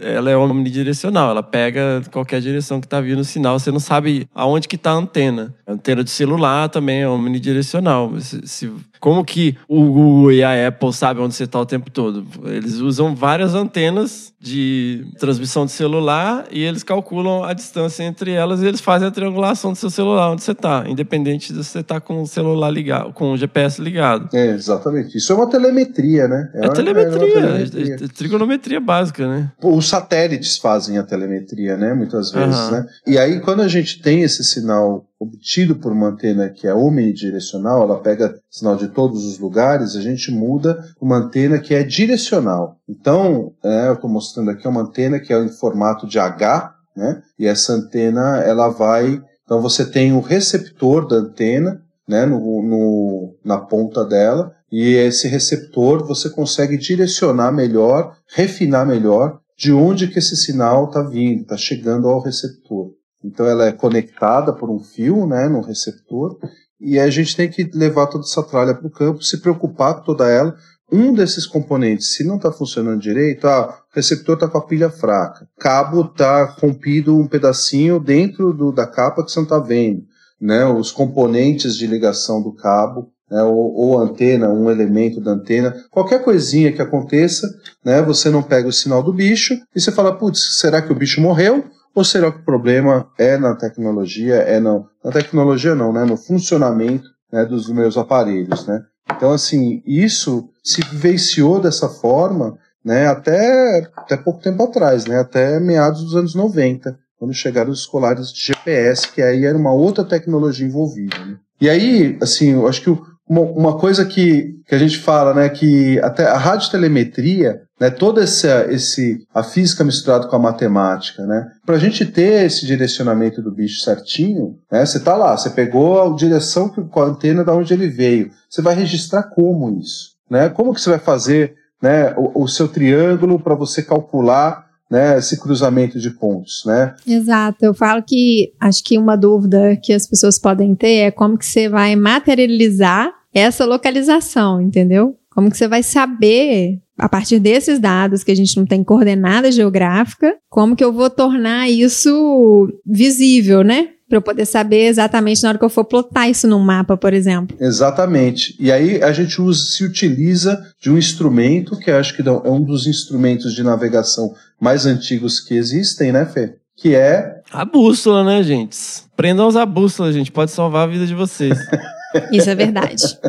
Ela 0.00 0.30
é 0.30 0.36
omnidirecional, 0.36 1.30
ela 1.30 1.42
pega 1.42 2.02
qualquer 2.10 2.40
direção 2.40 2.80
que 2.80 2.88
tá 2.88 3.00
vindo 3.00 3.20
o 3.20 3.24
sinal, 3.24 3.58
você 3.58 3.70
não 3.70 3.80
sabe 3.80 4.28
aonde 4.34 4.66
que 4.68 4.76
tá 4.76 4.90
a 4.90 4.94
antena. 4.94 5.54
A 5.66 5.72
antena 5.72 6.02
do 6.02 6.10
celular 6.10 6.68
também 6.68 7.02
é 7.02 7.08
omnidirecional. 7.08 8.12
Se, 8.20 8.46
se- 8.46 8.72
como 9.00 9.24
que 9.24 9.56
o 9.68 9.80
Google 9.84 10.32
e 10.32 10.42
a 10.42 10.68
Apple 10.68 10.92
sabem 10.92 11.22
onde 11.24 11.34
você 11.34 11.46
tá 11.46 11.60
o 11.60 11.66
tempo 11.66 11.90
todo? 11.90 12.26
Eles 12.44 12.74
usam 12.76 13.14
várias 13.14 13.54
antenas 13.54 14.32
de 14.40 15.04
transmissão 15.18 15.66
de 15.66 15.72
celular 15.72 16.46
e 16.50 16.62
eles 16.62 16.82
calculam 16.82 17.42
a 17.44 17.52
distância 17.52 18.04
entre 18.04 18.30
elas 18.32 18.62
e 18.62 18.66
eles 18.66 18.80
fazem 18.80 19.08
a 19.08 19.10
triangulação 19.10 19.72
do 19.72 19.76
seu 19.78 19.90
celular 19.90 20.30
onde 20.30 20.42
você 20.42 20.54
tá, 20.54 20.84
independente 20.86 21.52
de 21.52 21.64
você 21.64 21.82
tá 21.82 22.00
com 22.00 22.22
o 22.22 22.26
celular 22.26 22.70
ligado, 22.70 23.12
com 23.12 23.32
o 23.32 23.36
GPS 23.36 23.80
ligado. 23.82 24.28
É, 24.32 24.50
exatamente. 24.50 25.16
Isso 25.18 25.32
é 25.32 25.36
uma 25.36 25.48
telemetria, 25.50 26.28
né? 26.28 26.50
É, 26.54 26.60
uma- 26.66 26.72
telemetria, 26.72 27.26
é, 27.26 27.64
telemetria. 27.66 27.94
é 28.04 28.08
trigonometria 28.08 28.80
básica, 28.80 29.26
né? 29.28 29.50
Os 29.62 29.88
satélites 29.88 30.56
fazem 30.58 30.98
a 30.98 31.02
telemetria, 31.02 31.76
né? 31.76 31.94
Muitas 31.94 32.30
vezes, 32.30 32.54
Aham. 32.54 32.70
né? 32.70 32.86
E 33.06 33.18
aí, 33.18 33.40
quando 33.40 33.62
a 33.62 33.68
gente 33.68 34.00
tem 34.00 34.22
esse 34.22 34.44
sinal 34.44 35.04
obtido 35.20 35.76
por 35.76 35.92
uma 35.92 36.08
antena 36.08 36.48
que 36.48 36.66
é 36.66 36.74
omnidirecional, 36.74 37.82
ela 37.82 38.00
pega 38.00 38.38
sinal 38.50 38.76
de 38.76 38.88
todos 38.88 39.24
os 39.24 39.38
lugares, 39.38 39.96
a 39.96 40.00
gente 40.00 40.30
muda 40.30 40.78
uma 41.00 41.16
antena 41.16 41.58
que 41.58 41.74
é 41.74 41.82
direcional. 41.82 42.78
Então, 42.88 43.52
é, 43.64 43.88
eu 43.88 43.94
estou 43.94 44.08
mostrando 44.08 44.50
aqui 44.50 44.66
uma 44.68 44.82
antena 44.82 45.18
que 45.18 45.32
é 45.32 45.38
em 45.42 45.48
formato 45.48 46.06
de 46.06 46.18
H, 46.18 46.74
né? 46.96 47.22
E 47.38 47.46
essa 47.46 47.72
antena, 47.72 48.38
ela 48.38 48.68
vai... 48.68 49.20
Então, 49.44 49.60
você 49.62 49.84
tem 49.84 50.12
o 50.12 50.20
receptor 50.20 51.06
da 51.08 51.16
antena, 51.16 51.80
né? 52.06 52.24
No, 52.26 52.38
no- 52.62 53.34
na 53.44 53.58
ponta 53.58 54.04
dela, 54.04 54.52
e 54.70 54.94
esse 54.94 55.26
receptor 55.28 56.06
você 56.06 56.28
consegue 56.28 56.76
direcionar 56.76 57.50
melhor, 57.52 58.16
refinar 58.34 58.86
melhor 58.86 59.40
de 59.56 59.72
onde 59.72 60.06
que 60.08 60.18
esse 60.18 60.36
sinal 60.36 60.86
está 60.86 61.02
vindo, 61.02 61.42
está 61.42 61.56
chegando 61.56 62.06
ao 62.08 62.20
receptor. 62.20 62.90
Então 63.24 63.46
ela 63.46 63.66
é 63.66 63.72
conectada 63.72 64.52
por 64.52 64.70
um 64.70 64.78
fio, 64.78 65.26
né, 65.26 65.48
no 65.48 65.60
receptor, 65.60 66.38
e 66.80 66.98
a 66.98 67.10
gente 67.10 67.36
tem 67.36 67.50
que 67.50 67.68
levar 67.74 68.06
toda 68.06 68.24
essa 68.24 68.42
tralha 68.42 68.74
para 68.74 68.86
o 68.86 68.90
campo, 68.90 69.22
se 69.22 69.40
preocupar 69.40 69.96
com 69.96 70.04
toda 70.04 70.28
ela. 70.28 70.54
Um 70.90 71.12
desses 71.12 71.46
componentes, 71.46 72.14
se 72.14 72.24
não 72.24 72.36
está 72.36 72.50
funcionando 72.50 73.00
direito, 73.00 73.46
ah, 73.46 73.68
o 73.68 73.94
receptor 73.94 74.34
está 74.34 74.48
com 74.48 74.58
a 74.58 74.66
pilha 74.66 74.88
fraca, 74.88 75.46
cabo 75.58 76.02
está 76.02 76.44
rompido 76.44 77.16
um 77.16 77.26
pedacinho 77.26 78.00
dentro 78.00 78.54
do, 78.54 78.72
da 78.72 78.86
capa 78.86 79.22
que 79.22 79.30
você 79.30 79.38
não 79.38 79.44
está 79.44 79.58
vendo, 79.58 80.04
né, 80.40 80.64
os 80.64 80.90
componentes 80.90 81.76
de 81.76 81.86
ligação 81.86 82.42
do 82.42 82.54
cabo 82.54 83.12
né, 83.30 83.42
ou, 83.42 83.74
ou 83.74 83.98
antena, 83.98 84.48
um 84.48 84.70
elemento 84.70 85.20
da 85.20 85.32
antena, 85.32 85.74
qualquer 85.90 86.22
coisinha 86.22 86.72
que 86.72 86.80
aconteça, 86.80 87.46
né, 87.84 88.00
você 88.02 88.30
não 88.30 88.42
pega 88.42 88.68
o 88.68 88.72
sinal 88.72 89.02
do 89.02 89.12
bicho 89.12 89.54
e 89.74 89.80
você 89.80 89.92
fala, 89.92 90.16
putz, 90.16 90.58
será 90.58 90.80
que 90.80 90.92
o 90.92 90.96
bicho 90.96 91.20
morreu? 91.20 91.64
Ou 91.98 92.04
será 92.04 92.30
que 92.30 92.38
o 92.38 92.44
problema 92.44 93.10
é 93.18 93.36
na 93.36 93.56
tecnologia, 93.56 94.36
é 94.36 94.60
não, 94.60 94.86
na 95.04 95.10
tecnologia 95.10 95.74
não, 95.74 95.92
né, 95.92 96.04
no 96.04 96.16
funcionamento 96.16 97.08
né, 97.32 97.44
dos 97.44 97.68
meus 97.68 97.96
aparelhos, 97.96 98.64
né? 98.68 98.84
Então, 99.10 99.32
assim, 99.32 99.82
isso 99.84 100.48
se 100.62 100.80
vivenciou 100.80 101.60
dessa 101.60 101.88
forma, 101.88 102.56
né, 102.84 103.08
até, 103.08 103.84
até 103.96 104.16
pouco 104.16 104.40
tempo 104.40 104.62
atrás, 104.62 105.06
né, 105.06 105.18
até 105.18 105.58
meados 105.58 106.04
dos 106.04 106.14
anos 106.14 106.36
90, 106.36 106.96
quando 107.18 107.34
chegaram 107.34 107.72
os 107.72 107.84
colares 107.84 108.32
de 108.32 108.46
GPS, 108.46 109.10
que 109.10 109.20
aí 109.20 109.44
era 109.44 109.58
uma 109.58 109.72
outra 109.72 110.04
tecnologia 110.04 110.64
envolvida, 110.64 111.18
né? 111.18 111.36
E 111.60 111.68
aí, 111.68 112.16
assim, 112.22 112.52
eu 112.52 112.68
acho 112.68 112.80
que 112.80 112.90
o- 112.90 113.02
uma, 113.28 113.78
coisa 113.78 114.04
que, 114.04 114.54
que 114.66 114.74
a 114.74 114.78
gente 114.78 114.98
fala, 114.98 115.34
né, 115.34 115.48
que 115.48 115.98
até 116.00 116.24
a 116.24 116.36
radiotelemetria, 116.36 117.60
né, 117.78 117.90
toda 117.90 118.22
essa 118.22 118.66
esse, 118.72 119.18
a 119.34 119.42
física 119.42 119.84
misturada 119.84 120.26
com 120.26 120.36
a 120.36 120.38
matemática, 120.38 121.26
né, 121.26 121.46
para 121.66 121.76
a 121.76 121.78
gente 121.78 122.06
ter 122.06 122.46
esse 122.46 122.66
direcionamento 122.66 123.42
do 123.42 123.52
bicho 123.52 123.80
certinho, 123.80 124.58
né, 124.72 124.84
você 124.84 124.98
tá 124.98 125.14
lá, 125.14 125.36
você 125.36 125.50
pegou 125.50 126.02
a 126.02 126.16
direção 126.16 126.68
que, 126.68 126.82
com 126.82 127.00
a 127.00 127.06
antena 127.06 127.44
da 127.44 127.54
onde 127.54 127.72
ele 127.74 127.88
veio, 127.88 128.30
você 128.48 128.62
vai 128.62 128.74
registrar 128.74 129.24
como 129.24 129.78
isso, 129.78 130.12
né, 130.30 130.48
como 130.48 130.72
que 130.72 130.80
você 130.80 130.90
vai 130.90 130.98
fazer, 130.98 131.54
né, 131.82 132.14
o, 132.16 132.44
o 132.44 132.48
seu 132.48 132.66
triângulo 132.66 133.38
para 133.38 133.54
você 133.54 133.82
calcular 133.82 134.67
né, 134.90 135.18
esse 135.18 135.38
cruzamento 135.38 135.98
de 135.98 136.10
pontos, 136.10 136.62
né? 136.64 136.94
Exato. 137.06 137.64
Eu 137.64 137.74
falo 137.74 138.02
que 138.02 138.52
acho 138.58 138.82
que 138.82 138.98
uma 138.98 139.16
dúvida 139.16 139.76
que 139.82 139.92
as 139.92 140.06
pessoas 140.06 140.38
podem 140.38 140.74
ter 140.74 140.96
é 140.96 141.10
como 141.10 141.36
que 141.36 141.44
você 141.46 141.68
vai 141.68 141.94
materializar 141.94 143.12
essa 143.32 143.64
localização, 143.64 144.60
entendeu? 144.60 145.16
Como 145.30 145.50
que 145.50 145.56
você 145.56 145.68
vai 145.68 145.82
saber 145.82 146.80
a 146.98 147.08
partir 147.08 147.38
desses 147.38 147.78
dados 147.78 148.24
que 148.24 148.32
a 148.32 148.34
gente 148.34 148.56
não 148.56 148.66
tem 148.66 148.82
coordenada 148.82 149.52
geográfica, 149.52 150.36
como 150.50 150.74
que 150.74 150.82
eu 150.82 150.92
vou 150.92 151.08
tornar 151.08 151.70
isso 151.70 152.68
visível, 152.84 153.62
né? 153.62 153.90
Para 154.08 154.18
eu 154.18 154.22
poder 154.22 154.46
saber 154.46 154.86
exatamente 154.86 155.42
na 155.42 155.50
hora 155.50 155.58
que 155.58 155.64
eu 155.64 155.68
for 155.68 155.84
plotar 155.84 156.30
isso 156.30 156.48
num 156.48 156.60
mapa, 156.60 156.96
por 156.96 157.12
exemplo. 157.12 157.56
Exatamente. 157.60 158.56
E 158.58 158.72
aí 158.72 159.02
a 159.02 159.12
gente 159.12 159.40
usa, 159.40 159.62
se 159.64 159.84
utiliza 159.84 160.64
de 160.80 160.90
um 160.90 160.96
instrumento 160.96 161.78
que 161.78 161.90
eu 161.90 161.96
acho 161.96 162.14
que 162.14 162.26
é 162.26 162.30
um 162.30 162.62
dos 162.62 162.86
instrumentos 162.86 163.54
de 163.54 163.62
navegação 163.62 164.34
mais 164.60 164.86
antigos 164.86 165.40
que 165.40 165.54
existem, 165.54 166.10
né, 166.10 166.24
Fê? 166.24 166.54
Que 166.76 166.94
é 166.94 167.42
A 167.52 167.64
bússola, 167.64 168.24
né, 168.24 168.42
gente? 168.42 168.78
Prendam 169.16 169.48
a 169.56 169.66
bússola, 169.66 170.12
gente. 170.12 170.32
Pode 170.32 170.50
salvar 170.52 170.84
a 170.84 170.90
vida 170.90 171.06
de 171.06 171.14
vocês. 171.14 171.58
Isso 172.32 172.48
é 172.50 172.54
verdade. 172.54 173.18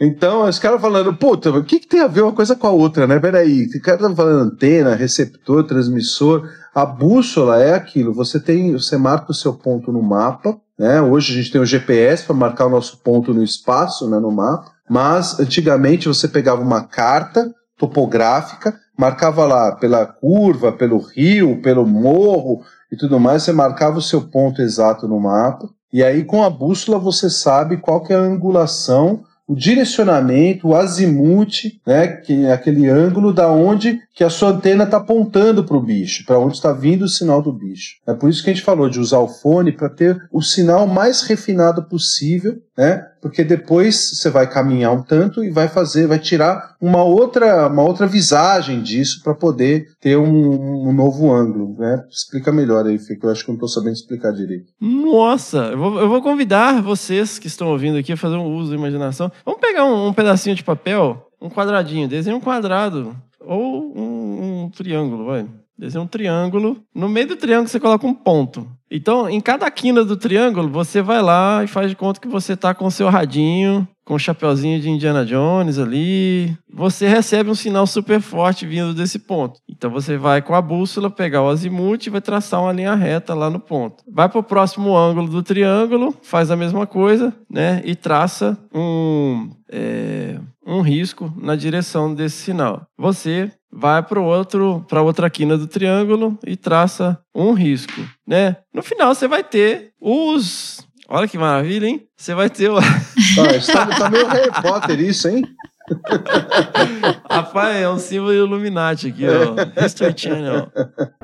Então, 0.00 0.46
os 0.46 0.58
caras 0.58 0.80
falando, 0.80 1.14
puta, 1.14 1.50
o 1.50 1.64
que, 1.64 1.78
que 1.78 1.86
tem 1.86 2.00
a 2.00 2.06
ver 2.06 2.22
uma 2.22 2.32
coisa 2.32 2.54
com 2.54 2.66
a 2.66 2.70
outra, 2.70 3.06
né? 3.06 3.18
Peraí, 3.18 3.66
o 3.66 3.80
cara 3.80 3.98
tá 3.98 4.14
falando 4.14 4.52
antena, 4.52 4.94
receptor, 4.94 5.64
transmissor. 5.64 6.48
A 6.74 6.84
bússola 6.84 7.62
é 7.62 7.74
aquilo, 7.74 8.12
você 8.12 8.40
tem, 8.40 8.72
você 8.72 8.96
marca 8.96 9.30
o 9.30 9.34
seu 9.34 9.54
ponto 9.54 9.92
no 9.92 10.02
mapa, 10.02 10.58
né? 10.78 11.00
Hoje 11.00 11.32
a 11.32 11.36
gente 11.36 11.52
tem 11.52 11.60
o 11.60 11.66
GPS 11.66 12.24
para 12.24 12.34
marcar 12.34 12.66
o 12.66 12.70
nosso 12.70 12.98
ponto 12.98 13.32
no 13.32 13.42
espaço, 13.42 14.08
né, 14.08 14.18
no 14.18 14.30
mapa. 14.30 14.72
Mas 14.88 15.38
antigamente 15.40 16.08
você 16.08 16.28
pegava 16.28 16.60
uma 16.60 16.82
carta 16.82 17.50
topográfica, 17.78 18.74
marcava 18.98 19.44
lá 19.44 19.72
pela 19.76 20.04
curva, 20.06 20.72
pelo 20.72 20.98
rio, 20.98 21.60
pelo 21.62 21.86
morro 21.86 22.62
e 22.92 22.96
tudo 22.96 23.18
mais, 23.18 23.42
você 23.42 23.52
marcava 23.52 23.98
o 23.98 24.02
seu 24.02 24.22
ponto 24.22 24.60
exato 24.60 25.08
no 25.08 25.18
mapa. 25.18 25.68
E 25.94 26.02
aí 26.02 26.24
com 26.24 26.42
a 26.42 26.50
bússola 26.50 26.98
você 26.98 27.30
sabe 27.30 27.76
qual 27.76 28.02
que 28.02 28.12
é 28.12 28.16
a 28.16 28.20
angulação, 28.20 29.22
o 29.46 29.54
direcionamento, 29.54 30.66
o 30.66 30.74
azimuth, 30.74 31.70
né, 31.86 32.08
que 32.08 32.46
é 32.46 32.52
aquele 32.52 32.88
ângulo 32.88 33.32
da 33.32 33.48
onde 33.48 34.00
que 34.12 34.24
a 34.24 34.30
sua 34.30 34.48
antena 34.48 34.82
está 34.82 34.96
apontando 34.96 35.62
para 35.62 35.76
o 35.76 35.80
bicho, 35.80 36.24
para 36.26 36.40
onde 36.40 36.56
está 36.56 36.72
vindo 36.72 37.02
o 37.02 37.08
sinal 37.08 37.40
do 37.40 37.52
bicho. 37.52 38.00
É 38.08 38.12
por 38.12 38.28
isso 38.28 38.42
que 38.42 38.50
a 38.50 38.52
gente 38.52 38.64
falou 38.64 38.88
de 38.88 38.98
usar 38.98 39.20
o 39.20 39.28
fone 39.28 39.70
para 39.70 39.88
ter 39.88 40.20
o 40.32 40.42
sinal 40.42 40.84
mais 40.88 41.22
refinado 41.22 41.84
possível, 41.84 42.60
né? 42.76 43.06
Porque 43.20 43.42
depois 43.44 44.18
você 44.18 44.28
vai 44.28 44.50
caminhar 44.50 44.92
um 44.92 45.02
tanto 45.02 45.42
e 45.42 45.50
vai 45.50 45.68
fazer, 45.68 46.06
vai 46.06 46.18
tirar 46.18 46.74
uma 46.80 47.02
outra, 47.02 47.68
uma 47.68 47.82
outra 47.82 48.06
visagem 48.06 48.82
disso 48.82 49.22
para 49.22 49.34
poder 49.34 49.86
ter 50.00 50.16
um, 50.16 50.88
um 50.88 50.92
novo 50.92 51.32
ângulo, 51.32 51.76
né? 51.78 52.04
Explica 52.10 52.52
melhor 52.52 52.86
aí, 52.86 52.98
Fê, 52.98 53.16
que 53.16 53.24
eu 53.24 53.30
acho 53.30 53.42
que 53.42 53.48
não 53.48 53.56
estou 53.56 53.68
sabendo 53.68 53.94
explicar 53.94 54.32
direito. 54.32 54.72
Nossa, 54.80 55.58
eu 55.68 55.78
vou, 55.78 56.00
eu 56.00 56.08
vou 56.08 56.20
convidar 56.20 56.82
vocês 56.82 57.38
que 57.38 57.46
estão 57.46 57.68
ouvindo 57.68 57.96
aqui 57.96 58.12
a 58.12 58.16
fazer 58.16 58.36
um 58.36 58.54
uso 58.56 58.70
da 58.70 58.76
imaginação. 58.76 59.30
Vamos 59.44 59.60
pegar 59.60 59.84
um, 59.84 60.08
um 60.08 60.12
pedacinho 60.12 60.56
de 60.56 60.64
papel, 60.64 61.28
um 61.40 61.48
quadradinho, 61.48 62.08
desenha 62.08 62.36
um 62.36 62.40
quadrado 62.40 63.16
ou 63.40 63.92
um, 63.96 64.64
um 64.64 64.70
triângulo, 64.70 65.26
vai. 65.26 65.46
Desenha 65.78 66.02
um 66.02 66.06
triângulo. 66.06 66.78
No 66.94 67.08
meio 67.08 67.28
do 67.28 67.36
triângulo 67.36 67.68
você 67.68 67.80
coloca 67.80 68.06
um 68.06 68.14
ponto. 68.14 68.66
Então, 68.90 69.28
em 69.28 69.40
cada 69.40 69.68
quina 69.70 70.04
do 70.04 70.16
triângulo, 70.16 70.68
você 70.68 71.02
vai 71.02 71.20
lá 71.20 71.64
e 71.64 71.66
faz 71.66 71.90
de 71.90 71.96
conta 71.96 72.20
que 72.20 72.28
você 72.28 72.52
está 72.52 72.72
com 72.72 72.86
o 72.86 72.90
seu 72.90 73.08
radinho, 73.08 73.88
com 74.04 74.14
o 74.14 74.18
chapeuzinho 74.18 74.80
de 74.80 74.88
Indiana 74.88 75.24
Jones 75.24 75.78
ali. 75.78 76.56
Você 76.72 77.08
recebe 77.08 77.50
um 77.50 77.54
sinal 77.54 77.86
super 77.86 78.20
forte 78.20 78.66
vindo 78.66 78.94
desse 78.94 79.18
ponto. 79.18 79.58
Então 79.68 79.90
você 79.90 80.16
vai 80.16 80.42
com 80.42 80.54
a 80.54 80.62
bússola 80.62 81.10
pegar 81.10 81.42
o 81.42 81.48
azimuth 81.48 82.06
e 82.06 82.10
vai 82.10 82.20
traçar 82.20 82.62
uma 82.62 82.72
linha 82.72 82.94
reta 82.94 83.34
lá 83.34 83.50
no 83.50 83.58
ponto. 83.58 84.04
Vai 84.08 84.28
para 84.28 84.38
o 84.38 84.44
próximo 84.44 84.96
ângulo 84.96 85.28
do 85.28 85.42
triângulo, 85.42 86.14
faz 86.22 86.50
a 86.50 86.56
mesma 86.56 86.86
coisa, 86.86 87.34
né? 87.50 87.82
E 87.84 87.96
traça 87.96 88.56
um, 88.72 89.50
é, 89.68 90.38
um 90.66 90.80
risco 90.80 91.32
na 91.36 91.56
direção 91.56 92.14
desse 92.14 92.36
sinal. 92.36 92.86
Você 92.98 93.50
vai 93.72 94.02
para 94.02 94.20
outro, 94.20 94.84
para 94.88 95.02
outra 95.02 95.28
quina 95.28 95.58
do 95.58 95.66
triângulo 95.66 96.38
e 96.46 96.56
traça 96.56 97.18
um 97.34 97.52
risco, 97.52 98.00
né? 98.26 98.56
No 98.72 98.82
final 98.82 99.14
você 99.14 99.28
vai 99.28 99.42
ter 99.42 99.92
os 100.00 100.86
Olha 101.08 101.28
que 101.28 101.36
maravilha, 101.36 101.86
hein? 101.86 102.06
Você 102.16 102.34
vai 102.34 102.48
ter 102.48 102.70
o. 102.70 102.78
Isso 103.58 103.72
tá, 103.72 103.86
tá 103.86 104.10
meio 104.10 104.26
Harry 104.26 104.50
Potter 104.62 105.00
isso, 105.00 105.28
hein? 105.28 105.44
Rapaz, 107.30 107.76
é 107.76 107.88
um 107.88 107.98
símbolo 107.98 108.32
Illuminati 108.32 109.08
aqui, 109.08 109.24
ó. 109.26 109.84
History 109.84 110.14
Channel. 110.16 110.72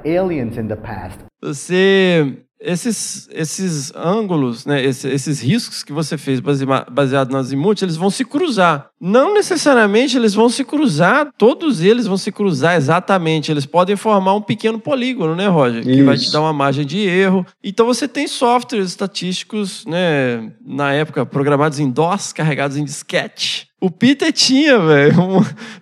Aliens 0.05 0.59
in 0.59 0.69
the 0.69 0.77
past. 0.77 1.19
Você. 1.43 2.45
Esses, 2.63 3.27
esses 3.33 3.91
ângulos, 3.97 4.67
né, 4.67 4.85
esse- 4.85 5.09
esses 5.09 5.41
riscos 5.41 5.83
que 5.83 5.95
você 5.95 6.19
fez 6.19 6.41
base- 6.41 6.67
baseado 6.91 7.31
no 7.31 7.39
azimuth, 7.39 7.81
eles 7.83 7.97
vão 7.97 8.11
se 8.11 8.23
cruzar. 8.23 8.91
Não 9.01 9.33
necessariamente 9.33 10.17
eles 10.19 10.35
vão 10.35 10.51
se 10.51 10.63
cruzar, 10.63 11.31
todos 11.39 11.81
eles 11.81 12.07
vão 12.07 12.19
se 12.19 12.31
cruzar 12.31 12.77
exatamente. 12.77 13.51
Eles 13.51 13.65
podem 13.65 13.97
formar 13.97 14.35
um 14.35 14.43
pequeno 14.43 14.79
polígono, 14.79 15.35
né, 15.35 15.49
Roger? 15.49 15.83
Que 15.83 16.03
vai 16.03 16.19
te 16.19 16.25
Isso. 16.25 16.33
dar 16.33 16.41
uma 16.43 16.53
margem 16.53 16.85
de 16.85 16.99
erro. 16.99 17.47
Então 17.65 17.87
você 17.87 18.07
tem 18.07 18.29
softwares 18.29 18.89
estatísticos, 18.89 19.87
né, 19.87 20.53
na 20.63 20.93
época, 20.93 21.25
programados 21.25 21.79
em 21.81 21.91
DOS, 21.91 22.33
carregados 22.35 22.77
em 22.77 22.85
disquete. 22.85 23.70
O 23.81 23.91
Peter 23.91 24.31
tinha, 24.33 24.79
velho. 24.79 25.15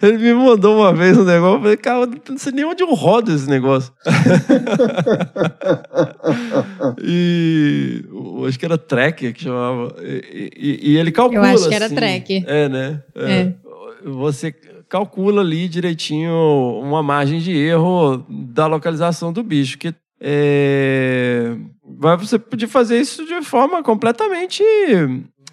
Ele 0.00 0.18
me 0.18 0.32
mandou 0.34 0.76
uma 0.78 0.94
vez 0.94 1.18
um 1.18 1.24
negócio. 1.24 1.56
Eu 1.56 1.60
falei, 1.62 1.76
cara, 1.76 2.00
eu 2.02 2.12
não 2.28 2.38
sei 2.38 2.52
nem 2.52 2.64
onde 2.64 2.82
eu 2.82 2.94
rodo 2.94 3.32
esse 3.34 3.48
negócio. 3.50 3.92
e 7.02 8.04
eu 8.08 8.44
acho 8.46 8.58
que 8.58 8.64
era 8.64 8.78
Tracker 8.78 9.32
que 9.34 9.42
chamava. 9.42 9.94
E, 10.00 10.50
e- 10.56 10.92
e 10.92 10.96
ele 10.96 11.12
calcula. 11.12 11.48
Eu 11.48 11.54
acho 11.54 11.68
que 11.68 11.74
era 11.74 11.86
assim. 11.86 11.94
Tracker. 11.94 12.44
É, 12.46 12.68
né? 12.68 13.02
É. 13.16 13.52
Você 14.04 14.52
calcula 14.88 15.40
ali 15.42 15.68
direitinho 15.68 16.32
uma 16.82 17.02
margem 17.02 17.40
de 17.40 17.52
erro 17.52 18.24
da 18.28 18.66
localização 18.66 19.32
do 19.32 19.42
bicho. 19.42 19.76
Que 19.78 19.94
é, 20.20 21.54
você 22.18 22.38
podia 22.38 22.68
fazer 22.68 22.98
isso 23.00 23.24
de 23.26 23.42
forma 23.42 23.82
completamente 23.82 24.62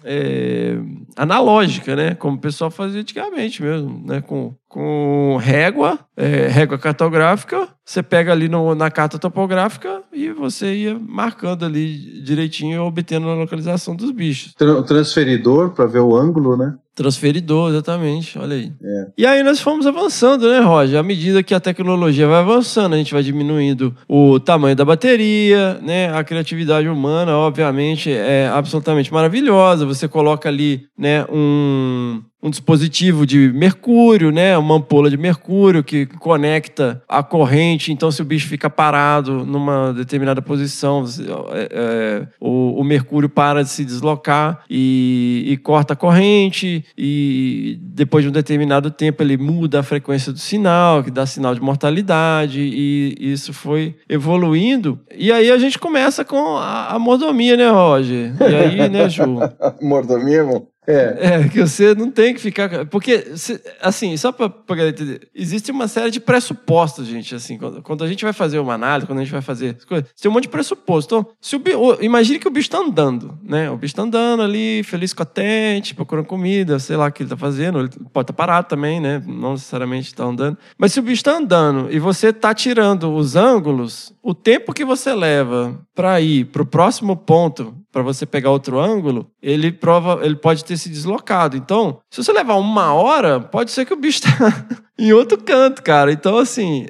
é, 0.08 0.78
analógica, 1.16 1.96
né? 1.96 2.14
Como 2.14 2.36
o 2.36 2.40
pessoal 2.40 2.70
fazia 2.70 3.00
antigamente 3.00 3.60
mesmo, 3.60 4.06
né? 4.06 4.20
Com, 4.20 4.54
com 4.76 5.38
régua, 5.40 5.98
é, 6.14 6.48
régua 6.48 6.76
cartográfica, 6.76 7.66
você 7.82 8.02
pega 8.02 8.30
ali 8.30 8.46
no- 8.46 8.74
na 8.74 8.90
carta 8.90 9.18
topográfica 9.18 10.02
e 10.12 10.28
você 10.28 10.74
ia 10.74 10.98
marcando 10.98 11.64
ali 11.64 12.20
direitinho, 12.22 12.82
obtendo 12.82 13.26
a 13.30 13.34
localização 13.34 13.96
dos 13.96 14.10
bichos. 14.10 14.52
Tra- 14.52 14.82
transferidor 14.82 15.70
para 15.70 15.86
ver 15.86 16.00
o 16.00 16.14
ângulo, 16.14 16.58
né? 16.58 16.74
Transferidor, 16.94 17.70
exatamente, 17.70 18.38
olha 18.38 18.54
aí. 18.56 18.72
É. 18.82 19.06
E 19.16 19.26
aí 19.26 19.42
nós 19.42 19.60
fomos 19.60 19.86
avançando, 19.86 20.46
né, 20.48 20.60
Roger? 20.60 20.98
À 20.98 21.02
medida 21.02 21.42
que 21.42 21.54
a 21.54 21.60
tecnologia 21.60 22.26
vai 22.26 22.40
avançando, 22.40 22.94
a 22.94 22.98
gente 22.98 23.14
vai 23.14 23.22
diminuindo 23.22 23.94
o 24.06 24.38
tamanho 24.40 24.76
da 24.76 24.84
bateria, 24.84 25.78
né? 25.82 26.10
A 26.14 26.22
criatividade 26.24 26.88
humana, 26.88 27.34
obviamente, 27.36 28.10
é 28.10 28.48
absolutamente 28.52 29.12
maravilhosa. 29.12 29.86
Você 29.86 30.06
coloca 30.08 30.48
ali, 30.48 30.86
né, 30.98 31.24
um, 31.30 32.22
um 32.42 32.50
dispositivo 32.50 33.26
de 33.26 33.50
mercúrio, 33.52 34.30
né? 34.30 34.56
Uma 34.56 34.76
ampola 34.76 35.10
de 35.10 35.16
mercúrio 35.16 35.82
que 35.82 36.06
conecta 36.06 37.02
a 37.08 37.22
corrente. 37.22 37.92
Então, 37.92 38.10
se 38.10 38.20
o 38.22 38.24
bicho 38.24 38.46
fica 38.46 38.68
parado 38.68 39.44
numa 39.44 39.92
determinada 39.92 40.42
posição, 40.42 41.04
é, 41.52 41.68
é, 41.72 42.28
o, 42.40 42.80
o 42.80 42.84
mercúrio 42.84 43.28
para 43.28 43.62
de 43.62 43.70
se 43.70 43.84
deslocar 43.84 44.62
e, 44.68 45.44
e 45.46 45.56
corta 45.56 45.94
a 45.94 45.96
corrente. 45.96 46.84
E 46.96 47.78
depois 47.82 48.22
de 48.22 48.28
um 48.28 48.32
determinado 48.32 48.90
tempo, 48.90 49.22
ele 49.22 49.36
muda 49.36 49.80
a 49.80 49.82
frequência 49.82 50.32
do 50.32 50.38
sinal, 50.38 51.02
que 51.02 51.10
dá 51.10 51.26
sinal 51.26 51.54
de 51.54 51.60
mortalidade. 51.60 52.60
E 52.60 53.16
isso 53.18 53.52
foi 53.52 53.96
evoluindo. 54.08 55.00
E 55.16 55.32
aí 55.32 55.50
a 55.50 55.58
gente 55.58 55.78
começa 55.78 56.24
com 56.24 56.56
a, 56.56 56.94
a 56.94 56.98
mordomia, 56.98 57.56
né, 57.56 57.68
Roger? 57.70 58.34
E 58.40 58.54
aí, 58.54 58.88
né, 58.88 59.08
Ju? 59.08 59.24
Mordomia, 59.80 60.38
irmão? 60.38 60.66
É. 60.86 61.16
É, 61.18 61.48
que 61.48 61.60
você 61.60 61.94
não 61.94 62.10
tem 62.10 62.32
que 62.32 62.40
ficar. 62.40 62.86
Porque, 62.86 63.32
assim, 63.80 64.16
só 64.16 64.32
galera 64.68 64.90
entender, 64.90 65.28
existe 65.34 65.70
uma 65.70 65.88
série 65.88 66.10
de 66.10 66.20
pressupostos, 66.20 67.06
gente. 67.06 67.34
Assim, 67.34 67.58
quando, 67.58 67.82
quando 67.82 68.04
a 68.04 68.08
gente 68.08 68.22
vai 68.22 68.32
fazer 68.32 68.58
uma 68.58 68.74
análise, 68.74 69.06
quando 69.06 69.18
a 69.18 69.22
gente 69.22 69.32
vai 69.32 69.42
fazer 69.42 69.76
as 69.76 69.84
coisas, 69.84 70.08
tem 70.20 70.30
um 70.30 70.34
monte 70.34 70.44
de 70.44 70.48
pressuposto. 70.48 71.14
Então, 71.14 71.32
se 71.40 71.56
o, 71.56 72.02
imagine 72.02 72.38
que 72.38 72.46
o 72.46 72.50
bicho 72.50 72.70
tá 72.70 72.78
andando, 72.78 73.38
né? 73.42 73.70
O 73.70 73.76
bicho 73.76 73.94
tá 73.94 74.02
andando 74.02 74.42
ali, 74.42 74.82
feliz, 74.84 75.12
contente, 75.12 75.94
procurando 75.94 76.26
comida, 76.26 76.78
sei 76.78 76.96
lá 76.96 77.08
o 77.08 77.12
que 77.12 77.22
ele 77.22 77.30
tá 77.30 77.36
fazendo. 77.36 77.80
Ele 77.80 77.88
pode 78.12 78.24
estar 78.24 78.32
parado 78.32 78.68
também, 78.68 79.00
né? 79.00 79.22
Não 79.26 79.52
necessariamente 79.52 80.14
tá 80.14 80.24
andando. 80.24 80.56
Mas 80.78 80.92
se 80.92 81.00
o 81.00 81.02
bicho 81.02 81.24
tá 81.24 81.36
andando 81.36 81.88
e 81.90 81.98
você 81.98 82.32
tá 82.32 82.54
tirando 82.54 83.12
os 83.12 83.34
ângulos, 83.34 84.12
o 84.26 84.34
tempo 84.34 84.72
que 84.72 84.84
você 84.84 85.14
leva 85.14 85.80
para 85.94 86.20
ir 86.20 86.46
pro 86.46 86.66
próximo 86.66 87.16
ponto 87.16 87.76
para 87.92 88.02
você 88.02 88.26
pegar 88.26 88.50
outro 88.50 88.80
ângulo, 88.80 89.30
ele 89.40 89.70
prova, 89.70 90.18
ele 90.26 90.34
pode 90.34 90.64
ter 90.64 90.76
se 90.76 90.88
deslocado. 90.88 91.56
Então, 91.56 92.00
se 92.10 92.24
você 92.24 92.32
levar 92.32 92.56
uma 92.56 92.92
hora, 92.92 93.38
pode 93.38 93.70
ser 93.70 93.84
que 93.84 93.94
o 93.94 93.96
bicho 93.96 94.22
tá, 94.22 94.66
em 94.98 95.12
outro 95.12 95.36
canto, 95.38 95.82
cara. 95.82 96.10
Então, 96.10 96.38
assim, 96.38 96.86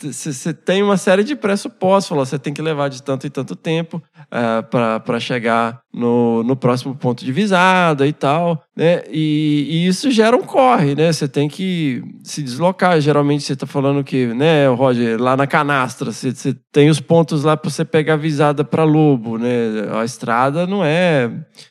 você 0.00 0.52
tem 0.52 0.82
uma 0.82 0.96
série 0.96 1.22
de 1.22 1.36
pressupostos. 1.36 2.16
Você 2.16 2.38
tem 2.38 2.52
que 2.52 2.60
levar 2.60 2.88
de 2.88 3.02
tanto 3.02 3.26
e 3.26 3.30
tanto 3.30 3.54
tempo 3.54 4.02
é, 4.30 4.62
para 4.62 5.20
chegar 5.20 5.82
no, 5.94 6.42
no 6.42 6.56
próximo 6.56 6.94
ponto 6.94 7.24
de 7.24 7.30
visada 7.30 8.06
e 8.06 8.12
tal, 8.12 8.62
né? 8.76 9.02
E, 9.08 9.66
e 9.70 9.86
isso 9.86 10.10
gera 10.10 10.36
um 10.36 10.42
corre, 10.42 10.96
né? 10.96 11.12
Você 11.12 11.28
tem 11.28 11.48
que 11.48 12.02
se 12.24 12.42
deslocar. 12.42 13.00
Geralmente 13.00 13.44
você 13.44 13.52
está 13.52 13.66
falando 13.66 14.02
que, 14.02 14.26
né, 14.26 14.66
Roger, 14.68 15.20
lá 15.20 15.36
na 15.36 15.46
canastra, 15.46 16.10
você, 16.10 16.32
você 16.32 16.56
tem 16.72 16.90
os 16.90 17.00
pontos 17.00 17.44
lá 17.44 17.56
para 17.56 17.70
você 17.70 17.84
pegar 17.84 18.16
visada 18.16 18.64
para 18.64 18.82
Lobo, 18.82 19.38
né? 19.38 19.48
A 19.92 20.04
estrada 20.04 20.66
não 20.66 20.84
é 20.84 21.30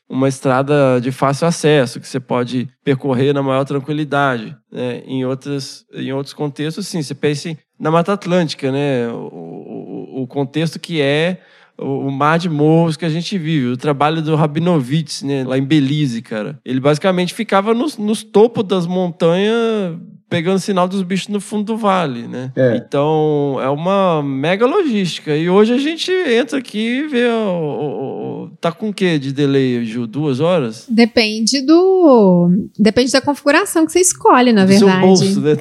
uma 0.10 0.28
estrada 0.28 1.00
de 1.00 1.12
fácil 1.12 1.48
acesso 1.48 2.00
que 2.00 2.08
você 2.08 2.20
pode 2.20 2.68
percorrer 2.84 3.34
na 3.34 3.44
maior 3.44 3.64
tranquilidade. 3.64 4.58
Né? 4.72 5.04
Em, 5.06 5.24
outras, 5.24 5.86
em 5.94 6.12
outros 6.12 6.34
contextos, 6.34 6.88
sim. 6.88 7.02
Você 7.02 7.14
pensa 7.14 7.56
na 7.80 7.92
Mata 7.92 8.14
Atlântica, 8.14 8.72
né? 8.72 9.08
o, 9.10 10.18
o, 10.18 10.24
o 10.24 10.28
contexto 10.28 10.80
que 10.80 11.00
é 11.00 11.40
o 11.82 12.12
mar 12.12 12.38
de 12.38 12.50
morros 12.50 12.98
que 12.98 13.06
a 13.06 13.10
gente 13.10 13.38
vive. 13.38 13.68
O 13.68 13.78
trabalho 13.78 14.22
do 14.22 14.36
Rabinovitz, 14.36 15.24
né, 15.24 15.44
lá 15.46 15.58
em 15.58 15.64
Belize, 15.64 16.22
cara. 16.22 16.60
Ele 16.66 16.80
basicamente 16.80 17.34
ficava 17.34 17.74
nos, 17.74 17.98
nos 17.98 18.24
topos 18.24 18.66
das 18.66 18.86
montanhas 18.86 19.98
pegando 20.30 20.60
sinal 20.60 20.88
dos 20.88 21.02
bichos 21.02 21.28
no 21.28 21.42
fundo 21.42 21.64
do 21.64 21.78
vale, 21.78 22.28
né? 22.28 22.52
É. 22.56 22.78
Então, 22.78 23.58
é 23.62 23.70
uma 23.70 24.22
mega 24.22 24.66
logística. 24.66 25.36
E 25.36 25.50
hoje 25.50 25.74
a 25.74 25.78
gente 25.78 26.12
entra 26.12 26.60
aqui 26.60 27.00
e 27.00 27.08
vê. 27.08 27.28
O, 27.28 27.32
o, 27.32 28.29
tá 28.60 28.72
com 28.72 28.90
o 28.90 28.94
que 28.94 29.18
de 29.18 29.32
delay, 29.32 29.84
Ju? 29.86 30.06
Duas 30.06 30.40
horas? 30.40 30.86
Depende 30.90 31.62
do. 31.62 32.50
Depende 32.78 33.12
da 33.12 33.22
configuração 33.22 33.86
que 33.86 33.92
você 33.92 34.00
escolhe, 34.00 34.52
na 34.52 34.66
do 34.66 34.68
verdade. 34.68 34.92
Seu 34.92 35.08
bolso, 35.08 35.42
né? 35.42 35.56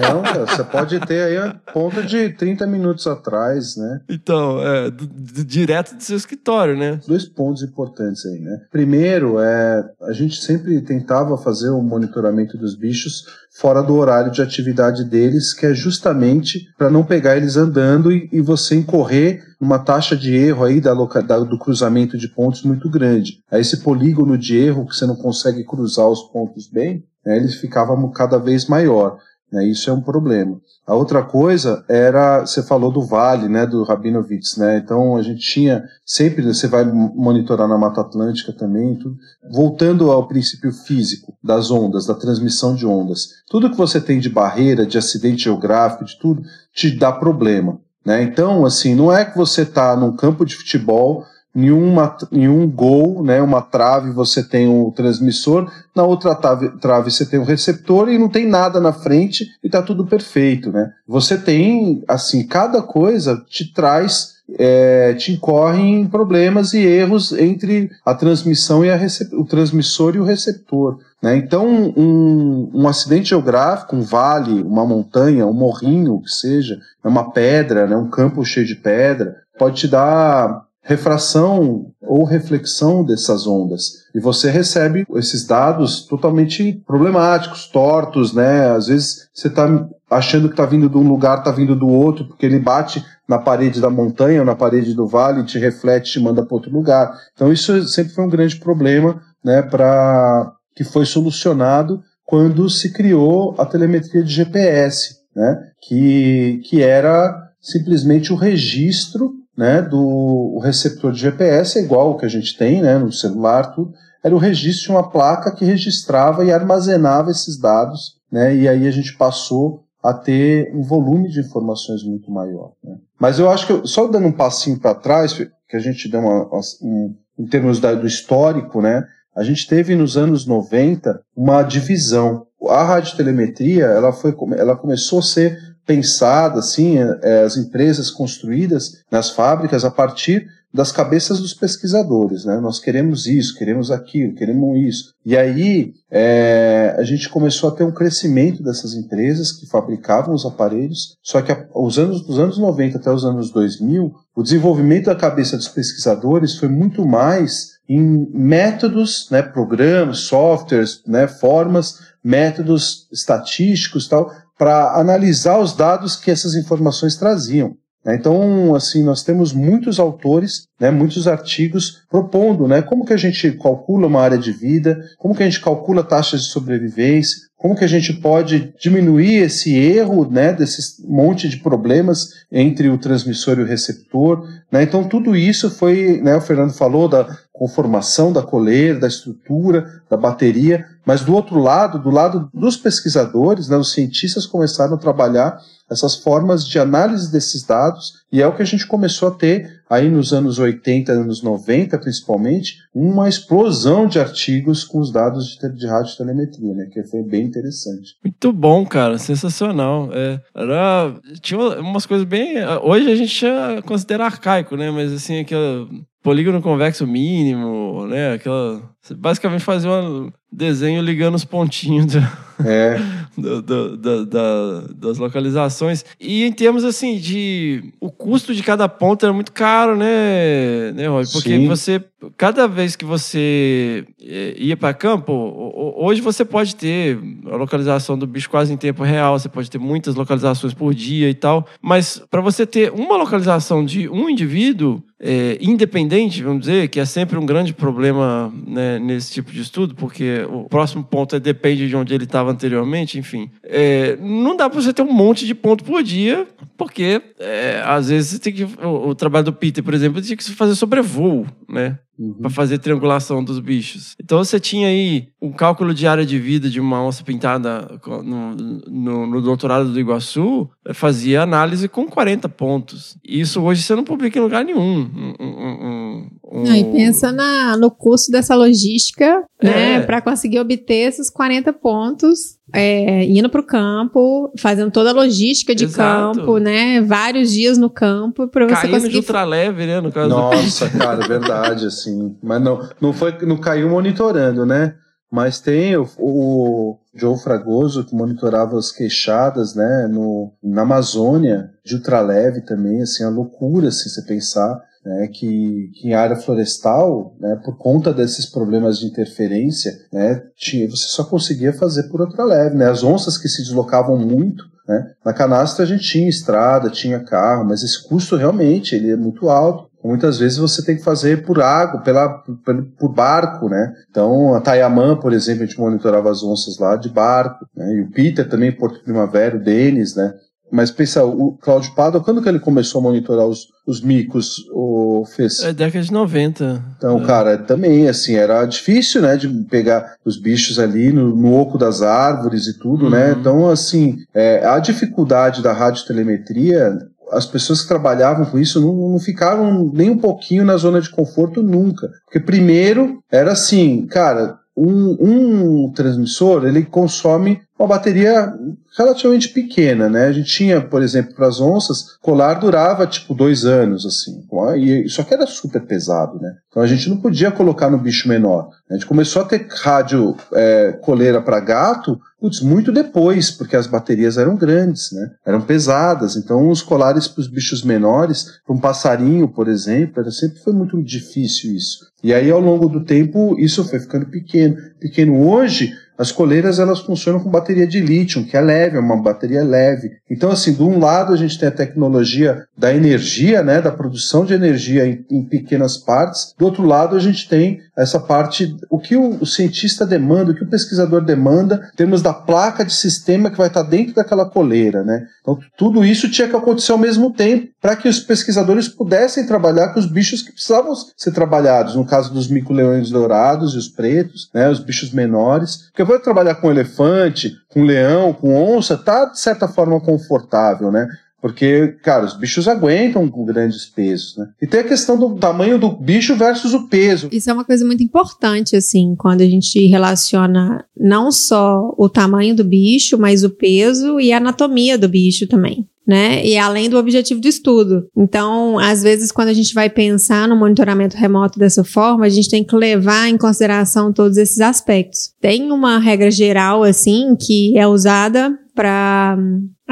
Não, 0.00 0.46
você 0.46 0.64
pode 0.64 1.00
ter 1.00 1.22
aí 1.22 1.36
a 1.36 1.54
ponta 1.72 2.02
de 2.02 2.30
30 2.30 2.66
minutos 2.66 3.06
atrás, 3.06 3.76
né? 3.76 4.00
Então, 4.08 4.60
é, 4.66 4.90
do, 4.90 5.06
do, 5.06 5.44
direto 5.44 5.94
do 5.94 6.02
seu 6.02 6.16
escritório, 6.16 6.76
né? 6.76 7.00
Dois 7.06 7.24
pontos 7.24 7.62
importantes 7.62 8.24
aí, 8.26 8.38
né? 8.38 8.62
Primeiro, 8.70 9.38
é, 9.38 9.84
a 10.02 10.12
gente 10.12 10.36
sempre 10.36 10.80
tentava 10.80 11.36
fazer 11.36 11.70
o 11.70 11.82
monitoramento 11.82 12.56
dos 12.56 12.74
bichos 12.74 13.24
fora 13.52 13.82
do 13.82 13.94
horário 13.94 14.32
de 14.32 14.40
atividade 14.40 15.04
deles, 15.04 15.52
que 15.52 15.66
é 15.66 15.74
justamente 15.74 16.66
para 16.78 16.90
não 16.90 17.04
pegar 17.04 17.36
eles 17.36 17.56
andando 17.56 18.10
e, 18.10 18.28
e, 18.32 18.40
você 18.40 18.74
incorrer 18.74 19.44
numa 19.62 19.78
taxa 19.78 20.16
de 20.16 20.34
erro 20.34 20.64
aí 20.64 20.80
da, 20.80 20.92
da, 20.92 21.38
do 21.38 21.56
cruzamento 21.56 22.18
de 22.18 22.26
pontos 22.26 22.64
muito 22.64 22.90
grande. 22.90 23.38
Aí 23.48 23.60
esse 23.60 23.76
polígono 23.76 24.36
de 24.36 24.56
erro 24.56 24.84
que 24.84 24.96
você 24.96 25.06
não 25.06 25.14
consegue 25.14 25.62
cruzar 25.62 26.08
os 26.08 26.20
pontos 26.20 26.68
bem, 26.68 27.04
né, 27.24 27.36
ele 27.36 27.46
ficava 27.46 27.96
cada 28.10 28.38
vez 28.38 28.66
maior. 28.66 29.18
Né, 29.52 29.64
isso 29.64 29.88
é 29.88 29.92
um 29.92 30.00
problema. 30.00 30.60
A 30.84 30.96
outra 30.96 31.22
coisa 31.22 31.84
era, 31.88 32.40
você 32.40 32.60
falou 32.60 32.90
do 32.90 33.02
Vale, 33.02 33.48
né, 33.48 33.64
do 33.64 33.84
Rabinovitz, 33.84 34.56
né? 34.56 34.78
Então 34.78 35.14
a 35.14 35.22
gente 35.22 35.40
tinha 35.40 35.84
sempre, 36.04 36.42
você 36.42 36.66
vai 36.66 36.84
monitorar 36.84 37.68
na 37.68 37.78
Mata 37.78 38.00
Atlântica 38.00 38.52
também, 38.52 38.96
tudo. 38.96 39.14
voltando 39.48 40.10
ao 40.10 40.26
princípio 40.26 40.72
físico 40.72 41.34
das 41.44 41.70
ondas, 41.70 42.06
da 42.06 42.14
transmissão 42.14 42.74
de 42.74 42.84
ondas. 42.84 43.28
Tudo 43.48 43.70
que 43.70 43.76
você 43.76 44.00
tem 44.00 44.18
de 44.18 44.28
barreira, 44.28 44.84
de 44.84 44.98
acidente 44.98 45.44
geográfico, 45.44 46.04
de 46.04 46.18
tudo, 46.18 46.42
te 46.74 46.90
dá 46.98 47.12
problema. 47.12 47.78
Né? 48.04 48.22
Então, 48.22 48.64
assim, 48.64 48.94
não 48.94 49.12
é 49.12 49.24
que 49.24 49.36
você 49.36 49.62
está 49.62 49.96
num 49.96 50.14
campo 50.14 50.44
de 50.44 50.56
futebol 50.56 51.26
em, 51.54 51.70
uma, 51.70 52.16
em 52.30 52.48
um 52.48 52.68
gol, 52.68 53.22
né, 53.22 53.40
uma 53.42 53.60
trave, 53.60 54.10
você 54.10 54.42
tem 54.42 54.66
o 54.66 54.88
um 54.88 54.90
transmissor, 54.90 55.70
na 55.94 56.02
outra 56.02 56.34
trave, 56.34 56.70
trave 56.78 57.10
você 57.10 57.26
tem 57.26 57.38
o 57.38 57.42
um 57.42 57.46
receptor 57.46 58.08
e 58.08 58.18
não 58.18 58.28
tem 58.28 58.46
nada 58.46 58.80
na 58.80 58.92
frente 58.92 59.46
e 59.62 59.66
está 59.66 59.82
tudo 59.82 60.06
perfeito. 60.06 60.72
Né? 60.72 60.92
Você 61.06 61.36
tem, 61.36 62.02
assim, 62.08 62.46
cada 62.46 62.82
coisa 62.82 63.42
te 63.48 63.72
traz 63.72 64.32
é, 64.58 65.14
te 65.14 65.32
incorre 65.32 65.80
em 65.80 66.06
problemas 66.06 66.74
e 66.74 66.80
erros 66.80 67.32
entre 67.32 67.90
a 68.04 68.14
transmissão 68.14 68.84
e 68.84 68.90
a 68.90 68.98
o 69.32 69.44
transmissor 69.44 70.14
e 70.14 70.18
o 70.18 70.24
receptor. 70.24 70.98
Né? 71.22 71.36
Então, 71.36 71.66
um, 71.96 72.70
um, 72.74 72.88
acidente 72.88 73.30
geográfico, 73.30 73.96
um 73.96 74.02
vale, 74.02 74.62
uma 74.62 74.84
montanha, 74.84 75.46
um 75.46 75.52
morrinho, 75.52 76.20
que 76.20 76.30
seja, 76.30 76.78
uma 77.02 77.30
pedra, 77.30 77.86
né? 77.86 77.96
um 77.96 78.10
campo 78.10 78.44
cheio 78.44 78.66
de 78.66 78.74
pedra, 78.74 79.36
pode 79.58 79.80
te 79.80 79.88
dar 79.88 80.66
refração 80.82 81.92
ou 82.00 82.24
reflexão 82.24 83.04
dessas 83.04 83.46
ondas. 83.46 84.04
E 84.14 84.20
você 84.20 84.50
recebe 84.50 85.06
esses 85.14 85.46
dados 85.46 86.04
totalmente 86.06 86.82
problemáticos, 86.84 87.68
tortos, 87.68 88.34
né? 88.34 88.70
Às 88.70 88.88
vezes 88.88 89.28
você 89.32 89.46
está 89.48 89.88
achando 90.10 90.48
que 90.48 90.54
está 90.54 90.66
vindo 90.66 90.90
de 90.90 90.96
um 90.96 91.08
lugar, 91.08 91.38
está 91.38 91.52
vindo 91.52 91.76
do 91.76 91.88
outro, 91.88 92.26
porque 92.26 92.44
ele 92.44 92.58
bate 92.58 93.02
na 93.26 93.38
parede 93.38 93.80
da 93.80 93.88
montanha 93.88 94.40
ou 94.40 94.46
na 94.46 94.56
parede 94.56 94.92
do 94.92 95.06
vale, 95.06 95.44
te 95.44 95.58
reflete, 95.58 96.12
te 96.12 96.20
manda 96.20 96.44
para 96.44 96.54
outro 96.54 96.72
lugar. 96.72 97.16
Então 97.32 97.52
isso 97.52 97.86
sempre 97.88 98.12
foi 98.12 98.24
um 98.24 98.30
grande 98.30 98.56
problema, 98.56 99.22
né? 99.42 99.62
Para 99.62 100.52
que 100.74 100.82
foi 100.82 101.06
solucionado 101.06 102.02
quando 102.24 102.68
se 102.68 102.92
criou 102.92 103.54
a 103.56 103.64
telemetria 103.64 104.22
de 104.22 104.32
GPS, 104.32 105.18
né? 105.34 105.70
Que 105.80 106.60
que 106.64 106.82
era 106.82 107.50
simplesmente 107.60 108.32
o 108.32 108.36
registro 108.36 109.41
né, 109.56 109.82
do 109.82 110.58
receptor 110.62 111.12
de 111.12 111.20
GPS, 111.20 111.78
é 111.78 111.82
igual 111.82 112.12
o 112.12 112.16
que 112.16 112.24
a 112.24 112.28
gente 112.28 112.56
tem 112.56 112.80
né, 112.80 112.98
no 112.98 113.12
celular, 113.12 113.74
tudo, 113.74 113.92
era 114.24 114.34
o 114.34 114.38
registro 114.38 114.86
de 114.86 114.90
uma 114.92 115.10
placa 115.10 115.50
que 115.50 115.64
registrava 115.64 116.44
e 116.44 116.52
armazenava 116.52 117.30
esses 117.30 117.58
dados, 117.58 118.16
né, 118.30 118.54
e 118.54 118.68
aí 118.68 118.86
a 118.86 118.90
gente 118.90 119.16
passou 119.16 119.84
a 120.02 120.12
ter 120.12 120.74
um 120.74 120.82
volume 120.82 121.28
de 121.28 121.40
informações 121.40 122.02
muito 122.02 122.30
maior. 122.30 122.72
Né. 122.82 122.96
Mas 123.20 123.38
eu 123.38 123.48
acho 123.50 123.66
que, 123.66 123.88
só 123.88 124.06
dando 124.08 124.26
um 124.26 124.32
passinho 124.32 124.78
para 124.78 124.94
trás, 124.94 125.32
que 125.32 125.76
a 125.76 125.78
gente 125.78 126.08
deu 126.08 126.20
uma, 126.20 126.48
um, 126.82 127.14
em 127.38 127.46
termos 127.46 127.78
da, 127.78 127.94
do 127.94 128.06
histórico, 128.06 128.80
né, 128.80 129.04
a 129.34 129.42
gente 129.42 129.66
teve 129.66 129.94
nos 129.94 130.16
anos 130.16 130.46
90 130.46 131.20
uma 131.34 131.62
divisão. 131.62 132.46
A 132.68 132.84
radiotelemetria 132.84 133.86
ela, 133.86 134.12
foi, 134.12 134.34
ela 134.56 134.76
começou 134.76 135.20
a 135.20 135.22
ser 135.22 135.58
pensada, 135.86 136.58
assim, 136.58 136.98
é, 136.98 137.18
é, 137.22 137.42
as 137.42 137.56
empresas 137.56 138.10
construídas 138.10 139.02
nas 139.10 139.30
fábricas 139.30 139.84
a 139.84 139.90
partir 139.90 140.46
das 140.72 140.90
cabeças 140.90 141.38
dos 141.38 141.52
pesquisadores, 141.52 142.46
né? 142.46 142.58
Nós 142.58 142.78
queremos 142.78 143.26
isso, 143.26 143.58
queremos 143.58 143.90
aquilo, 143.90 144.34
queremos 144.34 144.78
isso. 144.78 145.14
E 145.24 145.36
aí 145.36 145.92
é, 146.10 146.96
a 146.98 147.02
gente 147.02 147.28
começou 147.28 147.68
a 147.68 147.72
ter 147.74 147.84
um 147.84 147.92
crescimento 147.92 148.62
dessas 148.62 148.94
empresas 148.94 149.52
que 149.52 149.66
fabricavam 149.66 150.34
os 150.34 150.46
aparelhos. 150.46 151.14
Só 151.22 151.42
que 151.42 151.54
os 151.74 151.98
anos 151.98 152.26
dos 152.26 152.38
anos 152.38 152.56
90 152.56 152.96
até 152.96 153.12
os 153.12 153.24
anos 153.24 153.50
2000, 153.50 154.14
o 154.34 154.42
desenvolvimento 154.42 155.06
da 155.06 155.14
cabeça 155.14 155.58
dos 155.58 155.68
pesquisadores 155.68 156.56
foi 156.56 156.68
muito 156.68 157.06
mais 157.06 157.72
em 157.86 158.26
métodos, 158.32 159.28
né, 159.30 159.42
programas, 159.42 160.20
softwares, 160.20 161.02
né, 161.06 161.28
formas, 161.28 161.98
métodos 162.24 163.08
estatísticos, 163.12 164.08
tal, 164.08 164.32
para 164.62 164.94
analisar 164.94 165.58
os 165.58 165.74
dados 165.74 166.14
que 166.14 166.30
essas 166.30 166.54
informações 166.54 167.16
traziam. 167.16 167.76
Né? 168.04 168.14
Então, 168.14 168.76
assim, 168.76 169.02
nós 169.02 169.24
temos 169.24 169.52
muitos 169.52 169.98
autores, 169.98 170.68
né, 170.78 170.88
muitos 170.88 171.26
artigos 171.26 172.04
propondo 172.08 172.68
né, 172.68 172.80
como 172.80 173.04
que 173.04 173.12
a 173.12 173.16
gente 173.16 173.50
calcula 173.58 174.06
uma 174.06 174.20
área 174.20 174.38
de 174.38 174.52
vida, 174.52 175.00
como 175.18 175.34
que 175.34 175.42
a 175.42 175.46
gente 175.46 175.60
calcula 175.60 176.04
taxas 176.04 176.42
de 176.42 176.50
sobrevivência, 176.50 177.40
como 177.62 177.76
que 177.76 177.84
a 177.84 177.88
gente 177.88 178.14
pode 178.14 178.74
diminuir 178.76 179.36
esse 179.36 179.72
erro, 179.72 180.28
né, 180.28 180.52
desse 180.52 181.00
monte 181.06 181.48
de 181.48 181.58
problemas 181.58 182.30
entre 182.50 182.88
o 182.88 182.98
transmissor 182.98 183.56
e 183.56 183.62
o 183.62 183.66
receptor. 183.66 184.48
Né? 184.70 184.82
Então, 184.82 185.04
tudo 185.04 185.36
isso 185.36 185.70
foi, 185.70 186.20
né, 186.20 186.34
o 186.34 186.40
Fernando 186.40 186.72
falou 186.72 187.08
da 187.08 187.38
conformação 187.52 188.32
da 188.32 188.42
coleira, 188.42 188.98
da 188.98 189.06
estrutura, 189.06 189.86
da 190.10 190.16
bateria, 190.16 190.84
mas 191.06 191.20
do 191.20 191.32
outro 191.32 191.60
lado, 191.60 192.00
do 192.00 192.10
lado 192.10 192.50
dos 192.52 192.76
pesquisadores, 192.76 193.68
né, 193.68 193.76
os 193.76 193.92
cientistas 193.92 194.44
começaram 194.44 194.94
a 194.94 194.98
trabalhar 194.98 195.56
essas 195.88 196.16
formas 196.16 196.66
de 196.66 196.80
análise 196.80 197.30
desses 197.30 197.62
dados, 197.62 198.24
e 198.32 198.42
é 198.42 198.46
o 198.46 198.56
que 198.56 198.62
a 198.62 198.66
gente 198.66 198.88
começou 198.88 199.28
a 199.28 199.32
ter 199.32 199.81
aí 199.92 200.08
nos 200.08 200.32
anos 200.32 200.58
80, 200.58 201.12
anos 201.12 201.42
90 201.42 201.98
principalmente, 201.98 202.78
uma 202.94 203.28
explosão 203.28 204.06
de 204.06 204.18
artigos 204.18 204.84
com 204.84 204.98
os 204.98 205.12
dados 205.12 205.58
de, 205.58 205.72
de 205.76 205.86
radiotelemetria, 205.86 206.74
né, 206.74 206.88
que 206.90 207.02
foi 207.04 207.22
bem 207.22 207.44
interessante. 207.44 208.16
Muito 208.24 208.52
bom, 208.52 208.86
cara, 208.86 209.18
sensacional. 209.18 210.08
É, 210.12 210.40
era, 210.54 211.14
tinha 211.40 211.60
umas 211.80 212.06
coisas 212.06 212.26
bem... 212.26 212.56
Hoje 212.82 213.10
a 213.10 213.16
gente 213.16 213.44
considera 213.84 214.24
arcaico, 214.24 214.76
né, 214.76 214.90
mas 214.90 215.12
assim, 215.12 215.40
aquela 215.40 215.86
polígono 216.22 216.62
convexo 216.62 217.06
mínimo, 217.06 218.06
né? 218.06 218.34
Aquela. 218.34 218.80
Basicamente 219.16 219.64
fazia 219.64 219.90
um 219.90 220.30
desenho 220.52 221.02
ligando 221.02 221.34
os 221.34 221.44
pontinhos 221.44 222.06
do, 222.06 222.18
é. 222.64 223.00
do, 223.36 223.62
do, 223.62 224.26
da, 224.26 224.80
das 224.94 225.18
localizações. 225.18 226.04
E 226.20 226.44
em 226.44 226.52
termos 226.52 226.84
assim 226.84 227.16
de. 227.18 227.92
O 228.00 228.10
custo 228.10 228.54
de 228.54 228.62
cada 228.62 228.88
ponto 228.88 229.24
era 229.24 229.32
muito 229.32 229.52
caro, 229.52 229.96
né, 229.96 230.92
né 230.92 231.08
Roy? 231.08 231.24
Porque 231.32 231.50
Sim. 231.56 231.66
você 231.66 232.04
cada 232.36 232.68
vez 232.68 232.94
que 232.94 233.04
você 233.04 234.04
eh, 234.20 234.54
ia 234.56 234.76
para 234.76 234.94
campo, 234.94 235.32
ho- 235.32 235.72
ho- 235.98 236.06
hoje 236.06 236.20
você 236.20 236.44
pode 236.44 236.76
ter 236.76 237.18
a 237.50 237.56
localização 237.56 238.16
do 238.16 238.26
bicho 238.26 238.48
quase 238.48 238.72
em 238.72 238.76
tempo 238.76 239.02
real, 239.02 239.38
você 239.38 239.48
pode 239.48 239.70
ter 239.70 239.78
muitas 239.78 240.14
localizações 240.14 240.72
por 240.74 240.94
dia 240.94 241.28
e 241.28 241.34
tal, 241.34 241.66
mas 241.80 242.22
para 242.30 242.40
você 242.40 242.64
ter 242.64 242.92
uma 242.92 243.16
localização 243.16 243.84
de 243.84 244.08
um 244.08 244.28
indivíduo 244.28 245.02
eh, 245.20 245.58
independente, 245.60 246.42
vamos 246.42 246.60
dizer, 246.60 246.88
que 246.88 247.00
é 247.00 247.04
sempre 247.04 247.38
um 247.38 247.46
grande 247.46 247.72
problema 247.72 248.52
né, 248.66 248.98
nesse 248.98 249.32
tipo 249.32 249.50
de 249.50 249.60
estudo, 249.60 249.94
porque 249.94 250.41
o 250.44 250.64
próximo 250.68 251.02
ponto 251.04 251.36
é, 251.36 251.40
depende 251.40 251.88
de 251.88 251.96
onde 251.96 252.14
ele 252.14 252.24
estava 252.24 252.50
anteriormente, 252.50 253.18
enfim. 253.18 253.50
Eh, 253.64 254.16
não 254.20 254.56
dá 254.56 254.68
para 254.68 254.80
você 254.80 254.92
ter 254.92 255.02
um 255.02 255.12
monte 255.12 255.46
de 255.46 255.54
ponto 255.54 255.84
por 255.84 256.02
dia, 256.02 256.46
porque 256.76 257.20
eh, 257.38 257.82
às 257.84 258.08
vezes 258.08 258.30
você 258.30 258.38
tem 258.38 258.52
que. 258.52 258.64
O, 258.84 259.08
o 259.08 259.14
trabalho 259.14 259.44
do 259.46 259.52
Peter, 259.52 259.82
por 259.82 259.94
exemplo, 259.94 260.20
tinha 260.22 260.36
que 260.36 260.44
fazer 260.52 260.74
sobrevoo, 260.74 261.46
né? 261.68 261.98
Para 262.40 262.50
fazer 262.50 262.78
triangulação 262.78 263.42
dos 263.42 263.58
bichos. 263.58 264.14
Então 264.22 264.38
você 264.38 264.60
tinha 264.60 264.86
aí 264.86 265.28
um 265.40 265.50
cálculo 265.50 265.92
de 265.92 266.06
área 266.06 266.24
de 266.24 266.38
vida 266.38 266.70
de 266.70 266.78
uma 266.78 267.02
onça 267.02 267.24
pintada 267.24 267.98
no, 268.06 268.54
no, 268.88 269.26
no 269.26 269.40
doutorado 269.42 269.90
do 269.92 269.98
Iguaçu, 269.98 270.68
eh, 270.86 270.92
fazia 270.94 271.42
análise 271.42 271.88
com 271.88 272.06
40 272.06 272.48
pontos. 272.48 273.16
E 273.24 273.40
Isso 273.40 273.60
hoje 273.62 273.82
você 273.82 273.96
não 273.96 274.04
publica 274.04 274.38
em 274.38 274.42
lugar 274.42 274.64
nenhum. 274.64 274.80
Um- 275.00 275.34
um- 275.40 275.86
um- 275.88 276.30
um- 276.52 276.62
Não, 276.64 276.74
e 276.76 276.84
pensa 276.84 277.32
na, 277.32 277.76
no 277.76 277.90
custo 277.90 278.30
dessa 278.30 278.54
logística, 278.54 279.42
né, 279.62 279.94
É. 279.94 280.00
para 280.00 280.20
conseguir 280.20 280.58
obter 280.60 281.08
esses 281.08 281.30
40 281.30 281.72
pontos, 281.72 282.58
é, 282.74 283.24
indo 283.24 283.48
para 283.48 283.60
o 283.60 283.66
campo, 283.66 284.52
fazendo 284.58 284.90
toda 284.90 285.10
a 285.10 285.14
logística 285.14 285.74
de 285.74 285.84
Exato. 285.84 286.38
campo, 286.40 286.58
né, 286.58 287.00
vários 287.00 287.50
dias 287.52 287.78
no 287.78 287.88
campo 287.90 288.48
para 288.48 288.66
você 288.66 288.74
Caindo 288.74 288.86
de 288.88 288.92
conseguir. 289.00 289.16
ultraleve, 289.18 289.86
né? 289.86 290.00
No 290.00 290.12
caso 290.12 290.28
do 290.28 290.34
Nossa, 290.36 290.90
cara, 290.90 291.26
verdade, 291.26 291.86
assim. 291.86 292.36
Mas 292.42 292.62
não, 292.62 292.86
não 293.00 293.12
foi, 293.12 293.34
não 293.46 293.56
caiu 293.56 293.88
monitorando, 293.88 294.66
né? 294.66 294.94
Mas 295.30 295.60
tem 295.60 295.96
o, 295.96 296.06
o 296.18 296.98
Joe 297.14 297.38
Fragoso 297.38 298.04
que 298.04 298.14
monitorava 298.14 298.76
as 298.78 298.92
queixadas, 298.92 299.74
né? 299.74 300.06
No, 300.10 300.52
na 300.62 300.82
Amazônia, 300.82 301.70
de 301.84 301.94
ultraleve 301.94 302.60
também, 302.60 303.00
assim, 303.00 303.24
a 303.24 303.30
loucura, 303.30 303.90
se 303.90 304.10
você 304.10 304.20
pensar. 304.26 304.78
Né, 305.04 305.26
que, 305.26 305.90
que 305.94 306.08
em 306.08 306.14
área 306.14 306.36
florestal, 306.36 307.34
né, 307.40 307.60
por 307.64 307.76
conta 307.76 308.12
desses 308.12 308.46
problemas 308.46 309.00
de 309.00 309.06
interferência, 309.06 309.92
né, 310.12 310.40
tinha, 310.56 310.88
você 310.88 311.08
só 311.08 311.24
conseguia 311.24 311.72
fazer 311.72 312.04
por 312.04 312.20
ultraleve. 312.20 312.76
Né, 312.76 312.88
as 312.88 313.02
onças 313.02 313.36
que 313.36 313.48
se 313.48 313.62
deslocavam 313.62 314.16
muito, 314.16 314.62
né, 314.86 315.12
na 315.24 315.32
canastra 315.32 315.84
a 315.84 315.88
gente 315.88 316.04
tinha 316.04 316.28
estrada, 316.28 316.88
tinha 316.88 317.18
carro, 317.18 317.64
mas 317.64 317.82
esse 317.82 318.08
custo 318.08 318.36
realmente 318.36 318.94
ele 318.94 319.10
é 319.10 319.16
muito 319.16 319.48
alto. 319.48 319.90
Muitas 320.04 320.38
vezes 320.38 320.58
você 320.58 320.84
tem 320.84 320.96
que 320.96 321.04
fazer 321.04 321.44
por 321.44 321.60
água, 321.60 322.00
pela, 322.00 322.28
por, 322.28 322.84
por 322.98 323.08
barco, 323.08 323.68
né? 323.68 323.94
Então, 324.10 324.52
a 324.52 324.60
Tayamã, 324.60 325.16
por 325.16 325.32
exemplo, 325.32 325.62
a 325.62 325.66
gente 325.66 325.78
monitorava 325.78 326.28
as 326.28 326.42
onças 326.42 326.76
lá 326.78 326.96
de 326.96 327.08
barco, 327.08 327.64
né? 327.76 327.94
E 327.94 328.00
o 328.00 328.10
Peter 328.10 328.48
também, 328.48 328.72
Porto 328.72 329.02
Primavera, 329.04 329.56
o 329.56 329.62
Denis, 329.62 330.16
né? 330.16 330.34
Mas 330.72 330.90
pensa, 330.90 331.22
o 331.22 331.52
Cláudio 331.60 331.94
Pádua, 331.94 332.22
quando 332.22 332.40
que 332.40 332.48
ele 332.48 332.58
começou 332.58 333.00
a 333.00 333.02
monitorar 333.02 333.46
os, 333.46 333.68
os 333.86 334.00
micos, 334.00 334.56
o 334.72 335.24
fez? 335.36 335.60
É 335.60 335.72
década 335.72 336.02
de 336.02 336.10
90. 336.10 336.82
Então, 336.96 337.20
cara, 337.20 337.58
também, 337.58 338.08
assim, 338.08 338.36
era 338.36 338.64
difícil, 338.64 339.20
né, 339.20 339.36
de 339.36 339.48
pegar 339.64 340.14
os 340.24 340.40
bichos 340.40 340.78
ali 340.78 341.12
no, 341.12 341.36
no 341.36 341.54
oco 341.54 341.76
das 341.76 342.00
árvores 342.00 342.66
e 342.66 342.78
tudo, 342.78 343.10
né? 343.10 343.32
Uhum. 343.32 343.38
Então, 343.38 343.70
assim, 343.70 344.16
é, 344.32 344.66
a 344.66 344.78
dificuldade 344.78 345.62
da 345.62 345.74
radiotelemetria, 345.74 346.98
as 347.30 347.44
pessoas 347.44 347.82
que 347.82 347.88
trabalhavam 347.88 348.46
com 348.46 348.58
isso 348.58 348.80
não, 348.80 349.10
não 349.10 349.18
ficaram 349.18 349.90
nem 349.92 350.08
um 350.08 350.18
pouquinho 350.18 350.64
na 350.64 350.78
zona 350.78 351.02
de 351.02 351.10
conforto 351.10 351.62
nunca. 351.62 352.08
Porque, 352.24 352.40
primeiro, 352.40 353.22
era 353.30 353.52
assim, 353.52 354.06
cara, 354.06 354.58
um, 354.76 355.16
um 355.20 355.92
transmissor, 355.92 356.66
ele 356.66 356.82
consome 356.82 357.60
uma 357.78 357.88
bateria 357.88 358.52
relativamente 358.96 359.48
pequena, 359.48 360.08
né? 360.08 360.26
A 360.26 360.32
gente 360.32 360.52
tinha, 360.52 360.80
por 360.80 361.02
exemplo, 361.02 361.34
para 361.34 361.48
as 361.48 361.60
onças, 361.60 362.16
colar 362.20 362.54
durava 362.54 363.06
tipo 363.06 363.34
dois 363.34 363.64
anos, 363.64 364.06
assim. 364.06 364.44
E 364.76 365.04
isso 365.06 365.20
aqui 365.20 365.34
era 365.34 365.46
super 365.46 365.82
pesado, 365.82 366.38
né? 366.38 366.54
Então 366.68 366.82
a 366.82 366.86
gente 366.86 367.08
não 367.08 367.16
podia 367.16 367.50
colocar 367.50 367.90
no 367.90 367.98
bicho 367.98 368.28
menor. 368.28 368.68
A 368.88 368.94
gente 368.94 369.06
começou 369.06 369.42
a 369.42 369.44
ter 369.44 369.66
rádio 369.82 370.36
é, 370.52 370.92
coleira 371.02 371.40
para 371.40 371.58
gato, 371.60 372.18
putz, 372.38 372.60
muito 372.60 372.92
depois, 372.92 373.50
porque 373.50 373.76
as 373.76 373.86
baterias 373.86 374.36
eram 374.36 374.56
grandes, 374.56 375.10
né? 375.12 375.30
Eram 375.46 375.62
pesadas. 375.62 376.36
Então 376.36 376.68
os 376.68 376.82
colares 376.82 377.26
para 377.26 377.40
os 377.40 377.48
bichos 377.48 377.82
menores, 377.82 378.60
para 378.66 378.76
um 378.76 378.80
passarinho, 378.80 379.48
por 379.48 379.68
exemplo, 379.68 380.20
era, 380.20 380.30
sempre 380.30 380.58
foi 380.58 380.72
muito 380.72 381.02
difícil 381.02 381.74
isso. 381.74 381.98
E 382.22 382.34
aí 382.34 382.50
ao 382.50 382.60
longo 382.60 382.88
do 382.88 383.04
tempo 383.04 383.58
isso 383.58 383.82
foi 383.88 383.98
ficando 383.98 384.26
pequeno. 384.26 384.76
Pequeno 385.00 385.48
hoje, 385.48 385.92
as 386.16 386.30
coleiras 386.30 386.78
elas 386.78 387.00
funcionam 387.00 387.40
com 387.40 387.50
bateria 387.50 387.86
de 387.86 388.00
lítio, 388.00 388.44
que 388.44 388.56
é 388.56 388.60
leve, 388.60 388.96
é 388.96 389.00
uma 389.00 389.20
bateria 389.20 389.64
leve. 389.64 390.12
Então, 390.30 390.50
assim, 390.50 390.72
de 390.72 390.82
um 390.82 390.98
lado 390.98 391.32
a 391.32 391.36
gente 391.36 391.58
tem 391.58 391.68
a 391.68 391.72
tecnologia 391.72 392.64
da 392.76 392.94
energia, 392.94 393.62
né, 393.62 393.80
da 393.80 393.90
produção 393.90 394.44
de 394.44 394.54
energia 394.54 395.06
em, 395.06 395.24
em 395.30 395.44
pequenas 395.44 395.96
partes. 395.96 396.54
Do 396.58 396.64
outro 396.64 396.84
lado 396.84 397.16
a 397.16 397.20
gente 397.20 397.48
tem 397.48 397.80
essa 397.96 398.18
parte, 398.18 398.74
o 398.88 398.98
que 398.98 399.16
o, 399.16 399.44
cientista 399.44 400.06
demanda, 400.06 400.52
o 400.52 400.54
que 400.54 400.64
o 400.64 400.68
pesquisador 400.68 401.22
demanda, 401.22 401.90
em 401.92 401.96
termos 401.96 402.22
da 402.22 402.32
placa 402.32 402.84
de 402.84 402.92
sistema 402.92 403.50
que 403.50 403.58
vai 403.58 403.66
estar 403.66 403.82
dentro 403.82 404.14
daquela 404.14 404.48
coleira, 404.48 405.04
né? 405.04 405.26
Então, 405.42 405.58
tudo 405.76 406.04
isso 406.04 406.30
tinha 406.30 406.48
que 406.48 406.56
acontecer 406.56 406.92
ao 406.92 406.98
mesmo 406.98 407.32
tempo 407.32 407.68
para 407.80 407.94
que 407.94 408.08
os 408.08 408.18
pesquisadores 408.18 408.88
pudessem 408.88 409.46
trabalhar 409.46 409.88
com 409.88 410.00
os 410.00 410.06
bichos 410.06 410.40
que 410.40 410.52
precisavam 410.52 410.94
ser 411.16 411.32
trabalhados, 411.32 411.94
no 411.94 412.06
caso 412.06 412.32
dos 412.32 412.48
mico-leões 412.48 413.10
dourados 413.10 413.74
e 413.74 413.78
os 413.78 413.88
pretos, 413.88 414.48
né, 414.54 414.70
os 414.70 414.80
bichos 414.80 415.12
menores. 415.12 415.88
Porque 415.88 416.04
vai 416.04 416.18
trabalhar 416.18 416.54
com 416.54 416.70
elefante, 416.70 417.52
com 417.68 417.82
leão, 417.82 418.32
com 418.32 418.54
onça, 418.54 418.96
tá 418.96 419.26
de 419.26 419.38
certa 419.38 419.68
forma 419.68 420.00
confortável, 420.00 420.90
né? 420.90 421.06
Porque, 421.42 421.96
cara, 422.04 422.24
os 422.24 422.38
bichos 422.38 422.68
aguentam 422.68 423.28
com 423.28 423.44
grandes 423.44 423.84
pesos, 423.84 424.36
né? 424.36 424.46
E 424.62 424.66
tem 424.66 424.78
a 424.78 424.84
questão 424.84 425.18
do 425.18 425.34
tamanho 425.34 425.76
do 425.76 425.90
bicho 425.90 426.36
versus 426.36 426.72
o 426.72 426.86
peso. 426.86 427.28
Isso 427.32 427.50
é 427.50 427.52
uma 427.52 427.64
coisa 427.64 427.84
muito 427.84 428.04
importante, 428.04 428.76
assim, 428.76 429.16
quando 429.18 429.40
a 429.40 429.46
gente 429.46 429.84
relaciona 429.88 430.84
não 430.96 431.32
só 431.32 431.92
o 431.98 432.08
tamanho 432.08 432.54
do 432.54 432.62
bicho, 432.62 433.18
mas 433.18 433.42
o 433.42 433.50
peso 433.50 434.20
e 434.20 434.32
a 434.32 434.36
anatomia 434.36 434.96
do 434.96 435.08
bicho 435.08 435.48
também. 435.48 435.84
Né? 436.06 436.44
E 436.44 436.56
além 436.56 436.88
do 436.88 436.98
objetivo 436.98 437.40
do 437.40 437.46
estudo. 437.46 438.06
Então, 438.16 438.78
às 438.78 439.02
vezes, 439.02 439.30
quando 439.32 439.48
a 439.48 439.52
gente 439.52 439.74
vai 439.74 439.88
pensar 439.90 440.46
no 440.48 440.56
monitoramento 440.56 441.16
remoto 441.16 441.58
dessa 441.58 441.84
forma, 441.84 442.24
a 442.24 442.28
gente 442.28 442.48
tem 442.48 442.64
que 442.64 442.74
levar 442.74 443.28
em 443.28 443.38
consideração 443.38 444.12
todos 444.12 444.36
esses 444.36 444.60
aspectos. 444.60 445.32
Tem 445.40 445.70
uma 445.72 445.98
regra 445.98 446.30
geral, 446.30 446.82
assim, 446.84 447.36
que 447.36 447.76
é 447.76 447.86
usada 447.86 448.52
para 448.74 449.36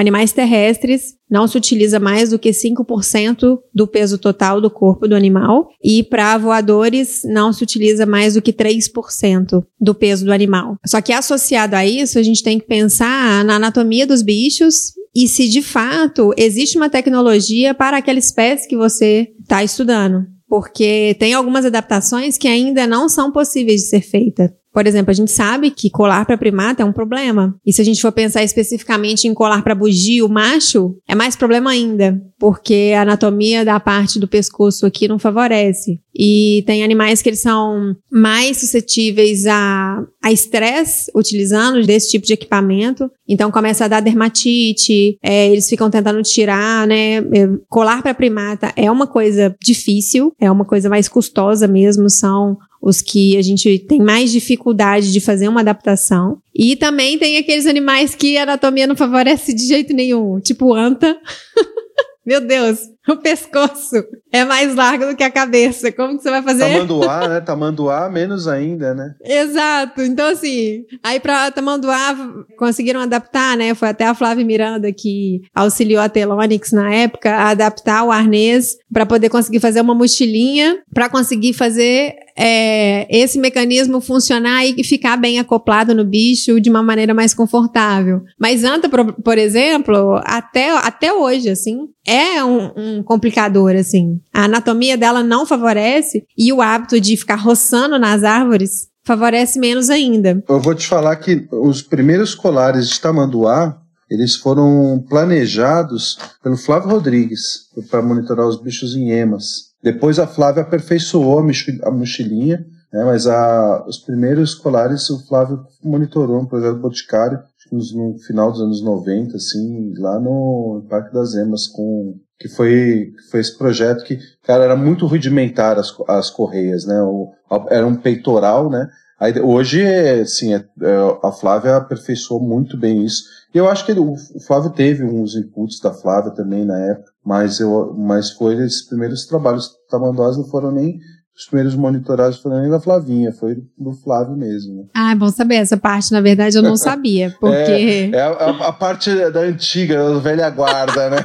animais 0.00 0.32
terrestres, 0.32 1.14
não 1.30 1.46
se 1.46 1.56
utiliza 1.56 2.00
mais 2.00 2.30
do 2.30 2.38
que 2.38 2.50
5% 2.50 3.58
do 3.72 3.86
peso 3.86 4.18
total 4.18 4.60
do 4.60 4.70
corpo 4.70 5.06
do 5.06 5.14
animal, 5.14 5.68
e 5.82 6.02
para 6.02 6.38
voadores 6.38 7.22
não 7.24 7.52
se 7.52 7.62
utiliza 7.62 8.04
mais 8.06 8.34
do 8.34 8.42
que 8.42 8.52
3% 8.52 9.64
do 9.80 9.94
peso 9.94 10.24
do 10.24 10.32
animal. 10.32 10.76
Só 10.86 11.00
que 11.00 11.12
associado 11.12 11.76
a 11.76 11.86
isso, 11.86 12.18
a 12.18 12.22
gente 12.22 12.42
tem 12.42 12.58
que 12.58 12.66
pensar 12.66 13.44
na 13.44 13.56
anatomia 13.56 14.06
dos 14.06 14.22
bichos 14.22 14.92
e 15.14 15.26
se 15.28 15.48
de 15.48 15.62
fato 15.62 16.32
existe 16.36 16.76
uma 16.76 16.88
tecnologia 16.88 17.74
para 17.74 17.98
aquela 17.98 18.18
espécie 18.18 18.68
que 18.68 18.76
você 18.76 19.28
está 19.40 19.62
estudando. 19.62 20.24
Porque 20.48 21.14
tem 21.18 21.32
algumas 21.32 21.64
adaptações 21.64 22.36
que 22.36 22.48
ainda 22.48 22.86
não 22.86 23.08
são 23.08 23.30
possíveis 23.30 23.82
de 23.82 23.86
ser 23.88 24.00
feitas. 24.00 24.50
Por 24.72 24.86
exemplo, 24.86 25.10
a 25.10 25.14
gente 25.14 25.30
sabe 25.30 25.70
que 25.70 25.90
colar 25.90 26.24
para 26.24 26.38
primata 26.38 26.82
é 26.82 26.86
um 26.86 26.92
problema. 26.92 27.56
E 27.66 27.72
se 27.72 27.80
a 27.80 27.84
gente 27.84 28.00
for 28.00 28.12
pensar 28.12 28.42
especificamente 28.44 29.26
em 29.26 29.34
colar 29.34 29.62
para 29.62 29.74
bugio 29.74 30.28
macho, 30.28 30.96
é 31.08 31.14
mais 31.14 31.34
problema 31.34 31.70
ainda, 31.70 32.20
porque 32.38 32.92
a 32.96 33.02
anatomia 33.02 33.64
da 33.64 33.80
parte 33.80 34.18
do 34.18 34.28
pescoço 34.28 34.86
aqui 34.86 35.08
não 35.08 35.18
favorece. 35.18 36.00
E 36.14 36.62
tem 36.66 36.84
animais 36.84 37.22
que 37.22 37.28
eles 37.28 37.40
são 37.40 37.96
mais 38.10 38.58
suscetíveis 38.58 39.46
a 39.46 40.04
estresse 40.30 41.10
utilizando 41.14 41.84
desse 41.84 42.10
tipo 42.10 42.26
de 42.26 42.32
equipamento. 42.32 43.10
Então 43.28 43.50
começa 43.50 43.84
a 43.84 43.88
dar 43.88 44.00
dermatite, 44.00 45.18
é, 45.22 45.48
eles 45.48 45.68
ficam 45.68 45.90
tentando 45.90 46.22
tirar, 46.22 46.86
né? 46.86 47.16
É, 47.18 47.48
Colar 47.68 48.02
para 48.02 48.14
primata 48.14 48.72
é 48.76 48.90
uma 48.90 49.06
coisa 49.06 49.54
difícil, 49.62 50.32
é 50.38 50.50
uma 50.50 50.64
coisa 50.64 50.88
mais 50.88 51.08
custosa 51.08 51.66
mesmo, 51.66 52.10
são 52.10 52.58
os 52.80 53.02
que 53.02 53.36
a 53.36 53.42
gente 53.42 53.78
tem 53.80 54.00
mais 54.00 54.32
dificuldade 54.32 55.12
de 55.12 55.20
fazer 55.20 55.48
uma 55.48 55.60
adaptação. 55.60 56.38
E 56.54 56.76
também 56.76 57.18
tem 57.18 57.36
aqueles 57.36 57.66
animais 57.66 58.14
que 58.14 58.36
a 58.36 58.44
anatomia 58.44 58.86
não 58.86 58.96
favorece 58.96 59.52
de 59.52 59.66
jeito 59.66 59.92
nenhum, 59.92 60.40
tipo 60.40 60.74
anta. 60.74 61.16
Meu 62.24 62.40
Deus, 62.40 62.78
o 63.08 63.16
pescoço 63.16 63.96
é 64.30 64.44
mais 64.44 64.74
largo 64.74 65.06
do 65.06 65.16
que 65.16 65.24
a 65.24 65.30
cabeça. 65.30 65.90
Como 65.90 66.16
que 66.16 66.22
você 66.22 66.30
vai 66.30 66.42
fazer? 66.42 66.70
Tamanduá, 66.70 67.28
né? 67.28 67.40
Tamanduá, 67.40 68.08
menos 68.10 68.46
ainda, 68.46 68.94
né? 68.94 69.14
Exato. 69.24 70.02
Então, 70.02 70.28
assim, 70.30 70.84
aí 71.02 71.18
pra 71.18 71.50
Tamanduá 71.50 72.14
conseguiram 72.58 73.00
adaptar, 73.00 73.56
né? 73.56 73.74
Foi 73.74 73.88
até 73.88 74.06
a 74.06 74.14
Flávia 74.14 74.44
Miranda 74.44 74.92
que 74.92 75.40
auxiliou 75.54 76.00
a 76.00 76.08
Telonix 76.08 76.72
na 76.72 76.94
época 76.94 77.34
a 77.34 77.48
adaptar 77.48 78.04
o 78.04 78.12
arnês 78.12 78.76
para 78.92 79.06
poder 79.06 79.28
conseguir 79.28 79.58
fazer 79.58 79.80
uma 79.80 79.94
mochilinha, 79.94 80.78
para 80.94 81.08
conseguir 81.08 81.54
fazer 81.54 82.14
é, 82.36 83.06
esse 83.10 83.38
mecanismo 83.38 84.00
funcionar 84.00 84.64
e 84.66 84.82
ficar 84.84 85.16
bem 85.16 85.38
acoplado 85.38 85.94
no 85.94 86.04
bicho 86.04 86.60
de 86.60 86.70
uma 86.70 86.82
maneira 86.82 87.14
mais 87.14 87.34
confortável. 87.34 88.22
Mas 88.38 88.64
anta, 88.64 88.88
por, 88.88 89.38
exemplo, 89.38 90.20
até, 90.24 90.70
até 90.78 91.12
hoje, 91.12 91.50
assim, 91.50 91.88
é 92.06 92.42
um, 92.42 92.72
um, 92.76 93.02
complicador, 93.02 93.74
assim. 93.74 94.20
A 94.32 94.44
anatomia 94.44 94.96
dela 94.96 95.22
não 95.22 95.46
favorece 95.46 96.24
e 96.36 96.52
o 96.52 96.60
hábito 96.62 97.00
de 97.00 97.16
ficar 97.16 97.36
roçando 97.36 97.98
nas 97.98 98.24
árvores 98.24 98.88
favorece 99.04 99.58
menos 99.58 99.90
ainda. 99.90 100.42
Eu 100.48 100.60
vou 100.60 100.74
te 100.74 100.86
falar 100.86 101.16
que 101.16 101.48
os 101.50 101.82
primeiros 101.82 102.34
colares 102.34 102.88
de 102.88 103.00
tamanduá, 103.00 103.76
eles 104.08 104.36
foram 104.36 105.04
planejados 105.08 106.18
pelo 106.42 106.56
Flávio 106.56 106.90
Rodrigues 106.90 107.68
para 107.90 108.02
monitorar 108.02 108.46
os 108.46 108.60
bichos 108.60 108.94
em 108.94 109.10
emas. 109.10 109.69
Depois 109.82 110.18
a 110.18 110.26
Flávia 110.26 110.62
aperfeiçoou 110.62 111.38
a 111.38 111.90
mochilinha, 111.90 112.66
né, 112.92 113.04
mas 113.04 113.26
a, 113.26 113.84
os 113.86 113.98
primeiros 113.98 114.54
colares 114.54 115.08
o 115.10 115.26
Flávio 115.26 115.64
monitorou 115.82 116.42
no 116.42 116.48
projeto 116.48 116.78
Boticário, 116.78 117.40
no 117.72 118.18
final 118.18 118.50
dos 118.50 118.60
anos 118.60 118.82
90, 118.82 119.36
assim, 119.36 119.94
lá 119.96 120.18
no 120.18 120.84
Parque 120.88 121.14
das 121.14 121.34
Emas, 121.34 121.66
com, 121.68 122.18
que 122.38 122.48
foi, 122.48 123.12
foi 123.30 123.40
esse 123.40 123.56
projeto 123.56 124.04
que, 124.04 124.18
cara, 124.42 124.64
era 124.64 124.76
muito 124.76 125.06
rudimentar 125.06 125.78
as, 125.78 125.94
as 126.08 126.30
correias, 126.30 126.84
né? 126.84 127.00
O, 127.02 127.32
era 127.68 127.86
um 127.86 127.94
peitoral, 127.94 128.68
né? 128.70 128.88
Aí, 129.20 129.38
hoje, 129.38 129.84
assim, 130.20 130.54
é, 130.54 130.64
é, 130.82 131.18
a 131.22 131.30
Flávia 131.30 131.76
aperfeiçoou 131.76 132.40
muito 132.40 132.76
bem 132.78 133.04
isso. 133.04 133.24
E 133.52 133.58
eu 133.58 133.68
acho 133.68 133.84
que 133.84 133.92
ele, 133.92 134.00
o 134.00 134.14
Flávio 134.46 134.70
teve 134.70 135.04
uns 135.04 135.34
inputs 135.34 135.80
da 135.80 135.92
Flávia 135.92 136.30
também 136.30 136.64
na 136.64 136.78
época, 136.78 137.10
mas, 137.24 137.58
eu, 137.60 137.94
mas 137.96 138.30
foi 138.30 138.54
esses 138.54 138.82
primeiros 138.82 139.26
trabalhos 139.26 139.70
tamanduás 139.88 140.36
não 140.36 140.44
foram 140.44 140.70
nem 140.70 140.98
os 141.40 141.46
primeiros 141.46 141.74
monitorados 141.74 142.38
foram 142.38 142.60
nem 142.60 142.70
da 142.70 142.78
Flavinha, 142.78 143.32
foi 143.32 143.56
do 143.78 143.92
Flávio 143.92 144.36
mesmo. 144.36 144.76
Né? 144.76 144.84
Ah, 144.94 145.12
é 145.12 145.14
bom 145.14 145.30
saber. 145.30 145.54
Essa 145.54 145.76
parte, 145.76 146.12
na 146.12 146.20
verdade, 146.20 146.56
eu 146.56 146.62
não 146.62 146.76
sabia, 146.76 147.34
porque... 147.40 147.54
é, 147.56 148.10
é 148.10 148.20
a, 148.20 148.68
a, 148.68 148.72
parte 148.72 149.10
da 149.30 149.40
antiga, 149.40 149.96
da 149.96 150.18
velha 150.18 150.50
guarda, 150.50 151.08
né? 151.08 151.24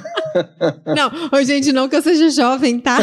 não, 0.95 1.43
gente, 1.43 1.73
não 1.73 1.89
que 1.89 1.97
eu 1.97 2.01
seja 2.01 2.29
jovem, 2.29 2.79
tá? 2.79 2.97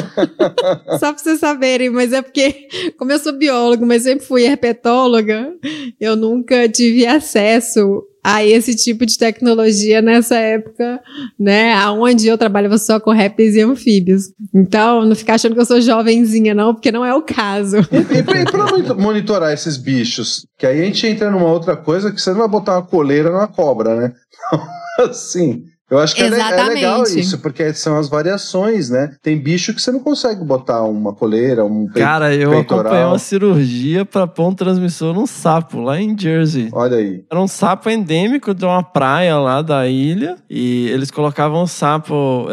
Só 0.98 1.12
pra 1.12 1.18
vocês 1.18 1.38
saberem, 1.38 1.90
mas 1.90 2.14
é 2.14 2.22
porque, 2.22 2.68
como 2.98 3.12
eu 3.12 3.18
sou 3.18 3.36
biólogo, 3.36 3.84
mas 3.84 4.04
sempre 4.04 4.24
fui 4.24 4.44
herpetóloga, 4.44 5.52
eu 6.00 6.16
nunca 6.16 6.66
tive 6.66 7.06
acesso 7.06 8.02
a 8.24 8.44
esse 8.44 8.76
tipo 8.76 9.04
de 9.04 9.18
tecnologia 9.18 10.00
nessa 10.00 10.36
época, 10.36 11.00
né? 11.38 11.74
Aonde 11.74 12.28
eu 12.28 12.38
trabalhava 12.38 12.78
só 12.78 13.00
com 13.00 13.10
répteis 13.10 13.56
e 13.56 13.60
anfíbios. 13.60 14.32
Então, 14.54 15.04
não 15.04 15.16
ficar 15.16 15.34
achando 15.34 15.54
que 15.54 15.60
eu 15.60 15.66
sou 15.66 15.80
jovenzinha, 15.80 16.54
não, 16.54 16.72
porque 16.72 16.92
não 16.92 17.04
é 17.04 17.14
o 17.14 17.22
caso. 17.22 17.78
E, 17.90 18.18
e, 18.18 18.22
pra 18.22 18.94
monitorar 18.94 19.52
esses 19.52 19.76
bichos, 19.76 20.46
que 20.56 20.66
aí 20.66 20.80
a 20.80 20.84
gente 20.84 21.06
entra 21.06 21.30
numa 21.30 21.50
outra 21.50 21.76
coisa 21.76 22.12
que 22.12 22.20
você 22.20 22.30
não 22.30 22.38
vai 22.38 22.48
botar 22.48 22.74
uma 22.74 22.86
coleira 22.86 23.30
numa 23.30 23.48
cobra, 23.48 23.96
né? 23.96 24.12
assim. 24.98 25.64
Eu 25.92 25.98
acho 25.98 26.14
que 26.14 26.22
é, 26.22 26.26
é, 26.26 26.64
legal 26.64 27.02
isso, 27.02 27.38
porque 27.40 27.74
são 27.74 27.98
as 27.98 28.08
variações, 28.08 28.88
né? 28.88 29.14
Tem 29.20 29.38
bicho 29.38 29.74
que 29.74 29.82
você 29.82 29.92
não 29.92 30.00
consegue 30.00 30.42
botar 30.42 30.82
uma 30.84 31.12
coleira, 31.12 31.66
um 31.66 31.86
Cara, 31.86 32.34
eu 32.34 32.48
peitoral. 32.48 32.80
acompanhei 32.80 33.04
uma 33.04 33.18
cirurgia 33.18 34.02
para 34.02 34.26
pôr 34.26 34.48
um 34.48 34.54
transmissor 34.54 35.12
num 35.12 35.26
sapo 35.26 35.82
lá 35.82 36.00
em 36.00 36.18
Jersey. 36.18 36.70
Olha 36.72 36.96
aí. 36.96 37.22
Era 37.30 37.38
um 37.38 37.46
sapo 37.46 37.90
endêmico 37.90 38.54
de 38.54 38.64
uma 38.64 38.82
praia 38.82 39.36
lá 39.36 39.60
da 39.60 39.86
ilha 39.86 40.36
e 40.48 40.88
eles 40.88 41.10
colocavam 41.10 41.62
o 41.62 41.68
sapo, 41.68 42.46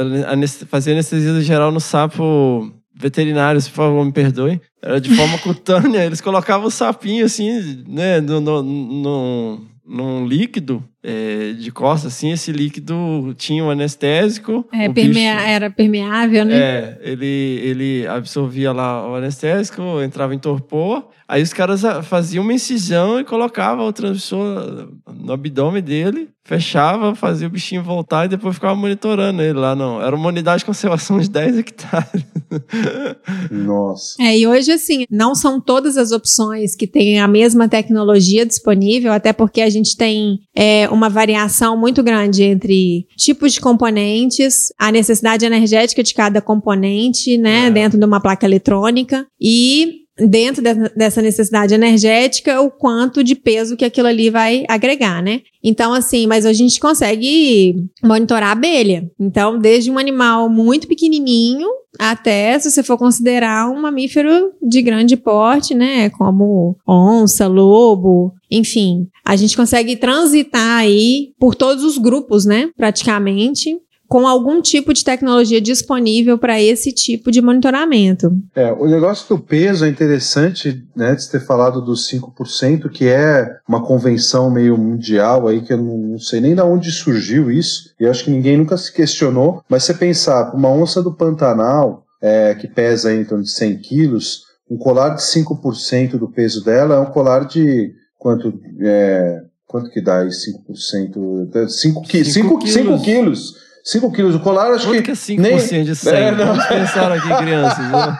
fazia 0.67 0.91
anestesia 0.91 1.39
geral 1.39 1.71
no 1.71 1.79
sapo 1.79 2.69
veterinários, 2.93 3.69
por 3.69 3.75
favor, 3.75 4.03
me 4.03 4.11
perdoem. 4.11 4.59
Era 4.83 4.99
de 4.99 5.15
forma 5.15 5.37
cutânea, 5.39 6.03
eles 6.03 6.19
colocavam 6.19 6.67
o 6.67 6.71
sapinho 6.71 7.25
assim, 7.25 7.85
né, 7.87 8.19
no, 8.19 8.41
no, 8.41 8.61
no, 8.61 9.61
num 9.87 10.27
líquido 10.27 10.83
é, 11.01 11.53
de 11.53 11.71
costas, 11.71 12.13
assim, 12.13 12.31
esse 12.31 12.51
líquido 12.51 13.33
tinha 13.37 13.63
um 13.63 13.69
anestésico. 13.69 14.67
É, 14.71 14.89
permea 14.89 15.35
bicho, 15.35 15.47
era 15.47 15.69
permeável, 15.69 16.43
né? 16.45 16.55
É, 16.55 16.99
ele, 17.01 17.25
ele 17.25 18.07
absorvia 18.07 18.71
lá 18.71 19.09
o 19.09 19.15
anestésico, 19.15 19.81
entrava 20.03 20.35
em 20.35 20.39
torpor, 20.39 21.07
aí 21.27 21.41
os 21.41 21.53
caras 21.53 21.81
faziam 22.03 22.43
uma 22.43 22.53
incisão 22.53 23.19
e 23.19 23.23
colocavam 23.23 23.87
o 23.87 23.93
transmissor 23.93 24.89
no 25.13 25.31
abdômen 25.31 25.81
dele, 25.81 26.29
fechava, 26.49 27.13
fazia 27.13 27.47
o 27.47 27.51
bichinho 27.51 27.83
voltar 27.83 28.25
e 28.25 28.29
depois 28.29 28.55
ficava 28.55 28.75
monitorando 28.75 29.39
ele 29.41 29.59
lá, 29.59 29.75
não. 29.75 30.01
Era 30.01 30.15
uma 30.15 30.29
unidade 30.29 30.59
de 30.59 30.65
conservação 30.65 31.19
de 31.19 31.29
10 31.29 31.59
hectares. 31.59 32.25
Nossa. 33.51 34.15
É, 34.19 34.35
e 34.35 34.47
hoje, 34.47 34.71
assim, 34.71 35.05
não 35.11 35.35
são 35.35 35.61
todas 35.61 35.95
as 35.95 36.11
opções 36.11 36.75
que 36.75 36.87
têm 36.87 37.19
a 37.19 37.27
mesma 37.27 37.69
tecnologia 37.69 38.45
disponível, 38.47 39.13
até 39.13 39.31
porque 39.31 39.61
a 39.61 39.69
gente 39.69 39.95
tem 39.95 40.39
é, 40.55 40.88
uma 40.91 41.09
variação 41.09 41.77
muito 41.77 42.03
grande 42.03 42.43
entre 42.43 43.07
tipos 43.15 43.53
de 43.53 43.61
componentes, 43.61 44.73
a 44.77 44.91
necessidade 44.91 45.45
energética 45.45 46.03
de 46.03 46.13
cada 46.13 46.41
componente, 46.41 47.37
né, 47.37 47.67
é. 47.67 47.71
dentro 47.71 47.97
de 47.97 48.05
uma 48.05 48.21
placa 48.21 48.45
eletrônica 48.45 49.25
e 49.39 49.99
dentro 50.19 50.61
de, 50.61 50.73
dessa 50.95 51.21
necessidade 51.21 51.73
energética, 51.73 52.61
o 52.61 52.69
quanto 52.69 53.23
de 53.23 53.35
peso 53.35 53.77
que 53.77 53.85
aquilo 53.85 54.07
ali 54.07 54.29
vai 54.29 54.65
agregar, 54.67 55.21
né? 55.21 55.41
Então, 55.63 55.93
assim, 55.93 56.27
mas 56.27 56.45
a 56.45 56.53
gente 56.53 56.79
consegue 56.79 57.75
monitorar 58.03 58.49
a 58.49 58.51
abelha. 58.53 59.09
Então, 59.19 59.59
desde 59.59 59.91
um 59.91 59.97
animal 59.97 60.49
muito 60.49 60.87
pequenininho 60.87 61.67
até, 61.97 62.57
se 62.59 62.69
você 62.69 62.83
for 62.83 62.97
considerar, 62.97 63.69
um 63.69 63.81
mamífero 63.81 64.51
de 64.61 64.81
grande 64.81 65.17
porte, 65.17 65.73
né? 65.73 66.09
Como 66.11 66.77
onça, 66.87 67.47
lobo, 67.47 68.33
enfim. 68.49 69.07
A 69.25 69.35
gente 69.35 69.57
consegue 69.57 69.95
transitar 69.95 70.79
aí 70.79 71.33
por 71.39 71.55
todos 71.55 71.83
os 71.83 71.97
grupos, 71.97 72.45
né? 72.45 72.69
Praticamente 72.77 73.75
com 74.09 74.27
algum 74.27 74.59
tipo 74.59 74.91
de 74.91 75.03
tecnologia 75.03 75.61
disponível 75.61 76.35
para 76.35 76.59
esse 76.59 76.91
tipo 76.91 77.31
de 77.31 77.43
monitoramento. 77.43 78.35
É, 78.55 78.73
o 78.73 78.87
negócio 78.87 79.29
do 79.29 79.41
peso 79.41 79.85
é 79.85 79.87
interessante, 79.87 80.83
né, 80.95 81.13
de 81.13 81.29
ter 81.29 81.39
falado 81.39 81.79
dos 81.79 82.09
5%, 82.09 82.89
que 82.89 83.07
é 83.07 83.47
uma 83.67 83.85
convenção 83.85 84.49
meio 84.49 84.75
mundial 84.75 85.47
aí, 85.47 85.61
que 85.61 85.71
eu 85.71 85.77
não 85.77 86.17
sei 86.17 86.41
nem 86.41 86.55
de 86.55 86.61
onde 86.61 86.91
surgiu 86.91 87.51
isso, 87.51 87.93
e 87.99 88.07
acho 88.07 88.25
que 88.25 88.31
ninguém 88.31 88.57
nunca 88.57 88.75
se 88.77 88.91
questionou, 88.91 89.61
mas 89.69 89.83
você 89.83 89.93
pensar, 89.93 90.55
uma 90.55 90.71
onça 90.71 91.03
do 91.03 91.13
Pantanal, 91.13 92.03
é, 92.19 92.55
que 92.55 92.67
pesa 92.67 93.13
em 93.13 93.23
torno 93.23 93.43
de 93.43 93.51
100 93.51 93.77
quilos, 93.77 94.41
um 94.69 94.77
colar 94.77 95.09
de 95.09 95.21
5% 95.21 96.17
do 96.17 96.27
peso 96.27 96.65
dela 96.65 96.95
é 96.95 96.99
um 96.99 97.11
colar 97.11 97.45
de 97.45 97.93
quanto 98.17 98.59
é, 98.81 99.43
quanto 99.67 99.91
que 99.91 100.01
dá 100.01 100.21
aí 100.21 100.29
5%? 100.29 100.67
5, 100.75 101.69
5, 101.69 101.69
5 101.69 102.01
quilos. 102.07 102.33
5 102.73 103.01
quilos 103.01 103.68
de 104.31 104.39
colar, 104.39 104.71
acho 104.71 104.85
Quanto 104.85 104.97
que. 104.97 105.03
que 105.03 105.11
é 105.11 105.15
5% 105.15 105.71
nem... 105.71 105.83
de 105.83 105.95
100? 105.95 106.13
É, 106.13 106.31
Vamos 106.31 106.65
pensar 106.65 107.11
aqui, 107.11 107.27
crianças. 107.37 107.79
Né? 107.79 108.19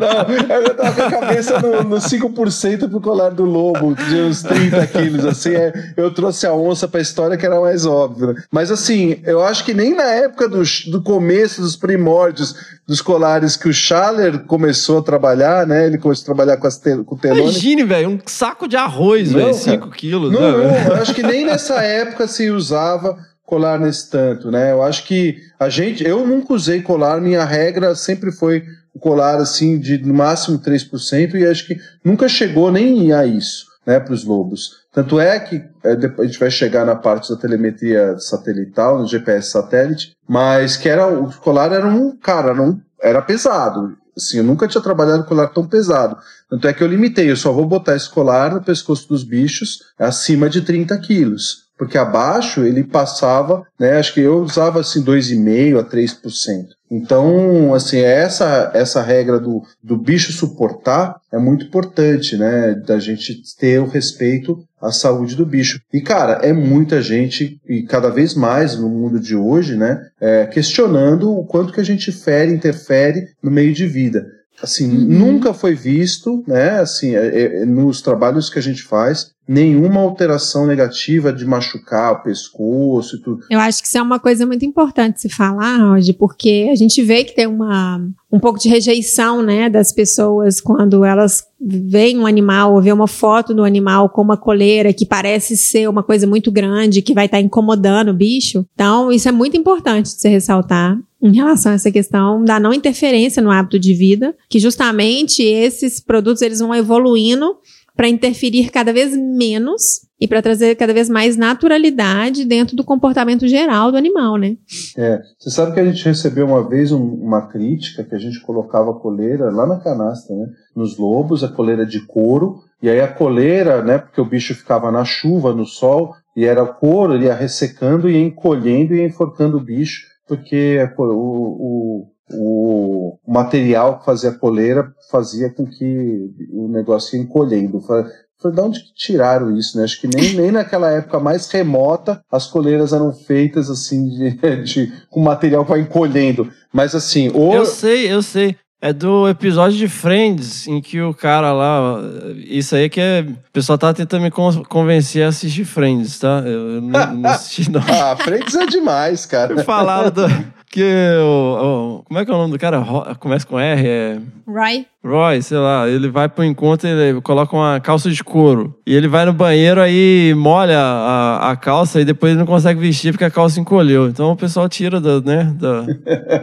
não, 0.00 0.56
eu 0.56 0.74
tava 0.74 0.92
com 0.92 1.02
a 1.02 1.10
cabeça 1.10 1.60
no, 1.60 1.84
no 1.84 1.96
5% 1.96 2.88
pro 2.88 3.00
colar 3.00 3.30
do 3.30 3.44
lobo, 3.44 3.94
de 3.94 4.16
uns 4.16 4.42
30 4.42 4.86
quilos, 4.88 5.24
assim. 5.24 5.54
É, 5.54 5.92
eu 5.96 6.10
trouxe 6.12 6.46
a 6.46 6.52
onça 6.52 6.88
pra 6.88 7.00
história 7.00 7.36
que 7.36 7.46
era 7.46 7.60
mais 7.60 7.86
óbvio. 7.86 8.34
Mas, 8.50 8.72
assim, 8.72 9.20
eu 9.24 9.44
acho 9.44 9.64
que 9.64 9.74
nem 9.74 9.94
na 9.94 10.10
época 10.10 10.48
do, 10.48 10.62
do 10.90 11.00
começo, 11.00 11.60
dos 11.60 11.76
primórdios 11.76 12.80
dos 12.90 13.00
colares 13.00 13.56
que 13.56 13.68
o 13.68 13.72
Schaller 13.72 14.40
começou 14.40 14.98
a 14.98 15.02
trabalhar, 15.02 15.64
né? 15.64 15.86
Ele 15.86 15.96
começou 15.96 16.24
a 16.24 16.26
trabalhar 16.34 16.56
com, 16.56 16.66
as 16.66 16.76
te, 16.76 16.96
com 17.04 17.14
o 17.14 17.18
telone. 17.18 17.42
Imagine, 17.42 17.84
velho, 17.84 18.08
um 18.08 18.18
saco 18.26 18.66
de 18.66 18.76
arroz, 18.76 19.32
velho, 19.32 19.54
5 19.54 19.90
quilos. 19.90 20.32
Não, 20.32 20.40
né, 20.40 20.84
não, 20.88 20.96
eu 20.96 21.00
acho 21.00 21.14
que 21.14 21.22
nem 21.22 21.44
nessa 21.44 21.80
época 21.82 22.26
se 22.26 22.50
usava 22.50 23.16
colar 23.50 23.80
nesse 23.80 24.08
tanto, 24.08 24.48
né? 24.48 24.70
Eu 24.70 24.80
acho 24.80 25.04
que 25.04 25.38
a 25.58 25.68
gente, 25.68 26.06
eu 26.06 26.24
nunca 26.24 26.54
usei 26.54 26.80
colar, 26.80 27.20
minha 27.20 27.44
regra 27.44 27.96
sempre 27.96 28.30
foi 28.30 28.62
o 28.94 29.00
colar 29.00 29.38
assim 29.38 29.76
de 29.76 29.98
no 29.98 30.14
máximo 30.14 30.56
3% 30.56 31.34
e 31.34 31.44
acho 31.44 31.66
que 31.66 31.76
nunca 32.04 32.28
chegou 32.28 32.70
nem 32.70 33.12
a 33.12 33.26
isso, 33.26 33.66
né, 33.84 33.98
para 33.98 34.14
os 34.14 34.24
lobos. 34.24 34.84
Tanto 34.92 35.18
é 35.18 35.38
que 35.40 35.56
é, 35.84 35.92
a 36.18 36.24
gente 36.24 36.38
vai 36.38 36.50
chegar 36.50 36.86
na 36.86 36.94
parte 36.94 37.28
da 37.28 37.40
telemetria 37.40 38.16
satelital, 38.18 39.00
no 39.00 39.08
GPS 39.08 39.50
satélite, 39.50 40.12
mas 40.28 40.76
que 40.76 40.88
era 40.88 41.08
o 41.08 41.32
colar 41.40 41.72
era 41.72 41.88
um 41.88 42.16
cara, 42.16 42.50
era, 42.50 42.62
um, 42.62 42.80
era 43.02 43.20
pesado. 43.20 43.96
Assim, 44.16 44.38
eu 44.38 44.44
nunca 44.44 44.68
tinha 44.68 44.82
trabalhado 44.82 45.24
colar 45.24 45.48
tão 45.48 45.66
pesado. 45.66 46.16
Tanto 46.48 46.68
é 46.68 46.72
que 46.72 46.82
eu 46.82 46.88
limitei, 46.88 47.30
eu 47.30 47.36
só 47.36 47.52
vou 47.52 47.66
botar 47.66 47.96
esse 47.96 48.08
colar 48.08 48.54
no 48.54 48.62
pescoço 48.62 49.08
dos 49.08 49.24
bichos 49.24 49.80
acima 49.98 50.48
de 50.48 50.60
30 50.60 50.96
quilos 50.98 51.69
porque 51.80 51.96
abaixo 51.96 52.62
ele 52.62 52.84
passava, 52.84 53.66
né? 53.78 53.96
Acho 53.96 54.12
que 54.12 54.20
eu 54.20 54.42
usava 54.42 54.80
assim 54.80 55.02
2,5 55.02 55.80
a 55.80 55.82
3%. 55.82 56.66
Então, 56.90 57.72
assim, 57.72 58.00
essa 58.00 58.70
essa 58.74 59.00
regra 59.00 59.40
do, 59.40 59.62
do 59.82 59.96
bicho 59.96 60.30
suportar 60.30 61.16
é 61.32 61.38
muito 61.38 61.64
importante, 61.64 62.36
né? 62.36 62.74
Da 62.86 62.98
gente 62.98 63.40
ter 63.58 63.80
o 63.80 63.88
respeito 63.88 64.62
à 64.78 64.92
saúde 64.92 65.34
do 65.34 65.46
bicho. 65.46 65.80
E, 65.90 66.02
cara, 66.02 66.40
é 66.42 66.52
muita 66.52 67.00
gente, 67.00 67.58
e 67.66 67.82
cada 67.84 68.10
vez 68.10 68.34
mais 68.34 68.76
no 68.76 68.90
mundo 68.90 69.18
de 69.18 69.34
hoje, 69.34 69.74
né? 69.74 70.02
É, 70.20 70.44
questionando 70.44 71.32
o 71.32 71.46
quanto 71.46 71.72
que 71.72 71.80
a 71.80 71.84
gente 71.84 72.12
fere, 72.12 72.52
interfere 72.52 73.28
no 73.42 73.50
meio 73.50 73.72
de 73.72 73.86
vida 73.86 74.39
assim, 74.62 74.86
nunca 74.86 75.54
foi 75.54 75.74
visto, 75.74 76.44
né, 76.46 76.80
assim, 76.80 77.14
é, 77.14 77.62
é, 77.62 77.64
nos 77.64 78.00
trabalhos 78.00 78.50
que 78.50 78.58
a 78.58 78.62
gente 78.62 78.82
faz, 78.82 79.32
nenhuma 79.48 80.00
alteração 80.00 80.66
negativa 80.66 81.32
de 81.32 81.44
machucar 81.44 82.12
o 82.12 82.22
pescoço 82.22 83.16
e 83.16 83.20
tudo. 83.20 83.44
Eu 83.50 83.58
acho 83.58 83.80
que 83.80 83.88
isso 83.88 83.98
é 83.98 84.02
uma 84.02 84.20
coisa 84.20 84.46
muito 84.46 84.64
importante 84.64 85.20
se 85.20 85.28
falar, 85.28 85.78
Roger, 85.78 86.14
porque 86.16 86.68
a 86.70 86.76
gente 86.76 87.02
vê 87.02 87.24
que 87.24 87.34
tem 87.34 87.46
uma, 87.46 88.00
um 88.32 88.38
pouco 88.38 88.58
de 88.58 88.68
rejeição, 88.68 89.42
né, 89.42 89.68
das 89.68 89.92
pessoas 89.92 90.60
quando 90.60 91.04
elas 91.04 91.44
veem 91.60 92.18
um 92.18 92.26
animal 92.26 92.74
ou 92.74 92.80
vê 92.80 92.92
uma 92.92 93.08
foto 93.08 93.52
do 93.52 93.64
animal 93.64 94.08
com 94.08 94.22
uma 94.22 94.36
coleira 94.36 94.92
que 94.92 95.04
parece 95.04 95.56
ser 95.56 95.88
uma 95.88 96.02
coisa 96.02 96.26
muito 96.26 96.50
grande, 96.50 97.02
que 97.02 97.12
vai 97.12 97.26
estar 97.26 97.40
incomodando 97.40 98.10
o 98.10 98.14
bicho. 98.14 98.64
Então, 98.74 99.10
isso 99.10 99.28
é 99.28 99.32
muito 99.32 99.56
importante 99.56 100.06
de 100.06 100.20
se 100.20 100.28
ressaltar 100.28 100.98
em 101.22 101.34
relação 101.34 101.72
a 101.72 101.74
essa 101.74 101.90
questão 101.90 102.42
da 102.42 102.58
não 102.58 102.72
interferência 102.72 103.42
no 103.42 103.50
hábito 103.50 103.78
de 103.78 103.92
vida, 103.92 104.34
que 104.48 104.58
justamente 104.58 105.42
esses 105.42 106.00
produtos 106.00 106.40
eles 106.40 106.60
vão 106.60 106.74
evoluindo 106.74 107.56
para 108.00 108.08
interferir 108.08 108.70
cada 108.70 108.94
vez 108.94 109.14
menos 109.14 109.82
e 110.18 110.26
para 110.26 110.40
trazer 110.40 110.74
cada 110.74 110.94
vez 110.94 111.10
mais 111.10 111.36
naturalidade 111.36 112.46
dentro 112.46 112.74
do 112.74 112.82
comportamento 112.82 113.46
geral 113.46 113.92
do 113.92 113.98
animal, 113.98 114.38
né? 114.38 114.56
É, 114.96 115.20
você 115.38 115.50
sabe 115.50 115.74
que 115.74 115.80
a 115.80 115.84
gente 115.84 116.02
recebeu 116.02 116.46
uma 116.46 116.66
vez 116.66 116.92
um, 116.92 116.98
uma 116.98 117.46
crítica 117.48 118.02
que 118.02 118.14
a 118.14 118.18
gente 118.18 118.40
colocava 118.40 118.90
a 118.92 118.98
coleira 118.98 119.50
lá 119.50 119.66
na 119.66 119.78
canastra, 119.80 120.34
né? 120.34 120.46
Nos 120.74 120.96
lobos, 120.96 121.44
a 121.44 121.48
coleira 121.48 121.84
de 121.84 122.00
couro, 122.06 122.60
e 122.82 122.88
aí 122.88 123.02
a 123.02 123.12
coleira, 123.12 123.84
né? 123.84 123.98
Porque 123.98 124.22
o 124.22 124.24
bicho 124.24 124.54
ficava 124.54 124.90
na 124.90 125.04
chuva, 125.04 125.52
no 125.52 125.66
sol, 125.66 126.14
e 126.34 126.46
era 126.46 126.64
couro, 126.64 127.12
ele 127.12 127.26
ia 127.26 127.34
ressecando 127.34 128.08
e 128.08 128.16
encolhendo 128.16 128.94
e 128.94 129.04
enforcando 129.04 129.58
o 129.58 129.62
bicho 129.62 130.08
porque 130.30 130.78
o, 130.96 131.02
o, 131.02 132.06
o 132.32 133.18
material 133.26 133.98
que 133.98 134.04
fazia 134.04 134.30
a 134.30 134.38
coleira 134.38 134.92
fazia 135.10 135.50
com 135.50 135.66
que 135.66 136.30
o 136.52 136.68
negócio 136.68 137.16
ia 137.16 137.22
encolhendo. 137.22 137.80
Foi, 137.80 138.04
de 138.52 138.60
onde 138.60 138.80
que 138.80 138.94
tiraram 138.94 139.54
isso, 139.56 139.76
né? 139.76 139.84
Acho 139.84 140.00
que 140.00 140.08
nem, 140.08 140.34
nem 140.34 140.50
naquela 140.50 140.90
época 140.90 141.20
mais 141.20 141.50
remota 141.50 142.22
as 142.30 142.46
coleiras 142.46 142.92
eram 142.92 143.12
feitas 143.12 143.68
assim, 143.68 144.08
de, 144.08 144.30
de 144.64 144.92
com 145.10 145.20
material 145.20 145.64
para 145.64 145.78
encolhendo. 145.78 146.50
Mas 146.72 146.94
assim, 146.94 147.30
o... 147.34 147.52
Eu 147.52 147.66
sei, 147.66 148.10
eu 148.10 148.22
sei. 148.22 148.56
É 148.82 148.94
do 148.94 149.28
episódio 149.28 149.76
de 149.76 149.88
Friends, 149.88 150.66
em 150.66 150.80
que 150.80 151.02
o 151.02 151.12
cara 151.12 151.52
lá. 151.52 152.00
Isso 152.34 152.74
aí 152.74 152.88
que 152.88 152.98
é. 152.98 153.20
O 153.20 153.52
pessoal 153.52 153.76
tá 153.76 153.92
tentando 153.92 154.22
me 154.22 154.30
convencer 154.30 155.22
a 155.22 155.28
assistir 155.28 155.66
Friends, 155.66 156.18
tá? 156.18 156.42
Eu 156.46 156.80
não, 156.80 157.14
não 157.14 157.30
assisti, 157.30 157.70
não. 157.70 157.82
ah, 157.86 158.16
Friends 158.16 158.54
é 158.54 158.64
demais, 158.64 159.26
cara. 159.26 159.62
Falaram 159.64 160.10
do. 160.10 160.22
Que 160.70 160.84
o, 161.20 161.98
o, 161.98 162.02
Como 162.04 162.20
é 162.20 162.24
que 162.24 162.30
é 162.30 162.34
o 162.34 162.38
nome 162.38 162.52
do 162.52 162.58
cara? 162.58 162.80
Começa 163.18 163.44
com 163.44 163.58
R? 163.58 163.86
É. 163.86 164.20
Roy. 164.46 164.86
Roy, 165.02 165.40
sei 165.40 165.56
lá, 165.56 165.88
ele 165.88 166.10
vai 166.10 166.28
pro 166.28 166.44
encontro 166.44 166.86
e 166.86 166.90
ele 166.90 167.20
coloca 167.22 167.56
uma 167.56 167.80
calça 167.80 168.10
de 168.10 168.22
couro. 168.22 168.76
E 168.86 168.94
ele 168.94 169.08
vai 169.08 169.24
no 169.24 169.32
banheiro, 169.32 169.80
aí 169.80 170.34
molha 170.36 170.78
a, 170.78 171.50
a 171.50 171.56
calça 171.56 172.02
e 172.02 172.04
depois 172.04 172.32
ele 172.32 172.40
não 172.40 172.46
consegue 172.46 172.78
vestir 172.78 173.12
porque 173.12 173.24
a 173.24 173.30
calça 173.30 173.58
encolheu. 173.58 174.08
Então 174.08 174.30
o 174.32 174.36
pessoal 174.36 174.68
tira 174.68 175.00
da, 175.00 175.18
né, 175.22 175.54
da, 175.56 175.86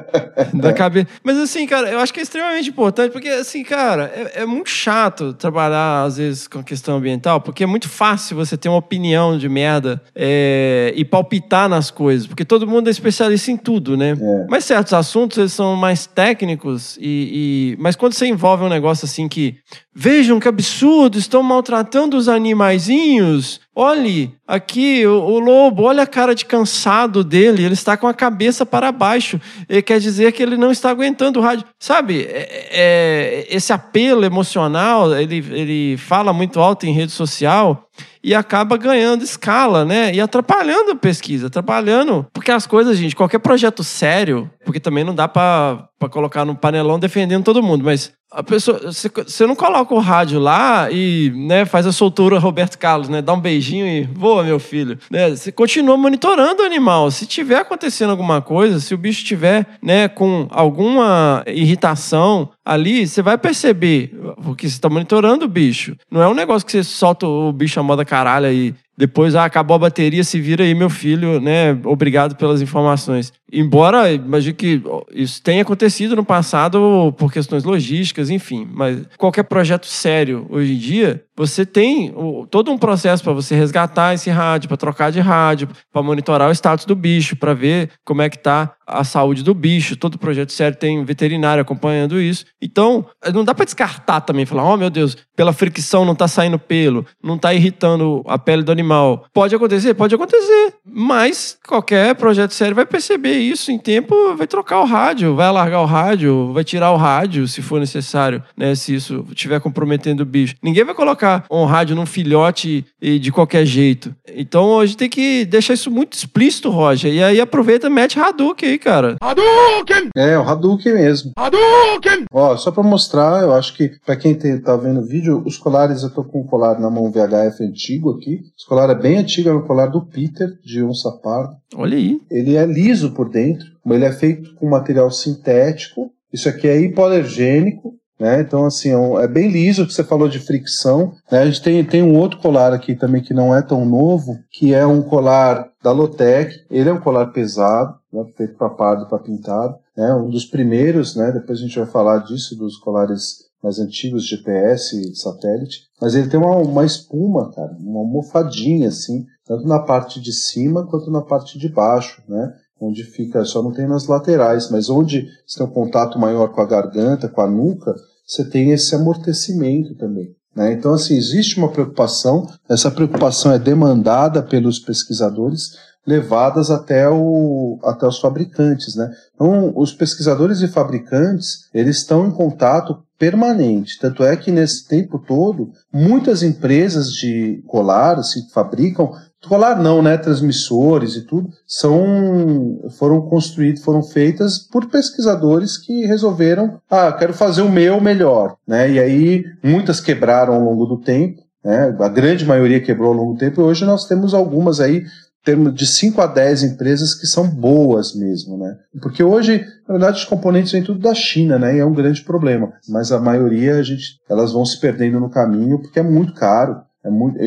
da 0.59 0.73
cabeça. 0.73 1.07
Mas 1.23 1.37
assim, 1.37 1.67
cara, 1.67 1.87
eu 1.89 1.99
acho 1.99 2.11
que 2.11 2.19
é 2.19 2.23
extremamente 2.23 2.67
importante 2.67 3.11
porque, 3.11 3.29
assim, 3.29 3.63
cara, 3.63 4.11
é, 4.15 4.41
é 4.41 4.45
muito 4.45 4.71
chato 4.71 5.33
trabalhar 5.33 6.03
às 6.03 6.17
vezes 6.17 6.47
com 6.47 6.59
a 6.59 6.63
questão 6.63 6.97
ambiental 6.97 7.39
porque 7.39 7.63
é 7.63 7.67
muito 7.67 7.87
fácil 7.87 8.35
você 8.35 8.57
ter 8.57 8.69
uma 8.69 8.79
opinião 8.79 9.37
de 9.37 9.47
merda 9.47 10.01
é, 10.15 10.93
e 10.95 11.05
palpitar 11.05 11.69
nas 11.69 11.91
coisas, 11.91 12.25
porque 12.25 12.43
todo 12.43 12.65
mundo 12.65 12.87
é 12.87 12.91
especialista 12.91 13.51
em 13.51 13.57
tudo, 13.57 13.95
né? 13.95 14.17
É. 14.19 14.47
Mas 14.49 14.65
certos 14.65 14.93
assuntos, 14.93 15.37
eles 15.37 15.53
são 15.53 15.75
mais 15.75 16.07
técnicos 16.07 16.97
e, 16.99 17.75
e... 17.75 17.77
Mas 17.79 17.95
quando 17.95 18.13
você 18.13 18.25
envolve 18.25 18.46
envolve 18.47 18.63
um 18.63 18.69
negócio 18.69 19.03
assim 19.03 19.27
que 19.27 19.57
vejam 19.93 20.39
que 20.39 20.47
absurdo, 20.47 21.17
estão 21.17 21.43
maltratando 21.43 22.15
os 22.15 22.29
animaizinhos. 22.29 23.59
Olhe 23.75 24.33
aqui 24.47 25.05
o, 25.05 25.21
o, 25.21 25.39
lobo, 25.39 25.83
olha 25.83 26.03
a 26.03 26.07
cara 26.07 26.33
de 26.33 26.45
cansado 26.45 27.23
dele, 27.23 27.65
ele 27.65 27.73
está 27.73 27.97
com 27.97 28.07
a 28.07 28.13
cabeça 28.13 28.65
para 28.65 28.91
baixo. 28.91 29.39
Ele 29.67 29.81
quer 29.81 29.99
dizer 29.99 30.31
que 30.31 30.41
ele 30.41 30.55
não 30.55 30.71
está 30.71 30.89
aguentando 30.89 31.39
o 31.39 31.43
rádio. 31.43 31.65
Sabe, 31.77 32.21
é, 32.21 32.69
é, 32.71 33.47
esse 33.49 33.73
apelo 33.73 34.23
emocional, 34.23 35.13
ele, 35.15 35.37
ele 35.51 35.97
fala 35.97 36.31
muito 36.31 36.59
alto 36.59 36.85
em 36.85 36.93
rede 36.93 37.11
social 37.11 37.87
e 38.23 38.35
acaba 38.35 38.77
ganhando 38.77 39.23
escala, 39.23 39.85
né? 39.85 40.13
E 40.13 40.19
atrapalhando 40.19 40.91
a 40.91 40.95
pesquisa, 40.95 41.47
atrapalhando. 41.47 42.27
Porque 42.33 42.51
as 42.51 42.67
coisas, 42.67 42.97
gente, 42.97 43.15
qualquer 43.15 43.39
projeto 43.39 43.83
sério, 43.83 44.49
porque 44.65 44.79
também 44.79 45.03
não 45.03 45.15
dá 45.15 45.27
para 45.27 45.87
colocar 46.11 46.43
no 46.43 46.55
panelão 46.55 46.99
defendendo 46.99 47.45
todo 47.45 47.63
mundo, 47.63 47.83
mas 47.83 48.11
a 48.29 48.43
pessoa, 48.43 48.91
você 48.91 49.47
não 49.47 49.55
coloca 49.55 49.93
o 49.93 49.99
rádio 49.99 50.37
lá 50.37 50.91
e 50.91 51.31
né, 51.33 51.65
faz 51.65 51.87
a 51.87 51.93
soltura 51.93 52.37
Roberto 52.37 52.77
Carlos, 52.77 53.07
né? 53.07 53.21
Dá 53.21 53.33
um 53.33 53.39
beijinho 53.39 53.87
e 53.87 54.03
voa, 54.03 54.43
meu 54.43 54.59
filho. 54.59 54.99
Né? 55.09 55.29
Você 55.29 55.49
continua 55.49 55.95
monitorando 55.95 56.61
o 56.61 56.65
animal. 56.65 57.09
Se 57.09 57.25
tiver 57.25 57.57
acontecendo 57.57 58.09
alguma 58.09 58.41
coisa, 58.41 58.81
se 58.81 58.93
o 58.93 58.97
bicho 58.97 59.23
tiver 59.23 59.65
né, 59.81 60.09
com 60.09 60.45
alguma 60.51 61.41
irritação 61.47 62.49
ali, 62.67 63.07
você 63.07 63.21
vai 63.21 63.37
perceber, 63.37 64.11
porque 64.43 64.67
você 64.67 64.75
está 64.75 64.89
monitorando 64.89 65.45
o 65.45 65.47
bicho. 65.47 65.95
Não 66.11 66.21
é 66.21 66.27
um 66.27 66.33
negócio 66.33 66.65
que 66.65 66.73
você 66.73 66.83
solta 66.83 67.25
o 67.25 67.51
bicho 67.53 67.79
a 67.79 67.83
moda 67.83 68.03
caralho 68.03 68.51
e 68.51 68.75
depois, 68.97 69.35
ah, 69.35 69.45
acabou 69.45 69.75
a 69.75 69.79
bateria, 69.79 70.23
se 70.23 70.41
vira 70.41 70.63
aí, 70.63 70.73
meu 70.73 70.89
filho, 70.89 71.39
né? 71.39 71.79
Obrigado 71.85 72.35
pelas 72.35 72.63
informações. 72.63 73.31
Embora, 73.53 74.11
imagino 74.11 74.55
que 74.55 74.81
isso 75.13 75.41
tenha 75.41 75.61
acontecido 75.61 76.15
no 76.15 76.25
passado 76.25 77.13
por 77.15 77.31
questões 77.31 77.63
logísticas, 77.63 78.31
enfim. 78.31 78.67
Mas 78.73 79.05
qualquer 79.15 79.43
projeto 79.43 79.85
sério 79.85 80.47
hoje 80.49 80.73
em 80.73 80.77
dia, 80.77 81.23
você 81.37 81.65
tem 81.65 82.13
todo 82.49 82.71
um 82.71 82.77
processo 82.77 83.23
para 83.23 83.33
você 83.33 83.55
resgatar 83.55 84.13
esse 84.13 84.29
rádio, 84.29 84.67
para 84.67 84.77
trocar 84.77 85.11
de 85.11 85.19
rádio, 85.19 85.69
para 85.91 86.01
monitorar 86.01 86.49
o 86.49 86.51
status 86.51 86.85
do 86.85 86.95
bicho, 86.95 87.35
para 87.35 87.53
ver 87.53 87.91
como 88.03 88.21
é 88.21 88.29
que 88.29 88.37
está 88.37 88.73
a 88.85 89.03
saúde 89.03 89.43
do 89.43 89.53
bicho. 89.53 89.95
Todo 89.95 90.17
projeto 90.17 90.51
sério 90.51 90.77
tem 90.77 91.03
veterinário 91.03 91.61
acompanhando 91.61 92.19
isso. 92.19 92.45
Então, 92.61 93.05
não 93.33 93.43
dá 93.43 93.53
para 93.53 93.65
descartar 93.65 94.21
também, 94.21 94.45
falar, 94.45 94.63
oh 94.63 94.77
meu 94.77 94.89
Deus, 94.89 95.15
pela 95.35 95.53
fricção 95.53 96.05
não 96.05 96.13
está 96.13 96.27
saindo 96.27 96.57
pelo, 96.57 97.05
não 97.21 97.35
está 97.35 97.53
irritando 97.53 98.23
a 98.25 98.39
pele 98.39 98.63
do 98.63 98.71
animal 98.71 98.87
animal. 98.87 99.25
Pode 99.33 99.55
acontecer? 99.55 99.93
Pode 99.93 100.15
acontecer. 100.15 100.73
Mas 100.85 101.57
qualquer 101.67 102.15
projeto 102.15 102.53
sério 102.53 102.75
vai 102.75 102.85
perceber 102.85 103.37
isso 103.37 103.71
em 103.71 103.77
tempo, 103.77 104.35
vai 104.35 104.47
trocar 104.47 104.79
o 104.79 104.85
rádio, 104.85 105.35
vai 105.35 105.47
alargar 105.47 105.81
o 105.81 105.85
rádio, 105.85 106.53
vai 106.53 106.63
tirar 106.63 106.91
o 106.91 106.97
rádio 106.97 107.47
se 107.47 107.61
for 107.61 107.79
necessário, 107.79 108.41
né? 108.55 108.73
Se 108.73 108.95
isso 108.95 109.25
estiver 109.29 109.59
comprometendo 109.59 110.21
o 110.21 110.25
bicho. 110.25 110.55
Ninguém 110.63 110.85
vai 110.85 110.95
colocar 110.95 111.26
um 111.51 111.65
rádio 111.65 111.95
num 111.95 112.05
filhote 112.05 112.85
de 113.01 113.31
qualquer 113.31 113.65
jeito. 113.65 114.15
Então 114.35 114.79
a 114.79 114.85
gente 114.85 114.97
tem 114.97 115.09
que 115.09 115.45
deixar 115.45 115.73
isso 115.73 115.89
muito 115.91 116.13
explícito, 116.13 116.69
Roger. 116.69 117.13
E 117.13 117.23
aí 117.23 117.39
aproveita 117.41 117.87
e 117.87 117.89
mete 117.89 118.19
Hadouken 118.19 118.69
aí, 118.69 118.77
cara. 118.77 119.15
Hadouken! 119.21 120.09
É, 120.15 120.37
o 120.37 120.41
Hadouken 120.41 120.93
mesmo. 120.93 121.31
Hadouken! 121.37 122.25
Ó, 122.31 122.55
só 122.57 122.71
pra 122.71 122.83
mostrar, 122.83 123.41
eu 123.41 123.53
acho 123.53 123.75
que 123.75 123.91
pra 124.05 124.15
quem 124.15 124.35
tá 124.35 124.75
vendo 124.75 125.01
o 125.01 125.05
vídeo, 125.05 125.41
os 125.45 125.57
colares, 125.57 126.03
eu 126.03 126.13
tô 126.13 126.23
com 126.23 126.41
um 126.41 126.45
colar 126.45 126.79
na 126.79 126.89
mão 126.89 127.11
VHF 127.11 127.63
antigo 127.63 128.11
aqui. 128.11 128.41
Os 128.57 128.63
colar 128.65 128.89
é 128.89 128.95
bem 128.95 129.17
antigo, 129.17 129.49
é 129.49 129.53
o 129.53 129.65
colar 129.65 129.87
do 129.87 130.05
Peter, 130.05 130.49
de 130.63 130.83
onça 130.83 131.11
parda. 131.23 131.55
Olha 131.75 131.97
aí. 131.97 132.19
Ele 132.29 132.55
é 132.55 132.65
liso 132.65 133.13
por 133.13 133.29
dentro, 133.29 133.65
mas 133.85 133.97
ele 133.97 134.05
é 134.05 134.11
feito 134.11 134.53
com 134.55 134.69
material 134.69 135.09
sintético. 135.11 136.11
Isso 136.31 136.49
aqui 136.49 136.67
é 136.67 136.79
hipoalergênico, 136.81 137.93
né? 138.19 138.41
Então, 138.41 138.65
assim, 138.65 138.89
é, 138.89 139.23
é 139.23 139.27
bem 139.27 139.49
liso, 139.49 139.85
que 139.85 139.93
você 139.93 140.03
falou 140.03 140.27
de 140.27 140.39
fricção. 140.39 141.13
Né? 141.31 141.39
A 141.39 141.45
gente 141.45 141.61
tem, 141.61 141.83
tem 141.83 142.01
um 142.01 142.17
outro 142.17 142.39
colar 142.39 142.73
aqui 142.73 142.95
também 142.95 143.21
que 143.21 143.33
não 143.33 143.55
é 143.55 143.61
tão 143.61 143.85
novo, 143.85 144.37
que 144.51 144.73
é 144.73 144.85
um 144.85 145.01
colar 145.01 145.69
da 145.83 145.91
Lotec. 145.91 146.65
Ele 146.69 146.89
é 146.89 146.93
um 146.93 146.99
colar 146.99 147.27
pesado, 147.27 147.95
né? 148.11 148.25
feito 148.35 148.57
para 148.57 148.69
pardo 148.69 149.03
e 149.05 149.09
para 149.09 149.19
pintado. 149.19 149.75
Né? 149.95 150.13
Um 150.13 150.29
dos 150.29 150.45
primeiros, 150.45 151.15
né? 151.15 151.31
depois 151.31 151.59
a 151.59 151.61
gente 151.61 151.77
vai 151.77 151.87
falar 151.87 152.19
disso, 152.19 152.57
dos 152.57 152.77
colares 152.77 153.47
mais 153.63 153.79
antigos 153.79 154.27
GPS 154.27 155.15
satélite, 155.15 155.81
mas 155.99 156.13
ele 156.15 156.29
tem 156.29 156.39
uma, 156.39 156.55
uma 156.55 156.85
espuma, 156.85 157.51
cara, 157.51 157.75
uma 157.79 157.99
almofadinha 157.99 158.87
assim, 158.87 159.25
tanto 159.45 159.67
na 159.67 159.79
parte 159.79 160.21
de 160.21 160.31
cima 160.31 160.85
quanto 160.85 161.09
na 161.09 161.21
parte 161.21 161.57
de 161.57 161.67
baixo, 161.67 162.21
né? 162.29 162.53
Onde 162.79 163.03
fica, 163.03 163.43
só 163.43 163.63
não 163.63 163.71
tem 163.71 163.87
nas 163.87 164.07
laterais, 164.07 164.69
mas 164.69 164.89
onde 164.89 165.27
você 165.45 165.57
tem 165.57 165.67
um 165.67 165.71
contato 165.71 166.19
maior 166.19 166.49
com 166.49 166.61
a 166.61 166.65
garganta, 166.65 167.27
com 167.27 167.41
a 167.41 167.47
nuca, 167.47 167.95
você 168.25 168.43
tem 168.43 168.71
esse 168.71 168.93
amortecimento 168.93 169.95
também. 169.95 170.35
Né? 170.55 170.73
Então, 170.73 170.93
assim, 170.93 171.15
existe 171.15 171.57
uma 171.57 171.71
preocupação, 171.71 172.47
essa 172.67 172.91
preocupação 172.91 173.51
é 173.51 173.59
demandada 173.59 174.41
pelos 174.41 174.79
pesquisadores, 174.79 175.77
levadas 176.05 176.71
até, 176.71 177.09
o, 177.09 177.79
até 177.83 178.07
os 178.07 178.19
fabricantes. 178.19 178.95
Né? 178.95 179.11
Então, 179.35 179.73
os 179.75 179.91
pesquisadores 179.91 180.61
e 180.61 180.67
fabricantes, 180.67 181.69
eles 181.73 181.97
estão 181.97 182.27
em 182.27 182.31
contato 182.31 183.03
permanente. 183.17 183.97
Tanto 183.99 184.23
é 184.23 184.35
que 184.35 184.51
nesse 184.51 184.87
tempo 184.87 185.19
todo, 185.19 185.71
muitas 185.91 186.43
empresas 186.43 187.11
de 187.11 187.61
colar 187.67 188.21
se 188.23 188.49
fabricam 188.51 189.11
colar 189.47 189.81
não, 189.81 190.01
né? 190.01 190.17
Transmissores 190.17 191.15
e 191.15 191.25
tudo 191.25 191.49
são 191.65 192.79
foram 192.97 193.21
construídos, 193.21 193.83
foram 193.83 194.03
feitas 194.03 194.59
por 194.59 194.89
pesquisadores 194.89 195.77
que 195.77 196.05
resolveram, 196.05 196.79
ah, 196.89 197.11
quero 197.11 197.33
fazer 197.33 197.61
o 197.61 197.71
meu 197.71 198.01
melhor, 198.01 198.55
né? 198.67 198.91
E 198.91 198.99
aí 198.99 199.45
muitas 199.63 199.99
quebraram 199.99 200.53
ao 200.53 200.61
longo 200.61 200.85
do 200.85 200.97
tempo, 200.97 201.41
né? 201.63 201.95
A 201.99 202.09
grande 202.09 202.45
maioria 202.45 202.81
quebrou 202.81 203.09
ao 203.09 203.17
longo 203.17 203.33
do 203.33 203.39
tempo 203.39 203.61
e 203.61 203.63
hoje 203.63 203.85
nós 203.85 204.05
temos 204.05 204.33
algumas 204.33 204.79
aí 204.79 205.03
termos 205.47 205.73
de 205.73 205.87
5 205.87 206.19
a 206.19 206.27
10 206.27 206.63
empresas 206.63 207.15
que 207.15 207.25
são 207.25 207.47
boas 207.47 208.13
mesmo, 208.13 208.57
né? 208.57 208.77
Porque 209.01 209.23
hoje, 209.23 209.65
na 209.87 209.93
verdade, 209.93 210.19
os 210.19 210.25
componentes 210.25 210.73
vêm 210.73 210.83
tudo 210.83 210.99
da 210.99 211.15
China, 211.15 211.57
né? 211.57 211.77
E 211.77 211.79
é 211.79 211.85
um 211.85 211.93
grande 211.93 212.21
problema. 212.21 212.73
Mas 212.89 213.13
a 213.13 213.19
maioria, 213.19 213.75
a 213.75 213.81
gente, 213.81 214.19
elas 214.29 214.51
vão 214.51 214.65
se 214.65 214.77
perdendo 214.77 215.21
no 215.21 215.29
caminho 215.29 215.79
porque 215.79 215.99
é 215.99 216.03
muito 216.03 216.33
caro. 216.33 216.81
É 217.01 217.09
muito, 217.09 217.39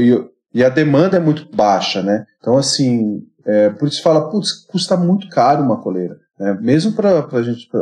e 0.54 0.64
a 0.64 0.70
demanda 0.70 1.18
é 1.18 1.20
muito 1.20 1.54
baixa, 1.54 2.02
né? 2.02 2.24
Então, 2.40 2.56
assim, 2.56 3.22
é, 3.44 3.68
por 3.68 3.86
isso 3.86 4.02
fala, 4.02 4.30
putz, 4.30 4.64
custa 4.64 4.96
muito 4.96 5.28
caro 5.28 5.62
uma 5.62 5.82
coleira. 5.82 6.16
Né? 6.38 6.56
Mesmo 6.58 6.92
para 6.92 7.28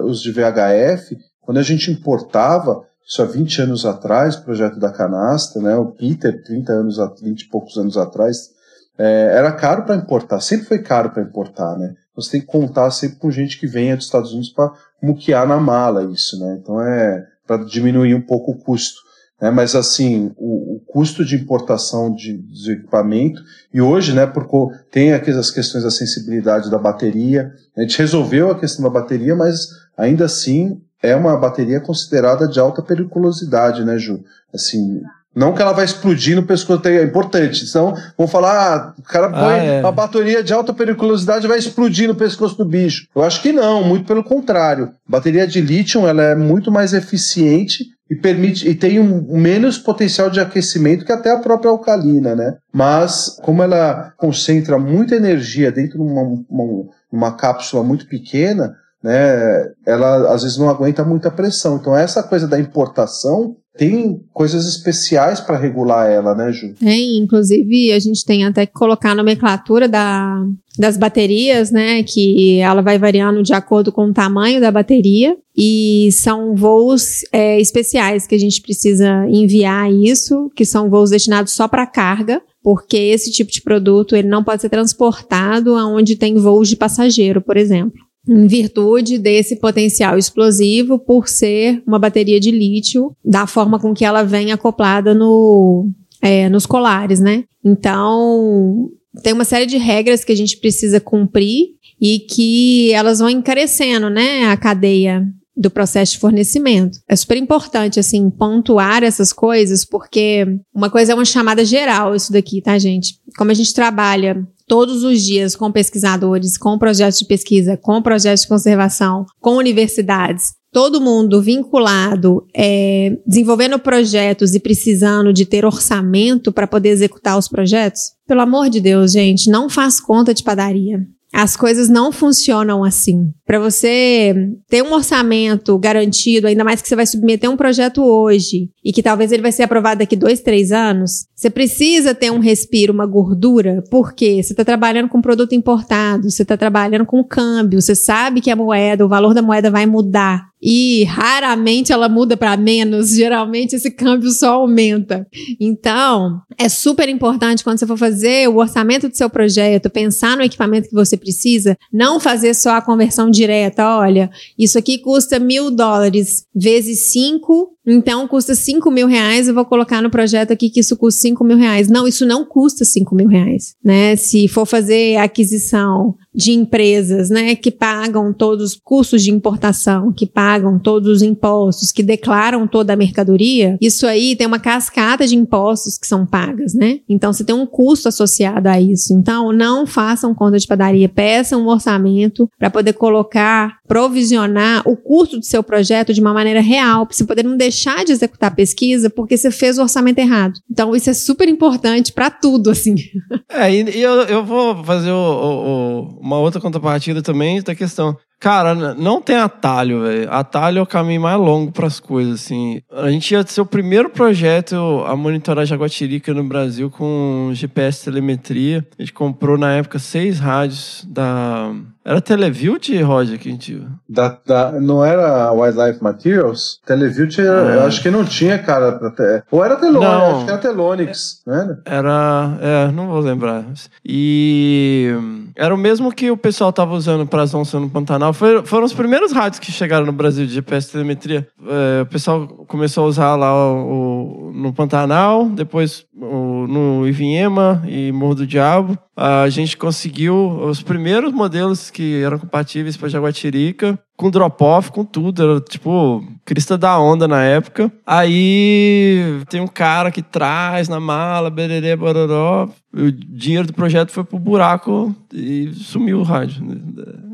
os 0.04 0.20
de 0.20 0.32
VHF, 0.32 1.16
quando 1.40 1.58
a 1.58 1.62
gente 1.62 1.92
importava, 1.92 2.82
isso 3.06 3.22
há 3.22 3.24
20 3.24 3.62
anos 3.62 3.86
atrás, 3.86 4.34
o 4.34 4.42
projeto 4.42 4.80
da 4.80 4.90
canasta, 4.90 5.60
né? 5.60 5.76
O 5.76 5.92
Peter, 5.92 6.42
30 6.42 6.72
anos, 6.72 6.96
20 7.22 7.40
e 7.40 7.48
poucos 7.48 7.76
anos 7.78 7.96
atrás, 7.96 8.57
é, 8.98 9.36
era 9.36 9.52
caro 9.52 9.84
para 9.84 9.96
importar, 9.96 10.40
sempre 10.40 10.66
foi 10.66 10.78
caro 10.78 11.10
para 11.10 11.22
importar, 11.22 11.76
né? 11.78 11.94
Você 12.16 12.32
tem 12.32 12.40
que 12.40 12.48
contar 12.48 12.90
sempre 12.90 13.18
com 13.18 13.30
gente 13.30 13.60
que 13.60 13.66
venha 13.66 13.96
dos 13.96 14.06
Estados 14.06 14.32
Unidos 14.32 14.50
para 14.50 14.72
muquear 15.00 15.46
na 15.46 15.58
mala 15.58 16.02
isso, 16.12 16.38
né? 16.40 16.58
Então 16.60 16.80
é 16.82 17.24
para 17.46 17.64
diminuir 17.64 18.14
um 18.14 18.20
pouco 18.20 18.50
o 18.52 18.58
custo. 18.58 19.00
Né? 19.40 19.50
Mas 19.50 19.74
assim, 19.74 20.32
o, 20.36 20.74
o, 20.74 20.80
custo 20.86 21.24
de 21.24 21.36
importação 21.36 22.12
de, 22.12 22.36
de 22.38 22.72
equipamento, 22.72 23.40
e 23.72 23.80
hoje, 23.80 24.12
né, 24.12 24.26
porque 24.26 24.56
tem 24.90 25.12
aquelas 25.12 25.50
questões 25.50 25.84
da 25.84 25.90
sensibilidade 25.90 26.70
da 26.70 26.78
bateria, 26.78 27.52
a 27.76 27.82
gente 27.82 27.98
resolveu 27.98 28.50
a 28.50 28.58
questão 28.58 28.82
da 28.82 28.90
bateria, 28.90 29.34
mas 29.34 29.68
ainda 29.96 30.24
assim 30.24 30.82
é 31.02 31.14
uma 31.14 31.36
bateria 31.36 31.80
considerada 31.80 32.48
de 32.48 32.58
alta 32.58 32.82
periculosidade, 32.82 33.84
né, 33.84 33.96
Ju? 33.96 34.24
Assim, 34.52 35.00
não 35.38 35.54
que 35.54 35.62
ela 35.62 35.72
vai 35.72 35.84
explodir 35.84 36.34
no 36.34 36.42
pescoço, 36.42 36.86
é 36.88 37.04
importante. 37.04 37.64
Então, 37.64 37.94
vão 38.16 38.26
falar, 38.26 38.74
ah, 38.74 38.94
o 38.98 39.02
cara 39.02 39.28
põe 39.30 39.54
ah, 39.54 39.64
é. 39.64 39.80
uma 39.80 39.92
bateria 39.92 40.42
de 40.42 40.52
alta 40.52 40.74
periculosidade 40.74 41.46
vai 41.46 41.58
explodir 41.58 42.08
no 42.08 42.14
pescoço 42.14 42.58
do 42.58 42.64
bicho. 42.64 43.06
Eu 43.14 43.22
acho 43.22 43.40
que 43.40 43.52
não, 43.52 43.84
muito 43.84 44.04
pelo 44.04 44.24
contrário. 44.24 44.90
bateria 45.08 45.46
de 45.46 45.60
lítio 45.60 46.06
ela 46.06 46.22
é 46.22 46.34
muito 46.34 46.72
mais 46.72 46.92
eficiente 46.92 47.86
e 48.10 48.16
permite 48.16 48.68
e 48.68 48.74
tem 48.74 48.98
um 48.98 49.38
menos 49.38 49.78
potencial 49.78 50.28
de 50.28 50.40
aquecimento 50.40 51.04
que 51.04 51.12
até 51.12 51.30
a 51.30 51.38
própria 51.38 51.70
alcalina, 51.70 52.34
né? 52.34 52.56
Mas 52.72 53.38
como 53.42 53.62
ela 53.62 54.12
concentra 54.16 54.78
muita 54.78 55.14
energia 55.14 55.70
dentro 55.70 55.98
de 55.98 56.02
uma, 56.02 56.22
uma, 56.48 56.84
uma 57.12 57.32
cápsula 57.36 57.84
muito 57.84 58.06
pequena, 58.06 58.74
né? 59.02 59.70
Ela 59.86 60.34
às 60.34 60.42
vezes 60.42 60.58
não 60.58 60.70
aguenta 60.70 61.04
muita 61.04 61.30
pressão. 61.30 61.76
Então 61.76 61.96
essa 61.96 62.22
coisa 62.22 62.48
da 62.48 62.58
importação 62.58 63.56
tem 63.78 64.20
coisas 64.32 64.66
especiais 64.66 65.38
para 65.38 65.56
regular 65.56 66.10
ela, 66.10 66.34
né, 66.34 66.52
Ju? 66.52 66.74
Tem, 66.80 67.16
inclusive 67.16 67.92
a 67.92 67.98
gente 68.00 68.24
tem 68.24 68.44
até 68.44 68.66
que 68.66 68.72
colocar 68.72 69.12
a 69.12 69.14
nomenclatura 69.14 69.88
da, 69.88 70.44
das 70.76 70.96
baterias, 70.96 71.70
né, 71.70 72.02
que 72.02 72.58
ela 72.58 72.82
vai 72.82 72.98
variando 72.98 73.40
de 73.40 73.54
acordo 73.54 73.92
com 73.92 74.06
o 74.06 74.12
tamanho 74.12 74.60
da 74.60 74.72
bateria 74.72 75.36
e 75.56 76.10
são 76.10 76.56
voos 76.56 77.20
é, 77.32 77.60
especiais 77.60 78.26
que 78.26 78.34
a 78.34 78.38
gente 78.38 78.60
precisa 78.60 79.24
enviar 79.28 79.92
isso, 79.92 80.50
que 80.56 80.64
são 80.64 80.90
voos 80.90 81.10
destinados 81.10 81.52
só 81.52 81.68
para 81.68 81.86
carga, 81.86 82.42
porque 82.60 82.96
esse 82.96 83.30
tipo 83.30 83.52
de 83.52 83.62
produto 83.62 84.16
ele 84.16 84.26
não 84.26 84.42
pode 84.42 84.60
ser 84.60 84.68
transportado 84.68 85.76
aonde 85.76 86.16
tem 86.16 86.34
voos 86.34 86.68
de 86.68 86.74
passageiro, 86.74 87.40
por 87.40 87.56
exemplo 87.56 88.07
em 88.28 88.46
virtude 88.46 89.18
desse 89.18 89.56
potencial 89.56 90.18
explosivo 90.18 90.98
por 90.98 91.28
ser 91.28 91.82
uma 91.86 91.98
bateria 91.98 92.38
de 92.38 92.50
lítio, 92.50 93.16
da 93.24 93.46
forma 93.46 93.78
com 93.78 93.94
que 93.94 94.04
ela 94.04 94.22
vem 94.22 94.52
acoplada 94.52 95.14
no, 95.14 95.88
é, 96.20 96.48
nos 96.48 96.66
colares, 96.66 97.20
né? 97.20 97.44
Então, 97.64 98.90
tem 99.22 99.32
uma 99.32 99.44
série 99.44 99.66
de 99.66 99.78
regras 99.78 100.24
que 100.24 100.32
a 100.32 100.36
gente 100.36 100.58
precisa 100.58 101.00
cumprir 101.00 101.68
e 102.00 102.20
que 102.20 102.92
elas 102.92 103.18
vão 103.18 103.28
encarecendo, 103.28 104.08
né, 104.08 104.44
a 104.44 104.56
cadeia 104.56 105.26
do 105.56 105.70
processo 105.70 106.12
de 106.12 106.18
fornecimento. 106.18 107.00
É 107.08 107.16
super 107.16 107.36
importante, 107.36 107.98
assim, 107.98 108.30
pontuar 108.30 109.02
essas 109.02 109.32
coisas, 109.32 109.84
porque 109.84 110.46
uma 110.72 110.88
coisa 110.88 111.10
é 111.10 111.14
uma 111.14 111.24
chamada 111.24 111.64
geral, 111.64 112.14
isso 112.14 112.32
daqui, 112.32 112.62
tá, 112.62 112.78
gente? 112.78 113.14
Como 113.36 113.50
a 113.50 113.54
gente 113.54 113.74
trabalha 113.74 114.46
todos 114.68 115.02
os 115.02 115.22
dias 115.22 115.56
com 115.56 115.72
pesquisadores, 115.72 116.58
com 116.58 116.78
projetos 116.78 117.18
de 117.18 117.26
pesquisa, 117.26 117.76
com 117.76 118.00
projetos 118.02 118.42
de 118.42 118.48
conservação, 118.48 119.24
com 119.40 119.56
universidades, 119.56 120.52
todo 120.70 121.00
mundo 121.00 121.40
vinculado, 121.40 122.46
é, 122.54 123.18
desenvolvendo 123.26 123.78
projetos 123.78 124.54
e 124.54 124.60
precisando 124.60 125.32
de 125.32 125.46
ter 125.46 125.64
orçamento 125.64 126.52
para 126.52 126.66
poder 126.66 126.90
executar 126.90 127.38
os 127.38 127.48
projetos, 127.48 128.12
pelo 128.26 128.42
amor 128.42 128.68
de 128.68 128.80
Deus, 128.80 129.12
gente, 129.12 129.50
não 129.50 129.68
faz 129.68 129.98
conta 129.98 130.34
de 130.34 130.44
padaria. 130.44 131.00
As 131.32 131.56
coisas 131.56 131.88
não 131.88 132.10
funcionam 132.10 132.82
assim. 132.82 133.30
Para 133.44 133.58
você 133.58 134.34
ter 134.68 134.82
um 134.82 134.92
orçamento 134.92 135.78
garantido, 135.78 136.46
ainda 136.46 136.64
mais 136.64 136.80
que 136.80 136.88
você 136.88 136.96
vai 136.96 137.06
submeter 137.06 137.50
um 137.50 137.56
projeto 137.56 138.02
hoje 138.02 138.70
e 138.84 138.92
que 138.92 139.02
talvez 139.02 139.30
ele 139.30 139.42
vai 139.42 139.52
ser 139.52 139.64
aprovado 139.64 139.98
daqui 139.98 140.16
dois, 140.16 140.40
três 140.40 140.72
anos, 140.72 141.26
você 141.34 141.50
precisa 141.50 142.14
ter 142.14 142.30
um 142.30 142.38
respiro, 142.38 142.92
uma 142.92 143.06
gordura, 143.06 143.84
porque 143.90 144.42
você 144.42 144.52
está 144.52 144.64
trabalhando 144.64 145.08
com 145.08 145.20
produto 145.20 145.54
importado, 145.54 146.30
você 146.30 146.42
está 146.42 146.56
trabalhando 146.56 147.04
com 147.04 147.22
câmbio, 147.22 147.80
você 147.80 147.94
sabe 147.94 148.40
que 148.40 148.50
a 148.50 148.56
moeda, 148.56 149.04
o 149.04 149.08
valor 149.08 149.34
da 149.34 149.42
moeda 149.42 149.70
vai 149.70 149.86
mudar 149.86 150.48
e 150.60 151.04
raramente 151.04 151.92
ela 151.92 152.08
muda 152.08 152.36
para 152.36 152.56
menos, 152.56 153.10
geralmente 153.10 153.76
esse 153.76 153.90
câmbio 153.90 154.30
só 154.30 154.54
aumenta. 154.54 155.26
Então, 155.60 156.40
é 156.58 156.68
super 156.68 157.08
importante 157.08 157.62
quando 157.62 157.78
você 157.78 157.86
for 157.86 157.96
fazer 157.96 158.48
o 158.48 158.56
orçamento 158.56 159.08
do 159.08 159.16
seu 159.16 159.30
projeto, 159.30 159.90
pensar 159.90 160.36
no 160.36 160.42
equipamento 160.42 160.88
que 160.88 160.94
você 160.94 161.16
precisa, 161.16 161.76
não 161.92 162.18
fazer 162.18 162.54
só 162.54 162.76
a 162.76 162.82
conversão 162.82 163.30
direta. 163.30 163.86
Olha, 163.98 164.30
isso 164.58 164.78
aqui 164.78 164.98
custa 164.98 165.38
mil 165.38 165.70
dólares 165.70 166.44
vezes 166.54 167.10
cinco 167.12 167.77
então 167.90 168.26
custa 168.28 168.54
5 168.54 168.90
mil 168.90 169.06
reais, 169.06 169.48
eu 169.48 169.54
vou 169.54 169.64
colocar 169.64 170.02
no 170.02 170.10
projeto 170.10 170.52
aqui 170.52 170.70
que 170.70 170.80
isso 170.80 170.96
custa 170.96 171.22
5 171.22 171.42
mil 171.44 171.56
reais. 171.56 171.88
Não, 171.88 172.06
isso 172.06 172.26
não 172.26 172.44
custa 172.44 172.84
5 172.84 173.14
mil 173.14 173.28
reais, 173.28 173.74
né? 173.84 174.16
Se 174.16 174.46
for 174.48 174.66
fazer 174.66 175.16
aquisição 175.16 176.14
de 176.34 176.52
empresas, 176.52 177.30
né, 177.30 177.56
que 177.56 177.70
pagam 177.70 178.32
todos 178.32 178.72
os 178.72 178.80
custos 178.80 179.24
de 179.24 179.32
importação, 179.32 180.12
que 180.12 180.24
pagam 180.24 180.78
todos 180.78 181.08
os 181.16 181.22
impostos, 181.22 181.90
que 181.90 182.00
declaram 182.00 182.64
toda 182.68 182.92
a 182.92 182.96
mercadoria, 182.96 183.76
isso 183.80 184.06
aí 184.06 184.36
tem 184.36 184.46
uma 184.46 184.60
cascata 184.60 185.26
de 185.26 185.34
impostos 185.34 185.98
que 185.98 186.06
são 186.06 186.24
pagas, 186.24 186.74
né? 186.74 187.00
Então 187.08 187.32
você 187.32 187.42
tem 187.42 187.54
um 187.54 187.66
custo 187.66 188.08
associado 188.08 188.68
a 188.68 188.80
isso. 188.80 189.12
Então 189.12 189.52
não 189.52 189.84
façam 189.84 190.34
conta 190.34 190.58
de 190.58 190.66
padaria, 190.66 191.08
peçam 191.08 191.62
um 191.62 191.68
orçamento 191.68 192.48
para 192.56 192.70
poder 192.70 192.92
colocar, 192.92 193.78
provisionar 193.88 194.82
o 194.86 194.96
custo 194.96 195.38
do 195.38 195.44
seu 195.44 195.62
projeto 195.62 196.14
de 196.14 196.20
uma 196.20 196.32
maneira 196.32 196.60
real, 196.60 197.04
para 197.04 197.16
você 197.16 197.24
poder 197.24 197.42
não 197.42 197.56
deixar 197.56 197.77
deixar 197.78 198.04
de 198.04 198.12
executar 198.12 198.50
a 198.50 198.54
pesquisa 198.54 199.08
porque 199.08 199.36
você 199.36 199.50
fez 199.50 199.78
o 199.78 199.82
orçamento 199.82 200.18
errado. 200.18 200.58
Então, 200.70 200.94
isso 200.94 201.08
é 201.08 201.14
super 201.14 201.48
importante 201.48 202.12
para 202.12 202.30
tudo, 202.30 202.70
assim. 202.70 202.96
É, 203.50 203.72
e, 203.72 204.02
eu, 204.02 204.12
eu 204.24 204.44
vou 204.44 204.84
fazer 204.84 205.10
o, 205.10 205.16
o, 205.16 206.20
uma 206.20 206.38
outra 206.38 206.60
contrapartida 206.60 207.22
também 207.22 207.62
da 207.62 207.74
questão. 207.74 208.16
Cara, 208.38 208.74
não 208.94 209.22
tem 209.22 209.36
atalho, 209.36 210.02
velho. 210.02 210.30
Atalho 210.30 210.78
é 210.78 210.82
o 210.82 210.86
caminho 210.86 211.22
mais 211.22 211.38
longo 211.40 211.72
para 211.72 211.86
as 211.86 211.98
coisas, 211.98 212.34
assim. 212.34 212.80
A 212.92 213.10
gente 213.10 213.32
ia 213.32 213.44
ser 213.46 213.62
o 213.62 213.66
primeiro 213.66 214.10
projeto 214.10 214.76
a 215.06 215.16
monitorar 215.16 215.64
Jaguatirica 215.64 216.32
no 216.34 216.44
Brasil 216.44 216.90
com 216.90 217.50
GPS 217.54 218.04
telemetria. 218.04 218.86
A 218.98 219.02
gente 219.02 219.14
comprou 219.14 219.56
na 219.56 219.72
época 219.72 219.98
seis 219.98 220.38
rádios 220.38 221.04
da 221.08 221.74
Era 222.08 222.22
Televilt, 222.22 222.88
Roger, 223.02 223.38
que 223.38 223.50
a 223.50 223.52
gente. 223.52 223.82
Da, 224.08 224.38
da- 224.46 224.72
não 224.80 225.04
era 225.04 225.52
Wildlife 225.52 226.02
Materials? 226.02 226.80
Televiewt, 226.86 227.38
era- 227.38 227.60
Ah. 227.68 227.74
eu 227.74 227.82
acho 227.86 228.00
que 228.02 228.10
não 228.10 228.24
tinha, 228.24 228.58
cara. 228.58 228.92
ter- 229.10 229.44
Ou 229.50 229.62
era 229.62 229.76
Telonix, 229.76 230.06
acho 230.10 230.44
que 230.46 230.50
era 230.50 230.58
Telonix, 230.58 231.42
né? 231.46 231.76
Era. 231.84 232.56
É, 232.62 232.90
não 232.92 233.08
vou 233.08 233.20
lembrar. 233.20 233.62
E. 234.06 235.14
Era 235.54 235.74
o 235.74 235.78
mesmo 235.78 236.10
que 236.12 236.30
o 236.30 236.36
pessoal 236.36 236.72
tava 236.72 236.94
usando 236.94 237.26
para 237.26 237.42
as 237.42 237.52
onças 237.52 237.78
no 237.80 237.90
Pantanal. 237.90 238.32
Foi- 238.32 238.64
foram 238.64 238.84
os 238.86 238.92
primeiros 238.94 239.32
rádios 239.32 239.58
que 239.58 239.70
chegaram 239.72 240.06
no 240.06 240.12
Brasil 240.12 240.46
de 240.46 240.54
GPS 240.54 240.90
telemetria. 240.92 241.46
É, 241.66 242.02
o 242.02 242.06
pessoal 242.06 242.46
começou 242.66 243.04
a 243.04 243.08
usar 243.08 243.36
lá 243.36 243.52
o, 243.54 244.48
o- 244.48 244.52
no 244.54 244.72
Pantanal, 244.72 245.46
depois 245.50 246.04
o- 246.16 246.47
no 246.68 247.08
Ivinhema 247.08 247.82
e 247.88 248.12
Morro 248.12 248.36
do 248.36 248.46
Diabo. 248.46 248.98
A 249.16 249.48
gente 249.48 249.76
conseguiu 249.76 250.36
os 250.60 250.82
primeiros 250.82 251.32
modelos 251.32 251.90
que 251.90 252.22
eram 252.22 252.38
compatíveis 252.38 252.96
para 252.96 253.08
Jaguatirica, 253.08 253.98
com 254.16 254.30
drop-off, 254.30 254.92
com 254.92 255.04
tudo. 255.04 255.42
Era 255.42 255.60
tipo 255.60 256.22
crista 256.44 256.76
da 256.76 257.00
onda 257.00 257.26
na 257.26 257.42
época. 257.42 257.90
Aí 258.06 259.40
tem 259.48 259.60
um 259.60 259.66
cara 259.66 260.10
que 260.10 260.22
traz 260.22 260.88
na 260.88 261.00
mala, 261.00 261.48
bererê, 261.48 261.96
bororó. 261.96 262.68
O 262.92 263.10
dinheiro 263.10 263.66
do 263.66 263.72
projeto 263.72 264.10
foi 264.10 264.24
pro 264.24 264.38
buraco 264.38 265.14
e 265.32 265.72
sumiu 265.72 266.20
o 266.20 266.22
rádio. 266.22 266.62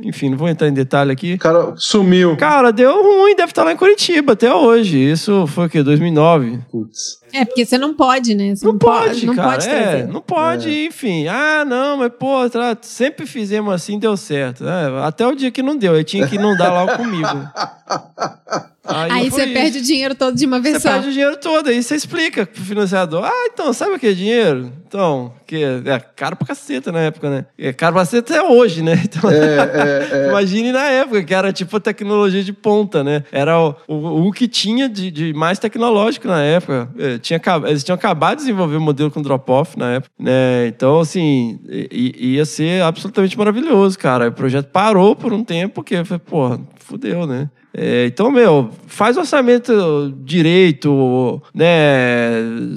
Enfim, 0.04 0.30
não 0.30 0.36
vou 0.38 0.48
entrar 0.48 0.68
em 0.68 0.72
detalhe 0.72 1.10
aqui. 1.12 1.34
O 1.34 1.38
cara 1.38 1.72
sumiu. 1.76 2.36
Cara, 2.36 2.72
deu 2.72 3.02
ruim, 3.02 3.34
deve 3.34 3.50
estar 3.50 3.64
lá 3.64 3.72
em 3.72 3.76
Curitiba 3.76 4.34
até 4.34 4.52
hoje. 4.54 4.98
Isso 4.98 5.46
foi 5.46 5.66
o 5.66 5.68
quê? 5.70 5.82
2009? 5.82 6.60
Putz. 6.70 7.18
É, 7.32 7.44
porque 7.44 7.64
você 7.64 7.76
não 7.76 7.94
pode, 7.94 8.34
né? 8.34 8.54
Você 8.54 8.64
Não, 8.64 8.78
pode, 8.78 9.26
não 9.26 9.34
cara. 9.34 9.50
pode 9.50 9.68
é, 9.68 10.06
não 10.06 10.20
pode, 10.20 10.86
enfim. 10.86 11.26
Ah, 11.26 11.64
não, 11.64 11.96
mas 11.96 12.12
pô, 12.18 12.36
sempre 12.80 13.26
fizemos 13.26 13.74
assim, 13.74 13.98
deu 13.98 14.16
certo. 14.16 14.62
né? 14.62 15.02
Até 15.02 15.26
o 15.26 15.34
dia 15.34 15.50
que 15.50 15.62
não 15.62 15.76
deu, 15.76 15.94
aí 15.94 16.04
tinha 16.04 16.26
que 16.28 16.36
inundar 16.36 16.72
lá 16.72 16.96
comigo. 16.96 17.28
Aí 18.86 19.30
foi 19.30 19.40
você 19.40 19.44
isso. 19.44 19.54
perde 19.54 19.78
o 19.78 19.82
dinheiro 19.82 20.14
todo 20.14 20.36
de 20.36 20.44
uma 20.46 20.60
vez 20.60 20.76
Você 20.76 20.80
só. 20.82 20.90
perde 20.90 21.08
o 21.08 21.12
dinheiro 21.12 21.36
todo, 21.38 21.68
aí 21.68 21.82
você 21.82 21.94
explica 21.94 22.44
pro 22.44 22.62
financiador. 22.62 23.24
Ah, 23.24 23.48
então, 23.52 23.72
sabe 23.72 23.94
o 23.94 23.98
que 23.98 24.08
é 24.08 24.12
dinheiro? 24.12 24.70
Então, 24.86 25.32
que 25.46 25.56
é 25.64 25.98
caro 26.14 26.36
pra 26.36 26.48
caceta 26.48 26.92
na 26.92 27.00
época, 27.00 27.30
né? 27.30 27.46
É 27.58 27.72
caro 27.72 27.94
pra 27.94 28.02
caceta 28.02 28.34
até 28.38 28.42
hoje, 28.46 28.82
né? 28.82 28.92
Então, 29.04 29.30
É, 29.30 30.28
imagine 30.28 30.70
na 30.72 30.84
época, 30.84 31.22
que 31.24 31.34
era 31.34 31.52
tipo 31.52 31.76
a 31.76 31.80
tecnologia 31.80 32.42
de 32.44 32.52
ponta, 32.52 33.02
né? 33.02 33.24
Era 33.32 33.58
o, 33.58 33.74
o, 33.88 34.28
o 34.28 34.32
que 34.32 34.46
tinha 34.46 34.88
de, 34.88 35.10
de 35.10 35.32
mais 35.32 35.58
tecnológico 35.58 36.28
na 36.28 36.42
época. 36.42 36.88
É, 36.98 37.18
tinha, 37.18 37.40
eles 37.66 37.82
tinham 37.84 37.94
acabado 37.96 38.36
de 38.38 38.44
desenvolver 38.44 38.76
o 38.76 38.80
modelo 38.80 39.10
com 39.10 39.22
drop-off 39.22 39.78
na 39.78 39.92
época, 39.94 40.10
né? 40.18 40.66
Então, 40.68 41.00
assim, 41.00 41.58
ia 41.90 42.44
ser 42.44 42.82
absolutamente 42.82 43.36
maravilhoso, 43.38 43.98
cara. 43.98 44.28
O 44.28 44.32
projeto 44.32 44.66
parou 44.66 45.16
por 45.16 45.32
um 45.32 45.42
tempo, 45.42 45.74
porque 45.76 46.04
foi, 46.04 46.18
porra, 46.18 46.60
fudeu, 46.76 47.26
né? 47.26 47.48
É, 47.76 48.06
então, 48.06 48.30
meu, 48.30 48.70
faz 48.86 49.16
orçamento 49.16 50.14
direito, 50.22 51.42
né? 51.52 51.66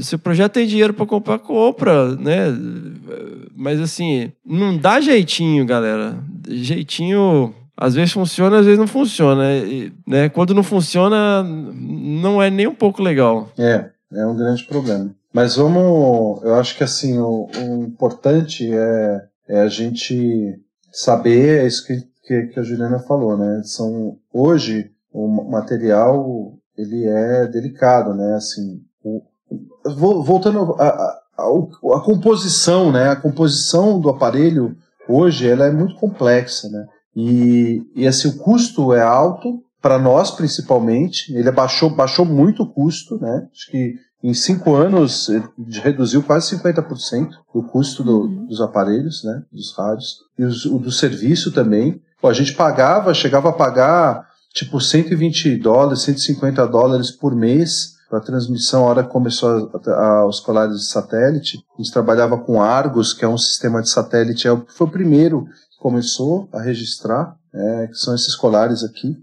Se 0.01 0.15
o 0.15 0.19
projeto 0.19 0.53
tem 0.53 0.65
dinheiro 0.65 0.93
para 0.93 1.05
comprar, 1.05 1.37
compra, 1.37 2.15
né? 2.15 2.47
Mas 3.55 3.79
assim, 3.79 4.31
não 4.43 4.75
dá 4.75 4.99
jeitinho, 4.99 5.63
galera. 5.65 6.17
Jeitinho, 6.49 7.53
às 7.77 7.93
vezes 7.93 8.11
funciona, 8.11 8.57
às 8.57 8.65
vezes 8.65 8.79
não 8.79 8.87
funciona, 8.87 9.43
né? 10.05 10.29
Quando 10.29 10.55
não 10.55 10.63
funciona, 10.63 11.43
não 11.43 12.41
é 12.41 12.49
nem 12.49 12.65
um 12.65 12.73
pouco 12.73 13.03
legal. 13.03 13.51
É, 13.55 13.85
é 14.13 14.25
um 14.25 14.35
grande 14.35 14.63
problema. 14.63 15.11
Mas 15.31 15.57
vamos, 15.57 16.41
eu 16.43 16.55
acho 16.55 16.75
que 16.75 16.83
assim, 16.83 17.19
o, 17.19 17.47
o 17.55 17.83
importante 17.83 18.67
é, 18.73 19.21
é 19.47 19.59
a 19.61 19.67
gente 19.67 20.59
saber, 20.91 21.59
é 21.59 21.67
isso 21.67 21.85
que, 21.85 21.93
que, 22.27 22.47
que 22.47 22.59
a 22.59 22.63
Juliana 22.63 22.99
falou, 22.99 23.37
né? 23.37 23.61
São, 23.63 24.17
hoje, 24.33 24.91
o 25.13 25.27
material, 25.49 26.53
ele 26.77 27.05
é 27.05 27.47
delicado, 27.47 28.13
né? 28.13 28.35
Assim, 28.35 28.81
o, 29.03 29.21
o- 29.49 29.91
vo- 29.95 30.23
voltando 30.23 30.73
a, 30.77 30.83
a, 30.87 31.21
a, 31.37 31.97
a 31.97 32.01
composição, 32.01 32.91
né? 32.91 33.09
A 33.09 33.15
composição 33.15 33.99
do 33.99 34.09
aparelho, 34.09 34.75
hoje, 35.07 35.47
ela 35.47 35.65
é 35.65 35.71
muito 35.71 35.95
complexa, 35.95 36.69
né? 36.69 36.85
E, 37.15 37.81
e 37.95 38.05
assim, 38.05 38.27
o 38.27 38.37
custo 38.37 38.93
é 38.93 39.01
alto, 39.01 39.63
para 39.81 39.97
nós 39.97 40.31
principalmente, 40.31 41.33
ele 41.33 41.51
baixou, 41.51 41.89
baixou 41.89 42.25
muito 42.25 42.63
o 42.63 42.67
custo, 42.71 43.17
né? 43.19 43.47
Acho 43.51 43.71
que 43.71 43.95
em 44.23 44.33
cinco 44.33 44.73
anos 44.75 45.29
ele 45.29 45.45
reduziu 45.81 46.21
quase 46.23 46.55
50% 46.57 47.29
do 47.53 47.63
custo 47.63 48.03
do- 48.03 48.27
dos 48.47 48.59
aparelhos, 48.59 49.23
né? 49.23 49.43
Dos 49.51 49.73
rádios. 49.77 50.17
E 50.37 50.43
os- 50.43 50.65
o 50.65 50.77
do 50.77 50.91
serviço 50.91 51.51
também. 51.51 52.01
Pô, 52.21 52.27
a 52.27 52.33
gente 52.33 52.53
pagava, 52.53 53.13
chegava 53.13 53.49
a 53.49 53.53
pagar 53.53 54.27
tipo 54.53 54.81
120 54.81 55.55
dólares, 55.57 56.01
150 56.01 56.67
dólares 56.67 57.11
por 57.11 57.35
mês 57.35 57.95
para 58.09 58.19
transmissão. 58.19 58.85
A 58.85 58.89
hora 58.89 59.03
que 59.03 59.09
começou 59.09 59.71
a, 59.85 59.91
a, 59.91 60.25
os 60.25 60.39
colares 60.39 60.77
de 60.77 60.87
satélite, 60.87 61.59
a 61.77 61.81
gente 61.81 61.93
trabalhava 61.93 62.37
com 62.37 62.61
Argos, 62.61 63.13
que 63.13 63.23
é 63.23 63.27
um 63.27 63.37
sistema 63.37 63.81
de 63.81 63.89
satélite, 63.89 64.47
é 64.47 64.61
foi 64.67 64.87
o 64.87 64.91
primeiro 64.91 65.45
que 65.45 65.79
começou 65.79 66.49
a 66.51 66.61
registrar, 66.61 67.35
é, 67.53 67.87
que 67.87 67.97
são 67.97 68.15
esses 68.15 68.35
colares 68.35 68.83
aqui. 68.83 69.15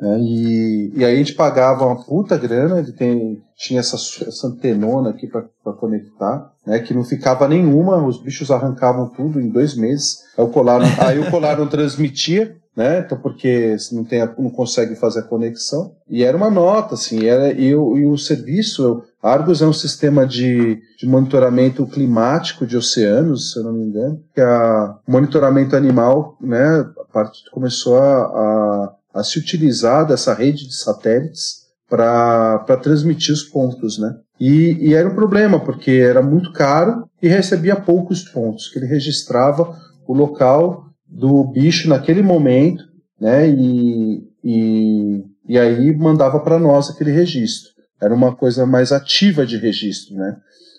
né, 0.00 0.18
e, 0.20 0.92
e 0.96 1.04
aí 1.04 1.14
a 1.14 1.18
gente 1.18 1.34
pagava 1.34 1.86
uma 1.86 2.04
puta 2.04 2.36
grana, 2.36 2.80
ele 2.80 2.92
tem, 2.92 3.40
tinha 3.62 3.78
essa, 3.78 3.94
essa 3.96 4.48
antenona 4.48 5.10
aqui 5.10 5.28
para 5.28 5.72
conectar, 5.74 6.52
né, 6.66 6.80
que 6.80 6.92
não 6.92 7.04
ficava 7.04 7.46
nenhuma, 7.46 8.04
os 8.04 8.20
bichos 8.20 8.50
arrancavam 8.50 9.08
tudo 9.08 9.40
em 9.40 9.48
dois 9.48 9.76
meses. 9.76 10.18
Aí 10.36 10.44
o 10.44 10.48
colar, 10.48 10.80
não- 10.80 11.06
aí 11.06 11.18
o 11.20 11.30
colar 11.30 11.56
não 11.56 11.68
transmitia, 11.68 12.56
né, 12.76 13.00
então 13.00 13.16
porque 13.18 13.76
não, 13.92 14.02
tem 14.02 14.20
não 14.36 14.50
consegue 14.50 14.96
fazer 14.96 15.20
a 15.20 15.24
conexão. 15.24 15.94
E 16.10 16.24
era 16.24 16.36
uma 16.36 16.50
nota, 16.50 16.94
assim, 16.94 17.24
era, 17.24 17.52
e, 17.52 17.72
o, 17.74 17.96
e 17.96 18.04
o 18.04 18.18
serviço, 18.18 19.04
Argos 19.22 19.62
é 19.62 19.66
um 19.66 19.72
sistema 19.72 20.26
de, 20.26 20.80
de 20.98 21.06
monitoramento 21.06 21.86
climático 21.86 22.66
de 22.66 22.76
oceanos, 22.76 23.52
se 23.52 23.60
eu 23.60 23.62
não 23.62 23.72
me 23.72 23.84
engano, 23.84 24.20
que 24.34 24.40
a 24.40 24.96
monitoramento 25.06 25.76
animal, 25.76 26.36
né, 26.40 26.84
a 27.00 27.12
parte 27.12 27.48
começou 27.52 27.96
a, 27.98 28.22
a, 28.22 28.94
a 29.14 29.22
se 29.22 29.38
utilizar 29.38 30.04
dessa 30.04 30.34
rede 30.34 30.66
de 30.66 30.74
satélites 30.74 31.61
para 31.92 32.78
transmitir 32.78 33.34
os 33.34 33.42
pontos, 33.42 33.98
né? 33.98 34.16
E, 34.40 34.78
e 34.80 34.94
era 34.94 35.10
um 35.10 35.14
problema, 35.14 35.60
porque 35.60 35.90
era 35.90 36.22
muito 36.22 36.50
caro 36.54 37.06
e 37.22 37.28
recebia 37.28 37.76
poucos 37.76 38.22
pontos, 38.22 38.70
que 38.70 38.78
ele 38.78 38.86
registrava 38.86 39.76
o 40.08 40.14
local 40.14 40.86
do 41.06 41.44
bicho 41.44 41.90
naquele 41.90 42.22
momento, 42.22 42.82
né? 43.20 43.46
E, 43.46 44.26
e, 44.42 45.22
e 45.46 45.58
aí 45.58 45.94
mandava 45.94 46.40
para 46.40 46.58
nós 46.58 46.88
aquele 46.88 47.10
registro. 47.10 47.72
Era 48.00 48.14
uma 48.14 48.34
coisa 48.34 48.64
mais 48.64 48.90
ativa 48.90 49.44
de 49.44 49.58
registro, 49.58 50.16
né? 50.16 50.38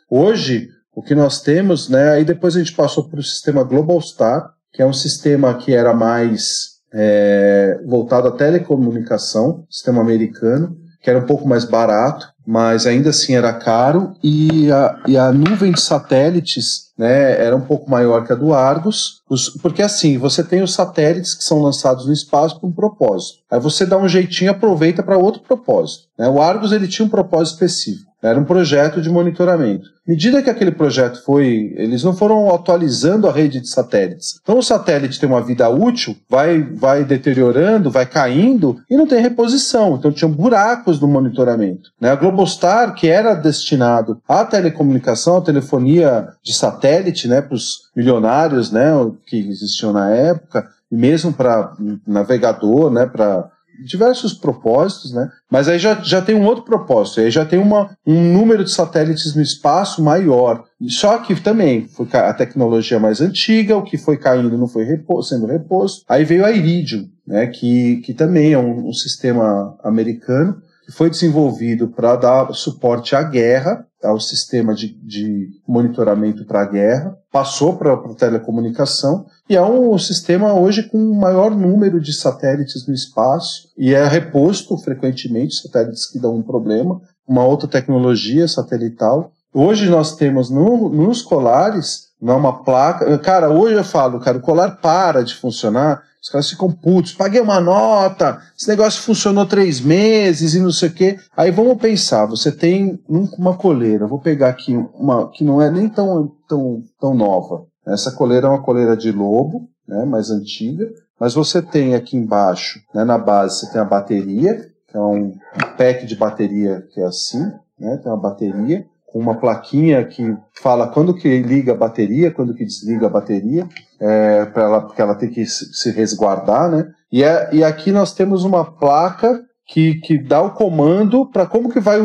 Hoje, 0.10 0.68
o 0.96 1.04
que 1.04 1.14
nós 1.14 1.44
temos, 1.44 1.90
né? 1.90 2.10
Aí 2.14 2.26
depois 2.26 2.56
a 2.56 2.60
gente 2.60 2.74
passou 2.74 3.08
para 3.08 3.20
o 3.20 3.24
sistema 3.24 3.64
Global 3.64 4.02
Star, 4.02 4.50
que 4.72 4.82
é 4.82 4.86
um 4.86 4.94
sistema 4.94 5.54
que 5.60 5.76
era 5.76 5.94
mais 5.94 6.80
é, 6.92 7.80
voltado 7.86 8.30
à 8.30 8.32
telecomunicação, 8.32 9.64
sistema 9.70 10.02
americano, 10.02 10.82
que 11.04 11.10
era 11.10 11.20
um 11.20 11.26
pouco 11.26 11.46
mais 11.46 11.66
barato, 11.66 12.32
mas 12.48 12.88
ainda 12.88 13.10
assim 13.10 13.36
era 13.36 13.54
caro, 13.54 14.14
e 14.24 14.72
a, 14.72 15.00
e 15.06 15.18
a 15.18 15.32
nuvem 15.34 15.74
de 15.74 15.82
satélites 15.82 16.92
né, 16.98 17.46
era 17.46 17.56
um 17.56 17.62
pouco 17.62 17.90
maior 17.90 18.26
que 18.26 18.32
a 18.32 18.36
do 18.36 18.54
Argos, 18.54 19.22
os, 19.30 19.50
porque 19.62 19.82
assim, 19.82 20.18
você 20.18 20.44
tem 20.44 20.62
os 20.62 20.74
satélites 20.74 21.36
que 21.36 21.44
são 21.44 21.62
lançados 21.62 22.06
no 22.06 22.14
espaço 22.14 22.58
para 22.58 22.70
um 22.70 22.72
propósito. 22.72 23.40
Aí 23.52 23.60
você 23.60 23.86
dá 23.86 23.98
um 23.98 24.08
jeitinho 24.08 24.50
e 24.50 24.52
aproveita 24.52 25.04
para 25.04 25.18
outro 25.18 25.42
propósito. 25.42 26.08
Né? 26.18 26.28
O 26.30 26.42
Argos 26.42 26.72
ele 26.72 26.88
tinha 26.88 27.06
um 27.06 27.10
propósito 27.10 27.56
específico. 27.56 28.13
Era 28.24 28.40
um 28.40 28.46
projeto 28.46 29.02
de 29.02 29.10
monitoramento. 29.10 29.90
À 30.08 30.12
medida 30.12 30.42
que 30.42 30.50
aquele 30.50 30.72
projeto 30.72 31.22
foi, 31.24 31.74
eles 31.76 32.04
não 32.04 32.14
foram 32.14 32.54
atualizando 32.54 33.28
a 33.28 33.32
rede 33.32 33.60
de 33.60 33.68
satélites. 33.68 34.40
Então 34.42 34.58
o 34.58 34.64
satélite 34.64 35.20
tem 35.20 35.28
uma 35.28 35.42
vida 35.42 35.68
útil, 35.70 36.16
vai, 36.30 36.62
vai 36.62 37.04
deteriorando, 37.04 37.92
vai 37.92 38.06
caindo 38.06 38.78
e 38.90 38.96
não 38.96 39.06
tem 39.06 39.22
reposição. 39.22 39.96
Então 39.96 40.12
tinham 40.12 40.32
buracos 40.32 41.02
no 41.02 41.08
monitoramento. 41.08 41.90
Né? 42.00 42.12
A 42.12 42.16
Globostar, 42.16 42.96
que 42.96 43.08
era 43.08 43.34
destinado 43.34 44.22
à 44.28 44.46
telecomunicação, 44.46 45.38
à 45.38 45.42
telefonia 45.42 46.30
de 46.42 46.54
satélite, 46.54 47.28
né, 47.28 47.42
para 47.42 47.56
os 47.56 47.90
milionários, 47.96 48.72
né, 48.72 48.92
que 49.28 49.38
existiam 49.38 49.92
na 49.92 50.10
época, 50.10 50.68
mesmo 50.92 51.34
para 51.34 51.74
navegador, 52.08 52.92
né, 52.92 53.06
para 53.06 53.50
diversos 53.84 54.34
propósitos, 54.34 55.14
né? 55.14 55.30
Mas 55.52 55.68
aí 55.68 55.78
já, 55.78 55.96
já 56.02 56.22
tem 56.22 56.36
um 56.36 56.46
outro 56.46 56.64
propósito, 56.64 57.20
aí 57.20 57.30
já 57.30 57.46
tem 57.46 57.60
uma, 57.60 57.96
um 58.06 58.34
número 58.34 58.64
de 58.64 58.72
satélites 58.72 59.36
no 59.36 59.42
espaço 59.42 60.04
maior. 60.04 60.64
Só 60.88 61.18
que 61.20 61.36
também 61.40 61.88
foi 61.88 62.08
a 62.14 62.34
tecnologia 62.34 63.00
mais 63.00 63.22
antiga, 63.22 63.78
o 63.78 63.84
que 63.84 63.98
foi 63.98 64.18
caindo 64.18 64.58
não 64.58 64.68
foi 64.68 64.86
sendo 65.24 65.46
reposto. 65.46 66.04
Aí 66.08 66.24
veio 66.24 66.46
a 66.46 66.52
Iridium, 66.52 67.08
né? 67.28 67.48
Que, 67.48 67.98
que 67.98 68.14
também 68.14 68.54
é 68.54 68.58
um, 68.58 68.88
um 68.88 68.94
sistema 68.94 69.78
americano 69.84 70.62
que 70.86 70.92
foi 70.92 71.10
desenvolvido 71.10 71.88
para 71.88 72.16
dar 72.16 72.54
suporte 72.54 73.16
à 73.16 73.24
guerra, 73.24 73.86
ao 74.04 74.20
sistema 74.20 74.74
de, 74.74 74.90
de 75.02 75.50
monitoramento 75.68 76.46
para 76.46 76.62
a 76.62 76.66
guerra, 76.66 77.18
passou 77.32 77.76
para 77.76 77.94
a 77.94 78.16
telecomunicação 78.16 79.26
e 79.50 79.56
é 79.56 79.62
um 79.62 79.98
sistema 79.98 80.54
hoje 80.54 80.84
com 80.84 80.98
o 80.98 81.16
maior 81.16 81.52
número 81.52 82.00
de 82.00 82.14
satélites 82.14 82.88
no 82.88 82.94
espaço 82.94 83.70
e 83.78 83.94
é 83.94 84.06
reposto 84.06 84.78
frequentemente 84.78 85.56
satélites 85.56 86.10
que 86.10 86.20
dão 86.20 86.36
um 86.36 86.44
problema, 86.44 87.02
uma 87.28 87.46
outra 87.46 87.68
tecnologia 87.68 88.48
satelital. 88.48 89.32
Hoje 89.54 89.90
nós 89.90 90.16
temos 90.16 90.50
no, 90.50 90.90
nos 90.90 91.22
colares 91.22 92.14
não 92.22 92.38
uma 92.38 92.64
placa. 92.64 93.18
Cara, 93.20 93.50
hoje 93.50 93.76
eu 93.76 93.84
falo, 93.84 94.20
cara, 94.20 94.38
o 94.38 94.42
colar 94.42 94.78
para 94.82 95.24
de 95.24 95.36
funcionar 95.36 96.02
os 96.24 96.30
caras 96.30 96.50
ficam 96.50 96.72
putos, 96.72 97.12
paguei 97.12 97.42
uma 97.42 97.60
nota, 97.60 98.40
esse 98.58 98.70
negócio 98.70 99.02
funcionou 99.02 99.46
três 99.46 99.82
meses 99.82 100.54
e 100.54 100.62
não 100.62 100.72
sei 100.72 100.88
o 100.88 100.94
quê. 100.94 101.20
Aí 101.36 101.52
vamos 101.52 101.78
pensar, 101.78 102.26
você 102.26 102.50
tem 102.50 102.98
uma 103.10 103.58
coleira, 103.58 104.08
vou 104.08 104.22
pegar 104.22 104.48
aqui 104.48 104.74
uma 104.94 105.30
que 105.30 105.44
não 105.44 105.62
é 105.62 105.70
nem 105.70 105.90
tão, 105.90 106.32
tão, 106.48 106.82
tão 106.98 107.14
nova. 107.14 107.66
Essa 107.86 108.10
coleira 108.10 108.48
é 108.48 108.50
uma 108.50 108.64
coleira 108.64 108.96
de 108.96 109.12
lobo, 109.12 109.68
né, 109.86 110.06
mais 110.06 110.30
antiga, 110.30 110.90
mas 111.20 111.34
você 111.34 111.62
tem 111.62 111.94
aqui 111.94 112.16
embaixo, 112.16 112.80
né, 112.96 113.04
na 113.04 113.18
base, 113.18 113.60
você 113.60 113.72
tem 113.74 113.82
a 113.82 113.86
bateria, 113.86 114.66
que 114.88 114.96
é 114.96 115.02
um 115.02 115.34
pack 115.78 116.06
de 116.06 116.16
bateria 116.16 116.88
que 116.94 117.02
é 117.02 117.06
assim, 117.06 117.52
né, 117.78 117.98
tem 117.98 118.10
uma 118.10 118.18
bateria, 118.18 118.86
com 119.14 119.20
uma 119.20 119.36
plaquinha 119.36 120.04
que 120.04 120.36
fala 120.60 120.88
quando 120.88 121.14
que 121.14 121.40
liga 121.40 121.74
a 121.74 121.78
bateria, 121.78 122.32
quando 122.32 122.56
que 122.56 122.66
desliga 122.66 123.06
a 123.06 123.12
bateria, 123.12 123.70
é, 124.02 124.46
para 124.46 124.64
ela, 124.64 124.82
porque 124.82 125.00
ela 125.00 125.14
tem 125.14 125.30
que 125.30 125.46
se 125.46 125.92
resguardar, 125.92 126.68
né? 126.72 126.88
E, 127.12 127.24
é, 127.24 127.50
e 127.54 127.64
aqui 127.64 127.92
nós 127.92 128.12
temos 128.12 128.44
uma 128.44 128.66
placa 128.66 129.40
que, 129.68 130.00
que 130.02 130.18
dá 130.18 130.42
o 130.42 130.56
comando 130.56 131.30
para 131.30 131.46
como 131.46 131.70
que 131.70 131.80
vai 131.80 132.00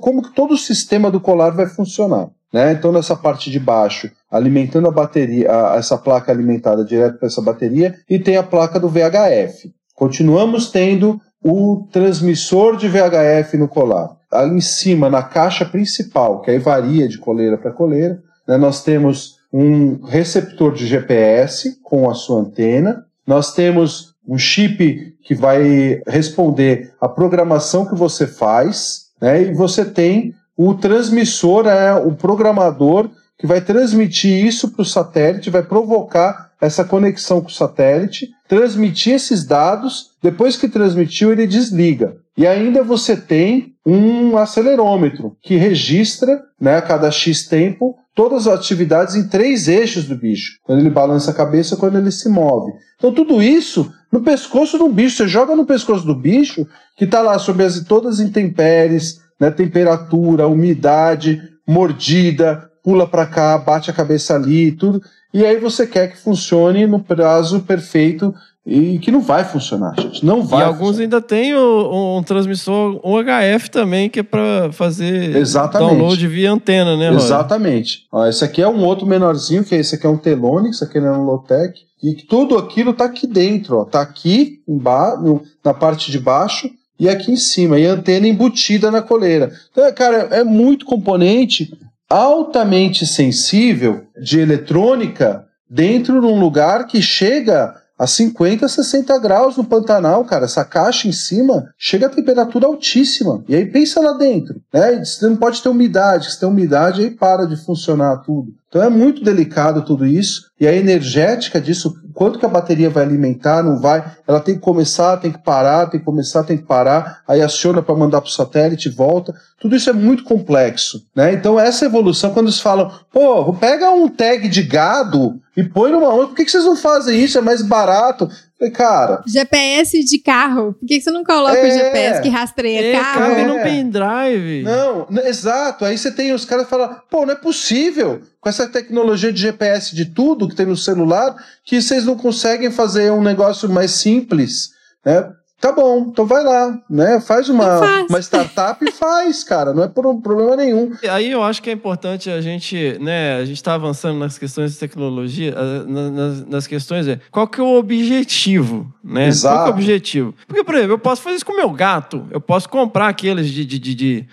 como 0.00 0.22
que 0.22 0.34
todo 0.34 0.54
o 0.54 0.58
sistema 0.58 1.10
do 1.10 1.20
colar 1.20 1.50
vai 1.50 1.66
funcionar. 1.66 2.30
Né? 2.50 2.72
Então, 2.72 2.90
nessa 2.90 3.14
parte 3.14 3.50
de 3.50 3.60
baixo, 3.60 4.10
alimentando 4.30 4.88
a 4.88 4.90
bateria, 4.90 5.50
a, 5.50 5.76
essa 5.76 5.98
placa 5.98 6.32
alimentada 6.32 6.82
direto 6.82 7.18
para 7.18 7.26
essa 7.26 7.42
bateria, 7.42 7.94
e 8.08 8.18
tem 8.18 8.38
a 8.38 8.42
placa 8.42 8.80
do 8.80 8.88
VHF. 8.88 9.70
Continuamos 9.94 10.70
tendo 10.70 11.20
o 11.44 11.86
transmissor 11.92 12.78
de 12.78 12.88
VHF 12.88 13.58
no 13.58 13.68
colar. 13.68 14.16
Ali 14.34 14.56
em 14.56 14.60
cima, 14.60 15.08
na 15.08 15.22
caixa 15.22 15.64
principal, 15.64 16.40
que 16.40 16.50
aí 16.50 16.58
varia 16.58 17.08
de 17.08 17.18
coleira 17.18 17.56
para 17.56 17.70
coleira, 17.70 18.20
né, 18.46 18.56
nós 18.56 18.82
temos 18.82 19.38
um 19.52 20.02
receptor 20.04 20.74
de 20.74 20.86
GPS 20.86 21.78
com 21.82 22.10
a 22.10 22.14
sua 22.14 22.40
antena, 22.40 23.06
nós 23.26 23.54
temos 23.54 24.14
um 24.26 24.36
chip 24.36 25.16
que 25.22 25.34
vai 25.34 26.02
responder 26.06 26.92
a 27.00 27.08
programação 27.08 27.86
que 27.86 27.94
você 27.94 28.26
faz, 28.26 29.06
né, 29.20 29.42
e 29.42 29.54
você 29.54 29.84
tem 29.84 30.34
o 30.56 30.74
transmissor, 30.74 31.66
é 31.66 31.94
o 31.94 32.12
programador 32.12 33.08
que 33.38 33.46
vai 33.46 33.60
transmitir 33.60 34.44
isso 34.44 34.70
para 34.70 34.82
o 34.82 34.86
satélite, 34.86 35.50
vai 35.50 35.62
provocar 35.62 36.52
essa 36.60 36.84
conexão 36.84 37.40
com 37.40 37.48
o 37.48 37.52
satélite, 37.52 38.30
transmitir 38.48 39.14
esses 39.14 39.44
dados, 39.44 40.10
depois 40.22 40.56
que 40.56 40.68
transmitiu, 40.68 41.32
ele 41.32 41.46
desliga. 41.46 42.16
E 42.36 42.46
ainda 42.46 42.82
você 42.82 43.16
tem 43.16 43.74
um 43.86 44.36
acelerômetro 44.36 45.36
que 45.42 45.56
registra, 45.56 46.42
né, 46.60 46.76
a 46.76 46.82
cada 46.82 47.10
X 47.10 47.46
tempo, 47.46 47.96
todas 48.14 48.46
as 48.46 48.58
atividades 48.58 49.14
em 49.14 49.28
três 49.28 49.68
eixos 49.68 50.04
do 50.04 50.16
bicho. 50.16 50.58
Quando 50.64 50.80
ele 50.80 50.90
balança 50.90 51.30
a 51.30 51.34
cabeça, 51.34 51.76
quando 51.76 51.98
ele 51.98 52.10
se 52.10 52.28
move. 52.28 52.72
Então 52.96 53.12
tudo 53.12 53.42
isso 53.42 53.92
no 54.10 54.20
pescoço 54.22 54.78
do 54.78 54.88
bicho. 54.88 55.16
Você 55.16 55.28
joga 55.28 55.54
no 55.54 55.66
pescoço 55.66 56.06
do 56.06 56.14
bicho, 56.14 56.66
que 56.96 57.04
está 57.04 57.20
lá 57.20 57.38
sob 57.38 57.62
as, 57.62 57.80
todas 57.80 58.20
as 58.20 58.26
intempéries, 58.26 59.20
né, 59.40 59.50
temperatura, 59.50 60.46
umidade, 60.46 61.42
mordida, 61.66 62.70
pula 62.82 63.06
para 63.06 63.26
cá, 63.26 63.58
bate 63.58 63.90
a 63.90 63.94
cabeça 63.94 64.34
ali, 64.34 64.72
tudo. 64.72 65.02
E 65.32 65.44
aí 65.44 65.58
você 65.58 65.86
quer 65.86 66.12
que 66.12 66.16
funcione 66.16 66.86
no 66.86 67.00
prazo 67.00 67.60
perfeito 67.60 68.32
e 68.66 68.98
que 68.98 69.10
não 69.10 69.20
vai 69.20 69.44
funcionar, 69.44 69.94
gente. 70.00 70.24
Não 70.24 70.42
vai. 70.42 70.60
E 70.60 70.64
alguns 70.64 70.96
funcionar. 70.96 71.02
ainda 71.02 71.20
tem 71.20 71.54
o, 71.54 72.16
um 72.18 72.22
transmissor 72.22 72.98
UHF 73.04 73.70
também, 73.70 74.08
que 74.08 74.20
é 74.20 74.22
para 74.22 74.72
fazer 74.72 75.36
Exatamente. 75.36 75.90
download 75.90 76.26
via 76.26 76.50
antena, 76.50 76.96
né? 76.96 77.12
Exatamente. 77.12 78.06
Ó, 78.10 78.26
esse 78.26 78.42
aqui 78.42 78.62
é 78.62 78.68
um 78.68 78.82
outro 78.82 79.06
menorzinho, 79.06 79.64
que 79.64 79.74
é 79.74 79.78
esse 79.78 79.96
aqui 79.96 80.06
é 80.06 80.08
um 80.08 80.16
Telonic, 80.16 80.70
esse 80.70 80.82
aqui 80.82 80.96
é 80.96 81.02
um 81.02 81.24
Lotec. 81.24 81.78
E 82.02 82.14
tudo 82.14 82.56
aquilo 82.56 82.94
tá 82.94 83.04
aqui 83.04 83.26
dentro, 83.26 83.78
ó. 83.78 83.84
Tá 83.84 84.00
aqui 84.00 84.62
embaixo, 84.66 85.42
na 85.62 85.74
parte 85.74 86.10
de 86.10 86.18
baixo 86.18 86.70
e 86.98 87.06
aqui 87.06 87.32
em 87.32 87.36
cima. 87.36 87.78
E 87.78 87.86
a 87.86 87.92
antena 87.92 88.26
embutida 88.26 88.90
na 88.90 89.02
coleira. 89.02 89.52
Então, 89.72 89.92
cara, 89.92 90.28
é 90.30 90.42
muito 90.42 90.86
componente 90.86 91.70
altamente 92.08 93.06
sensível 93.06 94.04
de 94.22 94.40
eletrônica 94.40 95.44
dentro 95.68 96.20
de 96.20 96.26
um 96.26 96.38
lugar 96.38 96.86
que 96.86 97.02
chega 97.02 97.74
a 97.98 98.06
50, 98.06 98.66
60 98.66 99.16
graus 99.18 99.56
no 99.56 99.64
Pantanal, 99.64 100.24
cara. 100.24 100.46
Essa 100.46 100.64
caixa 100.64 101.06
em 101.06 101.12
cima 101.12 101.72
chega 101.78 102.06
a 102.06 102.10
temperatura 102.10 102.66
altíssima. 102.66 103.44
E 103.48 103.54
aí 103.54 103.64
pensa 103.66 104.00
lá 104.00 104.12
dentro, 104.12 104.60
né? 104.72 105.04
Você 105.04 105.28
não 105.28 105.36
pode 105.36 105.62
ter 105.62 105.68
umidade. 105.68 106.30
Se 106.30 106.40
tem 106.40 106.48
umidade, 106.48 107.02
aí 107.02 107.10
para 107.10 107.46
de 107.46 107.56
funcionar 107.56 108.18
tudo. 108.18 108.52
Então 108.68 108.82
é 108.82 108.88
muito 108.88 109.22
delicado 109.22 109.82
tudo 109.82 110.04
isso. 110.04 110.50
E 110.58 110.66
a 110.66 110.74
energética 110.74 111.60
disso, 111.60 111.94
quanto 112.12 112.40
que 112.40 112.44
a 112.44 112.48
bateria 112.48 112.90
vai 112.90 113.04
alimentar, 113.04 113.62
não 113.62 113.80
vai. 113.80 114.04
Ela 114.26 114.40
tem 114.40 114.56
que 114.56 114.60
começar, 114.60 115.16
tem 115.18 115.30
que 115.30 115.42
parar, 115.44 115.86
tem 115.86 116.00
que 116.00 116.06
começar, 116.06 116.42
tem 116.42 116.56
que 116.56 116.64
parar. 116.64 117.20
Aí 117.28 117.40
aciona 117.40 117.80
para 117.80 117.94
mandar 117.94 118.20
para 118.20 118.28
o 118.28 118.32
satélite, 118.32 118.88
volta. 118.88 119.32
Tudo 119.60 119.76
isso 119.76 119.88
é 119.88 119.92
muito 119.92 120.24
complexo. 120.24 121.06
Né? 121.14 121.32
Então 121.34 121.60
essa 121.60 121.84
evolução, 121.84 122.34
quando 122.34 122.46
eles 122.46 122.58
falam, 122.58 122.90
pô, 123.12 123.52
pega 123.52 123.92
um 123.92 124.08
tag 124.08 124.48
de 124.48 124.64
gado 124.64 125.40
e 125.56 125.62
põe 125.64 125.90
numa 125.90 126.12
onda, 126.12 126.26
por 126.28 126.36
que, 126.36 126.44
que 126.44 126.50
vocês 126.50 126.64
não 126.64 126.76
fazem 126.76 127.22
isso? 127.22 127.38
É 127.38 127.40
mais 127.40 127.62
barato. 127.62 128.28
Falei, 128.58 128.72
cara. 128.72 129.22
GPS 129.26 130.02
de 130.04 130.18
carro. 130.18 130.74
Por 130.74 130.86
que, 130.86 130.96
que 130.96 131.00
você 131.00 131.10
não 131.10 131.24
coloca 131.24 131.56
É. 131.56 131.68
o 131.68 131.70
GPS 131.70 132.22
que 132.22 132.28
rastreia 132.28 132.80
É, 132.80 132.92
carro? 132.98 133.18
cabe 133.20 133.40
É. 133.40 133.46
num 133.46 133.62
pendrive. 133.62 134.62
Não, 134.62 135.06
exato. 135.24 135.84
Aí 135.84 135.96
você 135.98 136.10
tem 136.10 136.32
os 136.32 136.44
caras 136.44 136.64
que 136.64 136.70
falam, 136.70 136.96
pô, 137.10 137.24
não 137.26 137.32
é 137.32 137.36
possível, 137.36 138.20
com 138.40 138.48
essa 138.48 138.66
tecnologia 138.68 139.32
de 139.32 139.40
GPS 139.40 139.94
de 139.94 140.04
tudo 140.06 140.48
que 140.48 140.54
tem 140.56 140.66
no 140.66 140.76
celular, 140.76 141.34
que 141.64 141.80
vocês 141.80 142.04
não 142.04 142.16
conseguem 142.16 142.70
fazer 142.70 143.10
um 143.12 143.22
negócio 143.22 143.68
mais 143.68 143.90
simples, 143.92 144.70
né? 145.04 145.28
Tá 145.60 145.72
bom, 145.72 146.08
então 146.10 146.26
vai 146.26 146.44
lá, 146.44 146.78
né? 146.90 147.18
Faz 147.20 147.48
uma, 147.48 147.64
Então 147.64 147.78
faz. 147.78 148.06
uma 148.10 148.18
startup 148.20 148.84
e 148.84 148.90
faz, 148.92 149.42
cara. 149.44 149.72
Não 149.72 149.84
é 149.84 149.88
por 149.88 150.06
um 150.06 150.20
problema 150.20 150.56
nenhum. 150.56 150.90
Aí 151.08 151.30
eu 151.30 151.42
acho 151.42 151.62
que 151.62 151.70
é 151.70 151.72
importante 151.72 152.28
a 152.28 152.38
gente, 152.42 152.98
né, 153.00 153.36
a 153.36 153.44
gente 153.46 153.56
está 153.56 153.72
avançando 153.72 154.18
nas 154.18 154.36
questões 154.36 154.72
de 154.74 154.78
tecnologia, 154.78 155.54
na- 155.86 156.10
nas, 156.10 156.46
nas 156.46 156.66
questões 156.66 157.08
é, 157.08 157.18
qual 157.30 157.48
que 157.48 157.60
é 157.60 157.64
o 157.64 157.78
objetivo, 157.78 158.92
né? 159.02 159.28
Exato. 159.28 159.54
Qual 159.56 159.64
que 159.64 159.70
é 159.70 159.72
o 159.72 159.74
objetivo? 159.74 160.34
Porque, 160.46 160.62
por 160.64 160.74
exemplo, 160.74 160.92
eu 160.94 160.98
posso 160.98 161.22
fazer 161.22 161.36
isso 161.36 161.46
com 161.46 161.52
o 161.52 161.56
meu 161.56 161.70
gato, 161.70 162.26
eu 162.30 162.40
posso 162.42 162.68
comprar 162.68 163.08
aqueles 163.08 163.48
de, 163.48 163.64
de, 163.64 163.78
de- 163.78 163.94
de, 163.94 164.28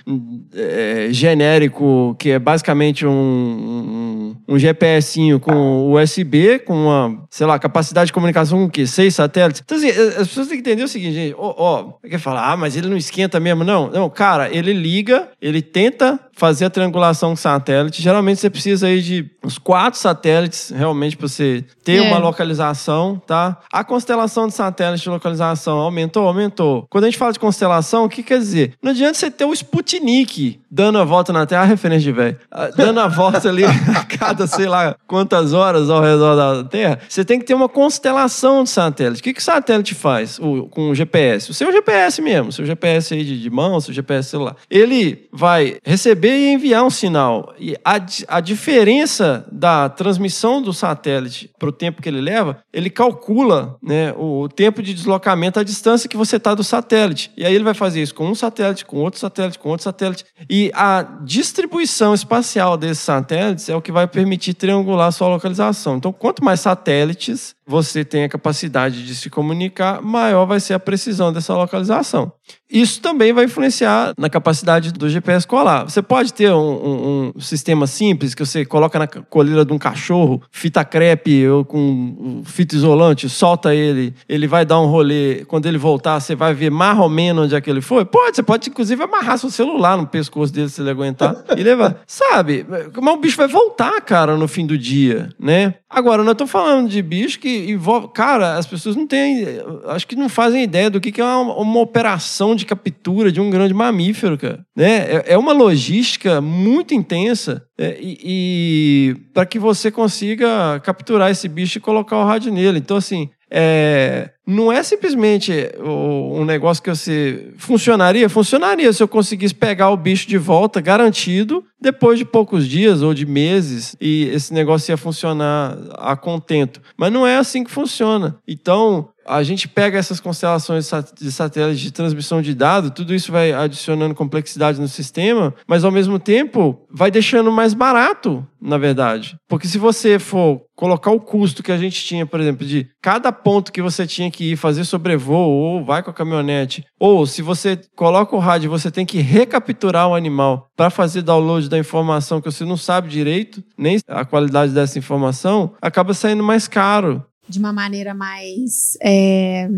eh, 0.53 1.07
genérico, 1.11 2.13
que 2.19 2.31
é 2.31 2.39
basicamente 2.39 3.05
um, 3.05 3.09
um, 3.11 4.20
um 4.47 4.57
GPSinho 4.57 5.39
com 5.39 5.91
USB, 5.91 6.59
com 6.59 6.73
uma, 6.73 7.23
sei 7.29 7.45
lá, 7.47 7.57
capacidade 7.59 8.07
de 8.07 8.13
comunicação 8.13 8.59
com 8.59 8.65
o 8.65 8.69
quê? 8.69 8.85
Seis 8.85 9.15
satélites. 9.15 9.61
Então, 9.63 9.77
assim, 9.77 9.89
as 9.89 10.27
pessoas 10.27 10.47
têm 10.47 10.61
que 10.61 10.69
entender 10.69 10.83
o 10.83 10.87
seguinte, 10.87 11.13
gente, 11.13 11.35
ó, 11.37 11.53
ó, 11.57 12.07
quer 12.07 12.19
falar, 12.19 12.51
ah, 12.51 12.57
mas 12.57 12.75
ele 12.75 12.87
não 12.87 12.97
esquenta 12.97 13.39
mesmo, 13.39 13.63
não. 13.63 13.89
Não, 13.89 14.09
cara, 14.09 14.49
ele 14.55 14.73
liga, 14.73 15.29
ele 15.41 15.61
tenta 15.61 16.19
fazer 16.41 16.65
a 16.65 16.69
triangulação 16.71 17.29
com 17.29 17.35
satélite. 17.35 18.01
Geralmente 18.01 18.41
você 18.41 18.49
precisa 18.49 18.87
aí 18.87 18.99
de 18.99 19.29
uns 19.43 19.59
quatro 19.59 19.99
satélites, 19.99 20.71
realmente, 20.75 21.15
para 21.15 21.27
você 21.27 21.63
ter 21.83 21.97
É. 21.97 22.01
uma 22.01 22.17
localização, 22.17 23.21
tá? 23.27 23.59
A 23.71 23.83
constelação 23.83 24.47
de 24.47 24.55
satélites 24.55 25.01
de 25.03 25.09
localização 25.09 25.77
aumentou, 25.77 26.27
aumentou. 26.27 26.87
Quando 26.89 27.03
a 27.03 27.07
gente 27.07 27.19
fala 27.19 27.31
de 27.31 27.37
constelação, 27.39 28.05
o 28.05 28.09
que 28.09 28.23
quer 28.23 28.39
dizer? 28.39 28.73
Não 28.81 28.89
adianta 28.89 29.13
você 29.19 29.29
ter 29.29 29.45
o 29.45 29.53
Sputnik 29.53 30.59
dando 30.69 30.97
a 30.97 31.03
volta 31.03 31.31
na 31.31 31.45
Terra, 31.45 31.61
a 31.61 31.65
referência 31.65 32.03
de 32.05 32.11
velho, 32.11 32.37
ah, 32.51 32.69
dando 32.75 32.99
a 32.99 33.07
volta 33.07 33.47
ali 33.47 33.63
a 33.95 34.03
cada, 34.17 34.47
sei 34.47 34.65
lá, 34.67 34.95
quantas 35.05 35.53
horas 35.53 35.89
ao 35.91 36.01
redor 36.01 36.35
da 36.35 36.63
Terra. 36.67 36.97
Você 37.07 37.23
tem 37.23 37.37
que 37.37 37.45
ter 37.45 37.53
uma 37.53 37.69
constelação 37.69 38.63
de 38.63 38.69
satélites. 38.71 39.19
O 39.19 39.23
que, 39.23 39.33
que 39.33 39.39
o 39.41 39.43
satélite 39.43 39.93
faz 39.93 40.39
o- 40.39 40.67
com 40.71 40.89
o 40.89 40.95
GPS? 40.95 41.51
O 41.51 41.53
seu 41.53 41.71
GPS 41.71 42.19
mesmo, 42.21 42.51
seu 42.51 42.65
GPS 42.65 43.13
aí 43.13 43.23
de, 43.23 43.39
de 43.39 43.49
mão, 43.51 43.79
seu 43.79 43.93
GPS 43.93 44.29
celular. 44.29 44.55
Ele 44.69 45.27
vai 45.31 45.77
receber 45.83 46.30
e 46.31 46.53
enviar 46.53 46.83
um 46.83 46.89
sinal. 46.89 47.53
E 47.59 47.75
a, 47.83 47.99
a 48.27 48.39
diferença 48.39 49.45
da 49.51 49.89
transmissão 49.89 50.61
do 50.61 50.73
satélite 50.73 51.49
para 51.57 51.69
o 51.69 51.71
tempo 51.71 52.01
que 52.01 52.09
ele 52.09 52.21
leva, 52.21 52.57
ele 52.73 52.89
calcula 52.89 53.77
né, 53.81 54.13
o, 54.13 54.41
o 54.41 54.49
tempo 54.49 54.81
de 54.81 54.93
deslocamento, 54.93 55.59
a 55.59 55.63
distância 55.63 56.09
que 56.09 56.17
você 56.17 56.37
está 56.37 56.53
do 56.53 56.63
satélite. 56.63 57.31
E 57.37 57.45
aí 57.45 57.53
ele 57.53 57.63
vai 57.63 57.73
fazer 57.73 58.01
isso 58.01 58.15
com 58.15 58.27
um 58.27 58.35
satélite, 58.35 58.85
com 58.85 58.97
outro 58.97 59.19
satélite, 59.19 59.59
com 59.59 59.69
outro 59.69 59.83
satélite. 59.83 60.25
E 60.49 60.71
a 60.73 61.03
distribuição 61.23 62.13
espacial 62.13 62.77
desses 62.77 63.03
satélites 63.03 63.69
é 63.69 63.75
o 63.75 63.81
que 63.81 63.91
vai 63.91 64.07
permitir 64.07 64.53
triangular 64.53 65.07
a 65.07 65.11
sua 65.11 65.27
localização. 65.27 65.97
Então, 65.97 66.11
quanto 66.11 66.43
mais 66.43 66.59
satélites 66.59 67.55
você 67.65 68.03
tem 68.03 68.23
a 68.23 68.29
capacidade 68.29 69.05
de 69.05 69.15
se 69.15 69.29
comunicar, 69.29 70.01
maior 70.01 70.45
vai 70.45 70.59
ser 70.59 70.73
a 70.73 70.79
precisão 70.79 71.31
dessa 71.31 71.53
localização. 71.55 72.31
Isso 72.69 73.01
também 73.01 73.31
vai 73.33 73.45
influenciar 73.45 74.13
na 74.17 74.29
capacidade 74.29 74.91
do 74.91 75.07
GPS 75.09 75.45
colar. 75.45 75.83
Você 75.83 76.01
pode 76.01 76.33
ter 76.33 76.51
um, 76.51 76.57
um- 76.57 77.31
um 77.35 77.39
sistema 77.39 77.85
simples 77.87 78.33
que 78.33 78.45
você 78.45 78.65
coloca 78.65 78.97
na 78.97 79.07
coleira 79.07 79.63
de 79.65 79.71
um 79.73 79.77
cachorro, 79.77 80.41
fita 80.51 80.83
crepe 80.83 81.47
ou 81.47 81.63
com 81.65 82.41
fita 82.45 82.75
isolante, 82.75 83.29
solta 83.29 83.75
ele, 83.75 84.13
ele 84.27 84.47
vai 84.47 84.65
dar 84.65 84.79
um 84.79 84.85
rolê. 84.87 85.43
Quando 85.45 85.65
ele 85.65 85.77
voltar, 85.77 86.19
você 86.19 86.35
vai 86.35 86.53
ver 86.53 86.71
mais 86.71 86.97
ou 86.97 87.09
menos 87.09 87.45
onde 87.45 87.55
é 87.55 87.61
que 87.61 87.69
ele 87.69 87.81
foi? 87.81 88.05
Pode, 88.05 88.35
você 88.37 88.43
pode 88.43 88.69
inclusive 88.69 89.03
amarrar 89.03 89.37
seu 89.37 89.49
celular 89.49 89.97
no 89.97 90.07
pescoço 90.07 90.51
dele 90.51 90.69
se 90.69 90.81
ele 90.81 90.89
aguentar 90.89 91.35
e 91.57 91.63
levar. 91.63 91.97
Sabe? 92.07 92.65
Mas 93.01 93.13
o 93.13 93.17
bicho 93.17 93.37
vai 93.37 93.47
voltar, 93.47 93.99
cara, 94.01 94.35
no 94.37 94.47
fim 94.47 94.65
do 94.65 94.77
dia, 94.77 95.29
né? 95.39 95.75
Agora, 95.93 96.23
não 96.23 96.33
tô 96.33 96.47
falando 96.47 96.87
de 96.87 97.01
bicho 97.01 97.37
que 97.37 97.69
envolve. 97.69 98.07
Cara, 98.13 98.55
as 98.55 98.65
pessoas 98.65 98.95
não 98.95 99.05
têm. 99.05 99.45
Acho 99.87 100.07
que 100.07 100.15
não 100.15 100.29
fazem 100.29 100.63
ideia 100.63 100.89
do 100.89 101.01
que 101.01 101.11
que 101.11 101.19
é 101.19 101.25
uma, 101.25 101.53
uma 101.57 101.79
operação 101.81 102.55
de 102.55 102.65
captura 102.65 103.29
de 103.29 103.41
um 103.41 103.49
grande 103.49 103.73
mamífero, 103.73 104.37
cara. 104.37 104.65
Né? 104.73 104.99
É, 104.99 105.33
é 105.33 105.37
uma 105.37 105.51
logística 105.51 106.39
muito 106.39 106.93
intensa 106.93 107.61
é, 107.77 107.97
e, 107.99 108.17
e 108.23 109.15
para 109.33 109.45
que 109.45 109.59
você 109.59 109.91
consiga 109.91 110.79
capturar 110.79 111.29
esse 111.29 111.49
bicho 111.49 111.77
e 111.77 111.81
colocar 111.81 112.17
o 112.17 112.25
rádio 112.25 112.53
nele. 112.53 112.79
Então, 112.79 112.95
assim, 112.95 113.29
é, 113.53 114.29
não 114.47 114.71
é 114.71 114.81
simplesmente 114.81 115.51
um 115.83 116.45
negócio 116.45 116.81
que 116.81 116.89
você. 116.89 117.49
Funcionaria? 117.57 118.29
Funcionaria 118.29 118.93
se 118.93 119.03
eu 119.03 119.07
conseguisse 119.07 119.53
pegar 119.53 119.89
o 119.89 119.97
bicho 119.97 120.27
de 120.27 120.37
volta, 120.37 120.79
garantido, 120.79 121.63
depois 121.79 122.17
de 122.17 122.23
poucos 122.23 122.65
dias 122.65 123.01
ou 123.01 123.13
de 123.13 123.25
meses, 123.25 123.95
e 123.99 124.29
esse 124.33 124.53
negócio 124.53 124.91
ia 124.91 124.97
funcionar 124.97 125.77
a 125.97 126.15
contento. 126.15 126.81
Mas 126.95 127.11
não 127.11 127.27
é 127.27 127.35
assim 127.37 127.63
que 127.63 127.71
funciona. 127.71 128.37
Então. 128.47 129.09
A 129.25 129.43
gente 129.43 129.67
pega 129.67 129.97
essas 129.97 130.19
constelações 130.19 130.85
de 130.85 130.89
sat- 130.89 131.13
de 131.19 131.31
satélites 131.31 131.79
de 131.81 131.91
transmissão 131.91 132.41
de 132.41 132.53
dados, 132.55 132.91
tudo 132.93 133.13
isso 133.13 133.31
vai 133.31 133.51
adicionando 133.53 134.15
complexidade 134.15 134.79
no 134.79 134.87
sistema, 134.87 135.53
mas 135.67 135.83
ao 135.83 135.91
mesmo 135.91 136.17
tempo 136.17 136.85
vai 136.89 137.11
deixando 137.11 137.51
mais 137.51 137.73
barato, 137.73 138.45
na 138.61 138.77
verdade. 138.77 139.35
Porque 139.47 139.67
se 139.67 139.77
você 139.77 140.17
for 140.17 140.61
colocar 140.75 141.11
o 141.11 141.19
custo 141.19 141.61
que 141.61 141.71
a 141.71 141.77
gente 141.77 142.03
tinha, 142.03 142.25
por 142.25 142.39
exemplo, 142.39 142.65
de 142.65 142.87
cada 143.01 143.31
ponto 143.31 143.71
que 143.71 143.81
você 143.81 144.07
tinha 144.07 144.31
que 144.31 144.53
ir 144.53 144.55
fazer 144.55 144.83
sobrevoo, 144.83 145.51
ou 145.51 145.85
vai 145.85 146.01
com 146.01 146.09
a 146.09 146.13
caminhonete, 146.13 146.83
ou 146.99 147.25
se 147.27 147.41
você 147.41 147.79
coloca 147.95 148.35
o 148.35 148.39
rádio, 148.39 148.69
você 148.69 148.89
tem 148.89 149.05
que 149.05 149.19
recapturar 149.19 150.07
o 150.07 150.15
animal 150.15 150.67
para 150.75 150.89
fazer 150.89 151.21
download 151.21 151.69
da 151.69 151.77
informação 151.77 152.41
que 152.41 152.51
você 152.51 152.65
não 152.65 152.77
sabe 152.77 153.09
direito, 153.09 153.63
nem 153.77 153.99
a 154.07 154.25
qualidade 154.25 154.73
dessa 154.73 154.97
informação, 154.97 155.73
acaba 155.81 156.13
saindo 156.13 156.43
mais 156.43 156.67
caro. 156.67 157.23
De 157.47 157.59
uma 157.59 157.73
maneira 157.73 158.13
mais 158.13 158.97
é, 159.01 159.69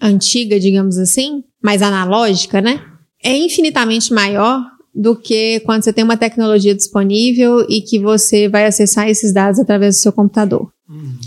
antiga, 0.00 0.58
digamos 0.58 0.98
assim, 0.98 1.42
mais 1.62 1.82
analógica, 1.82 2.60
né? 2.60 2.82
É 3.22 3.36
infinitamente 3.36 4.12
maior 4.12 4.64
do 4.94 5.14
que 5.14 5.60
quando 5.60 5.82
você 5.82 5.92
tem 5.92 6.04
uma 6.04 6.16
tecnologia 6.16 6.74
disponível 6.74 7.64
e 7.68 7.80
que 7.80 7.98
você 7.98 8.48
vai 8.48 8.66
acessar 8.66 9.08
esses 9.08 9.32
dados 9.32 9.60
através 9.60 9.96
do 9.96 10.00
seu 10.00 10.12
computador. 10.12 10.70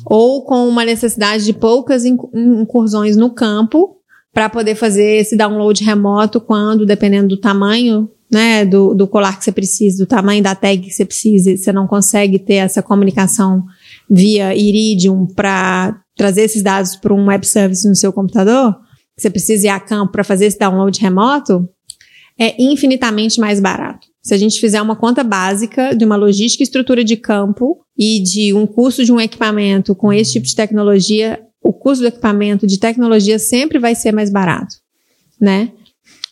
Ou 0.05 0.43
com 0.43 0.67
uma 0.67 0.83
necessidade 0.83 1.45
de 1.45 1.53
poucas 1.53 2.03
incu- 2.03 2.31
incursões 2.33 3.15
no 3.15 3.29
campo 3.29 3.97
para 4.33 4.49
poder 4.49 4.75
fazer 4.75 5.19
esse 5.19 5.37
download 5.37 5.83
remoto 5.83 6.41
quando, 6.41 6.85
dependendo 6.85 7.27
do 7.29 7.37
tamanho, 7.37 8.09
né, 8.31 8.65
do, 8.65 8.93
do 8.93 9.07
colar 9.07 9.37
que 9.37 9.43
você 9.43 9.51
precisa, 9.51 10.03
do 10.03 10.07
tamanho 10.07 10.41
da 10.41 10.55
tag 10.55 10.81
que 10.81 10.89
você 10.91 11.05
precisa, 11.05 11.55
você 11.55 11.71
não 11.71 11.85
consegue 11.85 12.39
ter 12.39 12.55
essa 12.55 12.81
comunicação 12.81 13.65
via 14.11 14.53
Iridium 14.53 15.25
para 15.25 15.97
trazer 16.17 16.41
esses 16.41 16.61
dados 16.61 16.97
para 16.97 17.13
um 17.13 17.27
web 17.27 17.47
service 17.47 17.87
no 17.87 17.95
seu 17.95 18.11
computador, 18.11 18.75
que 19.15 19.21
você 19.21 19.29
precisa 19.29 19.67
ir 19.67 19.69
a 19.69 19.79
campo 19.79 20.11
para 20.11 20.23
fazer 20.25 20.47
esse 20.47 20.59
download 20.59 20.99
remoto, 20.99 21.69
é 22.37 22.61
infinitamente 22.61 23.39
mais 23.39 23.61
barato. 23.61 24.07
Se 24.21 24.33
a 24.33 24.37
gente 24.37 24.59
fizer 24.59 24.81
uma 24.81 24.95
conta 24.95 25.23
básica 25.23 25.95
de 25.95 26.03
uma 26.03 26.17
logística 26.17 26.61
e 26.61 26.65
estrutura 26.65 27.03
de 27.03 27.15
campo 27.15 27.79
e 27.97 28.21
de 28.21 28.53
um 28.53 28.67
custo 28.67 29.05
de 29.05 29.11
um 29.11 29.19
equipamento 29.19 29.95
com 29.95 30.11
esse 30.11 30.33
tipo 30.33 30.45
de 30.45 30.55
tecnologia, 30.55 31.39
o 31.63 31.71
custo 31.71 32.03
do 32.03 32.07
equipamento 32.07 32.67
de 32.67 32.77
tecnologia 32.77 33.39
sempre 33.39 33.79
vai 33.79 33.95
ser 33.95 34.11
mais 34.11 34.29
barato, 34.29 34.75
né? 35.39 35.71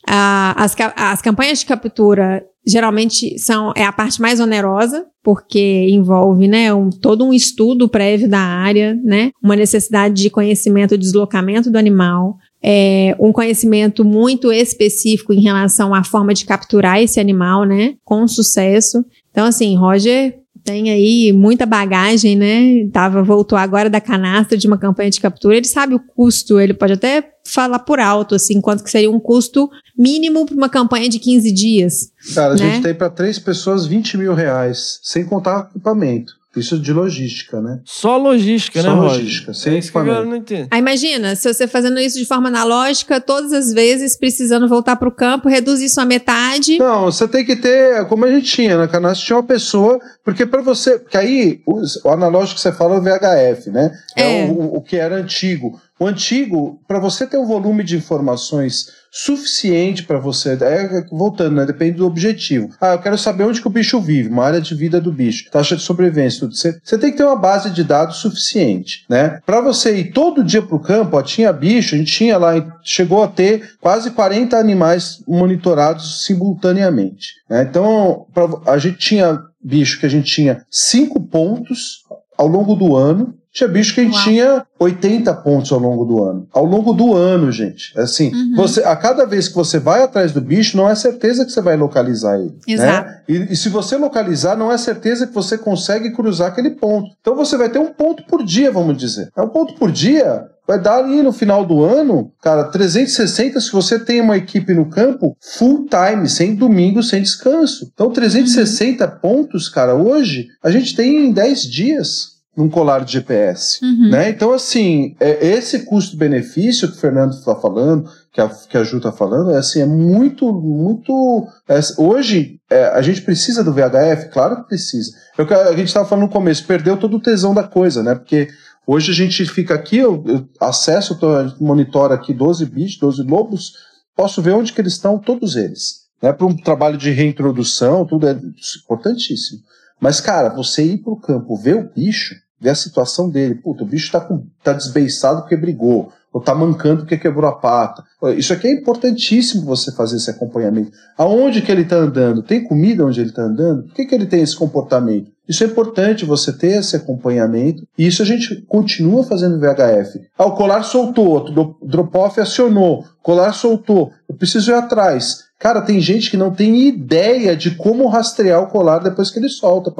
Ah, 0.06 0.54
as, 0.58 0.76
as 0.96 1.22
campanhas 1.22 1.60
de 1.60 1.66
captura 1.66 2.44
geralmente 2.66 3.38
são 3.40 3.72
é 3.76 3.84
a 3.84 3.92
parte 3.92 4.22
mais 4.22 4.40
onerosa 4.40 5.06
porque 5.30 5.86
envolve 5.92 6.48
né 6.48 6.74
um, 6.74 6.90
todo 6.90 7.24
um 7.24 7.32
estudo 7.32 7.88
prévio 7.88 8.28
da 8.28 8.40
área 8.40 9.00
né 9.04 9.30
uma 9.44 9.56
necessidade 9.56 10.20
de 10.24 10.28
conhecimento 10.28 10.98
do 10.98 10.98
deslocamento 10.98 11.70
do 11.70 11.78
animal 11.78 12.36
é, 12.64 13.16
um 13.20 13.32
conhecimento 13.32 14.04
muito 14.04 14.52
específico 14.52 15.32
em 15.32 15.40
relação 15.40 15.94
à 15.94 16.04
forma 16.04 16.34
de 16.34 16.46
capturar 16.46 17.00
esse 17.00 17.20
animal 17.20 17.64
né 17.64 17.94
com 18.04 18.28
sucesso. 18.28 19.06
Então 19.30 19.46
assim 19.46 19.78
Roger 19.78 20.40
tem 20.64 20.90
aí 20.90 21.32
muita 21.34 21.66
bagagem, 21.66 22.36
né? 22.36 22.88
Tava, 22.92 23.24
voltou 23.24 23.58
agora 23.58 23.90
da 23.90 24.02
canastra 24.02 24.58
de 24.58 24.68
uma 24.68 24.78
campanha 24.78 25.10
de 25.10 25.20
captura. 25.20 25.58
Ele 25.58 25.68
sabe 25.68 25.96
o 25.96 26.00
custo, 26.00 26.60
ele 26.60 26.74
pode 26.74 26.94
até 26.94 27.32
falar 27.46 27.80
por 27.80 28.00
alto, 28.00 28.36
assim, 28.36 28.62
quanto 28.62 28.84
que 28.84 28.92
seria 28.92 29.10
um 29.10 29.20
custo 29.20 29.70
mínimo 29.98 30.46
para 30.46 30.56
uma 30.56 30.70
campanha 30.70 31.10
de 31.10 31.20
15 31.20 31.52
dias. 31.52 32.12
Cara, 32.34 32.54
a 32.54 32.58
né? 32.58 32.74
gente 32.74 32.84
tem 32.84 32.94
para 32.94 33.10
três 33.10 33.40
pessoas 33.40 33.86
20 33.86 34.18
mil 34.18 34.34
reais, 34.34 35.00
sem 35.04 35.26
contar 35.26 35.70
equipamento. 35.70 36.39
Isso 36.56 36.80
de 36.80 36.92
logística, 36.92 37.62
né? 37.62 37.80
Só 37.86 38.18
logística, 38.18 38.82
Só 38.82 38.90
né, 38.90 38.96
Roger? 38.96 39.20
logística, 39.20 39.54
sem 39.54 39.76
é 39.76 39.78
equipamento. 39.78 40.26
não 40.26 40.36
entende. 40.36 40.68
Aí 40.72 40.80
imagina, 40.80 41.36
se 41.36 41.52
você 41.52 41.68
fazendo 41.68 42.00
isso 42.00 42.18
de 42.18 42.26
forma 42.26 42.48
analógica, 42.48 43.22
todas 43.22 43.54
as 43.54 43.72
vezes 43.72 44.18
precisando 44.18 44.68
voltar 44.68 44.96
para 44.96 45.08
o 45.08 45.12
campo, 45.12 45.48
reduzir 45.48 45.86
isso 45.86 46.02
a 46.02 46.06
metade. 46.06 46.80
Não, 46.80 47.06
você 47.06 47.28
tem 47.28 47.46
que 47.46 47.56
ter, 47.56 48.06
como 48.08 48.26
a 48.26 48.32
gente 48.32 48.52
tinha 48.52 48.78
na 48.78 48.88
canastra, 48.88 49.26
tinha 49.26 49.38
uma 49.38 49.44
pessoa, 49.44 50.00
porque 50.24 50.46
para 50.46 50.62
você, 50.62 50.98
porque 50.98 51.18
aí 51.18 51.62
o, 51.68 51.82
o 52.06 52.10
analógico 52.10 52.56
que 52.56 52.62
você 52.62 52.72
fala 52.72 52.96
é 52.96 52.98
o 52.98 53.02
VHF, 53.02 53.70
né? 53.70 53.92
É, 54.16 54.30
É. 54.30 54.46
O, 54.48 54.78
o 54.78 54.82
que 54.82 54.96
era 54.96 55.16
antigo. 55.16 55.80
O 56.00 56.08
antigo, 56.08 56.80
para 56.88 56.98
você 57.00 57.28
ter 57.28 57.38
um 57.38 57.46
volume 57.46 57.84
de 57.84 57.98
informações 57.98 58.86
suficiente 59.12 60.04
para 60.04 60.20
você, 60.20 60.58
é, 60.62 61.04
voltando, 61.12 61.56
né? 61.56 61.66
Depende 61.66 61.98
do 61.98 62.06
objetivo. 62.06 62.70
Ah, 62.80 62.94
eu 62.94 63.00
quero 63.00 63.18
saber 63.18 63.44
onde 63.44 63.60
que 63.60 63.68
o 63.68 63.72
bicho 63.72 64.00
vive, 64.00 64.30
uma 64.30 64.46
área 64.46 64.62
de 64.62 64.74
vida 64.76 65.02
do 65.02 65.12
bicho, 65.12 65.50
taxa 65.52 65.76
de 65.76 65.82
sobrevivência, 65.82 66.42
tudo. 66.42 66.56
Você, 66.56 66.80
você 66.84 66.98
tem 66.98 67.12
que 67.12 67.18
ter 67.18 67.24
uma 67.24 67.36
base 67.36 67.72
de 67.72 67.84
dados 67.84 68.18
suficiente, 68.18 69.06
né? 69.10 69.40
Para 69.46 69.62
você 69.62 69.98
ir 69.98 70.12
todo 70.12 70.44
dia 70.44 70.62
pro 70.62 70.80
campo, 70.80 71.18
ó, 71.18 71.22
tinha 71.24 71.52
bicho, 71.52 71.96
a 71.96 71.98
gente 71.98 72.12
tinha 72.12 72.38
lá, 72.38 72.54
chegou 72.84 73.24
a 73.24 73.28
ter 73.28 73.72
quase 73.82 74.12
40 74.12 74.58
animais 74.58 75.24
monitorados 75.28 76.24
simultaneamente. 76.26 77.34
né? 77.50 77.64
Então, 77.70 78.26
pra- 78.34 78.74
a 78.74 78.78
gente 78.78 78.98
tinha 78.98 79.40
bicho 79.62 80.00
que 80.00 80.06
a 80.06 80.10
gente 80.10 80.32
tinha 80.34 80.64
cinco 80.70 81.20
pontos 81.20 82.04
ao 82.40 82.48
longo 82.48 82.74
do 82.74 82.96
ano. 82.96 83.34
Tinha 83.52 83.68
bicho 83.68 83.96
que 83.96 84.08
tinha 84.24 84.64
80 84.80 85.34
pontos 85.38 85.72
ao 85.72 85.80
longo 85.80 86.06
do 86.06 86.24
ano. 86.24 86.48
Ao 86.54 86.64
longo 86.64 86.94
do 86.94 87.16
ano, 87.16 87.52
gente. 87.52 87.92
Assim, 88.00 88.32
Uhum. 88.32 88.54
você, 88.56 88.82
a 88.84 88.96
cada 88.96 89.26
vez 89.26 89.48
que 89.48 89.56
você 89.56 89.80
vai 89.80 90.04
atrás 90.04 90.32
do 90.32 90.40
bicho, 90.40 90.78
não 90.78 90.88
é 90.88 90.94
certeza 90.94 91.44
que 91.44 91.52
você 91.52 91.60
vai 91.60 91.76
localizar 91.76 92.40
ele. 92.40 92.56
Exato. 92.68 93.10
Né? 93.10 93.22
E, 93.28 93.54
e 93.54 93.56
se 93.56 93.68
você 93.68 93.98
localizar, 93.98 94.56
não 94.56 94.72
é 94.72 94.78
certeza 94.78 95.26
que 95.26 95.34
você 95.34 95.58
consegue 95.58 96.12
cruzar 96.12 96.50
aquele 96.50 96.70
ponto. 96.70 97.10
Então 97.20 97.36
você 97.36 97.58
vai 97.58 97.70
ter 97.70 97.80
um 97.80 97.92
ponto 97.92 98.24
por 98.26 98.44
dia, 98.46 98.72
vamos 98.72 98.96
dizer. 98.96 99.30
É 99.36 99.42
um 99.42 99.50
ponto 99.50 99.74
por 99.74 99.92
dia. 99.92 100.46
Vai 100.70 100.80
dar 100.80 101.00
ali 101.00 101.24
no 101.24 101.34
final 101.34 101.66
do 101.66 101.84
ano, 101.84 102.32
cara, 102.44 102.66
360 102.66 103.60
se 103.60 103.72
você 103.72 103.98
tem 103.98 104.22
uma 104.22 104.38
equipe 104.38 104.72
no 104.72 104.88
campo 104.88 105.36
full 105.42 105.88
time, 105.88 106.30
sem 106.30 106.54
domingo, 106.54 107.02
sem 107.02 107.24
descanso. 107.24 107.90
Então 107.92 108.12
360 108.12 109.08
pontos, 109.08 109.68
cara, 109.68 109.96
hoje 109.96 110.46
a 110.62 110.70
gente 110.70 110.96
tem 110.96 111.26
em 111.26 111.32
10 111.32 111.64
dias 111.64 112.40
num 112.56 112.70
colar 112.70 113.04
de 113.04 113.14
GPS. 113.14 113.84
Uhum. 113.84 114.10
Né? 114.12 114.30
Então, 114.30 114.52
assim, 114.54 115.16
é, 115.20 115.44
esse 115.48 115.86
custo-benefício 115.86 116.90
que 116.90 116.98
o 116.98 117.00
Fernando 117.00 117.32
está 117.32 117.56
falando, 117.56 118.08
que 118.32 118.42
a, 118.42 118.50
que 118.50 118.78
a 118.78 118.84
Ju 118.84 118.98
está 118.98 119.12
falando, 119.12 119.52
é, 119.52 119.58
assim, 119.58 119.82
é 119.82 119.86
muito, 119.86 120.52
muito. 120.52 121.48
é, 121.68 121.80
hoje, 121.98 122.60
é, 122.70 122.88
a 122.88 123.02
gente 123.02 123.22
precisa 123.22 123.64
do 123.64 123.74
VHF? 123.74 124.30
Claro 124.32 124.58
que 124.58 124.68
precisa. 124.68 125.12
O 125.38 125.46
que 125.46 125.54
a 125.54 125.72
gente 125.72 125.88
estava 125.88 126.08
falando 126.08 126.26
no 126.26 126.32
começo, 126.32 126.68
perdeu 126.68 126.98
todo 126.98 127.16
o 127.16 127.22
tesão 127.22 127.54
da 127.54 127.64
coisa, 127.64 128.04
né? 128.04 128.14
Porque 128.14 128.50
hoje 128.90 129.12
a 129.12 129.14
gente 129.14 129.46
fica 129.46 129.76
aqui, 129.76 129.98
eu, 129.98 130.24
eu 130.26 130.50
acesso, 130.60 131.14
eu 131.14 131.18
tô, 131.18 131.64
monitoro 131.64 132.12
aqui 132.12 132.34
12 132.34 132.66
bichos, 132.66 132.98
12 132.98 133.24
lobos, 133.24 133.74
posso 134.16 134.42
ver 134.42 134.54
onde 134.54 134.74
que 134.74 134.82
eles 134.82 134.94
estão, 134.94 135.20
todos 135.20 135.56
eles. 135.56 136.08
Né? 136.22 136.34
Para 136.34 136.48
um 136.48 136.56
trabalho 136.56 136.98
de 136.98 137.12
reintrodução, 137.12 138.04
tudo 138.06 138.28
é 138.28 138.40
importantíssimo. 138.84 139.62
Mas, 140.02 140.20
cara, 140.20 140.50
você 140.50 140.84
ir 140.84 140.98
pro 140.98 141.20
campo 141.20 141.56
ver 141.56 141.76
o 141.76 141.94
bicho, 141.94 142.34
ver 142.60 142.70
a 142.70 142.76
situação 142.76 143.30
dele, 143.30 143.56
puta, 143.56 143.84
o 143.84 143.88
bicho 143.88 144.12
tá, 144.12 144.20
com, 144.20 144.44
tá 144.64 144.74
desbeiçado 144.74 145.42
porque 145.42 145.56
brigou, 145.56 146.12
ou 146.32 146.42
tá 146.42 146.54
mancando 146.54 147.02
porque 147.02 147.18
quebrou 147.18 147.50
a 147.50 147.56
pata. 147.56 148.04
Isso 148.38 148.54
aqui 148.54 148.68
é 148.68 148.74
importantíssimo 148.74 149.66
você 149.66 149.92
fazer 149.92 150.18
esse 150.18 150.30
acompanhamento. 150.30 150.92
Aonde 151.18 151.62
que 151.62 151.72
ele 151.72 151.86
tá 151.86 151.96
andando? 151.96 152.44
Tem 152.44 152.64
comida 152.64 153.06
onde 153.06 153.20
ele 153.20 153.32
tá 153.32 153.44
andando? 153.44 153.84
Por 153.84 153.94
que, 153.96 154.06
que 154.06 154.14
ele 154.14 154.26
tem 154.26 154.42
esse 154.42 154.56
comportamento? 154.56 155.32
Isso 155.48 155.64
é 155.64 155.68
importante 155.68 156.26
você 156.26 156.54
ter 156.54 156.78
esse 156.80 156.96
acompanhamento. 156.96 157.84
E 157.98 158.06
isso 158.06 158.22
a 158.22 158.26
gente 158.26 158.62
continua 158.68 159.24
fazendo 159.24 159.60
VHF. 159.60 160.22
Ah, 160.38 160.46
o 160.46 160.56
colar 160.56 160.84
soltou, 160.84 161.48
o 161.50 161.88
drop-off 161.88 162.40
acionou, 162.40 163.00
o 163.00 163.24
colar 163.24 163.54
soltou. 163.54 164.12
Eu 164.30 164.36
preciso 164.36 164.72
ir 164.72 164.76
atrás. 164.76 165.49
Cara, 165.60 165.82
tem 165.82 166.00
gente 166.00 166.32
que 166.32 166.38
não 166.38 166.52
tem 166.52 166.88
ideia 166.88 167.54
de 167.54 167.72
como 167.72 168.08
rastrear 168.08 168.64
o 168.64 168.68
colar 168.68 169.00
depois 169.00 169.30
que 169.30 169.40
ele 169.40 169.50
solta 169.50 169.92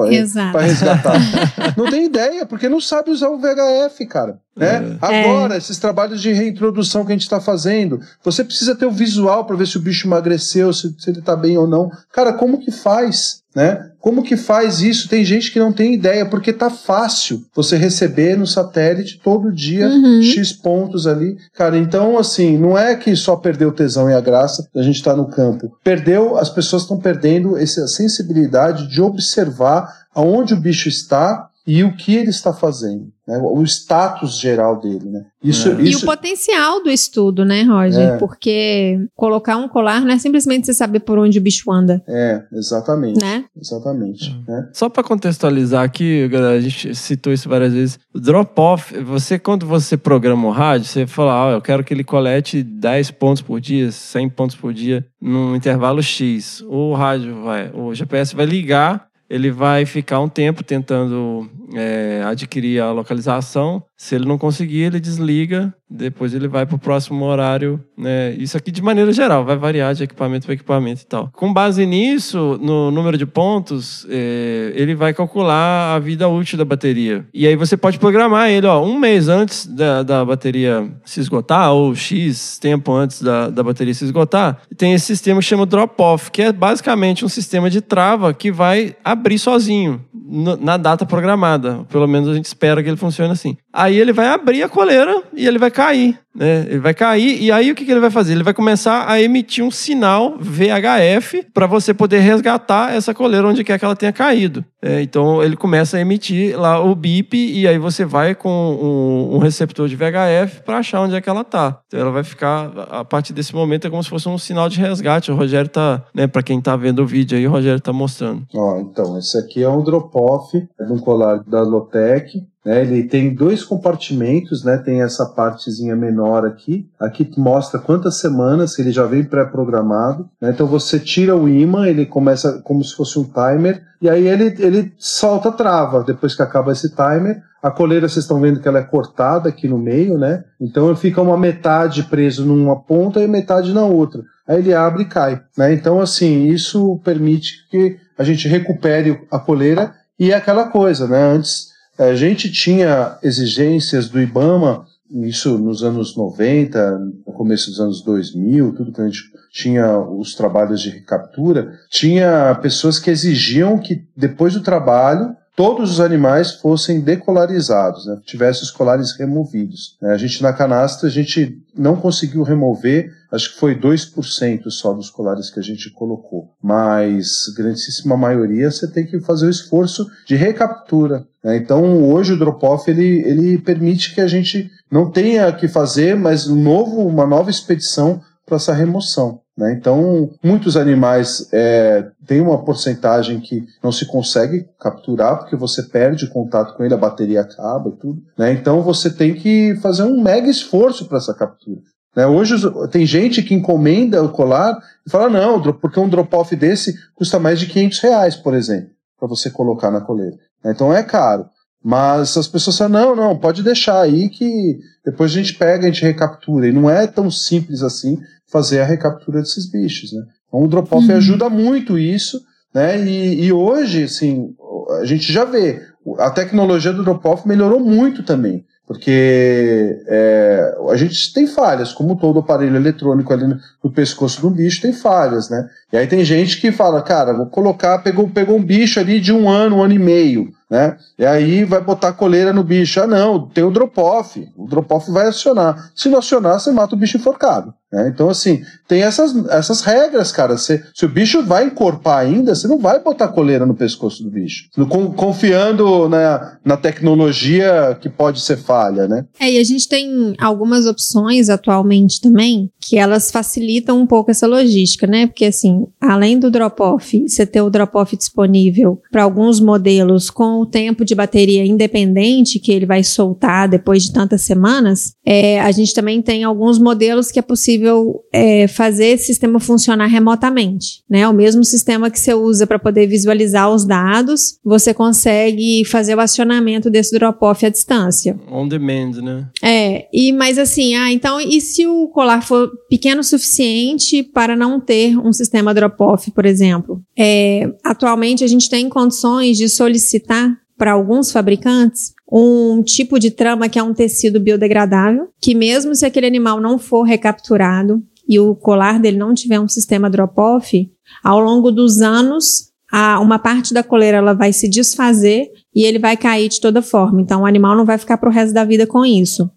para 0.50 0.62
resgatar. 0.62 1.20
não 1.76 1.90
tem 1.90 2.06
ideia, 2.06 2.46
porque 2.46 2.66
não 2.66 2.80
sabe 2.80 3.10
usar 3.10 3.28
o 3.28 3.38
VHF, 3.38 4.06
cara. 4.06 4.40
Né? 4.60 4.98
É. 5.00 5.24
Agora, 5.24 5.56
esses 5.56 5.78
trabalhos 5.78 6.20
de 6.20 6.30
reintrodução 6.32 7.02
que 7.02 7.12
a 7.12 7.14
gente 7.14 7.22
está 7.22 7.40
fazendo, 7.40 7.98
você 8.22 8.44
precisa 8.44 8.76
ter 8.76 8.84
o 8.84 8.92
visual 8.92 9.46
para 9.46 9.56
ver 9.56 9.66
se 9.66 9.78
o 9.78 9.80
bicho 9.80 10.06
emagreceu, 10.06 10.70
se, 10.74 10.94
se 10.98 11.08
ele 11.08 11.20
está 11.20 11.34
bem 11.34 11.56
ou 11.56 11.66
não. 11.66 11.90
Cara, 12.12 12.34
como 12.34 12.58
que 12.58 12.70
faz? 12.70 13.40
Né? 13.56 13.90
Como 13.98 14.22
que 14.22 14.36
faz 14.36 14.80
isso? 14.80 15.08
Tem 15.08 15.24
gente 15.24 15.50
que 15.50 15.58
não 15.58 15.72
tem 15.72 15.94
ideia, 15.94 16.26
porque 16.26 16.52
tá 16.52 16.68
fácil 16.68 17.42
você 17.54 17.76
receber 17.76 18.36
no 18.36 18.46
satélite 18.46 19.18
todo 19.24 19.50
dia 19.50 19.88
Uhum. 19.88 20.22
X 20.22 20.52
pontos 20.52 21.06
ali. 21.06 21.36
Cara, 21.54 21.76
então 21.76 22.18
assim, 22.18 22.58
não 22.58 22.78
é 22.78 22.94
que 22.94 23.16
só 23.16 23.34
perdeu 23.36 23.70
o 23.70 23.74
tesão 23.74 24.10
e 24.10 24.14
a 24.14 24.20
graça 24.20 24.68
da 24.74 24.82
gente 24.82 24.96
estar 24.96 25.16
no 25.16 25.28
campo. 25.28 25.72
Perdeu, 25.82 26.36
as 26.36 26.50
pessoas 26.50 26.82
estão 26.82 26.98
perdendo 26.98 27.56
essa 27.56 27.88
sensibilidade 27.88 28.88
de 28.88 29.00
observar 29.00 29.88
aonde 30.14 30.54
o 30.54 30.60
bicho 30.60 30.88
está 30.88 31.50
e 31.66 31.84
o 31.84 31.96
que 31.96 32.16
ele 32.16 32.30
está 32.30 32.52
fazendo, 32.52 33.12
né? 33.30 33.38
o 33.42 33.62
status 33.62 34.38
geral 34.38 34.80
dele. 34.80 35.08
Né? 35.08 35.24
Isso, 35.42 35.68
É. 35.68 35.80
E 35.80 35.90
isso 35.90 36.02
o 36.02 36.06
potencial 36.06 36.82
do 36.82 36.90
estudo, 36.90 37.44
né, 37.44 37.62
Roger? 37.62 38.14
É. 38.14 38.16
Porque 38.18 38.98
colocar 39.14 39.56
um 39.56 39.68
colar 39.68 40.00
não 40.00 40.12
é 40.12 40.18
simplesmente 40.18 40.66
você 40.66 40.74
saber 40.74 41.00
por 41.00 41.18
onde 41.18 41.38
o 41.38 41.42
bicho 41.42 41.70
anda, 41.70 42.02
é, 42.08 42.42
exatamente. 42.52 43.20
né? 43.20 43.44
Exatamente. 43.56 44.36
né? 44.46 44.68
Só 44.72 44.88
para 44.88 45.04
contextualizar 45.04 45.84
aqui, 45.84 46.26
galera, 46.28 46.56
a 46.56 46.60
gente 46.60 46.94
citou 46.94 47.32
isso 47.32 47.48
várias 47.48 47.72
vezes. 47.72 47.98
O 48.12 48.18
drop-off, 48.18 48.98
você 49.02 49.38
quando 49.38 49.64
você 49.64 49.96
programa 49.96 50.48
o 50.48 50.50
rádio, 50.50 50.86
você 50.86 51.06
fala, 51.06 51.48
ah, 51.48 51.52
eu 51.52 51.62
quero 51.62 51.84
que 51.84 51.94
ele 51.94 52.04
colete 52.04 52.62
10 52.62 53.12
pontos 53.12 53.42
por 53.42 53.60
dia, 53.60 53.92
100 53.92 54.28
pontos 54.30 54.56
por 54.56 54.72
dia, 54.72 55.06
num 55.20 55.54
intervalo 55.54 56.02
X. 56.02 56.62
O 56.66 56.94
rádio 56.94 57.42
vai, 57.42 57.70
o 57.72 57.94
GPS 57.94 58.34
vai 58.34 58.46
ligar, 58.46 59.09
ele 59.30 59.52
vai 59.52 59.86
ficar 59.86 60.18
um 60.18 60.28
tempo 60.28 60.64
tentando 60.64 61.48
é, 61.72 62.20
adquirir 62.26 62.82
a 62.82 62.90
localização. 62.90 63.80
Se 64.00 64.14
ele 64.14 64.24
não 64.24 64.38
conseguir, 64.38 64.84
ele 64.84 64.98
desliga. 64.98 65.74
Depois 65.88 66.32
ele 66.32 66.48
vai 66.48 66.64
para 66.64 66.74
o 66.74 66.78
próximo 66.78 67.22
horário. 67.26 67.84
Né? 67.98 68.32
Isso 68.38 68.56
aqui 68.56 68.70
de 68.70 68.80
maneira 68.80 69.12
geral, 69.12 69.44
vai 69.44 69.58
variar 69.58 69.92
de 69.94 70.04
equipamento 70.04 70.46
para 70.46 70.54
equipamento 70.54 71.02
e 71.02 71.06
tal. 71.06 71.28
Com 71.34 71.52
base 71.52 71.84
nisso, 71.84 72.58
no 72.62 72.90
número 72.90 73.18
de 73.18 73.26
pontos, 73.26 74.06
é, 74.08 74.72
ele 74.74 74.94
vai 74.94 75.12
calcular 75.12 75.94
a 75.94 75.98
vida 75.98 76.26
útil 76.28 76.56
da 76.56 76.64
bateria. 76.64 77.26
E 77.34 77.46
aí 77.46 77.54
você 77.56 77.76
pode 77.76 77.98
programar 77.98 78.48
ele, 78.48 78.66
ó, 78.66 78.82
um 78.82 78.98
mês 78.98 79.28
antes 79.28 79.66
da, 79.66 80.02
da 80.02 80.24
bateria 80.24 80.90
se 81.04 81.20
esgotar, 81.20 81.70
ou 81.72 81.94
X 81.94 82.58
tempo 82.58 82.92
antes 82.92 83.20
da, 83.20 83.50
da 83.50 83.62
bateria 83.62 83.92
se 83.92 84.04
esgotar, 84.04 84.62
tem 84.78 84.94
esse 84.94 85.04
sistema 85.04 85.40
que 85.40 85.46
chama 85.46 85.66
drop-off, 85.66 86.30
que 86.30 86.40
é 86.40 86.52
basicamente 86.52 87.22
um 87.22 87.28
sistema 87.28 87.68
de 87.68 87.82
trava 87.82 88.32
que 88.32 88.50
vai 88.50 88.96
abrir 89.04 89.38
sozinho 89.38 90.00
na 90.30 90.76
data 90.76 91.04
programada. 91.04 91.84
Pelo 91.90 92.06
menos 92.06 92.28
a 92.28 92.34
gente 92.34 92.44
espera 92.44 92.82
que 92.82 92.88
ele 92.88 92.96
funcione 92.96 93.32
assim. 93.32 93.56
Aí 93.72 93.98
ele 93.98 94.12
vai 94.12 94.28
abrir 94.28 94.62
a 94.62 94.68
coleira 94.68 95.22
e 95.34 95.46
ele 95.46 95.58
vai 95.58 95.70
cair. 95.70 96.18
Né? 96.34 96.66
Ele 96.68 96.78
vai 96.78 96.94
cair 96.94 97.42
e 97.42 97.50
aí 97.50 97.70
o 97.72 97.74
que, 97.74 97.84
que 97.84 97.90
ele 97.90 98.00
vai 98.00 98.10
fazer? 98.10 98.32
Ele 98.32 98.44
vai 98.44 98.54
começar 98.54 99.10
a 99.10 99.20
emitir 99.20 99.64
um 99.64 99.70
sinal 99.70 100.36
VHF 100.38 101.46
para 101.52 101.66
você 101.66 101.92
poder 101.92 102.20
resgatar 102.20 102.94
essa 102.94 103.12
coleira 103.12 103.48
onde 103.48 103.64
quer 103.64 103.78
que 103.78 103.84
ela 103.84 103.96
tenha 103.96 104.12
caído. 104.12 104.64
É, 104.82 105.02
então 105.02 105.42
ele 105.42 105.56
começa 105.56 105.96
a 105.96 106.00
emitir 106.00 106.58
lá 106.58 106.82
o 106.82 106.94
bip 106.94 107.36
e 107.36 107.66
aí 107.66 107.78
você 107.78 108.04
vai 108.04 108.34
com 108.34 108.48
um, 108.48 109.36
um 109.36 109.38
receptor 109.38 109.88
de 109.88 109.96
VHF 109.96 110.62
para 110.64 110.78
achar 110.78 111.02
onde 111.02 111.14
é 111.14 111.20
que 111.20 111.28
ela 111.28 111.44
tá. 111.44 111.80
Então 111.86 112.00
ela 112.00 112.10
vai 112.10 112.24
ficar 112.24 112.72
a 112.90 113.04
partir 113.04 113.32
desse 113.32 113.54
momento 113.54 113.86
é 113.86 113.90
como 113.90 114.02
se 114.02 114.08
fosse 114.08 114.28
um 114.28 114.38
sinal 114.38 114.68
de 114.68 114.80
resgate. 114.80 115.30
O 115.30 115.36
Rogério 115.36 115.68
tá, 115.68 116.04
né, 116.14 116.26
para 116.26 116.42
quem 116.42 116.60
tá 116.60 116.76
vendo 116.76 117.02
o 117.02 117.06
vídeo 117.06 117.36
aí, 117.36 117.46
o 117.46 117.50
Rogério 117.50 117.80
tá 117.80 117.92
mostrando. 117.92 118.46
Ó, 118.54 118.78
então, 118.78 119.18
esse 119.18 119.36
aqui 119.36 119.62
é 119.62 119.68
um 119.68 119.82
drop-off 119.82 120.56
é 120.56 120.84
de 120.84 120.92
um 120.92 120.98
colar 120.98 121.42
da 121.44 121.62
Lotec. 121.62 122.42
Né? 122.64 122.82
Ele 122.82 123.04
tem 123.04 123.34
dois 123.34 123.64
compartimentos, 123.64 124.64
né? 124.64 124.76
Tem 124.76 125.02
essa 125.02 125.26
partezinha 125.26 125.96
menor 125.96 126.44
aqui. 126.44 126.88
Aqui 126.98 127.28
mostra 127.38 127.80
quantas 127.80 128.18
semanas 128.18 128.78
ele 128.78 128.92
já 128.92 129.06
vem 129.06 129.24
pré-programado. 129.24 130.28
Né? 130.40 130.50
Então 130.50 130.66
você 130.66 130.98
tira 130.98 131.34
o 131.36 131.48
imã, 131.48 131.88
ele 131.88 132.04
começa 132.06 132.60
como 132.62 132.84
se 132.84 132.94
fosse 132.94 133.18
um 133.18 133.24
timer, 133.24 133.82
e 134.00 134.08
aí 134.08 134.26
ele, 134.26 134.54
ele 134.58 134.92
solta 134.98 135.48
a 135.48 135.52
trava 135.52 136.02
depois 136.04 136.34
que 136.34 136.42
acaba 136.42 136.72
esse 136.72 136.90
timer. 136.90 137.42
A 137.62 137.70
coleira, 137.70 138.08
vocês 138.08 138.24
estão 138.24 138.40
vendo 138.40 138.60
que 138.60 138.66
ela 138.66 138.78
é 138.78 138.84
cortada 138.84 139.50
aqui 139.50 139.68
no 139.68 139.76
meio, 139.76 140.16
né? 140.16 140.44
Então 140.58 140.94
fica 140.96 141.20
uma 141.20 141.36
metade 141.36 142.04
preso 142.04 142.46
numa 142.46 142.80
ponta 142.80 143.20
e 143.20 143.28
metade 143.28 143.74
na 143.74 143.84
outra. 143.84 144.22
Aí 144.48 144.58
ele 144.58 144.74
abre 144.74 145.02
e 145.02 145.06
cai, 145.06 145.42
né? 145.56 145.72
Então, 145.72 146.00
assim, 146.00 146.46
isso 146.46 146.98
permite 147.04 147.68
que 147.70 147.98
a 148.18 148.24
gente 148.24 148.48
recupere 148.48 149.20
a 149.30 149.38
coleira 149.38 149.94
e 150.18 150.32
é 150.32 150.34
aquela 150.34 150.68
coisa, 150.68 151.06
né? 151.06 151.22
Antes 151.22 151.69
a 152.08 152.14
gente 152.14 152.50
tinha 152.50 153.18
exigências 153.22 154.08
do 154.08 154.20
IBAMA, 154.20 154.86
isso 155.10 155.58
nos 155.58 155.82
anos 155.82 156.16
90, 156.16 156.98
no 157.26 157.32
começo 157.32 157.68
dos 157.68 157.80
anos 157.80 158.02
2000, 158.02 158.74
tudo 158.74 158.92
que 158.92 159.00
a 159.00 159.04
gente 159.04 159.24
tinha 159.52 159.98
os 159.98 160.34
trabalhos 160.34 160.80
de 160.80 160.90
recaptura, 160.90 161.78
tinha 161.90 162.54
pessoas 162.62 162.98
que 162.98 163.10
exigiam 163.10 163.78
que 163.78 164.04
depois 164.16 164.54
do 164.54 164.62
trabalho 164.62 165.36
todos 165.56 165.90
os 165.90 166.00
animais 166.00 166.52
fossem 166.52 167.00
decolarizados, 167.00 168.06
né? 168.06 168.18
tivessem 168.24 168.62
os 168.62 168.70
colares 168.70 169.12
removidos. 169.12 169.98
né? 170.00 170.12
A 170.12 170.16
gente 170.16 170.42
na 170.42 170.54
canastra 170.54 171.06
a 171.06 171.12
gente 171.12 171.60
não 171.76 171.96
conseguiu 171.96 172.42
remover, 172.42 173.12
acho 173.32 173.52
que 173.52 173.60
foi 173.60 173.78
2% 173.78 174.70
só 174.70 174.92
dos 174.92 175.10
colares 175.10 175.50
que 175.50 175.60
a 175.60 175.62
gente 175.62 175.90
colocou, 175.90 176.50
mas 176.62 177.44
grandíssima 177.56 178.16
maioria 178.16 178.70
você 178.70 178.90
tem 178.90 179.06
que 179.06 179.20
fazer 179.20 179.46
o 179.46 179.50
esforço 179.50 180.06
de 180.26 180.36
recaptura. 180.36 181.26
né? 181.42 181.56
Então 181.56 182.10
hoje 182.10 182.32
o 182.32 182.38
drop-off 182.38 182.90
ele, 182.90 183.22
ele 183.26 183.58
permite 183.58 184.14
que 184.14 184.20
a 184.20 184.26
gente 184.26 184.70
não 184.90 185.10
tenha 185.10 185.52
que 185.52 185.68
fazer, 185.68 186.16
mas 186.16 186.48
um 186.48 186.60
novo, 186.60 187.06
uma 187.06 187.26
nova 187.26 187.50
expedição 187.50 188.20
para 188.44 188.56
essa 188.56 188.74
remoção. 188.74 189.40
Né? 189.56 189.74
Então, 189.74 190.30
muitos 190.42 190.76
animais 190.76 191.48
é, 191.52 192.10
têm 192.26 192.40
uma 192.40 192.64
porcentagem 192.64 193.38
que 193.40 193.62
não 193.82 193.92
se 193.92 194.06
consegue 194.06 194.66
capturar 194.80 195.38
porque 195.38 195.54
você 195.54 195.82
perde 195.82 196.28
contato 196.28 196.74
com 196.74 196.82
ele, 196.82 196.94
a 196.94 196.98
bateria 196.98 197.42
acaba 197.42 197.90
e 197.90 197.96
tudo. 198.00 198.22
Né? 198.38 198.52
Então, 198.52 198.82
você 198.82 199.10
tem 199.10 199.34
que 199.34 199.76
fazer 199.82 200.02
um 200.02 200.22
mega 200.22 200.48
esforço 200.48 201.06
para 201.06 201.18
essa 201.18 201.34
captura. 201.34 201.80
Né? 202.16 202.26
Hoje 202.26 202.56
tem 202.90 203.06
gente 203.06 203.42
que 203.42 203.54
encomenda 203.54 204.22
o 204.22 204.30
colar 204.30 204.78
e 205.06 205.10
fala, 205.10 205.28
não, 205.28 205.60
porque 205.74 206.00
um 206.00 206.08
drop-off 206.08 206.54
desse 206.56 206.94
custa 207.14 207.38
mais 207.38 207.58
de 207.58 207.66
500 207.66 207.98
reais, 208.00 208.36
por 208.36 208.54
exemplo, 208.54 208.90
para 209.18 209.28
você 209.28 209.50
colocar 209.50 209.90
na 209.90 210.00
coleira. 210.00 210.36
né? 210.64 210.72
Então, 210.72 210.92
é 210.92 211.02
caro. 211.02 211.46
Mas 211.82 212.36
as 212.36 212.46
pessoas 212.46 212.76
falam, 212.76 213.14
não, 213.14 213.16
não, 213.16 213.38
pode 213.38 213.62
deixar 213.62 214.02
aí 214.02 214.28
que 214.28 214.78
depois 215.04 215.30
a 215.30 215.34
gente 215.34 215.54
pega, 215.54 215.86
a 215.86 215.90
gente 215.90 216.02
recaptura. 216.02 216.68
E 216.68 216.72
não 216.72 216.90
é 216.90 217.06
tão 217.06 217.30
simples 217.30 217.82
assim 217.82 218.18
fazer 218.50 218.80
a 218.80 218.84
recaptura 218.84 219.40
desses 219.40 219.70
bichos, 219.70 220.12
né? 220.12 220.22
Então 220.46 220.62
o 220.62 220.68
drop-off 220.68 221.10
ajuda 221.12 221.48
muito 221.48 221.98
isso, 221.98 222.40
né? 222.74 223.02
E, 223.02 223.44
e 223.44 223.52
hoje, 223.52 224.02
assim, 224.04 224.54
a 225.00 225.04
gente 225.06 225.32
já 225.32 225.44
vê, 225.44 225.80
a 226.18 226.30
tecnologia 226.30 226.92
do 226.92 227.04
drop-off 227.04 227.46
melhorou 227.48 227.80
muito 227.80 228.22
também. 228.22 228.64
Porque 228.90 230.02
é, 230.08 230.76
a 230.90 230.96
gente 230.96 231.32
tem 231.32 231.46
falhas, 231.46 231.92
como 231.92 232.16
todo 232.16 232.40
aparelho 232.40 232.74
eletrônico 232.74 233.32
ali 233.32 233.46
no, 233.46 233.90
pescoço 233.92 234.40
do 234.40 234.50
bicho 234.50 234.82
tem 234.82 234.92
falhas, 234.92 235.48
né? 235.48 235.70
E 235.92 235.96
aí 235.96 236.08
tem 236.08 236.24
gente 236.24 236.60
que 236.60 236.72
fala, 236.72 237.00
cara, 237.00 237.32
vou 237.32 237.46
colocar, 237.46 238.00
pegou, 238.00 238.28
pegou 238.28 238.56
um 238.56 238.62
bicho 238.64 238.98
ali 238.98 239.20
de 239.20 239.32
um 239.32 239.48
ano, 239.48 239.76
um 239.76 239.82
ano 239.84 239.94
e 239.94 239.98
meio, 240.00 240.48
né? 240.68 240.96
E 241.16 241.24
aí 241.24 241.62
vai 241.62 241.80
botar 241.80 242.14
coleira 242.14 242.52
no 242.52 242.64
bicho. 242.64 243.00
Ah, 243.00 243.06
não, 243.06 243.46
tem 243.46 243.62
o 243.62 243.70
drop-off. 243.70 244.44
O 244.56 244.66
drop-off 244.66 245.08
vai 245.12 245.28
acionar. 245.28 245.92
Se 245.94 246.08
não 246.08 246.18
acionar, 246.18 246.58
você 246.58 246.72
mata 246.72 246.96
o 246.96 246.98
bicho 246.98 247.16
enforcado. 247.16 247.72
Né? 247.92 248.08
Então, 248.14 248.28
assim, 248.30 248.62
tem 248.86 249.02
essas, 249.02 249.34
essas 249.48 249.80
regras, 249.80 250.30
cara. 250.32 250.56
Você- 250.56 250.82
se 250.94 251.04
o 251.04 251.08
bicho 251.08 251.42
vai 251.44 251.64
encorpar 251.66 252.18
ainda, 252.18 252.54
você 252.54 252.68
não 252.68 252.78
vai 252.78 253.02
botar 253.02 253.28
coleira 253.28 253.66
no 253.66 253.74
pescoço 253.74 254.22
do 254.22 254.30
bicho. 254.30 254.68
Con- 254.88 255.12
Confiando 255.12 256.08
na, 256.08 256.58
na 256.64 256.76
tecnologia 256.76 257.96
que 258.00 258.08
pode 258.08 258.40
ser 258.40 258.56
falha, 258.56 259.06
né? 259.08 259.24
É, 259.38 259.52
e 259.52 259.58
a 259.58 259.64
gente 259.64 259.88
tem 259.88 260.34
algumas 260.38 260.86
opções 260.86 261.48
atualmente 261.48 262.20
também 262.20 262.70
que 262.80 262.96
elas 262.96 263.30
facilitam 263.30 264.00
um 264.00 264.06
pouco 264.06 264.30
essa 264.30 264.46
logística, 264.46 265.06
né? 265.06 265.26
Porque 265.26 265.44
assim, 265.44 265.86
além 266.00 266.38
do 266.38 266.50
drop-off, 266.50 267.28
você 267.28 267.44
ter 267.46 267.60
o 267.60 267.70
drop-off 267.70 268.16
disponível 268.16 269.00
para 269.10 269.22
alguns 269.24 269.60
modelos 269.60 270.30
com 270.30 270.60
o 270.60 270.66
tempo 270.66 271.04
de 271.04 271.14
bateria 271.14 271.64
independente 271.66 272.58
que 272.58 272.72
ele 272.72 272.86
vai 272.86 273.02
soltar 273.02 273.68
depois 273.68 274.04
de 274.04 274.12
tantas 274.12 274.42
semanas, 274.42 275.12
é, 275.24 275.60
a 275.60 275.70
gente 275.72 275.92
também 275.94 276.22
tem 276.22 276.44
alguns 276.44 276.78
modelos 276.78 277.30
que 277.30 277.38
é 277.38 277.42
possível 277.42 277.79
possível 277.80 278.24
é, 278.32 278.68
fazer 278.68 279.06
esse 279.06 279.26
sistema 279.26 279.58
funcionar 279.58 280.06
remotamente, 280.06 281.02
né? 281.08 281.26
O 281.26 281.32
mesmo 281.32 281.64
sistema 281.64 282.10
que 282.10 282.20
você 282.20 282.34
usa 282.34 282.66
para 282.66 282.78
poder 282.78 283.06
visualizar 283.06 283.70
os 283.70 283.84
dados, 283.86 284.58
você 284.62 284.92
consegue 284.92 285.84
fazer 285.84 286.14
o 286.14 286.20
acionamento 286.20 286.90
desse 286.90 287.16
drop-off 287.16 287.64
à 287.64 287.68
distância. 287.70 288.38
On 288.50 288.68
demand, 288.68 289.12
né? 289.22 289.48
É, 289.62 290.06
e 290.12 290.32
mas 290.32 290.58
assim, 290.58 290.94
ah, 290.94 291.10
então 291.10 291.40
e 291.40 291.60
se 291.60 291.86
o 291.86 292.08
colar 292.08 292.42
for 292.42 292.70
pequeno 292.88 293.20
o 293.20 293.24
suficiente 293.24 294.22
para 294.22 294.54
não 294.54 294.80
ter 294.80 295.16
um 295.18 295.32
sistema 295.32 295.72
drop-off, 295.72 296.30
por 296.30 296.44
exemplo? 296.44 297.00
É, 297.18 297.70
atualmente 297.84 298.44
a 298.44 298.46
gente 298.46 298.68
tem 298.68 298.88
condições 298.88 299.56
de 299.56 299.68
solicitar 299.68 300.54
para 300.80 300.92
alguns 300.92 301.30
fabricantes 301.30 302.14
um 302.32 302.82
tipo 302.82 303.18
de 303.18 303.30
trama 303.30 303.68
que 303.68 303.78
é 303.78 303.82
um 303.82 303.92
tecido 303.92 304.40
biodegradável, 304.40 305.28
que 305.38 305.54
mesmo 305.54 305.94
se 305.94 306.06
aquele 306.06 306.26
animal 306.26 306.58
não 306.58 306.78
for 306.78 307.02
recapturado 307.02 308.02
e 308.26 308.40
o 308.40 308.54
colar 308.54 308.98
dele 308.98 309.18
não 309.18 309.34
tiver 309.34 309.60
um 309.60 309.68
sistema 309.68 310.08
drop-off, 310.08 310.90
ao 311.22 311.38
longo 311.38 311.70
dos 311.70 312.00
anos, 312.00 312.70
a, 312.90 313.20
uma 313.20 313.38
parte 313.38 313.74
da 313.74 313.82
coleira 313.82 314.18
ela 314.18 314.32
vai 314.32 314.54
se 314.54 314.70
desfazer 314.70 315.48
e 315.74 315.84
ele 315.84 315.98
vai 315.98 316.16
cair 316.16 316.48
de 316.48 316.58
toda 316.58 316.80
forma. 316.80 317.20
Então, 317.20 317.42
o 317.42 317.46
animal 317.46 317.76
não 317.76 317.84
vai 317.84 317.98
ficar 317.98 318.16
para 318.16 318.30
o 318.30 318.32
resto 318.32 318.54
da 318.54 318.64
vida 318.64 318.86
com 318.86 319.04
isso. 319.04 319.50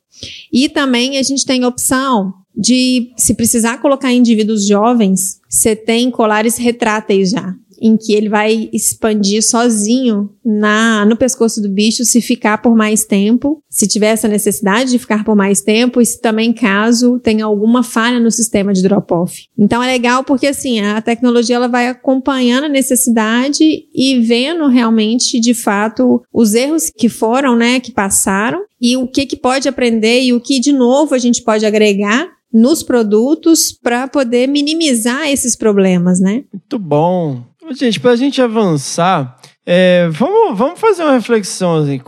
E 0.51 0.67
também 0.67 1.17
a 1.17 1.23
gente 1.23 1.45
tem 1.45 1.63
opção 1.63 2.33
de, 2.53 3.13
se 3.17 3.33
precisar 3.33 3.77
colocar 3.77 4.11
indivíduos 4.11 4.67
jovens, 4.67 5.39
você 5.49 5.73
tem 5.73 6.11
colares 6.11 6.57
retráteis 6.57 7.29
já 7.29 7.55
em 7.81 7.97
que 7.97 8.13
ele 8.13 8.29
vai 8.29 8.69
expandir 8.71 9.43
sozinho 9.43 10.29
na 10.43 11.05
no 11.05 11.15
pescoço 11.15 11.61
do 11.61 11.69
bicho 11.69 12.03
se 12.05 12.21
ficar 12.21 12.61
por 12.61 12.75
mais 12.75 13.05
tempo, 13.05 13.61
se 13.69 13.87
tiver 13.87 14.07
essa 14.07 14.27
necessidade 14.27 14.91
de 14.91 14.99
ficar 14.99 15.23
por 15.23 15.35
mais 15.35 15.61
tempo 15.61 16.01
e 16.01 16.05
se 16.05 16.21
também 16.21 16.53
caso 16.53 17.19
tenha 17.19 17.45
alguma 17.45 17.83
falha 17.83 18.19
no 18.19 18.31
sistema 18.31 18.73
de 18.73 18.83
drop-off. 18.83 19.47
Então 19.57 19.81
é 19.81 19.87
legal 19.87 20.23
porque 20.23 20.47
assim, 20.47 20.79
a 20.81 21.01
tecnologia 21.01 21.55
ela 21.55 21.67
vai 21.67 21.87
acompanhando 21.87 22.65
a 22.65 22.69
necessidade 22.69 23.63
e 23.63 24.19
vendo 24.19 24.67
realmente 24.67 25.39
de 25.39 25.53
fato 25.53 26.21
os 26.31 26.53
erros 26.53 26.91
que 26.95 27.09
foram, 27.09 27.55
né, 27.55 27.79
que 27.79 27.91
passaram 27.91 28.61
e 28.81 28.97
o 28.97 29.07
que 29.07 29.25
que 29.25 29.35
pode 29.35 29.67
aprender 29.67 30.23
e 30.23 30.33
o 30.33 30.41
que 30.41 30.59
de 30.59 30.73
novo 30.73 31.15
a 31.15 31.17
gente 31.17 31.41
pode 31.41 31.65
agregar 31.65 32.29
nos 32.53 32.83
produtos 32.83 33.71
para 33.71 34.07
poder 34.07 34.47
minimizar 34.47 35.27
esses 35.27 35.55
problemas, 35.55 36.19
né? 36.19 36.43
Muito 36.53 36.77
bom. 36.77 37.43
Gente, 37.72 37.99
para 37.99 38.11
a 38.11 38.15
gente 38.15 38.41
avançar, 38.41 39.40
é, 39.65 40.10
vamos, 40.10 40.57
vamos 40.57 40.80
fazer 40.80 41.03
uma 41.03 41.14
reflexão. 41.14 41.77
Assim, 41.77 41.99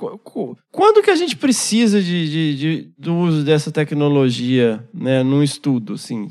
quando 0.71 1.01
que 1.01 1.09
a 1.09 1.15
gente 1.15 1.37
precisa 1.37 2.01
de, 2.01 2.29
de, 2.29 2.55
de, 2.57 2.91
do 2.97 3.15
uso 3.15 3.43
dessa 3.45 3.71
tecnologia 3.71 4.83
né, 4.93 5.23
num 5.23 5.41
estudo? 5.41 5.93
Assim, 5.93 6.27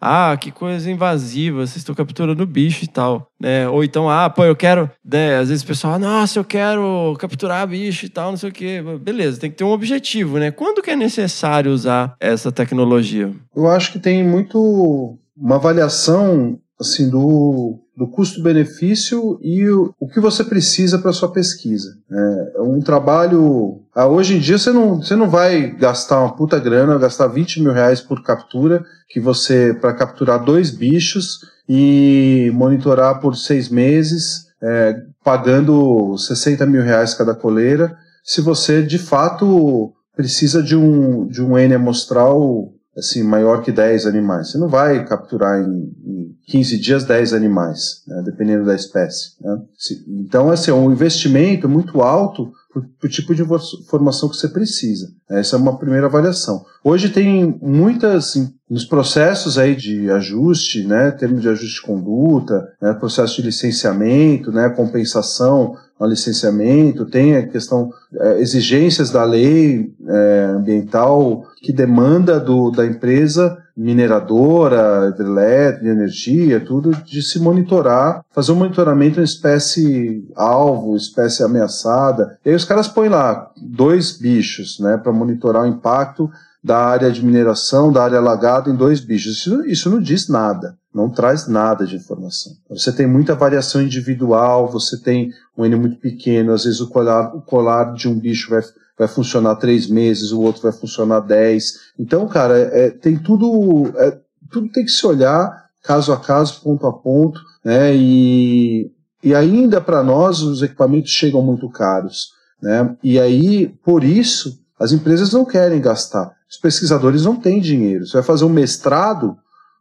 ah, 0.00 0.36
que 0.40 0.50
coisa 0.50 0.90
invasiva, 0.90 1.58
vocês 1.58 1.76
estão 1.76 1.94
capturando 1.94 2.46
bicho 2.46 2.84
e 2.84 2.88
tal. 2.88 3.28
Né? 3.38 3.68
Ou 3.68 3.84
então, 3.84 4.08
ah, 4.08 4.30
pô, 4.30 4.44
eu 4.44 4.56
quero. 4.56 4.90
Né, 5.04 5.36
às 5.36 5.50
vezes 5.50 5.62
o 5.62 5.66
pessoal, 5.66 5.98
nossa, 5.98 6.38
eu 6.38 6.44
quero 6.44 7.14
capturar 7.18 7.66
bicho 7.68 8.06
e 8.06 8.08
tal, 8.08 8.30
não 8.30 8.38
sei 8.38 8.48
o 8.48 8.52
quê. 8.52 8.82
Beleza, 9.00 9.40
tem 9.40 9.50
que 9.50 9.56
ter 9.56 9.64
um 9.64 9.72
objetivo, 9.72 10.38
né? 10.38 10.50
Quando 10.50 10.82
que 10.82 10.90
é 10.90 10.96
necessário 10.96 11.70
usar 11.70 12.16
essa 12.18 12.50
tecnologia? 12.50 13.30
Eu 13.54 13.68
acho 13.68 13.92
que 13.92 13.98
tem 13.98 14.24
muito 14.24 15.18
uma 15.36 15.56
avaliação 15.56 16.58
assim 16.80 17.08
do 17.10 17.83
do 17.96 18.08
custo-benefício 18.08 19.38
e 19.40 19.68
o, 19.68 19.94
o, 20.00 20.08
que 20.08 20.18
você 20.18 20.42
precisa 20.42 20.98
para 20.98 21.12
sua 21.12 21.30
pesquisa. 21.30 21.96
É, 22.10 22.52
é 22.56 22.60
um 22.60 22.80
trabalho. 22.80 23.82
Ah, 23.94 24.06
hoje 24.06 24.36
em 24.36 24.40
dia 24.40 24.58
você 24.58 24.72
não, 24.72 24.96
você 24.96 25.14
não 25.14 25.30
vai 25.30 25.70
gastar 25.70 26.20
uma 26.20 26.34
puta 26.34 26.58
grana, 26.58 26.98
gastar 26.98 27.28
20 27.28 27.62
mil 27.62 27.72
reais 27.72 28.00
por 28.00 28.22
captura, 28.22 28.84
que 29.08 29.20
você 29.20 29.72
para 29.72 29.94
capturar 29.94 30.44
dois 30.44 30.70
bichos 30.70 31.40
e 31.68 32.50
monitorar 32.52 33.20
por 33.20 33.36
seis 33.36 33.68
meses, 33.68 34.48
é, 34.60 35.00
pagando 35.22 36.18
60 36.18 36.66
mil 36.66 36.82
reais 36.82 37.14
cada 37.14 37.34
coleira, 37.34 37.96
se 38.24 38.40
você 38.40 38.82
de 38.82 38.98
fato 38.98 39.92
precisa 40.16 40.62
de 40.62 40.76
um, 40.76 41.26
de 41.26 41.42
um 41.42 41.56
N 41.56 41.74
amostral 41.74 42.72
assim, 42.96 43.22
maior 43.22 43.62
que 43.62 43.72
10 43.72 44.06
animais. 44.06 44.50
Você 44.50 44.58
não 44.58 44.68
vai 44.68 45.04
capturar 45.04 45.60
em, 45.60 45.92
em 46.04 46.36
15 46.46 46.78
dias 46.78 47.04
10 47.04 47.32
animais, 47.32 48.02
né, 48.06 48.22
dependendo 48.24 48.64
da 48.64 48.74
espécie. 48.74 49.32
Né? 49.40 49.60
Então, 50.08 50.50
assim, 50.50 50.70
é 50.70 50.74
um 50.74 50.92
investimento 50.92 51.68
muito 51.68 52.00
alto 52.02 52.52
para 52.74 53.06
o 53.06 53.08
tipo 53.08 53.34
de 53.34 53.42
informação 53.42 54.28
que 54.28 54.36
você 54.36 54.48
precisa. 54.48 55.08
Essa 55.30 55.56
é 55.56 55.58
uma 55.58 55.78
primeira 55.78 56.06
avaliação. 56.06 56.64
Hoje 56.82 57.08
tem 57.08 57.56
muitas, 57.62 58.34
nos 58.68 58.84
processos 58.84 59.56
aí 59.56 59.76
de 59.76 60.10
ajuste, 60.10 60.84
né, 60.84 61.12
termos 61.12 61.42
de 61.42 61.48
ajuste 61.48 61.76
de 61.76 61.82
conduta, 61.82 62.68
né, 62.82 62.92
processo 62.94 63.36
de 63.36 63.42
licenciamento, 63.42 64.50
né, 64.50 64.68
compensação 64.70 65.76
ao 65.98 66.08
licenciamento, 66.08 67.06
tem 67.06 67.36
a 67.36 67.46
questão, 67.46 67.90
é, 68.12 68.40
exigências 68.40 69.10
da 69.10 69.24
lei 69.24 69.94
é, 70.08 70.44
ambiental 70.56 71.44
que 71.62 71.72
demanda 71.72 72.40
do, 72.40 72.70
da 72.72 72.84
empresa 72.84 73.56
mineradora, 73.76 75.08
hidrelétrica, 75.12 75.84
de 75.84 75.90
energia, 75.90 76.60
tudo, 76.60 76.92
de 77.04 77.22
se 77.22 77.38
monitorar, 77.40 78.24
fazer 78.30 78.52
um 78.52 78.56
monitoramento 78.56 79.20
em 79.20 79.24
espécie 79.24 80.26
alvo, 80.36 80.96
espécie 80.96 81.42
ameaçada. 81.42 82.38
E 82.44 82.50
aí 82.50 82.54
os 82.54 82.64
caras 82.64 82.88
põem 82.88 83.08
lá 83.08 83.50
dois 83.56 84.16
bichos, 84.16 84.78
né, 84.78 84.96
para 84.96 85.12
monitorar 85.12 85.62
o 85.62 85.66
impacto 85.68 86.30
da 86.62 86.78
área 86.78 87.12
de 87.12 87.22
mineração, 87.22 87.92
da 87.92 88.02
área 88.02 88.18
alagada 88.18 88.70
em 88.70 88.74
dois 88.74 89.00
bichos. 89.00 89.36
Isso, 89.36 89.66
isso 89.66 89.90
não 89.90 90.00
diz 90.00 90.28
nada, 90.28 90.78
não 90.94 91.10
traz 91.10 91.46
nada 91.46 91.84
de 91.84 91.96
informação. 91.96 92.52
Você 92.70 92.90
tem 92.90 93.06
muita 93.06 93.34
variação 93.34 93.82
individual, 93.82 94.66
você 94.68 94.98
tem 94.98 95.30
um 95.58 95.66
N 95.66 95.76
muito 95.76 95.96
pequeno, 95.98 96.52
às 96.54 96.64
vezes 96.64 96.80
o 96.80 96.88
colar, 96.88 97.36
o 97.36 97.42
colar 97.42 97.92
de 97.92 98.08
um 98.08 98.18
bicho 98.18 98.48
vai, 98.48 98.62
vai 98.98 99.08
funcionar 99.08 99.56
três 99.56 99.88
meses, 99.88 100.32
o 100.32 100.40
outro 100.40 100.62
vai 100.62 100.72
funcionar 100.72 101.20
dez. 101.20 101.74
Então, 101.98 102.26
cara, 102.28 102.58
é, 102.58 102.90
tem 102.90 103.16
tudo, 103.16 103.92
é, 103.96 104.18
tudo 104.50 104.70
tem 104.70 104.84
que 104.84 104.90
se 104.90 105.06
olhar 105.06 105.64
caso 105.82 106.12
a 106.12 106.16
caso, 106.16 106.60
ponto 106.62 106.86
a 106.86 106.92
ponto, 106.92 107.40
né? 107.64 107.94
E, 107.94 108.90
e 109.22 109.34
ainda 109.34 109.80
para 109.80 110.02
nós 110.02 110.40
os 110.40 110.62
equipamentos 110.62 111.10
chegam 111.10 111.42
muito 111.42 111.68
caros, 111.68 112.30
né? 112.62 112.96
E 113.02 113.20
aí, 113.20 113.68
por 113.84 114.02
isso, 114.02 114.58
as 114.78 114.92
empresas 114.92 115.32
não 115.32 115.44
querem 115.44 115.80
gastar. 115.80 116.32
Os 116.48 116.56
pesquisadores 116.56 117.24
não 117.24 117.36
têm 117.36 117.60
dinheiro. 117.60 118.06
Você 118.06 118.14
vai 118.14 118.22
fazer 118.22 118.44
um 118.44 118.50
mestrado 118.50 119.36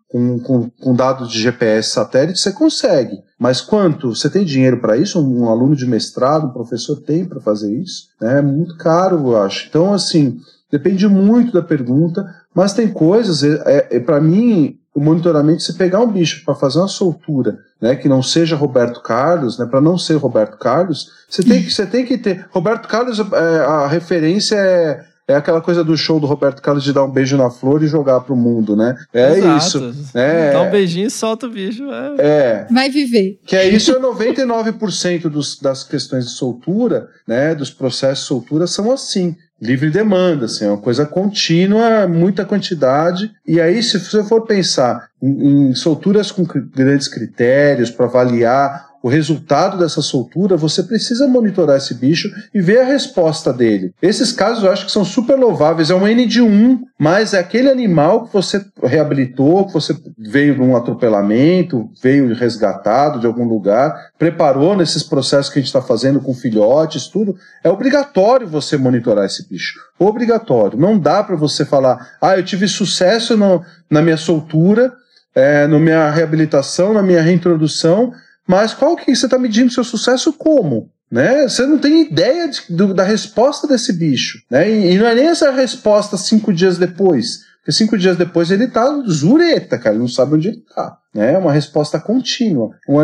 com, 0.07 0.39
com, 0.39 0.69
com 0.69 0.95
dados 0.95 1.31
de 1.31 1.41
GPS 1.41 1.89
satélite, 1.89 2.39
você 2.39 2.51
consegue. 2.51 3.17
Mas 3.43 3.59
quanto? 3.59 4.15
Você 4.15 4.29
tem 4.29 4.45
dinheiro 4.45 4.77
para 4.77 4.95
isso? 4.95 5.19
Um, 5.19 5.49
aluno 5.49 5.75
de 5.75 5.85
mestrado, 5.85 6.47
um 6.47 6.53
professor 6.53 7.01
tem 7.01 7.25
para 7.25 7.41
fazer 7.41 7.75
isso? 7.75 8.07
É 8.21 8.41
muito 8.41 8.77
caro, 8.77 9.17
eu 9.17 9.35
acho. 9.35 9.67
Então, 9.67 9.93
assim, 9.93 10.39
depende 10.71 11.05
muito 11.09 11.51
da 11.51 11.61
pergunta, 11.61 12.25
mas 12.55 12.71
tem 12.71 12.87
coisas, 12.87 13.43
é, 13.43 13.61
é, 13.65 13.97
é 13.97 13.99
para 13.99 14.21
mim, 14.21 14.77
o 14.95 15.01
monitoramento, 15.01 15.61
se 15.61 15.73
pegar 15.73 15.99
um 15.99 16.09
bicho 16.09 16.45
para 16.45 16.55
fazer 16.55 16.79
uma 16.79 16.87
soltura, 16.87 17.59
né, 17.81 17.97
que 17.97 18.07
não 18.07 18.23
seja 18.23 18.55
Roberto 18.55 19.01
Carlos, 19.01 19.59
né, 19.59 19.65
para 19.65 19.81
não 19.81 19.97
ser 19.97 20.15
Roberto 20.15 20.57
Carlos, 20.57 21.11
você 21.29 21.43
tem 21.43 21.61
que, 21.61 21.69
você 21.69 21.85
tem 21.85 22.05
que 22.05 22.17
ter. 22.17 22.47
Roberto 22.49 22.87
Carlos, 22.87 23.19
é, 23.19 23.59
a 23.65 23.87
referência 23.87 24.55
é 24.55 25.03
é 25.27 25.35
aquela 25.35 25.61
coisa 25.61 25.83
do 25.83 25.95
show 25.95 26.19
do 26.19 26.27
Roberto 26.27 26.61
Carlos 26.61 26.83
de 26.83 26.91
dar 26.91 27.03
um 27.03 27.09
beijo 27.09 27.37
na 27.37 27.49
flor 27.49 27.81
e 27.81 27.87
jogar 27.87 28.21
pro 28.21 28.35
mundo, 28.35 28.75
né? 28.75 28.95
É 29.13 29.37
Exato. 29.37 29.57
isso. 29.57 30.11
É, 30.13 30.51
Dá 30.51 30.61
um 30.61 30.71
beijinho 30.71 31.07
e 31.07 31.11
solta 31.11 31.47
o 31.47 31.49
bicho. 31.49 31.83
É. 31.91 32.15
é. 32.19 32.67
Vai 32.69 32.89
viver. 32.89 33.39
Que 33.45 33.55
é 33.55 33.67
isso, 33.67 33.91
é 33.91 33.99
99% 33.99 35.29
dos, 35.29 35.59
das 35.59 35.83
questões 35.83 36.25
de 36.25 36.31
soltura, 36.31 37.07
né? 37.27 37.55
Dos 37.55 37.71
processos 37.71 38.23
de 38.23 38.27
soltura 38.27 38.67
são 38.67 38.91
assim. 38.91 39.35
Livre 39.61 39.89
demanda, 39.89 40.45
assim, 40.45 40.65
é 40.65 40.67
uma 40.67 40.77
coisa 40.77 41.05
contínua, 41.05 42.05
muita 42.05 42.43
quantidade. 42.43 43.31
E 43.47 43.61
aí, 43.61 43.81
se 43.81 43.97
você 43.97 44.21
for 44.21 44.41
pensar 44.41 45.07
em, 45.21 45.69
em 45.69 45.75
solturas 45.75 46.33
com 46.33 46.43
grandes 46.43 47.07
critérios 47.07 47.89
para 47.89 48.07
avaliar 48.07 48.92
o 49.03 49.09
resultado 49.09 49.77
dessa 49.77 50.01
soltura, 50.01 50.55
você 50.55 50.81
precisa 50.81 51.27
monitorar 51.27 51.75
esse 51.75 51.93
bicho 51.93 52.31
e 52.55 52.61
ver 52.61 52.79
a 52.79 52.85
resposta 52.85 53.51
dele. 53.51 53.93
Esses 54.01 54.31
casos 54.31 54.63
eu 54.63 54.71
acho 54.71 54.85
que 54.85 54.91
são 54.93 55.03
super 55.03 55.37
louváveis. 55.37 55.89
É 55.89 55.95
um 55.95 56.07
N 56.07 56.25
de 56.25 56.41
1, 56.41 56.79
mas 56.97 57.33
é 57.33 57.39
aquele 57.39 57.69
animal 57.69 58.25
que 58.25 58.31
você 58.31 58.65
reabilitou, 58.81 59.67
que 59.67 59.73
você 59.73 59.93
veio 60.17 60.55
de 60.55 60.61
um 60.61 60.77
atropelamento, 60.77 61.89
veio 62.01 62.33
resgatado 62.33 63.19
de 63.19 63.27
algum 63.27 63.45
lugar, 63.45 63.93
preparou 64.17 64.73
nesses 64.73 65.03
processos 65.03 65.51
que 65.51 65.59
a 65.59 65.61
gente 65.61 65.67
está 65.67 65.81
fazendo 65.81 66.21
com 66.21 66.33
filhotes, 66.33 67.07
tudo. 67.07 67.35
É 67.61 67.67
obrigatório 67.67 68.47
você 68.47 68.77
monitorar 68.77 69.25
esse 69.25 69.49
bicho. 69.49 69.81
Obrigatório. 69.99 70.79
Não 70.79 70.97
dá 70.97 71.21
para 71.21 71.35
você 71.35 71.65
falar, 71.65 72.15
ah, 72.21 72.37
eu 72.37 72.43
tive 72.45 72.69
sucesso 72.69 73.35
no, 73.35 73.61
na 73.89 74.01
minha 74.01 74.15
soltura, 74.15 74.93
é, 75.35 75.67
na 75.67 75.77
minha 75.77 76.09
reabilitação, 76.09 76.93
na 76.93 77.03
minha 77.03 77.21
reintrodução, 77.21 78.13
mas 78.47 78.73
qual 78.73 78.95
que 78.95 79.15
você 79.15 79.25
está 79.25 79.37
medindo 79.37 79.71
seu 79.71 79.83
sucesso 79.83 80.33
como? 80.33 80.89
Né? 81.11 81.47
Você 81.47 81.65
não 81.65 81.77
tem 81.77 82.01
ideia 82.01 82.47
de, 82.47 82.61
do, 82.69 82.93
da 82.93 83.03
resposta 83.03 83.67
desse 83.67 83.93
bicho. 83.93 84.39
Né? 84.49 84.69
E, 84.69 84.93
e, 84.93 84.97
não 84.97 85.05
é 85.05 85.13
nem 85.13 85.27
essa 85.27 85.51
resposta 85.51 86.17
cinco 86.17 86.51
dias 86.51 86.77
depois. 86.77 87.41
Porque 87.57 87.71
cinco 87.71 87.97
dias 87.97 88.17
depois 88.17 88.51
ele 88.51 88.67
tá 88.67 88.85
zureta, 89.07 89.77
cara, 89.77 89.95
ele 89.95 90.01
não 90.01 90.09
sabe 90.09 90.35
onde 90.35 90.49
ele 90.49 90.63
tá. 90.75 90.97
Né? 91.13 91.33
É 91.33 91.37
uma 91.37 91.53
resposta 91.53 91.99
contínua. 91.99 92.71
O, 92.87 92.97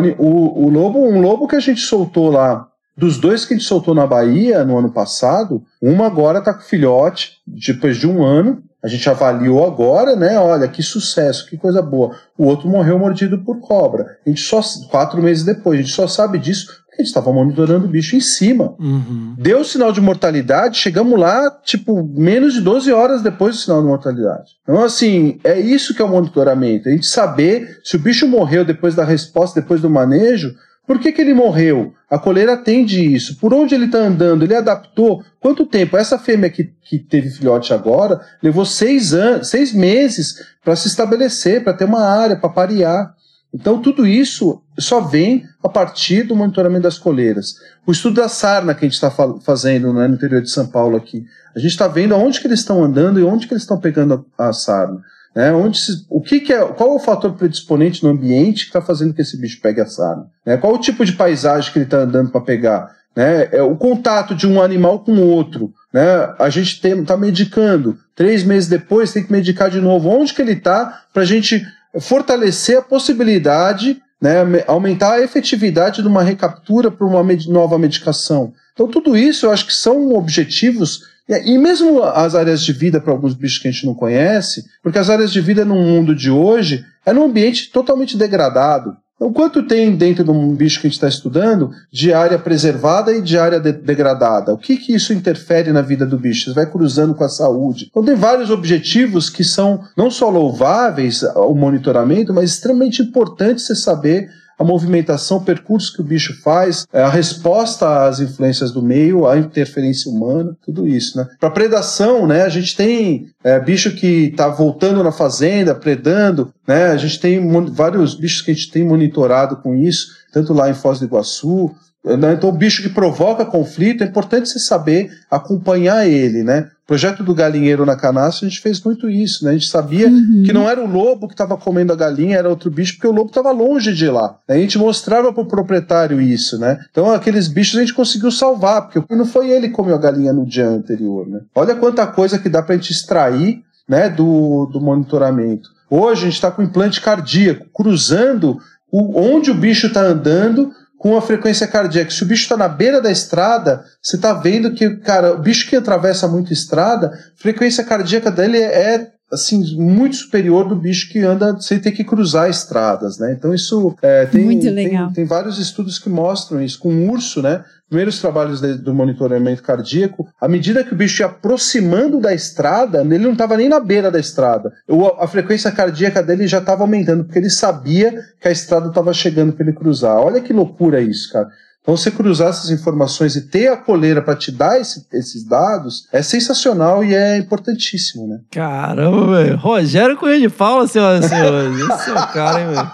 o, 0.65 0.69
lobo, 0.69 0.99
um 0.99 1.21
lobo 1.21 1.47
que 1.47 1.55
a 1.55 1.61
gente 1.61 1.81
soltou 1.81 2.31
lá 2.31 2.67
dos 2.99 3.17
dois 3.17 3.45
que 3.45 3.53
a 3.53 3.57
gente 3.57 3.65
soltou 3.65 3.95
na 3.95 4.05
Bahia 4.05 4.65
no 4.65 4.77
ano 4.77 4.91
passado, 4.91 5.63
uma 5.81 6.05
agora 6.05 6.41
tá 6.41 6.53
com 6.53 6.61
filhote, 6.61 7.37
depois 7.47 7.95
de 7.95 8.05
um 8.05 8.21
ano. 8.21 8.61
A 8.81 8.87
gente 8.87 9.09
avaliou 9.09 9.65
agora, 9.65 10.15
né? 10.15 10.39
Olha, 10.39 10.67
que 10.67 10.81
sucesso, 10.81 11.45
que 11.45 11.57
coisa 11.57 11.81
boa. 11.81 12.15
O 12.37 12.45
outro 12.45 12.69
morreu 12.69 12.97
mordido 12.97 13.39
por 13.39 13.59
cobra. 13.59 14.17
A 14.25 14.29
gente 14.29 14.41
só, 14.41 14.61
quatro 14.89 15.21
meses 15.21 15.43
depois, 15.43 15.79
a 15.79 15.81
gente 15.81 15.93
só 15.93 16.07
sabe 16.07 16.39
disso 16.39 16.67
porque 16.67 16.95
a 16.95 16.97
gente 16.97 17.07
estava 17.07 17.33
monitorando 17.33 17.85
o 17.85 17.89
bicho 17.89 18.15
em 18.15 18.21
cima. 18.21 18.75
Uhum. 18.79 19.35
Deu 19.37 19.63
sinal 19.65 19.91
de 19.91 19.99
mortalidade, 19.99 20.77
chegamos 20.77 21.19
lá, 21.19 21.51
tipo, 21.63 22.03
menos 22.03 22.53
de 22.53 22.61
12 22.61 22.91
horas 22.91 23.21
depois 23.21 23.55
do 23.55 23.61
sinal 23.61 23.81
de 23.81 23.87
mortalidade. 23.87 24.51
Então, 24.63 24.81
assim, 24.81 25.39
é 25.43 25.59
isso 25.59 25.93
que 25.93 26.01
é 26.01 26.05
o 26.05 26.09
monitoramento. 26.09 26.87
A 26.87 26.91
gente 26.91 27.07
saber 27.07 27.79
se 27.83 27.97
o 27.97 27.99
bicho 27.99 28.27
morreu 28.27 28.63
depois 28.63 28.95
da 28.95 29.03
resposta, 29.03 29.59
depois 29.59 29.81
do 29.81 29.89
manejo, 29.89 30.55
por 30.89 30.97
que, 30.97 31.11
que 31.11 31.21
ele 31.21 31.35
morreu? 31.35 31.93
A 32.09 32.17
coleira 32.17 32.53
atende 32.53 33.13
isso. 33.13 33.37
Por 33.37 33.53
onde 33.53 33.75
ele 33.75 33.85
está 33.85 33.99
andando? 33.99 34.43
Ele 34.43 34.55
adaptou? 34.55 35.23
Quanto 35.39 35.67
tempo? 35.67 35.95
Essa 35.95 36.17
fêmea 36.17 36.49
que, 36.49 36.63
que 36.81 36.97
teve 36.97 37.29
filhote 37.29 37.71
agora 37.75 38.19
levou 38.41 38.65
seis, 38.65 39.13
anos, 39.13 39.49
seis 39.49 39.71
meses 39.71 40.43
para 40.65 40.75
se 40.75 40.87
estabelecer, 40.87 41.63
para 41.63 41.75
ter 41.75 41.85
uma 41.85 42.01
área, 42.01 42.35
para 42.35 42.49
parear. 42.49 43.13
Então, 43.53 43.79
tudo 43.79 44.07
isso 44.07 44.63
só 44.79 44.99
vem 44.99 45.43
a 45.63 45.69
partir 45.69 46.23
do 46.23 46.35
monitoramento 46.35 46.81
das 46.81 46.97
coleiras. 46.97 47.53
O 47.85 47.91
estudo 47.91 48.15
da 48.19 48.27
sarna 48.27 48.73
que 48.73 48.83
a 48.83 48.89
gente 48.89 48.95
está 48.95 49.11
fazendo 49.41 49.93
né, 49.93 50.07
no 50.07 50.15
interior 50.15 50.41
de 50.41 50.49
São 50.49 50.65
Paulo 50.65 50.97
aqui, 50.97 51.23
a 51.55 51.59
gente 51.59 51.69
está 51.69 51.87
vendo 51.87 52.15
aonde 52.15 52.41
que 52.41 52.47
eles 52.47 52.61
estão 52.61 52.83
andando 52.83 53.19
e 53.19 53.23
onde 53.23 53.45
que 53.47 53.53
eles 53.53 53.61
estão 53.61 53.79
pegando 53.79 54.25
a, 54.35 54.47
a 54.47 54.53
sarna. 54.53 55.01
Né? 55.39 55.53
Onde 55.53 55.79
se, 55.79 56.05
o 56.09 56.19
que, 56.19 56.41
que, 56.41 56.51
é, 56.51 56.59
qual 56.65 56.91
é 56.91 56.95
o 56.95 56.99
fator 56.99 57.31
predisponente 57.31 58.03
no 58.03 58.09
ambiente 58.09 58.63
que 58.63 58.71
está 58.71 58.81
fazendo 58.81 59.13
que 59.13 59.21
esse 59.21 59.39
bicho 59.39 59.61
pegue 59.61 59.79
a 59.79 59.85
sarna? 59.85 60.25
Né? 60.45 60.57
Qual 60.57 60.73
o 60.73 60.77
tipo 60.77 61.05
de 61.05 61.13
paisagem 61.13 61.71
que 61.71 61.79
ele 61.79 61.85
está 61.85 61.99
andando 61.99 62.29
para 62.29 62.41
pegar? 62.41 62.93
Né? 63.15 63.47
É 63.53 63.61
o 63.61 63.77
contato 63.77 64.35
de 64.35 64.45
um 64.45 64.61
animal 64.61 64.99
com 64.99 65.17
outro. 65.17 65.73
Né? 65.93 66.03
A 66.37 66.49
gente 66.49 66.85
está 66.85 67.15
medicando. 67.15 67.97
Três 68.13 68.43
meses 68.43 68.67
depois 68.67 69.13
tem 69.13 69.23
que 69.23 69.31
medicar 69.31 69.69
de 69.69 69.79
novo. 69.79 70.09
Onde 70.09 70.33
que 70.33 70.41
ele 70.41 70.51
está 70.51 71.03
para 71.13 71.21
a 71.21 71.25
gente 71.25 71.65
fortalecer 72.01 72.77
a 72.77 72.81
possibilidade, 72.81 73.97
né? 74.21 74.39
aumentar 74.67 75.13
a 75.13 75.21
efetividade 75.21 76.01
de 76.01 76.07
uma 76.09 76.21
recaptura 76.21 76.91
para 76.91 77.07
uma 77.07 77.23
med 77.23 77.49
nova 77.49 77.79
medicação? 77.79 78.51
Então 78.73 78.89
tudo 78.89 79.15
isso 79.15 79.45
eu 79.45 79.51
acho 79.51 79.65
que 79.65 79.73
são 79.73 80.13
objetivos 80.15 81.08
e 81.29 81.57
mesmo 81.57 82.01
as 82.01 82.33
áreas 82.33 82.63
de 82.63 82.73
vida 82.73 82.99
para 82.99 83.13
alguns 83.13 83.35
bichos 83.35 83.59
que 83.59 83.67
a 83.67 83.71
gente 83.71 83.85
não 83.85 83.93
conhece, 83.93 84.65
porque 84.81 84.97
as 84.97 85.09
áreas 85.09 85.31
de 85.31 85.39
vida 85.39 85.63
no 85.63 85.75
mundo 85.75 86.15
de 86.15 86.31
hoje 86.31 86.83
é 87.05 87.13
num 87.13 87.25
ambiente 87.25 87.71
totalmente 87.71 88.17
degradado. 88.17 88.97
Então, 89.19 89.33
quanto 89.33 89.63
tem 89.63 89.93
dentro 89.97 90.23
de 90.23 90.31
um 90.31 90.55
bicho 90.55 90.79
que 90.79 90.87
a 90.87 90.89
gente 90.89 90.95
está 90.95 91.09
estudando 91.09 91.71
de 91.91 92.13
área 92.13 92.39
preservada 92.39 93.11
e 93.11 93.21
de 93.21 93.37
área 93.37 93.59
de 93.59 93.73
degradada? 93.73 94.53
O 94.53 94.57
que, 94.57 94.77
que 94.77 94.95
isso 94.95 95.11
interfere 95.11 95.73
na 95.73 95.81
vida 95.81 96.05
do 96.05 96.17
bicho? 96.17 96.43
Isso 96.43 96.53
vai 96.53 96.65
cruzando 96.65 97.13
com 97.13 97.25
a 97.25 97.29
saúde. 97.29 97.87
Então, 97.89 98.03
tem 98.03 98.15
vários 98.15 98.49
objetivos 98.49 99.29
que 99.29 99.43
são 99.43 99.83
não 99.97 100.09
só 100.09 100.29
louváveis 100.29 101.21
o 101.35 101.53
monitoramento, 101.53 102.33
mas 102.33 102.51
extremamente 102.51 103.01
importantes 103.01 103.65
você 103.65 103.75
saber 103.75 104.29
a 104.59 104.63
movimentação, 104.63 105.37
o 105.37 105.45
percurso 105.45 105.93
que 105.93 106.01
o 106.01 106.03
bicho 106.03 106.41
faz, 106.43 106.85
é, 106.91 107.01
a 107.01 107.09
resposta 107.09 108.05
às 108.05 108.19
influências 108.19 108.71
do 108.71 108.83
meio, 108.83 109.25
a 109.25 109.37
interferência 109.37 110.11
humana, 110.11 110.55
tudo 110.61 110.85
isso, 110.85 111.17
né? 111.17 111.25
Para 111.39 111.49
predação, 111.49 112.27
né, 112.27 112.43
a 112.43 112.49
gente 112.49 112.75
tem 112.75 113.27
é, 113.41 113.57
bicho 113.57 113.95
que 113.95 114.25
está 114.25 114.49
voltando 114.49 115.01
na 115.01 115.13
fazenda, 115.13 115.73
predando, 115.73 116.53
né? 116.67 116.87
A 116.87 116.97
gente 116.97 117.19
tem 117.21 117.39
vários 117.71 118.13
bichos 118.13 118.41
que 118.41 118.51
a 118.51 118.53
gente 118.53 118.69
tem 118.69 118.83
monitorado 118.83 119.55
com 119.57 119.73
isso, 119.73 120.07
tanto 120.33 120.53
lá 120.53 120.69
em 120.69 120.73
Foz 120.73 120.99
do 120.99 121.05
Iguaçu, 121.05 121.73
né? 122.03 122.33
então, 122.33 122.49
o 122.49 122.53
bicho 122.53 122.81
que 122.81 122.89
provoca 122.89 123.45
conflito, 123.45 124.03
é 124.03 124.07
importante 124.07 124.49
você 124.49 124.59
saber 124.59 125.09
acompanhar 125.29 126.07
ele, 126.07 126.43
né? 126.43 126.69
Projeto 126.89 127.23
do 127.23 127.35
galinheiro 127.35 127.85
na 127.85 127.95
canastra, 127.95 128.47
a 128.47 128.49
gente 128.49 128.61
fez 128.61 128.81
muito 128.81 129.07
isso, 129.07 129.45
né? 129.45 129.51
A 129.51 129.53
gente 129.53 129.67
sabia 129.67 130.07
uhum. 130.07 130.41
que 130.43 130.51
não 130.51 130.67
era 130.67 130.81
o 130.81 130.87
lobo 130.87 131.27
que 131.27 131.35
estava 131.35 131.55
comendo 131.55 131.93
a 131.93 131.95
galinha, 131.95 132.35
era 132.35 132.49
outro 132.49 132.71
bicho, 132.71 132.95
porque 132.95 133.05
o 133.05 133.11
lobo 133.11 133.29
estava 133.29 133.51
longe 133.51 133.93
de 133.93 134.09
lá. 134.09 134.37
A 134.47 134.55
gente 134.55 134.75
mostrava 134.79 135.31
para 135.31 135.43
o 135.43 135.45
proprietário 135.45 136.19
isso, 136.19 136.57
né? 136.57 136.79
Então 136.89 137.11
aqueles 137.11 137.47
bichos 137.47 137.77
a 137.77 137.81
gente 137.81 137.93
conseguiu 137.93 138.31
salvar, 138.31 138.89
porque 138.89 139.13
não 139.13 139.27
foi 139.27 139.51
ele 139.51 139.67
que 139.67 139.75
comeu 139.75 139.93
a 139.93 139.99
galinha 139.99 140.33
no 140.33 140.47
dia 140.47 140.67
anterior, 140.67 141.27
né? 141.27 141.41
Olha 141.53 141.75
quanta 141.75 142.07
coisa 142.07 142.39
que 142.39 142.49
dá 142.49 142.63
para 142.63 142.73
a 142.73 142.77
gente 142.79 142.91
extrair, 142.91 143.61
né, 143.87 144.09
do, 144.09 144.65
do 144.65 144.81
monitoramento. 144.81 145.69
Hoje 145.87 146.21
a 146.21 146.25
gente 146.25 146.33
está 146.33 146.49
com 146.49 146.63
implante 146.63 147.01
cardíaco, 147.01 147.67
cruzando 147.71 148.57
o, 148.91 149.21
onde 149.21 149.51
o 149.51 149.55
bicho 149.55 149.85
está 149.85 150.01
andando 150.01 150.71
com 150.99 151.15
a 151.15 151.21
frequência 151.21 151.65
cardíaca. 151.65 152.11
Se 152.11 152.21
o 152.21 152.25
bicho 152.25 152.43
está 152.43 152.57
na 152.57 152.67
beira 152.67 153.01
da 153.01 153.09
estrada, 153.09 153.85
você 154.03 154.17
está 154.17 154.33
vendo 154.33 154.73
que, 154.73 154.97
cara, 154.97 155.33
o 155.33 155.39
bicho 155.39 155.67
que 155.67 155.75
atravessa 155.77 156.27
muito 156.27 156.51
estrada, 156.51 157.07
a 157.07 157.41
frequência 157.41 157.85
cardíaca 157.85 158.29
dele 158.29 158.57
é 158.57 159.09
assim 159.31 159.77
muito 159.77 160.17
superior 160.17 160.67
do 160.67 160.75
bicho 160.75 161.09
que 161.09 161.19
anda 161.19 161.57
sem 161.61 161.79
ter 161.79 161.91
que 161.91 162.03
cruzar 162.03 162.49
estradas, 162.49 163.17
né? 163.17 163.31
Então 163.31 163.53
isso 163.53 163.95
é, 164.01 164.25
tem, 164.25 164.43
muito 164.43 164.69
legal. 164.69 165.05
Tem, 165.07 165.15
tem, 165.15 165.25
vários 165.25 165.57
estudos 165.57 165.99
que 165.99 166.09
mostram 166.09 166.61
isso 166.61 166.79
com 166.79 166.89
o 166.89 167.11
urso, 167.11 167.41
né? 167.41 167.63
Primeiros 167.89 168.19
trabalhos 168.19 168.61
de, 168.61 168.75
do 168.75 168.93
monitoramento 168.93 169.63
cardíaco, 169.63 170.27
à 170.39 170.47
medida 170.47 170.83
que 170.83 170.93
o 170.93 170.95
bicho 170.95 171.23
ia 171.23 171.25
aproximando 171.25 172.19
da 172.21 172.33
estrada, 172.33 173.01
ele 173.01 173.17
não 173.17 173.33
estava 173.33 173.57
nem 173.57 173.67
na 173.67 173.79
beira 173.79 174.11
da 174.11 174.19
estrada. 174.19 174.71
A 175.19 175.27
frequência 175.27 175.71
cardíaca 175.71 176.21
dele 176.21 176.47
já 176.47 176.59
estava 176.59 176.83
aumentando, 176.83 177.23
porque 177.23 177.39
ele 177.39 177.49
sabia 177.49 178.13
que 178.39 178.47
a 178.47 178.51
estrada 178.51 178.89
estava 178.89 179.11
chegando 179.13 179.53
para 179.53 179.65
ele 179.65 179.75
cruzar. 179.75 180.17
Olha 180.17 180.39
que 180.39 180.53
loucura 180.53 181.01
isso, 181.01 181.33
cara. 181.33 181.49
Então, 181.81 181.97
você 181.97 182.11
cruzar 182.11 182.49
essas 182.49 182.69
informações 182.69 183.35
e 183.35 183.49
ter 183.49 183.69
a 183.69 183.77
coleira 183.77 184.21
para 184.21 184.35
te 184.35 184.51
dar 184.51 184.79
esse, 184.79 185.07
esses 185.11 185.43
dados 185.43 186.07
é 186.11 186.21
sensacional 186.21 187.03
e 187.03 187.15
é 187.15 187.37
importantíssimo, 187.37 188.27
né? 188.27 188.41
Caramba, 188.51 189.37
velho. 189.37 189.57
Rogério 189.57 190.15
Cunha 190.17 190.39
de 190.39 190.49
Paula, 190.49 190.85
senhoras 190.87 191.25
e 191.25 191.29
senhores. 191.29 191.79
Esse 191.79 192.09
é 192.09 192.13
o 192.13 192.27
cara, 192.27 192.61
hein, 192.61 192.67
velho. 192.67 192.91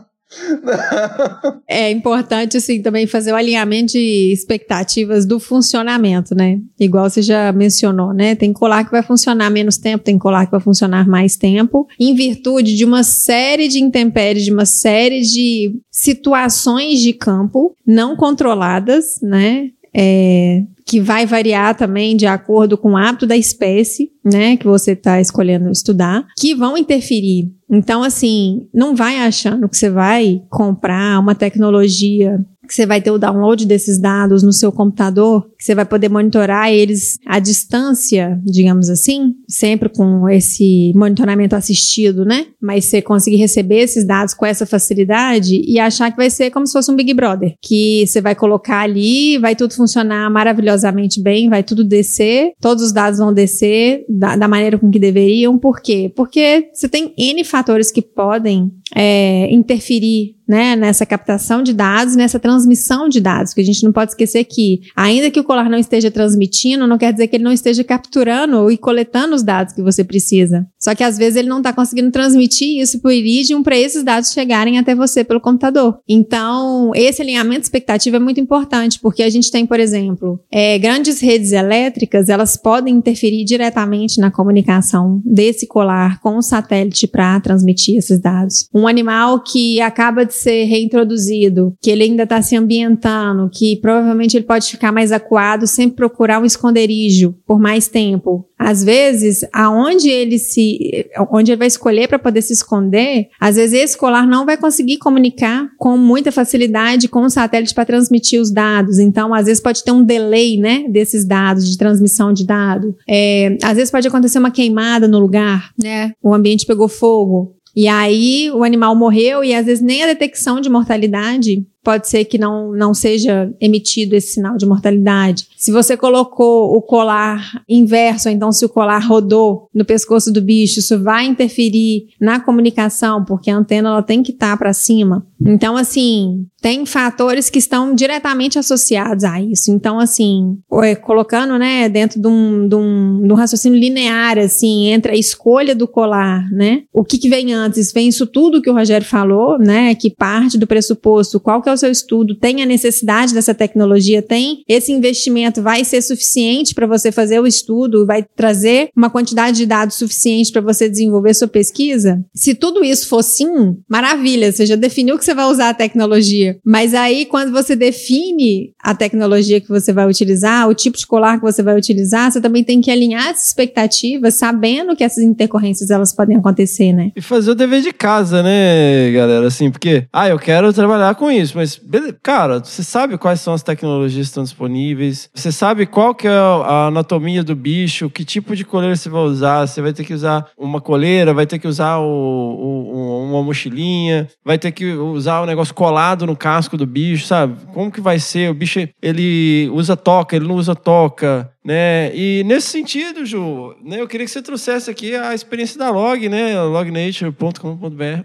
é 1.68 1.90
importante, 1.90 2.56
assim, 2.56 2.82
também 2.82 3.06
fazer 3.06 3.32
o 3.32 3.36
alinhamento 3.36 3.92
de 3.92 4.32
expectativas 4.32 5.26
do 5.26 5.38
funcionamento, 5.38 6.34
né? 6.34 6.58
Igual 6.78 7.08
você 7.08 7.22
já 7.22 7.52
mencionou, 7.52 8.12
né? 8.12 8.34
Tem 8.34 8.52
colar 8.52 8.84
que 8.84 8.90
vai 8.90 9.02
funcionar 9.02 9.50
menos 9.50 9.76
tempo, 9.76 10.04
tem 10.04 10.18
colar 10.18 10.46
que 10.46 10.52
vai 10.52 10.60
funcionar 10.60 11.06
mais 11.06 11.36
tempo, 11.36 11.86
em 11.98 12.14
virtude 12.14 12.76
de 12.76 12.84
uma 12.84 13.02
série 13.02 13.68
de 13.68 13.80
intempéries, 13.80 14.44
de 14.44 14.52
uma 14.52 14.66
série 14.66 15.20
de 15.20 15.78
situações 15.90 17.00
de 17.00 17.12
campo 17.12 17.74
não 17.86 18.16
controladas, 18.16 19.20
né? 19.22 19.70
É, 19.98 20.62
que 20.86 21.00
vai 21.00 21.24
variar 21.24 21.74
também 21.74 22.16
de 22.16 22.26
acordo 22.26 22.76
com 22.76 22.92
o 22.92 22.96
hábito 22.96 23.26
da 23.26 23.36
espécie, 23.36 24.10
né, 24.24 24.56
que 24.56 24.66
você 24.66 24.92
está 24.92 25.20
escolhendo 25.20 25.70
estudar, 25.70 26.24
que 26.38 26.54
vão 26.54 26.76
interferir. 26.76 27.50
Então, 27.68 28.04
assim, 28.04 28.68
não 28.72 28.94
vai 28.94 29.16
achando 29.18 29.68
que 29.68 29.76
você 29.76 29.90
vai 29.90 30.42
comprar 30.48 31.18
uma 31.18 31.34
tecnologia 31.34 32.38
que 32.66 32.74
você 32.74 32.86
vai 32.86 33.00
ter 33.00 33.10
o 33.10 33.18
download 33.18 33.66
desses 33.66 33.98
dados 33.98 34.42
no 34.42 34.52
seu 34.52 34.72
computador, 34.72 35.46
que 35.58 35.64
você 35.64 35.74
vai 35.74 35.84
poder 35.84 36.08
monitorar 36.08 36.70
eles 36.70 37.18
à 37.26 37.38
distância, 37.38 38.40
digamos 38.44 38.90
assim, 38.90 39.34
sempre 39.48 39.88
com 39.88 40.28
esse 40.28 40.92
monitoramento 40.94 41.56
assistido, 41.56 42.24
né? 42.24 42.46
Mas 42.60 42.86
você 42.86 43.00
conseguir 43.00 43.36
receber 43.36 43.80
esses 43.80 44.06
dados 44.06 44.34
com 44.34 44.44
essa 44.44 44.66
facilidade 44.66 45.62
e 45.66 45.78
achar 45.78 46.10
que 46.10 46.16
vai 46.16 46.30
ser 46.30 46.50
como 46.50 46.66
se 46.66 46.72
fosse 46.72 46.90
um 46.90 46.96
Big 46.96 47.12
Brother, 47.14 47.54
que 47.62 48.06
você 48.06 48.20
vai 48.20 48.34
colocar 48.34 48.80
ali, 48.80 49.38
vai 49.38 49.54
tudo 49.54 49.74
funcionar 49.74 50.30
maravilhosamente 50.30 51.22
bem, 51.22 51.48
vai 51.48 51.62
tudo 51.62 51.84
descer, 51.84 52.52
todos 52.60 52.84
os 52.84 52.92
dados 52.92 53.18
vão 53.18 53.32
descer 53.32 54.04
da, 54.08 54.36
da 54.36 54.48
maneira 54.48 54.78
com 54.78 54.90
que 54.90 54.98
deveriam. 54.98 55.58
Por 55.58 55.80
quê? 55.80 56.12
Porque 56.14 56.68
você 56.72 56.88
tem 56.88 57.14
N 57.16 57.44
fatores 57.44 57.90
que 57.90 58.02
podem 58.02 58.72
é, 58.94 59.48
interferir 59.52 60.35
né, 60.48 60.76
nessa 60.76 61.04
captação 61.04 61.62
de 61.62 61.72
dados, 61.72 62.14
nessa 62.14 62.38
transmissão 62.38 63.08
de 63.08 63.20
dados, 63.20 63.52
que 63.52 63.60
a 63.60 63.64
gente 63.64 63.82
não 63.82 63.92
pode 63.92 64.12
esquecer 64.12 64.44
que, 64.44 64.80
ainda 64.94 65.30
que 65.30 65.40
o 65.40 65.44
colar 65.44 65.68
não 65.68 65.78
esteja 65.78 66.10
transmitindo, 66.10 66.86
não 66.86 66.98
quer 66.98 67.12
dizer 67.12 67.26
que 67.26 67.36
ele 67.36 67.44
não 67.44 67.52
esteja 67.52 67.82
capturando 67.82 68.70
e 68.70 68.76
coletando 68.76 69.34
os 69.34 69.42
dados 69.42 69.72
que 69.72 69.82
você 69.82 70.04
precisa. 70.04 70.66
Só 70.78 70.94
que 70.94 71.02
às 71.02 71.18
vezes 71.18 71.36
ele 71.36 71.48
não 71.48 71.58
está 71.58 71.72
conseguindo 71.72 72.10
transmitir 72.10 72.80
isso 72.80 73.00
para 73.00 73.08
o 73.08 73.12
Iridium 73.12 73.62
para 73.62 73.76
esses 73.76 74.04
dados 74.04 74.30
chegarem 74.30 74.78
até 74.78 74.94
você 74.94 75.24
pelo 75.24 75.40
computador. 75.40 75.98
Então, 76.08 76.92
esse 76.94 77.20
alinhamento 77.20 77.60
de 77.60 77.66
expectativa 77.66 78.16
é 78.16 78.20
muito 78.20 78.40
importante, 78.40 79.00
porque 79.00 79.22
a 79.22 79.30
gente 79.30 79.50
tem, 79.50 79.66
por 79.66 79.80
exemplo, 79.80 80.40
é, 80.50 80.78
grandes 80.78 81.20
redes 81.20 81.52
elétricas, 81.52 82.28
elas 82.28 82.56
podem 82.56 82.94
interferir 82.94 83.44
diretamente 83.44 84.20
na 84.20 84.30
comunicação 84.30 85.20
desse 85.24 85.66
colar 85.66 86.20
com 86.20 86.36
o 86.36 86.42
satélite 86.42 87.06
para 87.06 87.40
transmitir 87.40 87.96
esses 87.96 88.20
dados. 88.20 88.68
Um 88.74 88.86
animal 88.86 89.40
que 89.40 89.80
acaba 89.80 90.24
de 90.24 90.35
ser 90.36 90.64
reintroduzido, 90.64 91.74
que 91.80 91.90
ele 91.90 92.04
ainda 92.04 92.22
está 92.22 92.40
se 92.42 92.56
ambientando, 92.56 93.50
que 93.52 93.76
provavelmente 93.80 94.36
ele 94.36 94.44
pode 94.46 94.70
ficar 94.70 94.92
mais 94.92 95.12
acuado, 95.12 95.66
sempre 95.66 95.96
procurar 95.96 96.40
um 96.40 96.44
esconderijo 96.44 97.34
por 97.46 97.58
mais 97.58 97.88
tempo. 97.88 98.46
Às 98.58 98.82
vezes, 98.82 99.44
aonde 99.52 100.08
ele 100.08 100.38
se, 100.38 101.06
onde 101.30 101.52
ele 101.52 101.58
vai 101.58 101.68
escolher 101.68 102.08
para 102.08 102.18
poder 102.18 102.40
se 102.40 102.54
esconder, 102.54 103.28
às 103.38 103.56
vezes 103.56 103.78
esse 103.78 103.98
colar 103.98 104.26
não 104.26 104.46
vai 104.46 104.56
conseguir 104.56 104.96
comunicar 104.96 105.68
com 105.78 105.96
muita 105.96 106.32
facilidade 106.32 107.08
com 107.08 107.22
o 107.22 107.30
satélite 107.30 107.74
para 107.74 107.84
transmitir 107.84 108.40
os 108.40 108.50
dados. 108.50 108.98
Então, 108.98 109.34
às 109.34 109.46
vezes 109.46 109.62
pode 109.62 109.84
ter 109.84 109.92
um 109.92 110.02
delay, 110.02 110.56
né, 110.56 110.84
desses 110.88 111.26
dados 111.26 111.70
de 111.70 111.76
transmissão 111.76 112.32
de 112.32 112.46
dados. 112.46 112.94
É, 113.08 113.58
às 113.62 113.76
vezes 113.76 113.90
pode 113.90 114.08
acontecer 114.08 114.38
uma 114.38 114.50
queimada 114.50 115.06
no 115.06 115.18
lugar, 115.18 115.70
né? 115.82 116.12
O 116.22 116.32
ambiente 116.34 116.66
pegou 116.66 116.88
fogo. 116.88 117.56
E 117.76 117.86
aí 117.88 118.50
o 118.50 118.64
animal 118.64 118.96
morreu 118.96 119.44
e 119.44 119.54
às 119.54 119.66
vezes 119.66 119.84
nem 119.84 120.02
a 120.02 120.06
detecção 120.06 120.62
de 120.62 120.70
mortalidade 120.70 121.62
pode 121.86 122.08
ser 122.08 122.24
que 122.24 122.36
não, 122.36 122.72
não 122.72 122.92
seja 122.92 123.48
emitido 123.60 124.16
esse 124.16 124.32
sinal 124.32 124.56
de 124.56 124.66
mortalidade. 124.66 125.46
Se 125.56 125.70
você 125.70 125.96
colocou 125.96 126.76
o 126.76 126.82
colar 126.82 127.62
inverso, 127.68 128.28
então 128.28 128.50
se 128.50 128.64
o 128.64 128.68
colar 128.68 128.98
rodou 128.98 129.68
no 129.72 129.84
pescoço 129.84 130.32
do 130.32 130.42
bicho, 130.42 130.80
isso 130.80 131.00
vai 131.00 131.26
interferir 131.26 132.08
na 132.20 132.40
comunicação, 132.40 133.24
porque 133.24 133.52
a 133.52 133.56
antena 133.56 133.90
ela 133.90 134.02
tem 134.02 134.20
que 134.20 134.32
estar 134.32 134.50
tá 134.50 134.56
para 134.56 134.72
cima. 134.72 135.24
Então, 135.40 135.76
assim, 135.76 136.46
tem 136.60 136.84
fatores 136.84 137.48
que 137.48 137.58
estão 137.58 137.94
diretamente 137.94 138.58
associados 138.58 139.22
a 139.22 139.40
isso. 139.40 139.70
Então, 139.70 140.00
assim, 140.00 140.58
colocando, 141.02 141.56
né, 141.58 141.88
dentro 141.88 142.20
de 142.20 142.26
um, 142.26 142.66
de 142.66 142.74
um, 142.74 143.22
de 143.22 143.32
um 143.32 143.36
raciocínio 143.36 143.78
linear, 143.78 144.38
assim, 144.38 144.88
entre 144.88 145.12
a 145.12 145.16
escolha 145.16 145.74
do 145.74 145.86
colar, 145.86 146.50
né, 146.50 146.82
o 146.92 147.04
que, 147.04 147.18
que 147.18 147.28
vem 147.28 147.52
antes? 147.52 147.92
Vem 147.92 148.08
isso 148.08 148.26
tudo 148.26 148.60
que 148.60 148.70
o 148.70 148.74
Rogério 148.74 149.06
falou, 149.06 149.58
né, 149.58 149.94
que 149.94 150.10
parte 150.10 150.58
do 150.58 150.66
pressuposto, 150.66 151.38
qual 151.38 151.62
que 151.62 151.68
é 151.68 151.72
o 151.72 151.75
seu 151.76 151.90
estudo, 151.90 152.34
tem 152.34 152.62
a 152.62 152.66
necessidade 152.66 153.34
dessa 153.34 153.54
tecnologia, 153.54 154.22
tem 154.22 154.62
esse 154.68 154.92
investimento, 154.92 155.62
vai 155.62 155.84
ser 155.84 156.02
suficiente 156.02 156.74
para 156.74 156.86
você 156.86 157.10
fazer 157.12 157.40
o 157.40 157.46
estudo, 157.46 158.06
vai 158.06 158.22
trazer 158.22 158.90
uma 158.96 159.10
quantidade 159.10 159.56
de 159.56 159.66
dados 159.66 159.96
suficiente 159.96 160.52
para 160.52 160.60
você 160.60 160.88
desenvolver 160.88 161.34
sua 161.34 161.48
pesquisa? 161.48 162.24
Se 162.34 162.54
tudo 162.54 162.84
isso 162.84 163.08
for 163.08 163.22
sim, 163.22 163.76
maravilha, 163.88 164.52
você 164.52 164.66
já 164.66 164.76
definiu 164.76 165.18
que 165.18 165.24
você 165.24 165.34
vai 165.34 165.46
usar 165.46 165.70
a 165.70 165.74
tecnologia. 165.74 166.58
Mas 166.64 166.94
aí, 166.94 167.26
quando 167.26 167.52
você 167.52 167.74
define 167.74 168.72
a 168.82 168.94
tecnologia 168.94 169.60
que 169.60 169.68
você 169.68 169.92
vai 169.92 170.06
utilizar, 170.06 170.68
o 170.68 170.74
tipo 170.74 170.96
de 170.96 171.06
colar 171.06 171.38
que 171.38 171.44
você 171.44 171.62
vai 171.62 171.76
utilizar, 171.76 172.30
você 172.30 172.40
também 172.40 172.64
tem 172.64 172.80
que 172.80 172.90
alinhar 172.90 173.28
as 173.28 173.46
expectativas, 173.48 174.34
sabendo 174.34 174.94
que 174.94 175.04
essas 175.04 175.24
intercorrências 175.24 175.90
elas 175.90 176.12
podem 176.12 176.36
acontecer, 176.36 176.92
né? 176.92 177.12
E 177.16 177.20
fazer 177.20 177.50
o 177.50 177.54
dever 177.54 177.82
de 177.82 177.92
casa, 177.92 178.42
né, 178.42 179.10
galera? 179.12 179.46
Assim, 179.46 179.70
porque, 179.70 180.06
ah, 180.12 180.28
eu 180.28 180.38
quero 180.38 180.72
trabalhar 180.72 181.14
com 181.14 181.30
isso, 181.30 181.54
mas 181.56 181.65
mas, 181.90 182.14
cara, 182.22 182.60
você 182.60 182.82
sabe 182.82 183.18
quais 183.18 183.40
são 183.40 183.54
as 183.54 183.62
tecnologias 183.62 184.26
que 184.26 184.30
estão 184.30 184.44
disponíveis, 184.44 185.28
você 185.34 185.50
sabe 185.50 185.86
qual 185.86 186.14
que 186.14 186.28
é 186.28 186.30
a 186.30 186.86
anatomia 186.86 187.42
do 187.42 187.56
bicho, 187.56 188.10
que 188.10 188.24
tipo 188.24 188.54
de 188.54 188.64
coleira 188.64 188.94
você 188.94 189.08
vai 189.08 189.22
usar, 189.22 189.66
você 189.66 189.82
vai 189.82 189.92
ter 189.92 190.04
que 190.04 190.14
usar 190.14 190.48
uma 190.56 190.80
coleira, 190.80 191.34
vai 191.34 191.46
ter 191.46 191.58
que 191.58 191.66
usar 191.66 191.98
o, 191.98 192.04
o, 192.04 193.30
uma 193.30 193.42
mochilinha, 193.42 194.28
vai 194.44 194.58
ter 194.58 194.70
que 194.72 194.92
usar 194.92 195.40
o 195.40 195.42
um 195.44 195.46
negócio 195.46 195.74
colado 195.74 196.26
no 196.26 196.36
casco 196.36 196.76
do 196.76 196.86
bicho, 196.86 197.26
sabe? 197.26 197.56
Como 197.72 197.90
que 197.90 198.00
vai 198.00 198.18
ser? 198.18 198.50
O 198.50 198.54
bicho, 198.54 198.86
ele 199.02 199.70
usa 199.72 199.96
toca, 199.96 200.36
ele 200.36 200.46
não 200.46 200.56
usa 200.56 200.74
toca, 200.74 201.50
né? 201.66 202.14
E 202.14 202.44
nesse 202.44 202.68
sentido, 202.68 203.26
Ju, 203.26 203.74
né, 203.84 204.00
eu 204.00 204.06
queria 204.06 204.24
que 204.24 204.30
você 204.30 204.40
trouxesse 204.40 204.88
aqui 204.88 205.16
a 205.16 205.34
experiência 205.34 205.76
da 205.76 205.90
Log, 205.90 206.28
né? 206.28 206.62
lognature.com.br 206.62 208.22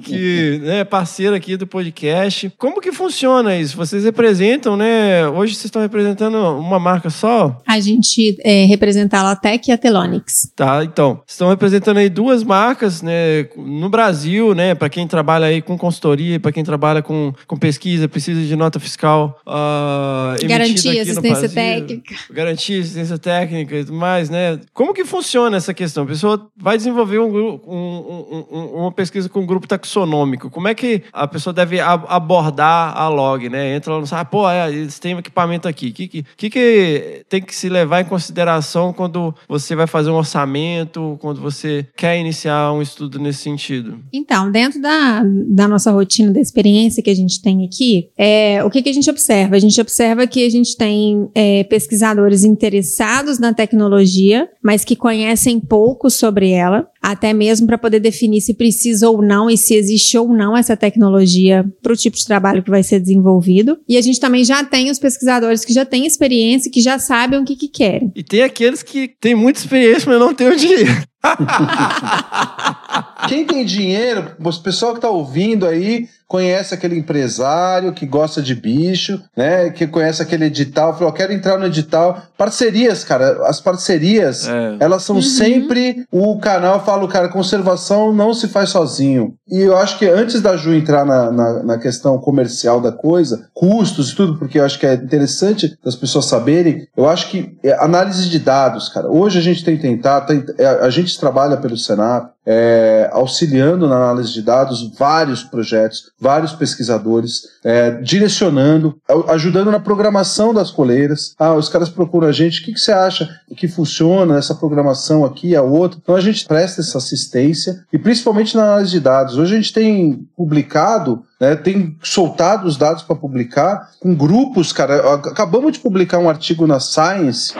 que 0.02 0.58
né, 0.62 0.78
é 0.78 0.84
parceira 0.84 1.36
aqui 1.36 1.58
do 1.58 1.66
podcast. 1.66 2.50
Como 2.56 2.80
que 2.80 2.90
funciona 2.90 3.54
isso? 3.58 3.76
Vocês 3.76 4.04
representam, 4.04 4.74
né? 4.74 5.28
Hoje 5.28 5.54
vocês 5.54 5.66
estão 5.66 5.82
representando 5.82 6.36
uma 6.36 6.78
marca 6.78 7.10
só? 7.10 7.60
A 7.66 7.78
gente 7.78 8.38
é, 8.42 8.64
representa 8.64 9.18
a 9.18 9.22
Latec 9.22 9.68
e 9.68 9.72
a 9.72 9.76
Telonix. 9.76 10.50
Tá, 10.56 10.82
então. 10.82 11.20
Estão 11.26 11.50
representando 11.50 11.98
aí 11.98 12.08
duas 12.08 12.42
marcas, 12.42 13.02
né? 13.02 13.46
No 13.54 13.90
Brasil, 13.90 14.54
né? 14.54 14.74
Para 14.74 14.88
quem 14.88 15.06
trabalha 15.06 15.48
aí 15.48 15.60
com 15.60 15.76
consultoria, 15.76 16.40
para 16.40 16.52
quem 16.52 16.64
trabalha 16.64 17.02
com, 17.02 17.34
com 17.46 17.58
pesquisa, 17.58 18.08
precisa 18.08 18.40
de 18.40 18.56
nota 18.56 18.80
fiscal 18.80 19.38
uh, 19.46 20.48
Garantia, 20.48 21.02
assistência 21.02 21.49
técnica. 21.54 22.14
Garantia, 22.30 22.80
assistência 22.80 23.18
técnica 23.18 23.76
e 23.76 23.84
tudo 23.84 23.96
mais, 23.96 24.30
né? 24.30 24.60
Como 24.72 24.94
que 24.94 25.04
funciona 25.04 25.56
essa 25.56 25.74
questão? 25.74 26.04
A 26.04 26.06
pessoa 26.06 26.50
vai 26.56 26.76
desenvolver 26.76 27.18
um, 27.18 27.60
um, 27.66 28.46
um, 28.50 28.64
uma 28.80 28.92
pesquisa 28.92 29.28
com 29.28 29.40
um 29.40 29.46
grupo 29.46 29.66
taxonômico. 29.66 30.50
Como 30.50 30.68
é 30.68 30.74
que 30.74 31.02
a 31.12 31.26
pessoa 31.26 31.52
deve 31.52 31.80
abordar 31.80 32.96
a 32.96 33.08
log, 33.08 33.48
né? 33.48 33.74
Entra 33.74 33.94
lá 33.94 34.00
no 34.00 34.06
site, 34.06 34.20
ah, 34.20 34.24
pô, 34.24 34.48
é, 34.48 34.70
eles 34.70 34.98
têm 34.98 35.14
um 35.14 35.18
equipamento 35.18 35.68
aqui. 35.68 35.88
O 35.88 35.92
que, 35.92 36.08
que, 36.08 36.50
que 36.50 37.24
tem 37.28 37.42
que 37.42 37.54
se 37.54 37.68
levar 37.68 38.00
em 38.00 38.04
consideração 38.04 38.92
quando 38.92 39.34
você 39.48 39.74
vai 39.74 39.86
fazer 39.86 40.10
um 40.10 40.16
orçamento, 40.16 41.18
quando 41.20 41.40
você 41.40 41.86
quer 41.96 42.18
iniciar 42.18 42.72
um 42.72 42.82
estudo 42.82 43.18
nesse 43.18 43.42
sentido? 43.42 43.98
Então, 44.12 44.50
dentro 44.50 44.80
da, 44.80 45.22
da 45.48 45.68
nossa 45.68 45.90
rotina, 45.90 46.32
da 46.32 46.40
experiência 46.40 47.02
que 47.02 47.10
a 47.10 47.14
gente 47.14 47.40
tem 47.40 47.64
aqui, 47.64 48.10
é, 48.16 48.62
o 48.64 48.70
que, 48.70 48.82
que 48.82 48.88
a 48.88 48.92
gente 48.92 49.08
observa? 49.08 49.56
A 49.56 49.58
gente 49.58 49.80
observa 49.80 50.26
que 50.26 50.44
a 50.44 50.50
gente 50.50 50.76
tem 50.76 51.30
é, 51.42 51.64
pesquisadores 51.64 52.44
interessados 52.44 53.38
na 53.38 53.54
tecnologia, 53.54 54.46
mas 54.62 54.84
que 54.84 54.94
conhecem 54.94 55.58
pouco 55.58 56.10
sobre 56.10 56.50
ela, 56.50 56.86
até 57.00 57.32
mesmo 57.32 57.66
para 57.66 57.78
poder 57.78 58.00
definir 58.00 58.40
se 58.40 58.54
precisa 58.54 59.08
ou 59.08 59.22
não 59.22 59.48
e 59.48 59.56
se 59.56 59.74
existe 59.74 60.18
ou 60.18 60.28
não 60.28 60.56
essa 60.56 60.76
tecnologia 60.76 61.64
para 61.82 61.92
o 61.92 61.96
tipo 61.96 62.16
de 62.16 62.24
trabalho 62.24 62.62
que 62.62 62.70
vai 62.70 62.82
ser 62.82 63.00
desenvolvido. 63.00 63.78
E 63.88 63.96
a 63.96 64.02
gente 64.02 64.20
também 64.20 64.44
já 64.44 64.62
tem 64.64 64.90
os 64.90 64.98
pesquisadores 64.98 65.64
que 65.64 65.72
já 65.72 65.84
têm 65.84 66.06
experiência 66.06 66.68
e 66.68 66.72
que 66.72 66.80
já 66.80 66.98
sabem 66.98 67.40
o 67.40 67.44
que, 67.44 67.56
que 67.56 67.68
querem. 67.68 68.12
E 68.14 68.22
tem 68.22 68.42
aqueles 68.42 68.82
que 68.82 69.08
têm 69.20 69.34
muita 69.34 69.60
experiência, 69.60 70.10
mas 70.10 70.20
não 70.20 70.34
têm 70.34 70.48
o 70.48 70.56
dinheiro. 70.56 71.10
Quem 73.28 73.44
tem 73.44 73.64
dinheiro, 73.64 74.32
o 74.38 74.62
pessoal 74.62 74.92
que 74.92 74.98
está 74.98 75.10
ouvindo 75.10 75.66
aí, 75.66 76.08
conhece 76.26 76.72
aquele 76.72 76.96
empresário 76.96 77.92
que 77.92 78.06
gosta 78.06 78.40
de 78.40 78.54
bicho, 78.54 79.20
né? 79.36 79.70
Que 79.70 79.86
conhece 79.86 80.22
aquele 80.22 80.44
edital, 80.44 80.96
falou, 80.96 81.12
quero 81.12 81.32
entrar 81.32 81.58
no 81.58 81.66
edital. 81.66 82.22
Parcerias, 82.38 83.04
cara, 83.04 83.46
as 83.46 83.60
parcerias, 83.60 84.48
é. 84.48 84.76
elas 84.78 85.02
são 85.02 85.16
uhum. 85.16 85.22
sempre 85.22 86.06
o 86.10 86.38
canal, 86.38 86.82
falo, 86.90 87.06
cara, 87.06 87.28
conservação 87.28 88.12
não 88.12 88.34
se 88.34 88.48
faz 88.48 88.70
sozinho. 88.70 89.34
E 89.48 89.60
eu 89.60 89.76
acho 89.76 89.96
que 89.96 90.06
antes 90.06 90.40
da 90.40 90.56
Ju 90.56 90.74
entrar 90.74 91.04
na, 91.04 91.30
na, 91.30 91.62
na 91.62 91.78
questão 91.78 92.18
comercial 92.18 92.80
da 92.80 92.90
coisa, 92.90 93.48
custos 93.54 94.10
e 94.10 94.16
tudo, 94.16 94.36
porque 94.36 94.58
eu 94.58 94.64
acho 94.64 94.76
que 94.76 94.86
é 94.86 94.94
interessante 94.94 95.78
as 95.86 95.94
pessoas 95.94 96.24
saberem, 96.24 96.88
eu 96.96 97.08
acho 97.08 97.30
que 97.30 97.56
é 97.62 97.72
análise 97.74 98.28
de 98.28 98.40
dados, 98.40 98.88
cara. 98.88 99.08
Hoje 99.08 99.38
a 99.38 99.42
gente 99.42 99.64
tem 99.64 99.78
tentado, 99.78 100.26
tem, 100.26 100.44
é, 100.58 100.66
a 100.66 100.90
gente 100.90 101.18
trabalha 101.18 101.56
pelo 101.56 101.76
Senap, 101.76 102.32
é, 102.46 103.08
auxiliando 103.12 103.88
na 103.88 103.96
análise 103.96 104.32
de 104.32 104.42
dados 104.42 104.90
vários 104.98 105.42
projetos, 105.42 106.10
vários 106.18 106.52
pesquisadores, 106.52 107.42
é, 107.64 107.90
direcionando, 108.00 108.96
ajudando 109.28 109.70
na 109.70 109.80
programação 109.80 110.54
das 110.54 110.70
coleiras. 110.70 111.34
Ah, 111.38 111.54
os 111.54 111.68
caras 111.68 111.88
procuram 111.88 112.28
a 112.28 112.32
gente, 112.32 112.60
o 112.60 112.64
que, 112.64 112.72
que 112.72 112.80
você 112.80 112.92
acha 112.92 113.28
que 113.56 113.68
funciona 113.68 114.38
essa 114.38 114.54
programação 114.54 115.24
aqui, 115.24 115.54
a 115.54 115.62
outra? 115.62 115.98
Então 116.02 116.14
a 116.14 116.20
gente 116.20 116.46
presta 116.46 116.80
essa 116.80 116.98
assistência 116.98 117.84
e 117.92 117.98
principalmente 117.98 118.56
na 118.56 118.62
análise 118.62 118.92
de 118.92 119.00
dados. 119.00 119.36
Hoje 119.36 119.54
a 119.54 119.56
gente 119.56 119.72
tem 119.72 120.26
publicado 120.36 121.24
né, 121.40 121.56
tem 121.56 121.96
soltado 122.02 122.68
os 122.68 122.76
dados 122.76 123.02
para 123.02 123.16
publicar 123.16 123.90
com 123.98 124.14
grupos, 124.14 124.74
cara. 124.74 125.14
Acabamos 125.14 125.72
de 125.72 125.78
publicar 125.78 126.18
um 126.18 126.28
artigo 126.28 126.66
na 126.66 126.78
Science. 126.78 127.54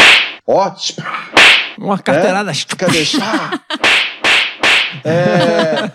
Ótimo. 0.46 1.06
Uma 1.78 1.98
carteirada. 1.98 2.50
É? 2.50 2.76
Quer 2.76 2.90
deixar? 2.90 3.58
É, 5.04 5.90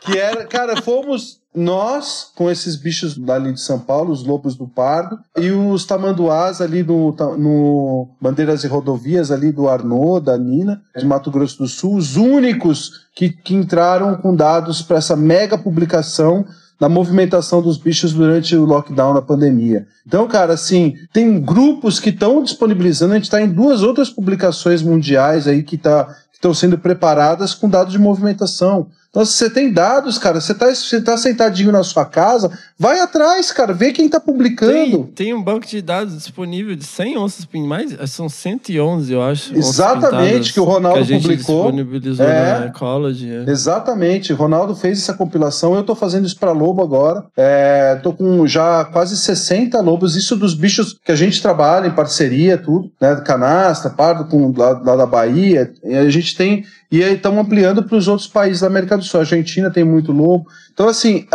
que 0.00 0.18
era, 0.18 0.44
cara, 0.44 0.80
fomos 0.82 1.40
nós 1.54 2.30
com 2.34 2.50
esses 2.50 2.76
bichos 2.76 3.16
dali 3.16 3.52
de 3.52 3.60
São 3.60 3.78
Paulo, 3.78 4.12
os 4.12 4.24
lobos 4.24 4.56
do 4.56 4.66
Pardo, 4.66 5.18
e 5.36 5.50
os 5.50 5.84
tamanduás 5.84 6.60
ali 6.60 6.82
no, 6.82 7.14
no 7.36 8.08
Bandeiras 8.20 8.64
e 8.64 8.66
Rodovias 8.66 9.30
ali 9.30 9.52
do 9.52 9.68
Arnaud, 9.68 10.24
da 10.24 10.38
Nina, 10.38 10.80
de 10.96 11.04
Mato 11.04 11.30
Grosso 11.30 11.58
do 11.58 11.68
Sul, 11.68 11.96
os 11.96 12.16
únicos 12.16 13.06
que, 13.14 13.30
que 13.30 13.54
entraram 13.54 14.16
com 14.16 14.34
dados 14.34 14.80
para 14.82 14.96
essa 14.96 15.14
mega 15.14 15.58
publicação 15.58 16.44
da 16.80 16.88
movimentação 16.88 17.62
dos 17.62 17.76
bichos 17.76 18.12
durante 18.12 18.56
o 18.56 18.64
lockdown 18.64 19.14
da 19.14 19.22
pandemia. 19.22 19.86
Então, 20.04 20.26
cara, 20.26 20.54
assim, 20.54 20.96
tem 21.12 21.40
grupos 21.40 22.00
que 22.00 22.10
estão 22.10 22.42
disponibilizando, 22.42 23.12
a 23.12 23.16
gente 23.16 23.24
está 23.24 23.40
em 23.40 23.48
duas 23.48 23.82
outras 23.82 24.10
publicações 24.10 24.82
mundiais 24.82 25.46
aí 25.46 25.62
que 25.62 25.78
tá, 25.78 26.08
estão 26.42 26.52
sendo 26.52 26.76
preparadas 26.76 27.54
com 27.54 27.68
dados 27.68 27.92
de 27.92 28.00
movimentação. 28.00 28.88
Então, 29.12 29.26
se 29.26 29.34
você 29.34 29.50
tem 29.50 29.70
dados, 29.70 30.16
cara, 30.16 30.40
você 30.40 30.54
tá, 30.54 30.74
você 30.74 30.98
tá 30.98 31.18
sentadinho 31.18 31.70
na 31.70 31.82
sua 31.82 32.06
casa, 32.06 32.50
vai 32.78 32.98
atrás, 32.98 33.52
cara, 33.52 33.74
vê 33.74 33.92
quem 33.92 34.08
tá 34.08 34.18
publicando. 34.18 34.72
Tem, 35.04 35.26
tem 35.26 35.34
um 35.34 35.42
banco 35.42 35.66
de 35.66 35.82
dados 35.82 36.14
disponível 36.16 36.74
de 36.74 36.84
100 36.84 37.18
onças 37.18 37.46
mais, 37.68 37.94
são 38.10 38.26
111, 38.26 39.12
eu 39.12 39.20
acho. 39.20 39.54
Exatamente, 39.54 40.54
que 40.54 40.58
o 40.58 40.64
Ronaldo 40.64 41.04
que 41.04 41.20
publicou. 41.20 41.64
disponibilizou 41.64 42.24
É. 42.26 42.60
na 42.60 42.66
Ecology. 42.68 43.30
é. 43.30 43.50
Exatamente, 43.50 44.32
o 44.32 44.36
Ronaldo 44.36 44.74
fez 44.74 44.96
essa 45.02 45.12
compilação, 45.12 45.74
eu 45.74 45.82
tô 45.82 45.94
fazendo 45.94 46.26
isso 46.26 46.38
pra 46.38 46.52
lobo 46.52 46.82
agora. 46.82 47.22
É, 47.36 47.96
tô 48.02 48.14
com 48.14 48.46
já 48.46 48.82
quase 48.86 49.14
60 49.18 49.78
lobos, 49.82 50.16
isso 50.16 50.36
dos 50.36 50.54
bichos 50.54 50.98
que 51.04 51.12
a 51.12 51.16
gente 51.16 51.42
trabalha 51.42 51.86
em 51.86 51.94
parceria, 51.94 52.56
tudo, 52.56 52.90
né? 52.98 53.14
Canastra, 53.16 53.90
Pardo, 53.90 54.24
com, 54.24 54.54
lá, 54.56 54.70
lá 54.82 54.96
da 54.96 55.04
Bahia, 55.04 55.70
a 55.84 56.08
gente 56.08 56.34
tem. 56.34 56.64
E 56.92 57.02
aí 57.02 57.14
estamos 57.14 57.38
ampliando 57.42 57.82
para 57.82 57.96
os 57.96 58.06
outros 58.06 58.28
países 58.28 58.60
da 58.60 58.66
América 58.66 58.98
do 58.98 59.02
Sul. 59.02 59.20
A 59.20 59.22
Argentina 59.22 59.70
tem 59.70 59.82
muito 59.82 60.12
lobo. 60.12 60.46
Então, 60.74 60.86
assim, 60.86 61.26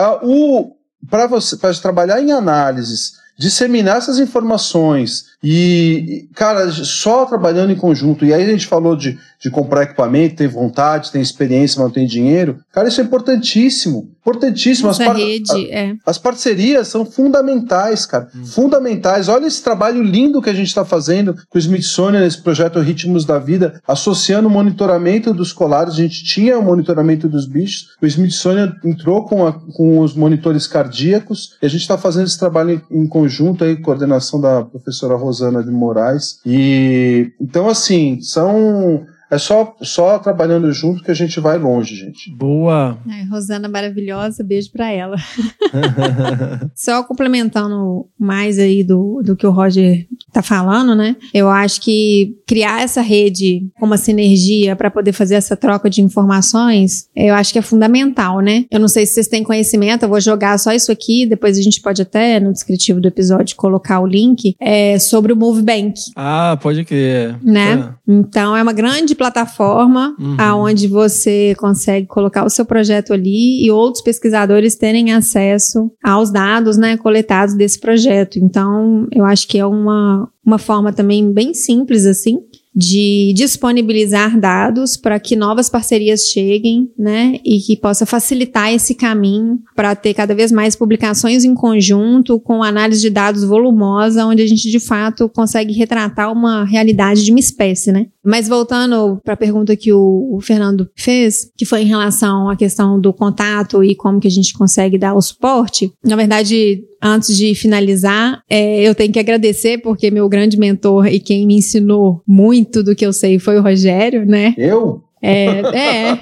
para 1.10 1.26
você 1.26 1.58
pra 1.58 1.74
trabalhar 1.74 2.22
em 2.22 2.32
análises, 2.32 3.14
disseminar 3.36 3.98
essas 3.98 4.20
informações 4.20 5.26
e, 5.44 6.28
cara, 6.34 6.70
só 6.72 7.26
trabalhando 7.26 7.72
em 7.72 7.76
conjunto. 7.76 8.26
E 8.26 8.34
aí 8.34 8.44
a 8.44 8.50
gente 8.52 8.66
falou 8.68 8.96
de, 8.96 9.18
de 9.40 9.50
comprar 9.50 9.84
equipamento, 9.84 10.36
tem 10.36 10.48
vontade, 10.48 11.12
tem 11.12 11.22
experiência, 11.22 11.80
mas 11.80 11.88
não 11.90 11.94
tem 11.94 12.08
dinheiro. 12.08 12.60
Cara, 12.72 12.88
isso 12.88 13.00
é 13.02 13.04
importantíssimo. 13.04 14.10
Importantíssimo. 14.20 14.90
As, 14.90 14.98
par- 14.98 15.16
rede, 15.16 15.72
é. 15.72 15.94
as 16.06 16.18
parcerias 16.18 16.90
são 16.90 17.06
fundamentais, 17.06 18.06
cara. 18.06 18.28
Fundamentais. 18.46 19.30
Olha 19.30 19.46
esse 19.48 19.64
trabalho 19.64 20.04
lindo 20.04 20.42
que 20.42 20.50
a 20.50 20.54
gente 20.54 20.68
está 20.68 20.84
fazendo 20.84 21.34
com 21.50 21.58
o 21.58 21.60
Smithsonian 21.60 22.20
nesse 22.20 22.42
projeto 22.42 22.80
Ritmos 22.82 23.24
da 23.24 23.40
Vida, 23.40 23.80
associando 23.88 24.48
o 24.50 24.52
monitoramento 24.52 25.34
dos 25.34 25.54
colares. 25.54 25.94
A 25.94 25.98
gente 25.98 26.26
tinha 26.26 26.58
o 26.60 26.64
monitoramento 26.64 27.30
dos 27.30 27.46
bichos. 27.48 27.96
O 28.02 28.06
Smithsonian 28.06 28.74
entrou 28.84 29.24
com, 29.26 29.48
a- 29.48 29.54
com 29.54 30.00
os 30.00 30.14
monitores 30.14 30.68
cardíacos 30.68 31.56
e 31.62 31.66
a 31.66 31.70
gente 31.70 31.82
está 31.82 31.98
fazendo 31.98 32.26
esse 32.28 32.38
trabalho 32.38 32.82
em, 32.92 33.04
em 33.04 33.08
conjunto 33.08 33.64
aí, 33.64 33.78
coordenação 33.78 34.42
da 34.42 34.62
professora 34.64 35.16
Rosana 35.28 35.64
de 35.64 35.70
Moraes. 35.72 36.40
E 36.46 37.32
então, 37.40 37.68
assim, 37.68 38.20
são. 38.22 39.06
É 39.30 39.38
só, 39.38 39.76
só 39.82 40.18
trabalhando 40.20 40.72
junto 40.72 41.04
que 41.04 41.12
a 41.12 41.14
gente 41.14 41.40
vai 41.40 41.58
longe, 41.58 41.96
gente. 41.96 42.32
Boa. 42.36 42.98
Ai, 43.10 43.26
Rosana 43.26 43.68
maravilhosa, 43.68 44.44
beijo 44.44 44.72
pra 44.72 44.92
ela. 44.92 45.18
Só 46.76 47.04
complementando 47.04 48.06
mais 48.18 48.60
aí 48.60 48.84
do, 48.84 49.22
do 49.24 49.36
que 49.36 49.46
o 49.46 49.52
Roger 49.52 50.06
tá 50.32 50.42
falando, 50.42 50.96
né? 50.96 51.16
Eu 51.34 51.50
acho 51.50 51.82
que 51.82 52.36
criar 52.48 52.82
essa 52.82 53.02
rede 53.02 53.68
com 53.80 53.86
uma 53.86 53.98
sinergia 53.98 54.76
para 54.76 54.90
poder 54.92 55.12
fazer 55.12 55.36
essa 55.36 55.56
troca 55.56 55.90
de 55.90 56.02
informações, 56.02 57.08
eu 57.16 57.34
acho 57.34 57.52
que 57.52 57.60
é 57.60 57.62
fundamental, 57.62 58.40
né? 58.40 58.66
Eu 58.72 58.80
não 58.80 58.88
sei 58.88 59.06
se 59.06 59.14
vocês 59.14 59.28
têm 59.28 59.44
conhecimento, 59.44 60.04
eu 60.04 60.10
vou 60.10 60.20
jogar 60.20 60.58
só 60.60 60.72
isso 60.72 60.92
aqui, 60.92 61.26
depois 61.26 61.58
a 61.58 61.62
gente 61.62 61.82
pode 61.82 62.02
até 62.02 62.40
no 62.40 62.52
descritivo 62.52 63.02
do 63.02 63.08
episódio 63.08 63.56
colocar 63.56 64.00
o 64.00 64.08
link 64.08 64.56
é, 64.60 65.00
sobre 65.00 65.34
o 65.34 65.36
MoveBank 65.36 65.94
Ah, 66.16 66.58
pode 66.62 66.84
crer. 66.86 67.38
né? 67.44 67.94
Então 68.08 68.56
é 68.56 68.62
uma 68.62 68.74
grande 68.74 69.16
plataforma 69.18 70.16
Uhum. 70.20 70.36
aonde 70.40 70.88
você 70.88 71.56
consegue 71.58 72.08
colocar 72.08 72.46
o 72.46 72.50
seu 72.50 72.66
projeto 72.66 73.14
ali 73.14 73.66
e 73.66 73.72
outros 73.72 74.04
pesquisadores 74.04 74.76
terem 74.76 75.14
acesso 75.14 75.92
aos 76.04 76.32
dados, 76.32 76.78
né, 76.78 76.98
coletados 76.98 77.56
desse 77.56 77.80
projeto. 77.80 78.40
Então, 78.40 79.08
eu 79.12 79.26
acho 79.26 79.48
que 79.48 79.58
é 79.58 79.66
uma, 79.66 80.30
uma 80.46 80.58
forma 80.58 80.94
também 80.94 81.32
bem 81.32 81.54
simples 81.54 82.06
assim 82.06 82.40
de 82.80 83.34
disponibilizar 83.36 84.40
dados 84.40 84.96
para 84.96 85.20
que 85.20 85.36
novas 85.36 85.68
parcerias 85.68 86.28
cheguem, 86.28 86.92
né, 86.96 87.40
e 87.44 87.58
que 87.60 87.76
possa 87.76 88.06
facilitar 88.06 88.72
esse 88.72 88.94
caminho 88.94 89.60
para 89.76 89.96
ter 89.96 90.14
cada 90.14 90.36
vez 90.36 90.52
mais 90.52 90.76
publicações 90.76 91.44
em 91.44 91.56
conjunto 91.56 92.40
com 92.40 92.62
análise 92.62 93.02
de 93.02 93.10
dados 93.10 93.44
volumosa, 93.44 94.28
onde 94.28 94.44
a 94.44 94.48
gente 94.48 94.70
de 94.70 94.80
fato 94.80 95.28
consegue 95.28 95.74
retratar 95.74 96.32
uma 96.32 96.66
realidade 96.66 97.26
de 97.26 97.32
uma 97.32 97.40
espécie, 97.40 97.92
né? 97.92 98.06
Mas 98.28 98.50
voltando 98.50 99.22
para 99.24 99.36
a 99.36 99.38
pergunta 99.38 99.74
que 99.78 99.94
o, 99.94 100.36
o 100.36 100.42
Fernando 100.42 100.90
fez, 100.98 101.50
que 101.56 101.64
foi 101.64 101.84
em 101.84 101.86
relação 101.86 102.50
à 102.50 102.58
questão 102.58 103.00
do 103.00 103.14
contato 103.14 103.82
e 103.82 103.96
como 103.96 104.20
que 104.20 104.28
a 104.28 104.32
gente 104.32 104.54
consegue 104.54 104.98
dar 104.98 105.14
o 105.14 105.22
suporte, 105.22 105.94
na 106.04 106.18
verdade, 106.18 106.84
antes 107.02 107.38
de 107.38 107.56
finalizar, 107.56 108.42
é, 108.50 108.82
eu 108.82 108.94
tenho 108.94 109.14
que 109.14 109.20
agradecer 109.20 109.78
porque 109.78 110.12
meu 110.12 110.28
grande 110.28 110.60
mentor 110.60 111.08
e 111.08 111.22
quem 111.22 111.48
me 111.48 111.56
ensinou 111.56 112.22
muito 112.28 112.84
do 112.84 112.94
que 112.94 113.06
eu 113.06 113.14
sei 113.14 113.40
foi 113.40 113.58
o 113.58 113.64
Rogério, 113.64 114.26
né? 114.26 114.54
Eu? 114.58 115.07
É, 115.22 115.60
é. 115.60 116.20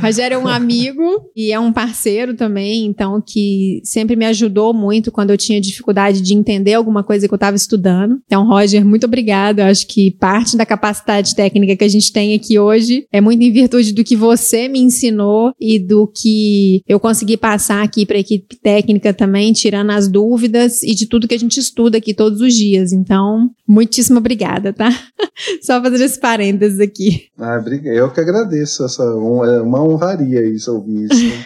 Rogério 0.00 0.34
é 0.36 0.38
um 0.38 0.48
amigo 0.48 1.30
e 1.36 1.52
é 1.52 1.60
um 1.60 1.72
parceiro 1.72 2.34
também, 2.34 2.86
então 2.86 3.22
que 3.24 3.80
sempre 3.84 4.16
me 4.16 4.24
ajudou 4.26 4.72
muito 4.72 5.12
quando 5.12 5.30
eu 5.30 5.36
tinha 5.36 5.60
dificuldade 5.60 6.20
de 6.20 6.34
entender 6.34 6.74
alguma 6.74 7.02
coisa 7.04 7.26
que 7.28 7.34
eu 7.34 7.36
estava 7.36 7.56
estudando. 7.56 8.18
Então, 8.26 8.46
Roger, 8.46 8.84
muito 8.84 9.04
obrigada. 9.04 9.62
Eu 9.62 9.66
acho 9.66 9.86
que 9.86 10.10
parte 10.12 10.56
da 10.56 10.64
capacidade 10.66 11.34
técnica 11.34 11.76
que 11.76 11.84
a 11.84 11.88
gente 11.88 12.12
tem 12.12 12.34
aqui 12.34 12.58
hoje 12.58 13.06
é 13.12 13.20
muito 13.20 13.42
em 13.42 13.52
virtude 13.52 13.92
do 13.92 14.04
que 14.04 14.16
você 14.16 14.68
me 14.68 14.80
ensinou 14.80 15.52
e 15.60 15.78
do 15.78 16.06
que 16.06 16.82
eu 16.88 16.98
consegui 16.98 17.36
passar 17.36 17.82
aqui 17.82 18.06
para 18.06 18.16
a 18.16 18.20
equipe 18.20 18.56
técnica 18.56 19.12
também, 19.12 19.52
tirando 19.52 19.90
as 19.90 20.08
dúvidas 20.08 20.82
e 20.82 20.94
de 20.94 21.06
tudo 21.06 21.28
que 21.28 21.34
a 21.34 21.38
gente 21.38 21.58
estuda 21.58 21.98
aqui 21.98 22.14
todos 22.14 22.40
os 22.40 22.54
dias. 22.54 22.92
Então, 22.92 23.50
muitíssimo 23.68 24.18
obrigada, 24.18 24.72
tá? 24.72 24.88
Só 25.62 25.80
fazer 25.82 26.04
esse 26.04 26.18
parênteses 26.18 26.80
aqui. 26.80 27.26
Ah, 27.38 27.58
briga- 27.60 27.81
eu 27.84 28.10
que 28.10 28.20
agradeço. 28.20 28.84
Essa, 28.84 29.02
é 29.02 29.60
uma 29.62 29.82
honraria 29.82 30.46
isso, 30.46 30.72
ouvir 30.72 31.04
isso. 31.04 31.24
né? 31.24 31.44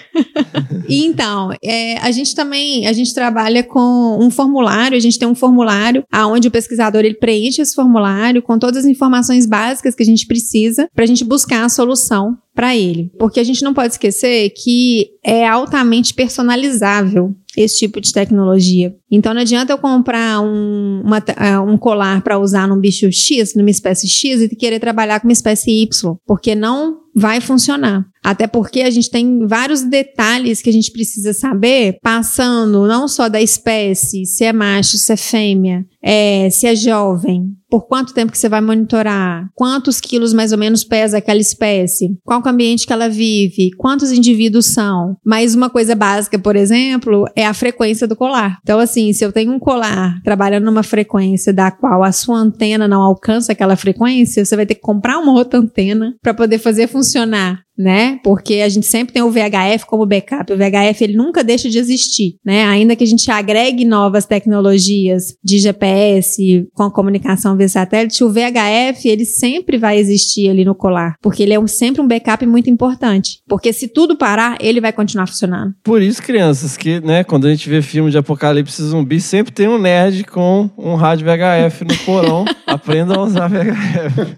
E 0.89 1.05
então, 1.07 1.51
é, 1.63 1.99
a 1.99 2.11
gente 2.11 2.35
também, 2.35 2.87
a 2.87 2.93
gente 2.93 3.15
trabalha 3.15 3.63
com 3.63 4.19
um 4.21 4.31
formulário, 4.31 4.97
a 4.97 5.01
gente 5.01 5.19
tem 5.19 5.29
um 5.29 5.35
formulário 5.35 6.05
aonde 6.11 6.49
o 6.49 6.51
pesquisador 6.51 7.05
ele 7.05 7.15
preenche 7.15 7.63
esse 7.63 7.75
formulário 7.75 8.43
com 8.43 8.59
todas 8.59 8.85
as 8.85 8.91
informações 8.91 9.47
básicas 9.47 9.95
que 9.95 10.03
a 10.03 10.07
gente 10.07 10.27
precisa 10.27 10.89
para 10.95 11.05
a 11.05 11.07
gente 11.07 11.25
buscar 11.25 11.65
a 11.65 11.69
solução 11.69 12.37
para 12.57 12.75
ele. 12.75 13.13
Porque 13.19 13.39
a 13.39 13.45
gente 13.45 13.63
não 13.63 13.75
pode 13.75 13.93
esquecer 13.93 14.51
que 14.51 15.11
é 15.23 15.47
altamente 15.47 16.15
personalizável 16.15 17.37
esse 17.57 17.79
tipo 17.79 18.01
de 18.01 18.13
tecnologia. 18.13 18.95
Então 19.11 19.33
não 19.33 19.43
adianta 19.43 19.73
eu 19.73 19.79
comprar 19.79 20.41
um, 20.41 21.03
uma 21.05 21.23
ah, 21.37 21.61
um 21.61 21.77
colar 21.79 22.23
para 22.23 22.39
usar 22.39 22.67
num 22.67 22.81
bicho 22.81 23.11
X, 23.13 23.55
numa 23.55 23.71
espécie 23.71 24.09
X, 24.09 24.43
e 24.43 24.49
querer 24.57 24.81
trabalhar 24.81 25.21
com 25.21 25.29
uma 25.29 25.33
espécie 25.33 25.83
Y, 25.83 26.17
porque 26.27 26.55
não 26.55 26.99
vai 27.15 27.41
funcionar. 27.41 28.07
Até 28.27 28.49
porque 28.49 28.81
a 28.81 28.91
gente 28.91 29.09
tem 29.09 29.47
vários 29.47 29.83
detalhes 29.83 30.61
que 30.61 30.69
a 30.69 30.73
gente 30.73 30.91
precisa 30.91 31.33
saber, 31.33 31.99
passando 32.03 32.85
não 32.85 33.07
só 33.07 33.29
da 33.29 33.41
espécie, 33.41 34.27
se 34.27 34.43
é 34.43 34.53
macho, 34.53 34.99
se 34.99 35.13
é 35.13 35.17
fêmea, 35.17 35.87
é, 36.03 36.51
se 36.51 36.67
é 36.67 36.75
jovem, 36.75 37.55
por 37.71 37.87
quanto 37.87 38.13
tempo 38.13 38.33
que 38.33 38.39
você 38.39 38.49
vai 38.49 38.61
monitorar, 38.61 39.49
quantos 39.55 40.01
quilos 40.01 40.33
mais 40.33 40.51
ou 40.51 40.59
menos 40.59 40.83
pesa 40.83 41.19
aquela 41.19 41.39
espécie, 41.39 42.19
qual 42.25 42.41
é 42.41 42.49
o 42.49 42.49
ambiente 42.49 42.85
que 42.85 42.93
ela 42.93 43.09
vive, 43.09 43.71
quantos 43.77 44.11
indivíduos 44.11 44.67
são. 44.67 45.17
Mas 45.25 45.55
uma 45.55 45.71
coisa 45.71 45.95
básica, 45.95 46.37
por 46.37 46.57
exemplo, 46.57 47.27
é 47.37 47.47
a 47.47 47.55
frequência 47.55 48.09
do 48.09 48.17
colar. 48.17 48.59
Então, 48.63 48.81
assim, 48.81 49.13
se 49.13 49.25
eu 49.25 49.31
tenho 49.31 49.53
um 49.53 49.59
colar 49.59 50.21
trabalhando 50.25 50.65
numa 50.65 50.83
frequência 50.83 51.53
da 51.53 51.71
qual 51.71 52.03
a 52.03 52.11
sua 52.11 52.39
antena 52.39 52.89
não 52.89 53.03
alcança 53.03 53.53
aquela 53.53 53.77
frequência, 53.77 54.45
você 54.45 54.57
vai 54.57 54.67
ter 54.67 54.75
que 54.75 54.81
comprar 54.81 55.19
uma 55.19 55.33
outra 55.33 55.61
antena 55.61 56.15
para 56.21 56.35
poder 56.35 56.59
fazer 56.59 56.89
funcionar 56.89 57.66
né? 57.79 58.19
Porque 58.23 58.55
a 58.57 58.69
gente 58.69 58.87
sempre 58.87 59.13
tem 59.13 59.23
o 59.23 59.31
VHF 59.31 59.87
como 59.87 60.07
backup. 60.07 60.53
O 60.53 60.57
VHF 60.57 61.05
ele 61.05 61.17
nunca 61.17 61.43
deixa 61.45 61.69
de 61.69 61.79
existir, 61.79 62.37
né? 62.45 62.65
Ainda 62.65 62.97
que 62.97 63.05
a 63.05 63.07
gente 63.07 63.31
agregue 63.31 63.85
novas 63.85 64.27
tecnologias 64.27 65.35
de 65.43 65.59
GPS 65.59 66.67
com 66.75 66.91
comunicação 66.91 67.57
via 67.57 67.69
satélite, 67.69 68.23
o 68.25 68.31
VHF 68.31 69.09
ele 69.09 69.25
sempre 69.25 69.77
vai 69.79 69.99
existir 69.99 70.49
ali 70.49 70.65
no 70.65 70.75
colar, 70.75 71.15
porque 71.23 71.43
ele 71.43 71.53
é 71.55 71.61
um- 71.61 71.67
sempre 71.67 72.01
um 72.01 72.07
backup 72.09 72.45
muito 72.47 72.71
importante. 72.71 73.39
Porque 73.49 73.73
se 73.73 73.89
tudo 73.89 74.17
parar, 74.17 74.57
ele 74.61 74.81
vai 74.81 74.93
continuar 74.93 75.27
funcionando. 75.27 75.75
Por 75.85 76.01
isso, 76.03 76.23
crianças, 76.23 76.77
que, 76.77 77.01
né, 77.01 77.25
quando 77.25 77.47
a 77.47 77.51
gente 77.51 77.69
vê 77.69 77.83
filme 77.83 78.11
de 78.11 78.19
apocalipse 78.19 78.83
zumbi, 78.83 79.21
sempre 79.21 79.53
tem 79.53 79.69
um 79.69 79.79
nerd 79.79 80.25
com 80.25 80.71
um 80.79 80.95
rádio 80.95 81.27
VHF 81.27 81.85
no 81.85 81.97
porão. 82.05 82.45
Aprendam 82.67 83.21
a 83.23 83.27
usar 83.27 83.49
VHF. 83.49 84.37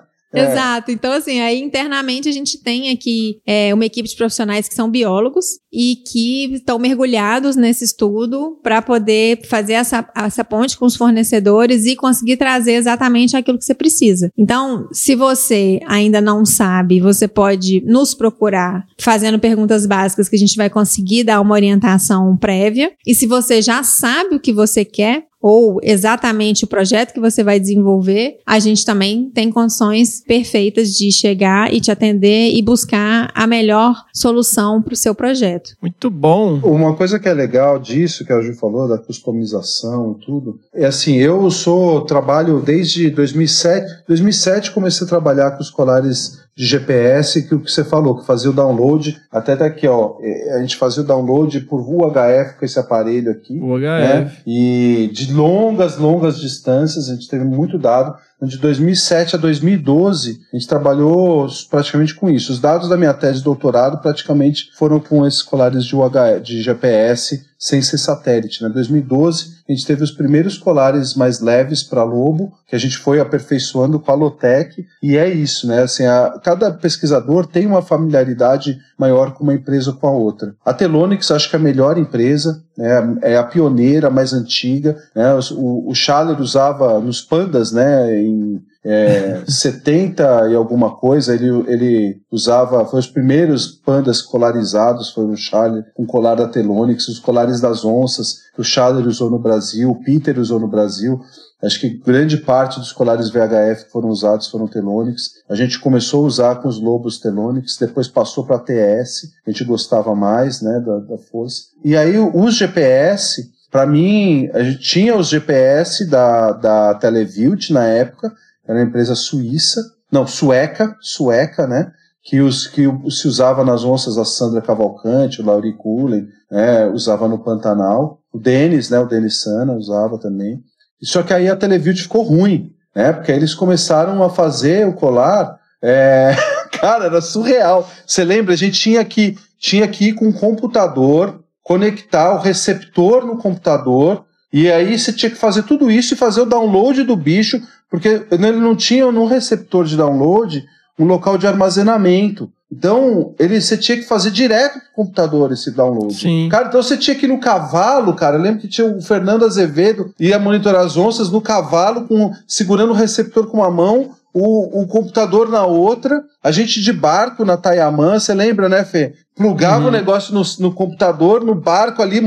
Exato. 0.32 0.90
Então, 0.90 1.12
assim, 1.12 1.40
aí 1.40 1.60
internamente 1.60 2.28
a 2.28 2.32
gente 2.32 2.58
tem 2.58 2.90
aqui 2.90 3.40
é, 3.44 3.74
uma 3.74 3.84
equipe 3.84 4.08
de 4.08 4.16
profissionais 4.16 4.68
que 4.68 4.74
são 4.74 4.88
biólogos, 4.88 5.58
e 5.72 5.96
que 5.96 6.54
estão 6.54 6.78
mergulhados 6.78 7.56
nesse 7.56 7.84
estudo 7.84 8.58
para 8.62 8.82
poder 8.82 9.40
fazer 9.46 9.74
essa, 9.74 10.08
essa 10.16 10.44
ponte 10.44 10.76
com 10.76 10.86
os 10.86 10.96
fornecedores 10.96 11.86
e 11.86 11.96
conseguir 11.96 12.36
trazer 12.36 12.72
exatamente 12.72 13.36
aquilo 13.36 13.58
que 13.58 13.64
você 13.64 13.74
precisa. 13.74 14.30
Então, 14.36 14.88
se 14.92 15.14
você 15.14 15.80
ainda 15.86 16.20
não 16.20 16.44
sabe, 16.44 17.00
você 17.00 17.28
pode 17.28 17.82
nos 17.86 18.14
procurar 18.14 18.84
fazendo 18.98 19.38
perguntas 19.38 19.86
básicas 19.86 20.28
que 20.28 20.36
a 20.36 20.38
gente 20.38 20.56
vai 20.56 20.68
conseguir 20.68 21.24
dar 21.24 21.40
uma 21.40 21.54
orientação 21.54 22.36
prévia. 22.36 22.92
E 23.06 23.14
se 23.14 23.26
você 23.26 23.62
já 23.62 23.82
sabe 23.82 24.34
o 24.34 24.40
que 24.40 24.52
você 24.52 24.84
quer, 24.84 25.30
ou 25.40 25.80
exatamente 25.82 26.64
o 26.64 26.68
projeto 26.68 27.14
que 27.14 27.20
você 27.20 27.42
vai 27.42 27.58
desenvolver, 27.58 28.38
a 28.44 28.58
gente 28.58 28.84
também 28.84 29.30
tem 29.30 29.50
condições 29.50 30.22
perfeitas 30.22 30.92
de 30.92 31.10
chegar 31.10 31.72
e 31.72 31.80
te 31.80 31.90
atender 31.90 32.52
e 32.54 32.60
buscar 32.60 33.30
a 33.34 33.46
melhor 33.46 34.04
solução 34.12 34.82
para 34.82 34.92
o 34.92 34.96
seu 34.96 35.14
projeto. 35.14 35.59
Muito 35.80 36.10
bom. 36.10 36.58
Uma 36.60 36.94
coisa 36.94 37.18
que 37.18 37.28
é 37.28 37.34
legal 37.34 37.78
disso, 37.78 38.24
que 38.24 38.32
a 38.32 38.40
Ju 38.40 38.54
falou, 38.54 38.88
da 38.88 38.98
customização 38.98 40.16
e 40.18 40.24
tudo, 40.24 40.60
é 40.72 40.86
assim, 40.86 41.16
eu 41.16 41.50
sou, 41.50 42.02
trabalho 42.02 42.60
desde 42.60 43.10
2007, 43.10 44.04
2007 44.06 44.72
comecei 44.72 45.06
a 45.06 45.10
trabalhar 45.10 45.52
com 45.52 45.62
os 45.62 45.70
colares 45.70 46.40
de 46.60 46.66
GPS, 46.66 47.48
que 47.48 47.54
o 47.54 47.60
que 47.60 47.72
você 47.72 47.82
falou, 47.82 48.18
que 48.18 48.26
fazia 48.26 48.50
o 48.50 48.52
download, 48.52 49.18
até 49.32 49.56
daqui, 49.56 49.88
ó, 49.88 50.18
é, 50.20 50.56
a 50.56 50.60
gente 50.60 50.76
fazia 50.76 51.02
o 51.02 51.06
download 51.06 51.58
por 51.60 51.80
UHF 51.80 52.58
com 52.58 52.66
esse 52.66 52.78
aparelho 52.78 53.30
aqui. 53.30 53.58
UHF. 53.58 53.80
Né? 53.80 54.32
E 54.46 55.10
de 55.10 55.32
longas, 55.32 55.96
longas 55.96 56.38
distâncias, 56.38 57.08
a 57.08 57.14
gente 57.14 57.26
teve 57.28 57.46
muito 57.46 57.78
dado. 57.78 58.14
De 58.42 58.58
2007 58.58 59.36
a 59.36 59.38
2012, 59.38 60.38
a 60.52 60.56
gente 60.56 60.68
trabalhou 60.68 61.48
praticamente 61.70 62.14
com 62.14 62.28
isso. 62.28 62.52
Os 62.52 62.60
dados 62.60 62.90
da 62.90 62.96
minha 62.98 63.14
tese 63.14 63.38
de 63.38 63.44
doutorado 63.44 64.02
praticamente 64.02 64.68
foram 64.76 65.00
com 65.00 65.26
esses 65.26 65.40
colares 65.40 65.82
de, 65.82 65.96
UHF, 65.96 66.42
de 66.42 66.60
GPS 66.60 67.42
sem 67.60 67.82
ser 67.82 67.98
satélite. 67.98 68.64
Em 68.64 68.68
né? 68.68 68.72
2012, 68.72 69.60
a 69.68 69.72
gente 69.72 69.86
teve 69.86 70.02
os 70.02 70.10
primeiros 70.10 70.56
colares 70.56 71.14
mais 71.14 71.40
leves 71.40 71.82
para 71.82 72.02
lobo, 72.02 72.54
que 72.66 72.74
a 72.74 72.78
gente 72.78 72.96
foi 72.96 73.20
aperfeiçoando 73.20 74.00
com 74.00 74.10
a 74.10 74.14
Lotec, 74.14 74.86
e 75.02 75.18
é 75.18 75.28
isso, 75.28 75.68
né? 75.68 75.82
Assim, 75.82 76.06
a, 76.06 76.40
cada 76.42 76.72
pesquisador 76.72 77.46
tem 77.46 77.66
uma 77.66 77.82
familiaridade 77.82 78.80
maior 78.98 79.34
com 79.34 79.44
uma 79.44 79.52
empresa 79.52 79.90
ou 79.90 79.96
com 79.98 80.06
a 80.06 80.12
outra. 80.12 80.54
A 80.64 80.72
Telonix 80.72 81.30
acho 81.30 81.50
que 81.50 81.56
é 81.56 81.58
a 81.58 81.62
melhor 81.62 81.98
empresa, 81.98 82.64
né? 82.78 83.18
é 83.20 83.36
a 83.36 83.44
pioneira, 83.44 84.08
a 84.08 84.10
mais 84.10 84.32
antiga. 84.32 84.96
Né? 85.14 85.34
O, 85.52 85.90
o 85.90 85.94
Schaller 85.94 86.40
usava 86.40 86.98
nos 86.98 87.20
pandas, 87.20 87.72
né? 87.72 88.22
Em, 88.22 88.62
é, 88.82 89.42
70 89.46 90.48
e 90.50 90.54
alguma 90.54 90.96
coisa, 90.96 91.34
ele, 91.34 91.48
ele 91.70 92.22
usava, 92.30 92.84
foi 92.86 93.00
os 93.00 93.06
primeiros 93.06 93.66
pandas 93.66 94.22
colarizados, 94.22 95.10
foi 95.10 95.26
o 95.26 95.36
Charlie 95.36 95.84
com 95.94 96.06
colar 96.06 96.34
da 96.34 96.48
Telonix, 96.48 97.06
os 97.08 97.18
colares 97.18 97.60
das 97.60 97.84
onças, 97.84 98.38
que 98.54 98.60
o 98.60 98.64
Charlie 98.64 99.06
usou 99.06 99.30
no 99.30 99.38
Brasil, 99.38 99.90
o 99.90 100.02
Peter 100.02 100.38
usou 100.38 100.58
no 100.58 100.68
Brasil. 100.68 101.20
Acho 101.62 101.78
que 101.78 101.90
grande 101.90 102.38
parte 102.38 102.78
dos 102.78 102.90
colares 102.90 103.28
VHF 103.28 103.84
que 103.84 103.92
foram 103.92 104.08
usados 104.08 104.48
foram 104.48 104.66
Telonix. 104.66 105.42
A 105.46 105.54
gente 105.54 105.78
começou 105.78 106.24
a 106.24 106.26
usar 106.26 106.56
com 106.56 106.68
os 106.68 106.80
lobos 106.80 107.18
Telonix, 107.18 107.76
depois 107.76 108.08
passou 108.08 108.46
para 108.46 108.58
TS, 108.58 109.30
a 109.46 109.50
gente 109.50 109.64
gostava 109.64 110.14
mais 110.14 110.62
né, 110.62 110.80
da, 110.80 111.00
da 111.00 111.18
força. 111.18 111.64
E 111.84 111.94
aí 111.94 112.16
os 112.18 112.54
GPS, 112.54 113.50
para 113.70 113.84
mim, 113.84 114.48
a 114.54 114.62
gente 114.62 114.78
tinha 114.78 115.14
os 115.14 115.28
GPS 115.28 116.06
da, 116.06 116.52
da 116.52 116.94
Televilt 116.94 117.68
na 117.68 117.84
época, 117.84 118.32
era 118.70 118.78
uma 118.78 118.84
empresa 118.84 119.16
suíça, 119.16 119.82
não, 120.12 120.28
sueca, 120.28 120.96
sueca, 121.00 121.66
né? 121.66 121.90
Que, 122.22 122.40
os, 122.40 122.68
que 122.68 122.84
se 123.10 123.26
usava 123.26 123.64
nas 123.64 123.82
onças 123.82 124.14
da 124.14 124.24
Sandra 124.24 124.62
Cavalcante, 124.62 125.42
o 125.42 125.44
Lauri 125.44 125.72
Cullen, 125.72 126.28
né, 126.48 126.86
usava 126.86 127.26
no 127.26 127.40
Pantanal. 127.42 128.20
O 128.32 128.38
Denis, 128.38 128.88
né, 128.88 129.00
o 129.00 129.06
Denis 129.06 129.40
Sana 129.40 129.72
usava 129.72 130.18
também. 130.18 130.62
Só 131.02 131.24
que 131.24 131.34
aí 131.34 131.48
a 131.48 131.56
Televilt 131.56 132.02
ficou 132.02 132.22
ruim, 132.22 132.72
né? 132.94 133.12
Porque 133.12 133.32
eles 133.32 133.54
começaram 133.54 134.22
a 134.22 134.30
fazer 134.30 134.86
o 134.86 134.92
colar. 134.92 135.58
É... 135.82 136.36
Cara, 136.78 137.06
era 137.06 137.20
surreal. 137.20 137.90
Você 138.06 138.22
lembra? 138.22 138.54
A 138.54 138.56
gente 138.56 138.78
tinha 138.78 139.04
que, 139.04 139.36
tinha 139.58 139.88
que 139.88 140.10
ir 140.10 140.12
com 140.12 140.26
um 140.26 140.32
computador, 140.32 141.42
conectar 141.60 142.34
o 142.34 142.38
receptor 142.40 143.26
no 143.26 143.36
computador, 143.36 144.24
e 144.52 144.70
aí 144.70 144.98
você 144.98 145.12
tinha 145.12 145.30
que 145.30 145.36
fazer 145.36 145.62
tudo 145.62 145.90
isso 145.90 146.14
e 146.14 146.16
fazer 146.16 146.40
o 146.40 146.46
download 146.46 147.02
do 147.04 147.16
bicho 147.16 147.60
porque 147.90 148.24
ele 148.30 148.52
não 148.52 148.76
tinha 148.76 149.10
no 149.10 149.26
receptor 149.26 149.84
de 149.84 149.96
download 149.96 150.64
um 150.98 151.04
local 151.04 151.36
de 151.36 151.46
armazenamento. 151.46 152.50
Então, 152.72 153.34
ele, 153.36 153.60
você 153.60 153.76
tinha 153.76 153.98
que 153.98 154.04
fazer 154.04 154.30
direto 154.30 154.74
pro 154.74 154.92
computador 154.94 155.50
esse 155.50 155.72
download. 155.72 156.14
Sim. 156.14 156.48
Cara, 156.48 156.68
então 156.68 156.80
você 156.80 156.96
tinha 156.96 157.16
que 157.16 157.26
ir 157.26 157.28
no 157.28 157.40
cavalo, 157.40 158.14
cara. 158.14 158.36
Eu 158.36 158.42
lembro 158.42 158.60
que 158.60 158.68
tinha 158.68 158.86
o 158.86 159.02
Fernando 159.02 159.44
Azevedo 159.44 160.14
ia 160.20 160.38
monitorar 160.38 160.84
as 160.84 160.96
onças 160.96 161.30
no 161.30 161.40
cavalo, 161.40 162.06
com, 162.06 162.30
segurando 162.46 162.90
o 162.90 162.94
receptor 162.96 163.48
com 163.48 163.56
uma 163.56 163.70
mão, 163.70 164.10
o, 164.32 164.82
o 164.82 164.86
computador 164.86 165.48
na 165.48 165.66
outra, 165.66 166.22
a 166.40 166.52
gente 166.52 166.80
de 166.80 166.92
barco 166.92 167.44
na 167.44 167.56
Tayamã, 167.56 168.20
você 168.20 168.32
lembra, 168.32 168.68
né, 168.68 168.84
Fê? 168.84 169.14
Plugava 169.40 169.84
uhum. 169.84 169.88
o 169.88 169.90
negócio 169.90 170.34
no, 170.34 170.42
no, 170.58 170.74
computador, 170.74 171.42
no 171.42 171.54
barco 171.54 172.02
ali, 172.02 172.20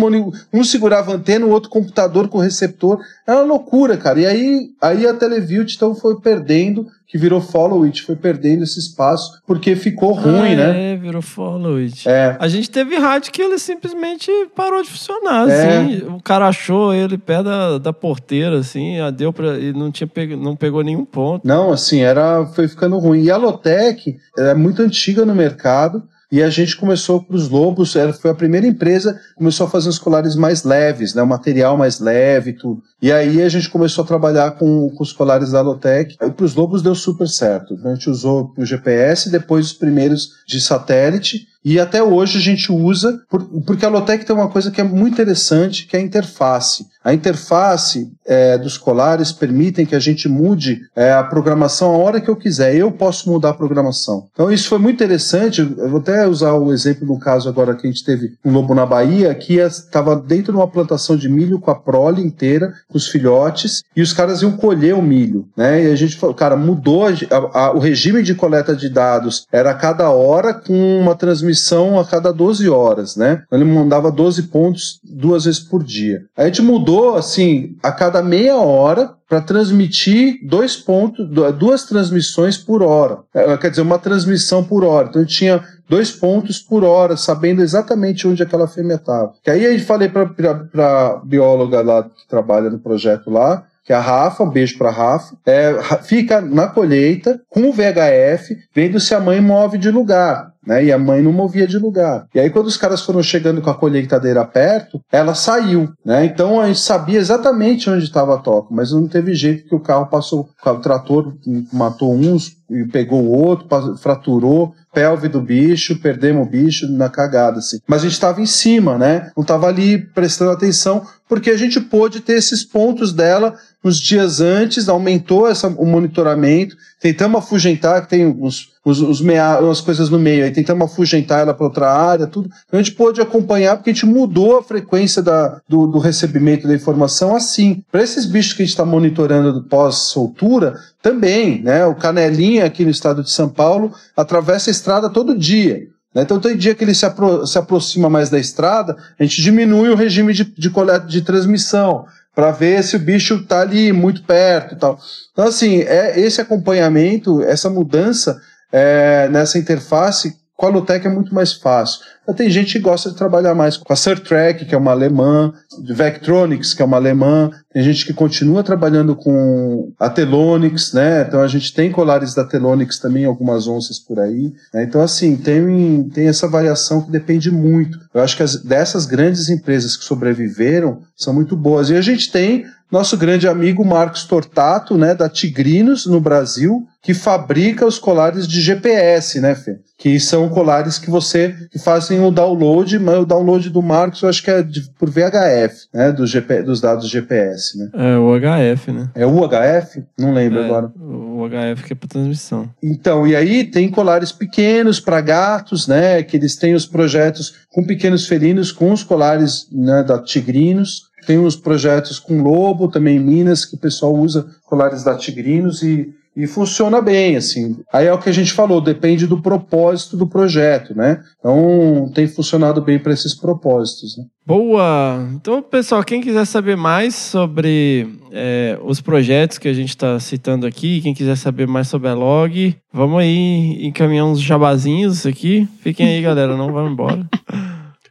um 0.52 0.64
segurava 0.64 1.12
a 1.12 1.16
antena, 1.16 1.46
o 1.46 1.52
outro 1.52 1.70
computador 1.70 2.28
com 2.28 2.40
receptor. 2.40 3.00
É 3.28 3.32
uma 3.32 3.44
loucura, 3.44 3.96
cara. 3.98 4.20
E 4.20 4.26
aí, 4.26 4.72
aí 4.82 5.06
a 5.06 5.14
Televilt 5.14 5.76
então 5.76 5.94
foi 5.94 6.20
perdendo, 6.20 6.88
que 7.08 7.16
virou 7.16 7.40
Follow 7.40 7.84
It, 7.84 8.02
foi 8.02 8.16
perdendo 8.16 8.64
esse 8.64 8.80
espaço, 8.80 9.40
porque 9.46 9.76
ficou 9.76 10.14
ruim, 10.14 10.54
ah, 10.54 10.74
né? 10.74 10.94
É, 10.94 10.96
virou 10.96 11.22
Follow 11.22 11.76
It. 11.76 12.10
É. 12.10 12.36
A 12.40 12.48
gente 12.48 12.72
teve 12.72 12.96
rádio 12.96 13.32
que 13.32 13.44
ele 13.44 13.60
simplesmente 13.60 14.32
parou 14.56 14.82
de 14.82 14.90
funcionar, 14.90 15.48
É. 15.48 15.68
assim. 15.68 16.08
O 16.08 16.20
cara 16.20 16.48
achou 16.48 16.96
ele 16.96 17.16
pé 17.16 17.44
da, 17.44 17.78
da 17.78 17.94
porteira, 17.94 18.58
assim, 18.58 19.00
a 19.00 19.12
deu 19.12 19.32
pra, 19.32 19.60
e 19.60 19.72
não, 19.72 19.92
tinha 19.92 20.08
pego, 20.08 20.36
não 20.36 20.56
pegou 20.56 20.84
nenhum 20.84 21.06
ponto. 21.06 21.48
Não, 21.48 21.72
assim, 21.72 22.02
era, 22.02 22.44
foi 22.48 22.68
ficando 22.68 22.98
ruim. 22.98 23.22
E 23.22 23.30
a 23.30 23.38
Lotec 23.38 24.18
é 24.36 24.56
muito 24.56 24.82
antiga 24.82 25.24
no 25.24 25.36
mercado. 25.36 26.02
E 26.34 26.42
a 26.42 26.50
gente 26.50 26.76
começou 26.76 27.22
para 27.22 27.36
os 27.36 27.48
lobos, 27.48 27.94
foi 28.20 28.32
a 28.32 28.34
primeira 28.34 28.66
empresa 28.66 29.14
que 29.14 29.36
começou 29.36 29.68
a 29.68 29.70
fazer 29.70 29.88
os 29.88 30.00
colares 30.00 30.36
mais 30.36 30.64
leves, 30.64 31.14
né, 31.14 31.22
o 31.22 31.28
material 31.28 31.78
mais 31.78 32.00
leve 32.00 32.50
e 32.50 32.54
tudo. 32.54 32.82
E 33.04 33.12
aí 33.12 33.42
a 33.42 33.50
gente 33.50 33.70
começou 33.70 34.06
a 34.06 34.08
trabalhar 34.08 34.52
com, 34.52 34.90
com 34.90 35.04
os 35.04 35.12
colares 35.12 35.52
da 35.52 35.60
Lotec. 35.60 36.16
E 36.22 36.32
para 36.32 36.46
os 36.46 36.56
lobos 36.56 36.82
deu 36.82 36.96
super 36.96 37.28
certo. 37.28 37.78
A 37.84 37.94
gente 37.94 38.10
usou 38.10 38.54
o 38.58 38.66
GPS, 38.66 39.30
depois 39.30 39.66
os 39.66 39.74
primeiros 39.74 40.30
de 40.48 40.62
satélite. 40.62 41.46
E 41.66 41.80
até 41.80 42.04
hoje 42.04 42.38
a 42.38 42.42
gente 42.42 42.72
usa, 42.72 43.22
por, 43.30 43.44
porque 43.66 43.86
a 43.86 43.90
Lotec 43.90 44.26
tem 44.26 44.36
uma 44.36 44.50
coisa 44.50 44.70
que 44.70 44.82
é 44.82 44.84
muito 44.84 45.14
interessante, 45.14 45.86
que 45.86 45.96
é 45.96 46.00
a 46.00 46.04
interface. 46.04 46.86
A 47.04 47.14
interface 47.14 48.12
é, 48.26 48.58
dos 48.58 48.78
colares 48.78 49.32
permitem 49.32 49.86
que 49.86 49.96
a 49.96 50.00
gente 50.00 50.28
mude 50.28 50.82
é, 50.96 51.14
a 51.14 51.24
programação 51.24 51.94
a 51.94 51.98
hora 51.98 52.20
que 52.20 52.30
eu 52.30 52.36
quiser. 52.36 52.76
Eu 52.76 52.92
posso 52.92 53.30
mudar 53.30 53.50
a 53.50 53.54
programação. 53.54 54.28
Então 54.34 54.52
isso 54.52 54.68
foi 54.68 54.78
muito 54.78 54.96
interessante. 54.96 55.62
Eu 55.62 55.90
vou 55.90 56.00
até 56.00 56.28
usar 56.28 56.54
o 56.54 56.74
exemplo 56.74 57.14
um 57.14 57.20
caso 57.20 57.48
agora 57.48 57.76
que 57.76 57.88
a 57.88 57.90
gente 57.90 58.04
teve 58.04 58.34
um 58.44 58.52
lobo 58.52 58.76
na 58.76 58.86
Bahia, 58.86 59.34
que 59.34 59.56
estava 59.56 60.16
dentro 60.16 60.52
de 60.52 60.58
uma 60.58 60.68
plantação 60.68 61.16
de 61.16 61.30
milho 61.30 61.60
com 61.60 61.72
a 61.72 61.76
prole 61.76 62.22
inteira, 62.22 62.74
os 62.98 63.08
filhotes, 63.08 63.84
e 63.96 64.02
os 64.02 64.14
caras 64.14 64.42
iam 64.42 64.54
colher 64.54 64.96
o 64.96 65.02
milho. 65.02 65.48
Né? 65.56 65.86
E 65.86 65.92
a 65.92 65.96
gente 65.96 66.16
falou, 66.16 66.36
cara, 66.36 66.56
mudou 66.56 67.06
a, 67.06 67.12
a, 67.54 67.72
o 67.74 67.80
regime 67.80 68.24
de 68.24 68.36
coleta 68.36 68.76
de 68.76 68.90
dados. 68.90 69.46
Era 69.52 69.72
a 69.72 69.76
cada 69.76 70.10
hora 70.10 70.54
com 70.54 71.00
uma 71.00 71.16
transmissão 71.16 72.00
a 72.00 72.06
cada 72.06 72.32
12 72.32 72.70
horas. 72.70 73.16
Né? 73.16 73.44
Ele 73.52 73.66
mandava 73.66 74.12
12 74.12 74.44
pontos 74.44 75.00
duas 75.04 75.46
vezes 75.46 75.60
por 75.60 75.84
dia. 75.84 76.26
A 76.36 76.46
gente 76.46 76.62
mudou 76.62 77.16
assim, 77.16 77.76
a 77.82 77.92
cada 77.92 78.22
meia 78.22 78.58
hora 78.58 79.14
para 79.34 79.42
transmitir 79.42 80.38
dois 80.44 80.76
pontos, 80.76 81.28
duas 81.58 81.86
transmissões 81.86 82.56
por 82.56 82.84
hora. 82.84 83.18
Quer 83.60 83.72
dizer, 83.72 83.82
uma 83.82 83.98
transmissão 83.98 84.64
por 84.64 84.84
hora. 84.84 85.08
Então 85.10 85.26
tinha 85.26 85.60
dois 85.90 86.12
pontos 86.12 86.60
por 86.60 86.84
hora, 86.84 87.18
sabendo 87.18 87.64
exatamente 87.64 88.28
onde 88.28 88.44
aquela 88.44 88.68
fêmea 88.68 88.94
estava. 88.94 89.34
Que 89.44 89.50
aí 89.50 89.66
gente 89.72 89.86
falei 89.86 90.08
para 90.08 90.30
a 90.78 91.22
bióloga 91.26 91.82
lá 91.82 92.04
que 92.04 92.28
trabalha 92.30 92.70
no 92.70 92.78
projeto 92.78 93.32
lá, 93.32 93.66
que 93.84 93.92
é 93.92 93.96
a 93.96 94.00
Rafa, 94.00 94.44
um 94.44 94.50
beijo 94.50 94.78
para 94.78 94.92
Rafa, 94.92 95.36
é, 95.46 95.76
fica 96.04 96.40
na 96.40 96.68
colheita 96.68 97.40
com 97.50 97.70
o 97.70 97.74
VHF, 97.74 98.56
vendo 98.74 99.00
se 99.00 99.14
a 99.14 99.20
mãe 99.20 99.42
move 99.42 99.78
de 99.78 99.92
lugar. 99.92 100.52
Né, 100.66 100.86
e 100.86 100.94
a 100.94 100.98
mãe 100.98 101.22
não 101.22 101.34
movia 101.34 101.68
de 101.68 101.78
lugar. 101.78 102.26
E 102.34 102.40
aí, 102.40 102.50
quando 102.50 102.68
os 102.68 102.78
caras 102.78 103.02
foram 103.02 103.22
chegando 103.22 103.62
com 103.62 103.70
a 103.70 103.76
colheitadeira 103.76 104.46
perto, 104.46 105.02
ela 105.12 105.36
saiu. 105.36 105.90
Né? 106.06 106.24
Então 106.24 106.62
a 106.62 106.68
gente 106.68 106.80
sabia 106.80 107.20
exatamente 107.20 107.90
onde 107.90 108.06
estava 108.06 108.36
a 108.36 108.38
toca, 108.38 108.70
mas 108.72 108.94
não 108.94 109.06
teve 109.06 109.34
jeito 109.34 109.68
que 109.68 109.76
o 109.76 109.82
carro 109.82 110.06
passou, 110.06 110.48
o 110.66 110.76
trator 110.76 111.34
matou 111.74 112.14
uns 112.16 112.54
e 112.70 112.86
pegou 112.86 113.24
o 113.24 113.32
outro, 113.32 113.68
fraturou 113.98 114.74
pelve 114.94 115.28
do 115.28 115.42
bicho, 115.42 116.00
perdemos 116.00 116.48
o 116.48 116.50
bicho 116.50 116.88
na 116.90 117.10
cagada, 117.10 117.58
assim. 117.58 117.80
Mas 117.88 118.02
a 118.02 118.04
gente 118.04 118.14
estava 118.14 118.40
em 118.40 118.46
cima, 118.46 118.98
né? 118.98 119.32
Não 119.36 119.42
estava 119.42 119.68
ali 119.68 119.98
prestando 119.98 120.52
atenção, 120.52 121.06
porque 121.28 121.50
a 121.50 121.58
gente 121.58 121.82
pôde 121.82 122.22
ter 122.22 122.34
esses 122.34 122.64
pontos 122.64 123.12
dela 123.12 123.56
nos 123.84 124.00
dias 124.00 124.40
antes, 124.40 124.88
aumentou 124.88 125.48
essa, 125.48 125.68
o 125.68 125.86
monitoramento, 125.86 126.76
tentamos 127.02 127.44
afugentar, 127.44 128.02
que 128.02 128.10
tem 128.10 128.26
uns 128.26 128.74
os, 128.86 129.00
os 129.00 129.22
mea, 129.22 129.60
as 129.60 129.80
coisas 129.80 130.10
no 130.10 130.20
meio, 130.20 130.44
aí 130.44 130.52
tentamos 130.52 130.92
afugentar 130.92 131.42
ela 131.42 131.54
para 131.54 131.66
outra 131.66 131.90
área, 131.90 132.28
tudo. 132.28 132.50
Então 132.68 132.80
a 132.80 132.84
gente 132.84 132.96
pôde 132.96 133.22
acompanhar 133.22 133.78
porque 133.78 133.90
a 133.90 133.94
gente 133.94 134.06
mudou 134.06 134.58
a 134.58 134.64
frequência 134.64 135.22
da, 135.22 135.62
do, 135.68 135.88
do 135.88 136.00
recebimento 136.00 136.68
da 136.68 136.76
informação 136.76 137.36
assim. 137.36 137.82
Para 137.92 138.04
esses 138.04 138.26
bichos 138.26 138.54
que 138.54 138.62
a 138.62 138.66
gente 138.66 138.74
está 138.74 138.86
monitorando 138.86 139.64
pós-soltura, 139.64 140.76
também, 141.02 141.62
né? 141.62 141.86
O 141.86 141.96
Canelinha 141.96 142.66
aqui 142.66 142.84
no 142.84 142.92
estado 142.92 143.24
de 143.24 143.32
São 143.32 143.50
Paulo 143.50 143.94
atravessa 144.16 144.70
a 144.70 144.72
estrada 144.72 145.10
todo 145.10 145.38
dia. 145.38 145.88
né? 146.14 146.24
Então, 146.24 146.40
todo 146.40 146.56
dia 146.56 146.76
que 146.76 146.84
ele 146.84 146.94
se, 146.94 147.06
apro 147.06 147.46
se 147.48 147.58
aproxima 147.58 148.10
mais 148.10 148.30
da 148.30 148.40
estrada, 148.40 148.98
a 149.18 149.24
gente 149.24 149.42
diminui 149.42 149.90
o 149.90 149.96
regime 149.96 150.34
de, 150.34 150.44
de 150.44 150.70
coleta 150.70 151.06
de 151.06 151.22
transmissão 151.22 152.06
para 152.36 152.52
ver 152.52 152.84
se 152.84 152.96
o 152.96 153.00
bicho 153.00 153.36
está 153.36 153.62
ali 153.62 153.94
muito 153.94 154.24
perto 154.24 154.76
e 154.76 154.78
tal. 154.78 155.00
Então, 155.32 155.46
assim, 155.46 155.82
é 155.82 156.20
esse 156.20 156.42
acompanhamento, 156.42 157.42
essa 157.44 157.70
mudança 157.70 158.42
é, 158.72 159.28
nessa 159.30 159.58
interface 159.60 160.36
com 160.56 160.68
a 160.68 160.70
Lutec 160.70 161.06
é 161.06 161.10
muito 161.10 161.34
mais 161.34 161.54
fácil. 161.54 162.02
Então, 162.22 162.36
tem 162.36 162.50
gente 162.50 162.74
que 162.74 162.80
gosta 162.80 163.10
de 163.10 163.18
trabalhar 163.18 163.54
mais 163.54 163.76
com 163.76 163.92
a 163.92 163.96
Surtrack, 163.96 164.66
que 164.66 164.74
é 164.74 164.78
uma 164.78 164.92
alemã, 164.92 165.52
Vectronics, 165.84 166.74
que 166.74 166.82
é 166.82 166.86
uma 166.86 166.98
alemã, 166.98 167.50
tem 167.74 167.82
gente 167.82 168.06
que 168.06 168.14
continua 168.14 168.64
trabalhando 168.64 169.16
com 169.16 169.92
a 170.00 170.10
Telonix, 170.10 170.94
né? 170.94 171.26
Então 171.28 171.42
a 171.42 171.48
gente 171.48 171.74
tem 171.74 171.92
colares 171.92 172.36
da 172.36 172.46
Telonix 172.46 173.00
também, 173.00 173.26
algumas 173.26 173.68
onças 173.68 173.98
por 173.98 174.20
aí. 174.20 174.54
Né? 174.74 174.84
Então, 174.84 175.02
assim, 175.02 175.36
tem, 175.36 176.08
tem 176.10 176.28
essa 176.28 176.48
variação 176.48 177.02
que 177.02 177.12
depende 177.12 177.50
muito. 177.50 177.98
Eu 178.14 178.22
acho 178.22 178.38
que 178.38 178.44
as, 178.44 178.56
dessas 178.64 179.08
grandes 179.08 179.50
empresas 179.50 179.98
que 179.98 180.06
sobreviveram 180.06 181.02
são 181.18 181.34
muito 181.34 181.58
boas. 181.58 181.90
E 181.90 181.96
a 181.96 182.02
gente 182.02 182.32
tem 182.32 182.64
nosso 182.94 183.18
grande 183.18 183.48
amigo 183.48 183.84
Marcos 183.84 184.24
Tortato, 184.24 184.96
né, 184.96 185.16
da 185.16 185.28
Tigrinos, 185.28 186.06
no 186.06 186.22
Brasil, 186.22 186.86
que 187.02 187.12
fabrica 187.12 187.88
os 187.88 187.98
colares 187.98 188.48
de 188.48 188.62
GPS, 188.62 189.42
né, 189.42 189.56
Fê? 189.56 189.80
Que 189.98 190.20
são 190.20 190.48
colares 190.48 191.00
que 191.00 191.10
você 191.10 191.56
que 191.72 191.80
fazem 191.80 192.20
o 192.20 192.30
download, 192.30 193.00
mas 193.00 193.18
o 193.18 193.26
download 193.26 193.68
do 193.72 193.82
Marcos 193.82 194.22
eu 194.22 194.30
acho 194.30 194.44
que 194.44 194.52
é 194.52 194.62
de, 194.62 194.82
por 195.00 195.10
VHF, 195.10 195.88
né, 195.92 196.12
do 196.12 196.28
GP, 196.28 196.62
dos 196.62 196.80
dados 196.80 197.10
GPS, 197.10 197.80
né? 197.80 197.90
É 197.96 198.16
o 198.16 198.32
HF, 198.40 198.92
né? 198.92 199.10
É 199.16 199.26
UHF? 199.26 200.04
Não 200.16 200.32
lembro 200.32 200.60
É, 200.60 200.66
agora. 200.66 200.92
O 200.96 201.50
HF 201.50 201.84
que 201.84 201.94
é 201.94 201.96
pra 201.96 202.08
transmissão. 202.08 202.70
Então, 202.82 203.26
e 203.26 203.36
aí 203.36 203.64
tem 203.64 203.90
colares 203.90 204.32
pequenos 204.32 205.00
para 205.00 205.20
gatos, 205.20 205.88
né? 205.88 206.22
Que 206.22 206.38
eles 206.38 206.56
têm 206.56 206.76
os 206.76 206.86
projetos 206.86 207.56
com 207.72 207.84
pequenos 207.84 208.28
felinos, 208.28 208.72
com 208.72 208.92
os 208.92 209.04
colares 209.04 209.68
né, 209.72 210.04
da 210.04 210.22
Tigrinos. 210.22 211.12
Tem 211.26 211.38
uns 211.38 211.56
projetos 211.56 212.20
com 212.20 212.42
lobo 212.42 212.88
também 212.88 213.18
em 213.18 213.20
Minas, 213.20 213.66
que 213.66 213.76
o 213.76 213.80
pessoal 213.80 214.14
usa 214.14 214.46
colares 214.66 215.04
da 215.04 215.16
Tigrinos 215.16 215.82
e, 215.84 216.14
e 216.36 216.48
funciona 216.48 217.02
bem, 217.02 217.36
assim. 217.36 217.78
Aí 217.92 218.08
é 218.08 218.14
o 218.14 218.18
que 218.18 218.30
a 218.30 218.34
gente 218.34 218.52
falou, 218.52 218.82
depende 218.82 219.28
do 219.28 219.42
propósito 219.42 220.18
do 220.18 220.28
projeto, 220.28 220.96
né? 220.96 221.22
Então 221.40 222.12
tem 222.14 222.28
funcionado 222.28 222.82
bem 222.82 222.98
para 222.98 223.14
esses 223.14 223.36
propósitos, 223.36 224.18
né? 224.18 224.26
Boa! 224.46 225.26
Então, 225.36 225.62
pessoal, 225.62 226.04
quem 226.04 226.20
quiser 226.20 226.46
saber 226.46 226.76
mais 226.76 227.16
sobre 227.16 228.08
é, 228.32 228.78
os 228.84 229.00
projetos 229.00 229.58
que 229.58 229.70
a 229.70 229.74
gente 229.74 229.90
está 229.90 230.20
citando 230.20 230.66
aqui, 230.66 231.02
quem 231.02 231.14
quiser 231.14 231.38
saber 231.38 231.68
mais 231.68 231.88
sobre 231.88 232.10
a 232.10 232.14
log, 232.14 232.76
vamos 232.92 233.20
aí 233.20 233.86
encaminhar 233.86 234.26
uns 234.26 234.42
jabazinhos 234.42 235.26
aqui. 235.26 235.68
Fiquem 235.80 236.08
aí, 236.08 236.22
galera, 236.22 236.58
não 236.58 236.74
vão 236.74 236.90
embora. 236.90 237.26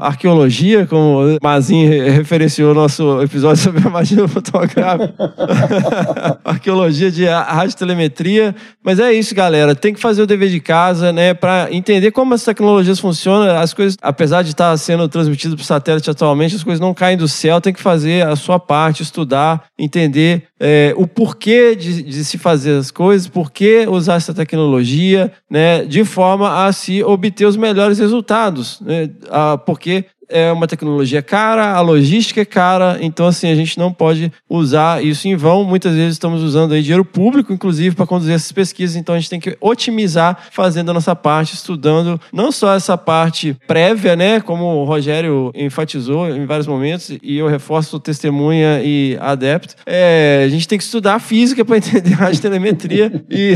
arqueologia, 0.02 0.86
como 0.86 1.36
o 1.36 1.38
Mazin 1.44 1.86
re- 1.88 2.10
referenciou 2.12 2.74
nosso 2.74 3.22
episódio 3.22 3.62
sobre 3.64 3.86
a 3.86 3.90
magia 3.90 4.28
fotográfica. 4.28 5.34
arqueologia 6.46 7.12
de 7.12 7.26
radiotelemetria. 7.26 8.56
Mas 8.84 9.00
é 9.00 9.12
isso, 9.12 9.34
galera. 9.36 9.76
Tem 9.76 9.94
que 9.94 10.00
fazer 10.00 10.22
o 10.22 10.28
dever 10.28 10.50
de 10.50 10.60
casa, 10.60 11.12
né, 11.12 11.34
para 11.34 11.68
entender 11.72 12.05
como 12.11 12.34
as 12.34 12.44
tecnologias 12.44 12.99
funcionam. 12.99 13.57
As 13.57 13.73
coisas, 13.73 13.98
apesar 14.02 14.41
de 14.41 14.49
estar 14.49 14.76
sendo 14.77 15.07
transmitido 15.07 15.56
por 15.56 15.64
satélite 15.64 16.10
atualmente, 16.10 16.56
as 16.56 16.64
coisas 16.64 16.80
não 16.80 16.94
caem 16.94 17.18
do 17.18 17.27
céu. 17.27 17.61
Tem 17.61 17.73
que 17.73 17.82
fazer 17.82 18.26
a 18.26 18.36
sua 18.36 18.60
parte, 18.60 19.03
estudar, 19.03 19.65
entender 19.77 20.44
é, 20.60 20.94
o 20.98 21.06
porquê 21.07 21.76
de, 21.76 22.03
de 22.03 22.23
se 22.23 22.38
fazer 22.38 22.77
as 22.77 22.91
coisas, 22.91 23.27
por 23.27 23.52
que 23.52 23.86
usar 23.88 24.15
essa 24.15 24.34
tecnologia, 24.34 25.32
né, 25.49 25.84
de 25.84 26.06
forma 26.06 26.65
a 26.65 26.72
se 26.72 27.03
obter 27.03 27.45
os 27.45 27.57
melhores 27.57 27.99
resultados. 27.99 28.80
Né, 28.82 29.10
Ah, 29.30 29.57
porque 29.57 30.06
é 30.30 30.52
uma 30.52 30.68
tecnologia 30.68 31.22
cara, 31.22 31.73
a 31.73 31.81
logística 31.81 32.41
é 32.41 32.45
cara, 32.45 32.97
então 33.02 33.27
assim, 33.27 33.49
a 33.49 33.56
gente 33.56 33.77
não 33.77 33.91
pode 33.91 34.31
usar 34.49 35.03
isso 35.03 35.27
em 35.27 35.35
vão. 35.35 35.64
Muitas 35.64 35.95
vezes 35.95 36.14
estamos 36.14 36.41
usando 36.41 36.73
aí 36.73 36.81
dinheiro 36.81 37.06
público, 37.06 37.53
inclusive, 37.53 37.95
para 37.95 38.06
conduzir 38.06 38.34
essas 38.34 38.52
pesquisas, 38.52 38.95
então 38.95 39.15
a 39.15 39.19
gente 39.19 39.30
tem 39.30 39.39
que 39.39 39.57
otimizar 39.60 40.47
fazendo 40.52 40.91
a 40.91 40.93
nossa 40.93 41.15
parte, 41.15 41.56
estudando 41.56 42.19
não 42.31 42.52
só 42.52 42.73
essa 42.73 42.97
parte 42.97 43.56
prévia, 43.68 44.15
né, 44.15 44.39
como 44.39 44.64
o 44.64 44.85
Rogério 44.85 45.52
enfatizou 45.56 46.30
em 46.30 46.45
vários 46.45 46.68
momentos, 46.68 47.18
e 47.22 47.38
eu 47.38 47.47
reforço 47.47 47.99
testemunha 47.99 48.81
e 48.84 49.18
adepto, 49.19 49.76
é, 49.85 50.43
a 50.45 50.49
gente 50.49 50.68
tem 50.68 50.77
que 50.77 50.84
estudar 50.84 51.19
física 51.19 51.64
para 51.64 51.77
entender 51.77 52.22
a 52.22 52.31
telemetria 52.31 53.23
e 53.30 53.56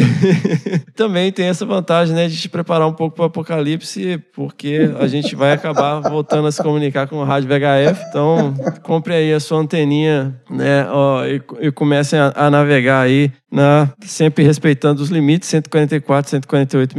também 0.96 1.32
tem 1.32 1.48
essa 1.48 1.66
vantagem, 1.66 2.16
né, 2.16 2.28
de 2.28 2.38
te 2.38 2.50
preparar 2.50 2.88
um 2.88 2.94
pouco 2.94 3.16
para 3.16 3.24
o 3.24 3.26
apocalipse, 3.26 4.18
porque 4.34 4.92
a 5.00 5.08
gente 5.08 5.36
vai 5.36 5.54
acabar 5.54 6.00
voltando 6.00 6.48
a 6.48 6.52
se 6.60 6.64
comunicar 6.64 7.08
com 7.08 7.18
o 7.18 7.24
rádio 7.24 7.50
VHF. 7.50 8.06
Então, 8.10 8.54
compre 8.84 9.14
aí 9.14 9.34
a 9.34 9.40
sua 9.40 9.60
anteninha, 9.60 10.36
né, 10.50 10.88
ó, 10.90 11.26
e, 11.26 11.42
e 11.62 11.72
comecem 11.72 12.20
a, 12.20 12.32
a 12.36 12.50
navegar 12.50 13.02
aí 13.02 13.32
na, 13.52 13.90
sempre 14.02 14.44
respeitando 14.44 15.02
os 15.02 15.10
limites, 15.10 15.50
144, 15.50 16.30
148 16.30 16.96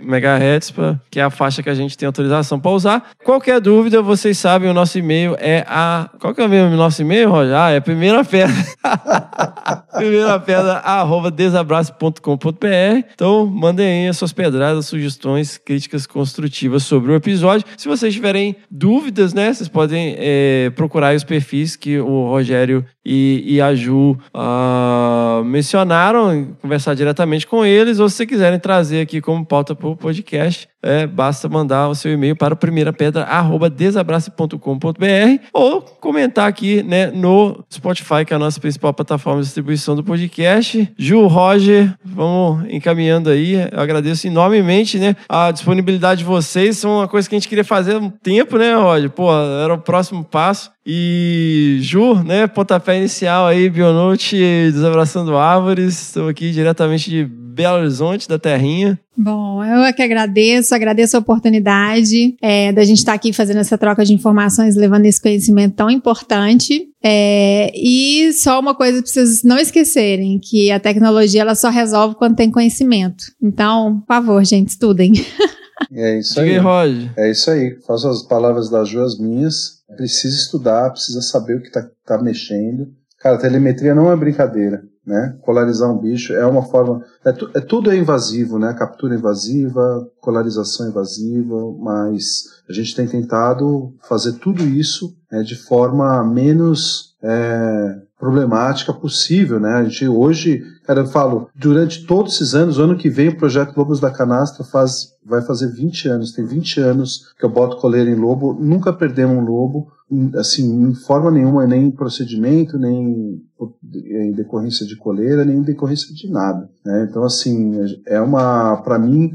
MHz, 0.00 0.70
pra, 0.70 1.00
que 1.10 1.18
é 1.18 1.22
a 1.22 1.30
faixa 1.30 1.62
que 1.62 1.70
a 1.70 1.74
gente 1.74 1.96
tem 1.96 2.06
autorização 2.06 2.60
para 2.60 2.70
usar. 2.70 3.10
Qualquer 3.24 3.60
dúvida, 3.60 4.02
vocês 4.02 4.36
sabem, 4.36 4.68
o 4.68 4.74
nosso 4.74 4.98
e-mail 4.98 5.36
é 5.38 5.64
a. 5.66 6.10
Qual 6.20 6.34
que 6.34 6.42
é 6.42 6.44
o 6.44 6.76
nosso 6.76 7.00
e-mail, 7.00 7.30
Roger? 7.30 7.54
Ah, 7.54 7.70
é 7.70 7.78
a 7.78 7.80
primeira 7.80 8.22
pedra. 8.24 8.54
primeira 9.96 10.38
pedra, 10.38 10.74
arroba 10.78 11.30
desabraço.com.br. 11.30 13.06
Então, 13.14 13.46
mandem 13.46 13.86
aí 13.86 14.08
as 14.08 14.18
suas 14.18 14.32
pedradas, 14.32 14.86
sugestões, 14.86 15.56
críticas 15.56 16.06
construtivas 16.06 16.82
sobre 16.82 17.12
o 17.12 17.14
episódio. 17.14 17.66
Se 17.76 17.88
vocês 17.88 18.12
tiverem 18.12 18.56
dúvidas, 18.70 18.95
né, 19.34 19.52
vocês 19.52 19.68
podem 19.68 20.16
é, 20.18 20.70
procurar 20.74 21.14
os 21.14 21.24
perfis 21.24 21.76
que 21.76 21.98
o 21.98 22.28
Rogério 22.28 22.84
e, 23.04 23.44
e 23.46 23.60
a 23.60 23.74
Ju 23.74 24.18
uh, 24.34 25.44
mencionaram, 25.44 26.56
conversar 26.60 26.94
diretamente 26.94 27.46
com 27.46 27.64
eles, 27.64 28.00
ou 28.00 28.08
se 28.08 28.16
vocês 28.16 28.28
quiserem 28.28 28.58
trazer 28.58 29.00
aqui 29.00 29.20
como 29.20 29.46
pauta 29.46 29.76
para 29.76 29.88
o 29.88 29.96
podcast, 29.96 30.68
é, 30.86 31.06
basta 31.06 31.48
mandar 31.48 31.88
o 31.88 31.94
seu 31.94 32.12
e-mail 32.12 32.36
para 32.36 32.52
o 32.54 32.56
primeirapedra.desabrace.com.br 32.56 35.42
ou 35.52 35.82
comentar 35.82 36.48
aqui 36.48 36.82
né, 36.82 37.08
no 37.08 37.62
Spotify, 37.72 38.24
que 38.24 38.32
é 38.32 38.36
a 38.36 38.38
nossa 38.38 38.60
principal 38.60 38.94
plataforma 38.94 39.40
de 39.40 39.46
distribuição 39.46 39.96
do 39.96 40.04
podcast. 40.04 40.88
Ju, 40.96 41.26
Roger, 41.26 41.92
vamos 42.04 42.64
encaminhando 42.70 43.30
aí. 43.30 43.54
Eu 43.54 43.80
agradeço 43.80 44.28
enormemente 44.28 44.98
né, 44.98 45.16
a 45.28 45.50
disponibilidade 45.50 46.20
de 46.20 46.24
vocês. 46.24 46.78
São 46.78 46.98
uma 46.98 47.08
coisa 47.08 47.28
que 47.28 47.34
a 47.34 47.38
gente 47.38 47.48
queria 47.48 47.64
fazer 47.64 47.96
há 47.96 47.98
um 47.98 48.08
tempo, 48.08 48.56
né, 48.56 48.76
Roger? 48.86 49.10
Pô, 49.10 49.30
era 49.32 49.74
o 49.74 49.78
próximo 49.78 50.24
passo. 50.24 50.70
E 50.84 51.78
Ju, 51.80 52.22
né, 52.22 52.46
pontapé 52.46 52.96
inicial 52.98 53.46
aí, 53.46 53.68
Bionote, 53.68 54.36
desabraçando 54.72 55.36
árvores. 55.36 56.00
Estou 56.00 56.28
aqui 56.28 56.52
diretamente 56.52 57.10
de 57.10 57.24
Belo 57.24 57.78
Horizonte, 57.78 58.28
da 58.28 58.38
Terrinha. 58.38 58.98
Bom, 59.16 59.64
eu 59.64 59.82
é 59.82 59.92
que 59.94 60.02
agradeço, 60.02 60.74
agradeço 60.74 61.16
a 61.16 61.20
oportunidade 61.20 62.36
é, 62.42 62.70
da 62.70 62.84
gente 62.84 62.98
estar 62.98 63.14
aqui 63.14 63.32
fazendo 63.32 63.60
essa 63.60 63.78
troca 63.78 64.04
de 64.04 64.12
informações, 64.12 64.76
levando 64.76 65.06
esse 65.06 65.20
conhecimento 65.20 65.74
tão 65.74 65.90
importante. 65.90 66.86
É, 67.02 67.72
e 67.74 68.30
só 68.34 68.60
uma 68.60 68.74
coisa 68.74 69.02
para 69.02 69.10
vocês 69.10 69.42
não 69.42 69.58
esquecerem, 69.58 70.38
que 70.38 70.70
a 70.70 70.78
tecnologia 70.78 71.40
ela 71.40 71.54
só 71.54 71.70
resolve 71.70 72.14
quando 72.16 72.36
tem 72.36 72.50
conhecimento. 72.50 73.24
Então, 73.42 74.00
por 74.00 74.06
favor, 74.06 74.44
gente, 74.44 74.68
estudem. 74.68 75.12
É 75.92 76.18
isso 76.18 76.40
aí. 76.40 76.58
Roger. 76.58 77.12
É 77.16 77.30
isso 77.30 77.50
aí. 77.50 77.78
Faço 77.86 78.08
as 78.08 78.22
palavras 78.22 78.70
das 78.70 78.88
Ju 78.88 79.02
as 79.02 79.18
minhas. 79.18 79.82
Precisa 79.96 80.36
estudar, 80.36 80.90
precisa 80.90 81.20
saber 81.22 81.56
o 81.58 81.60
que 81.60 81.68
está 81.68 81.88
tá 82.04 82.18
mexendo. 82.20 82.88
Cara, 83.18 83.38
telemetria 83.38 83.94
não 83.94 84.10
é 84.10 84.16
brincadeira 84.16 84.82
né? 85.06 85.36
Colarizar 85.42 85.88
um 85.88 85.98
bicho 85.98 86.32
é 86.32 86.44
uma 86.44 86.62
forma. 86.62 87.04
É, 87.24 87.30
tu, 87.30 87.48
é 87.54 87.60
tudo 87.60 87.92
é 87.92 87.96
invasivo, 87.96 88.58
né? 88.58 88.74
Captura 88.74 89.14
invasiva, 89.14 90.10
colarização 90.20 90.88
invasiva, 90.88 91.56
mas 91.78 92.44
a 92.68 92.72
gente 92.72 92.94
tem 92.96 93.06
tentado 93.06 93.94
fazer 94.08 94.32
tudo 94.34 94.64
isso 94.64 95.16
né, 95.30 95.42
de 95.42 95.54
forma 95.54 96.24
menos 96.24 97.14
é, 97.22 97.98
problemática 98.18 98.92
possível, 98.92 99.60
né? 99.60 99.74
A 99.74 99.84
gente 99.84 100.08
hoje, 100.08 100.64
cara, 100.86 101.00
eu 101.00 101.06
falo, 101.06 101.48
durante 101.54 102.06
todos 102.06 102.34
esses 102.34 102.54
anos, 102.54 102.78
o 102.78 102.82
ano 102.82 102.96
que 102.96 103.10
vem 103.10 103.28
o 103.28 103.36
projeto 103.36 103.76
Lobos 103.76 103.98
da 103.98 104.10
Canastra 104.10 104.64
faz, 104.64 105.14
vai 105.24 105.42
fazer 105.42 105.72
20 105.72 106.08
anos, 106.08 106.32
tem 106.32 106.44
20 106.44 106.80
anos 106.80 107.32
que 107.38 107.44
eu 107.44 107.50
boto 107.50 107.78
coleira 107.78 108.08
em 108.08 108.14
lobo, 108.14 108.54
nunca 108.54 108.92
perdemos 108.92 109.36
um 109.36 109.44
lobo, 109.44 109.92
assim, 110.36 110.88
em 110.88 110.94
forma 110.94 111.30
nenhuma, 111.30 111.66
nem 111.66 111.86
em 111.86 111.90
procedimento, 111.90 112.78
nem 112.78 113.42
em 113.90 114.32
decorrência 114.32 114.86
de 114.86 114.96
coleira, 114.96 115.44
nem 115.44 115.58
em 115.58 115.62
decorrência 115.62 116.14
de 116.14 116.30
nada. 116.30 116.70
Né? 116.84 117.06
Então, 117.10 117.24
assim, 117.24 117.74
é 118.06 118.20
uma, 118.20 118.76
para 118.82 118.98
mim, 118.98 119.32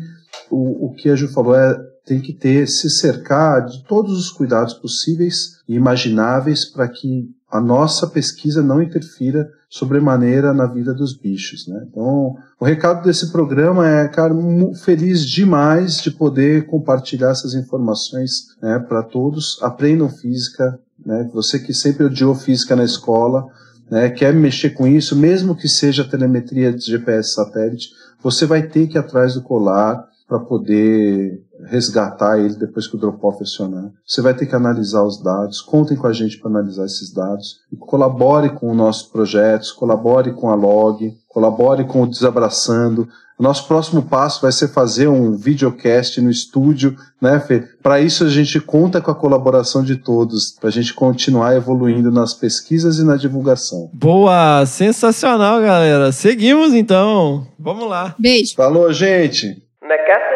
o, 0.50 0.88
o 0.88 0.94
que 0.94 1.10
a 1.10 1.16
Ju 1.16 1.28
falou 1.28 1.56
é 1.56 1.92
tem 2.06 2.20
que 2.20 2.34
ter, 2.34 2.68
se 2.68 2.90
cercar 2.90 3.66
de 3.66 3.84
todos 3.84 4.18
os 4.18 4.32
cuidados 4.32 4.74
possíveis 4.74 5.60
e 5.68 5.76
imagináveis 5.76 6.66
para 6.66 6.88
que 6.88 7.30
a 7.50 7.62
nossa 7.62 8.08
pesquisa 8.08 8.64
não 8.64 8.82
interfira 8.82 9.50
sobremaneira 9.72 10.54
na 10.54 10.66
vida 10.66 10.94
dos 10.94 11.18
bichos, 11.18 11.66
né? 11.66 11.88
Então, 11.90 12.36
o 12.60 12.66
recado 12.66 13.06
desse 13.06 13.32
programa 13.32 13.88
é, 13.88 14.06
cara, 14.10 14.36
feliz 14.84 15.26
demais 15.26 16.02
de 16.02 16.12
poder 16.12 16.66
compartilhar 16.66 17.30
essas 17.30 17.54
informações 17.54 18.48
né, 18.62 18.78
para 18.80 19.02
todos. 19.02 19.58
Aprendam 19.62 20.10
física, 20.10 20.78
né? 21.06 21.30
Você 21.34 21.58
que 21.58 21.74
sempre 21.74 22.04
odiou 22.04 22.36
física 22.36 22.76
na 22.76 22.84
escola, 22.84 23.48
né, 23.90 24.10
quer 24.10 24.34
mexer 24.34 24.72
com 24.72 24.86
isso, 24.86 25.16
mesmo 25.16 25.56
que 25.56 25.70
seja 25.70 26.04
telemetria 26.04 26.74
de 26.74 26.86
GPS 26.86 27.34
satélite, 27.34 27.92
você 28.22 28.46
vai 28.46 28.64
ter 28.64 28.88
que 28.88 28.98
ir 28.98 29.00
atrás 29.00 29.36
do 29.36 29.42
colar 29.42 30.06
para 30.28 30.40
poder 30.40 31.42
resgatar 31.66 32.40
ele 32.40 32.56
depois 32.56 32.88
que 32.88 32.96
o 32.96 33.00
drop-off 33.00 33.42
acionar. 33.42 33.92
Você 34.06 34.22
vai 34.22 34.34
ter 34.34 34.46
que 34.46 34.56
analisar 34.56 35.04
os 35.04 35.22
dados, 35.22 35.62
contem 35.62 35.98
com 35.98 36.08
a 36.08 36.14
gente 36.14 36.38
para 36.40 36.50
analisar 36.50 36.86
esses 36.86 37.14
dados, 37.14 37.60
colabore 37.80 38.50
com 38.50 38.72
os 38.72 38.78
nossos 38.78 39.04
projetos, 39.04 39.72
colabore 39.72 40.34
com 40.34 40.50
a 40.50 40.56
log, 40.56 41.14
colabore 41.28 41.86
com 41.86 42.04
o 42.04 42.08
Desabraçando. 42.08 43.08
O 43.40 43.44
nosso 43.44 43.68
próximo 43.68 44.04
passo 44.04 44.42
vai 44.42 44.52
ser 44.52 44.68
fazer 44.68 45.08
um 45.08 45.36
videocast 45.36 46.22
no 46.22 46.30
estúdio, 46.30 46.96
né, 47.20 47.40
Fê? 47.40 47.64
Para 47.82 48.00
isso 48.00 48.24
a 48.24 48.30
gente 48.30 48.60
conta 48.60 49.02
com 49.02 49.10
a 49.10 49.16
colaboração 49.16 49.84
de 49.84 49.96
todos, 49.96 50.52
para 50.60 50.70
a 50.70 50.72
gente 50.72 50.94
continuar 50.94 51.56
evoluindo 51.56 52.12
nas 52.12 52.36
pesquisas 52.36 53.00
e 53.00 53.04
na 53.04 53.16
divulgação. 53.16 53.90
Boa, 53.94 54.64
sensacional, 54.68 55.60
galera. 55.60 56.12
Seguimos 56.12 56.74
então. 56.74 57.48
Vamos 57.58 57.90
lá. 57.90 58.14
Beijo. 58.20 58.54
Falou, 58.56 58.94
gente. 58.94 59.48
Nekasa 59.82 60.31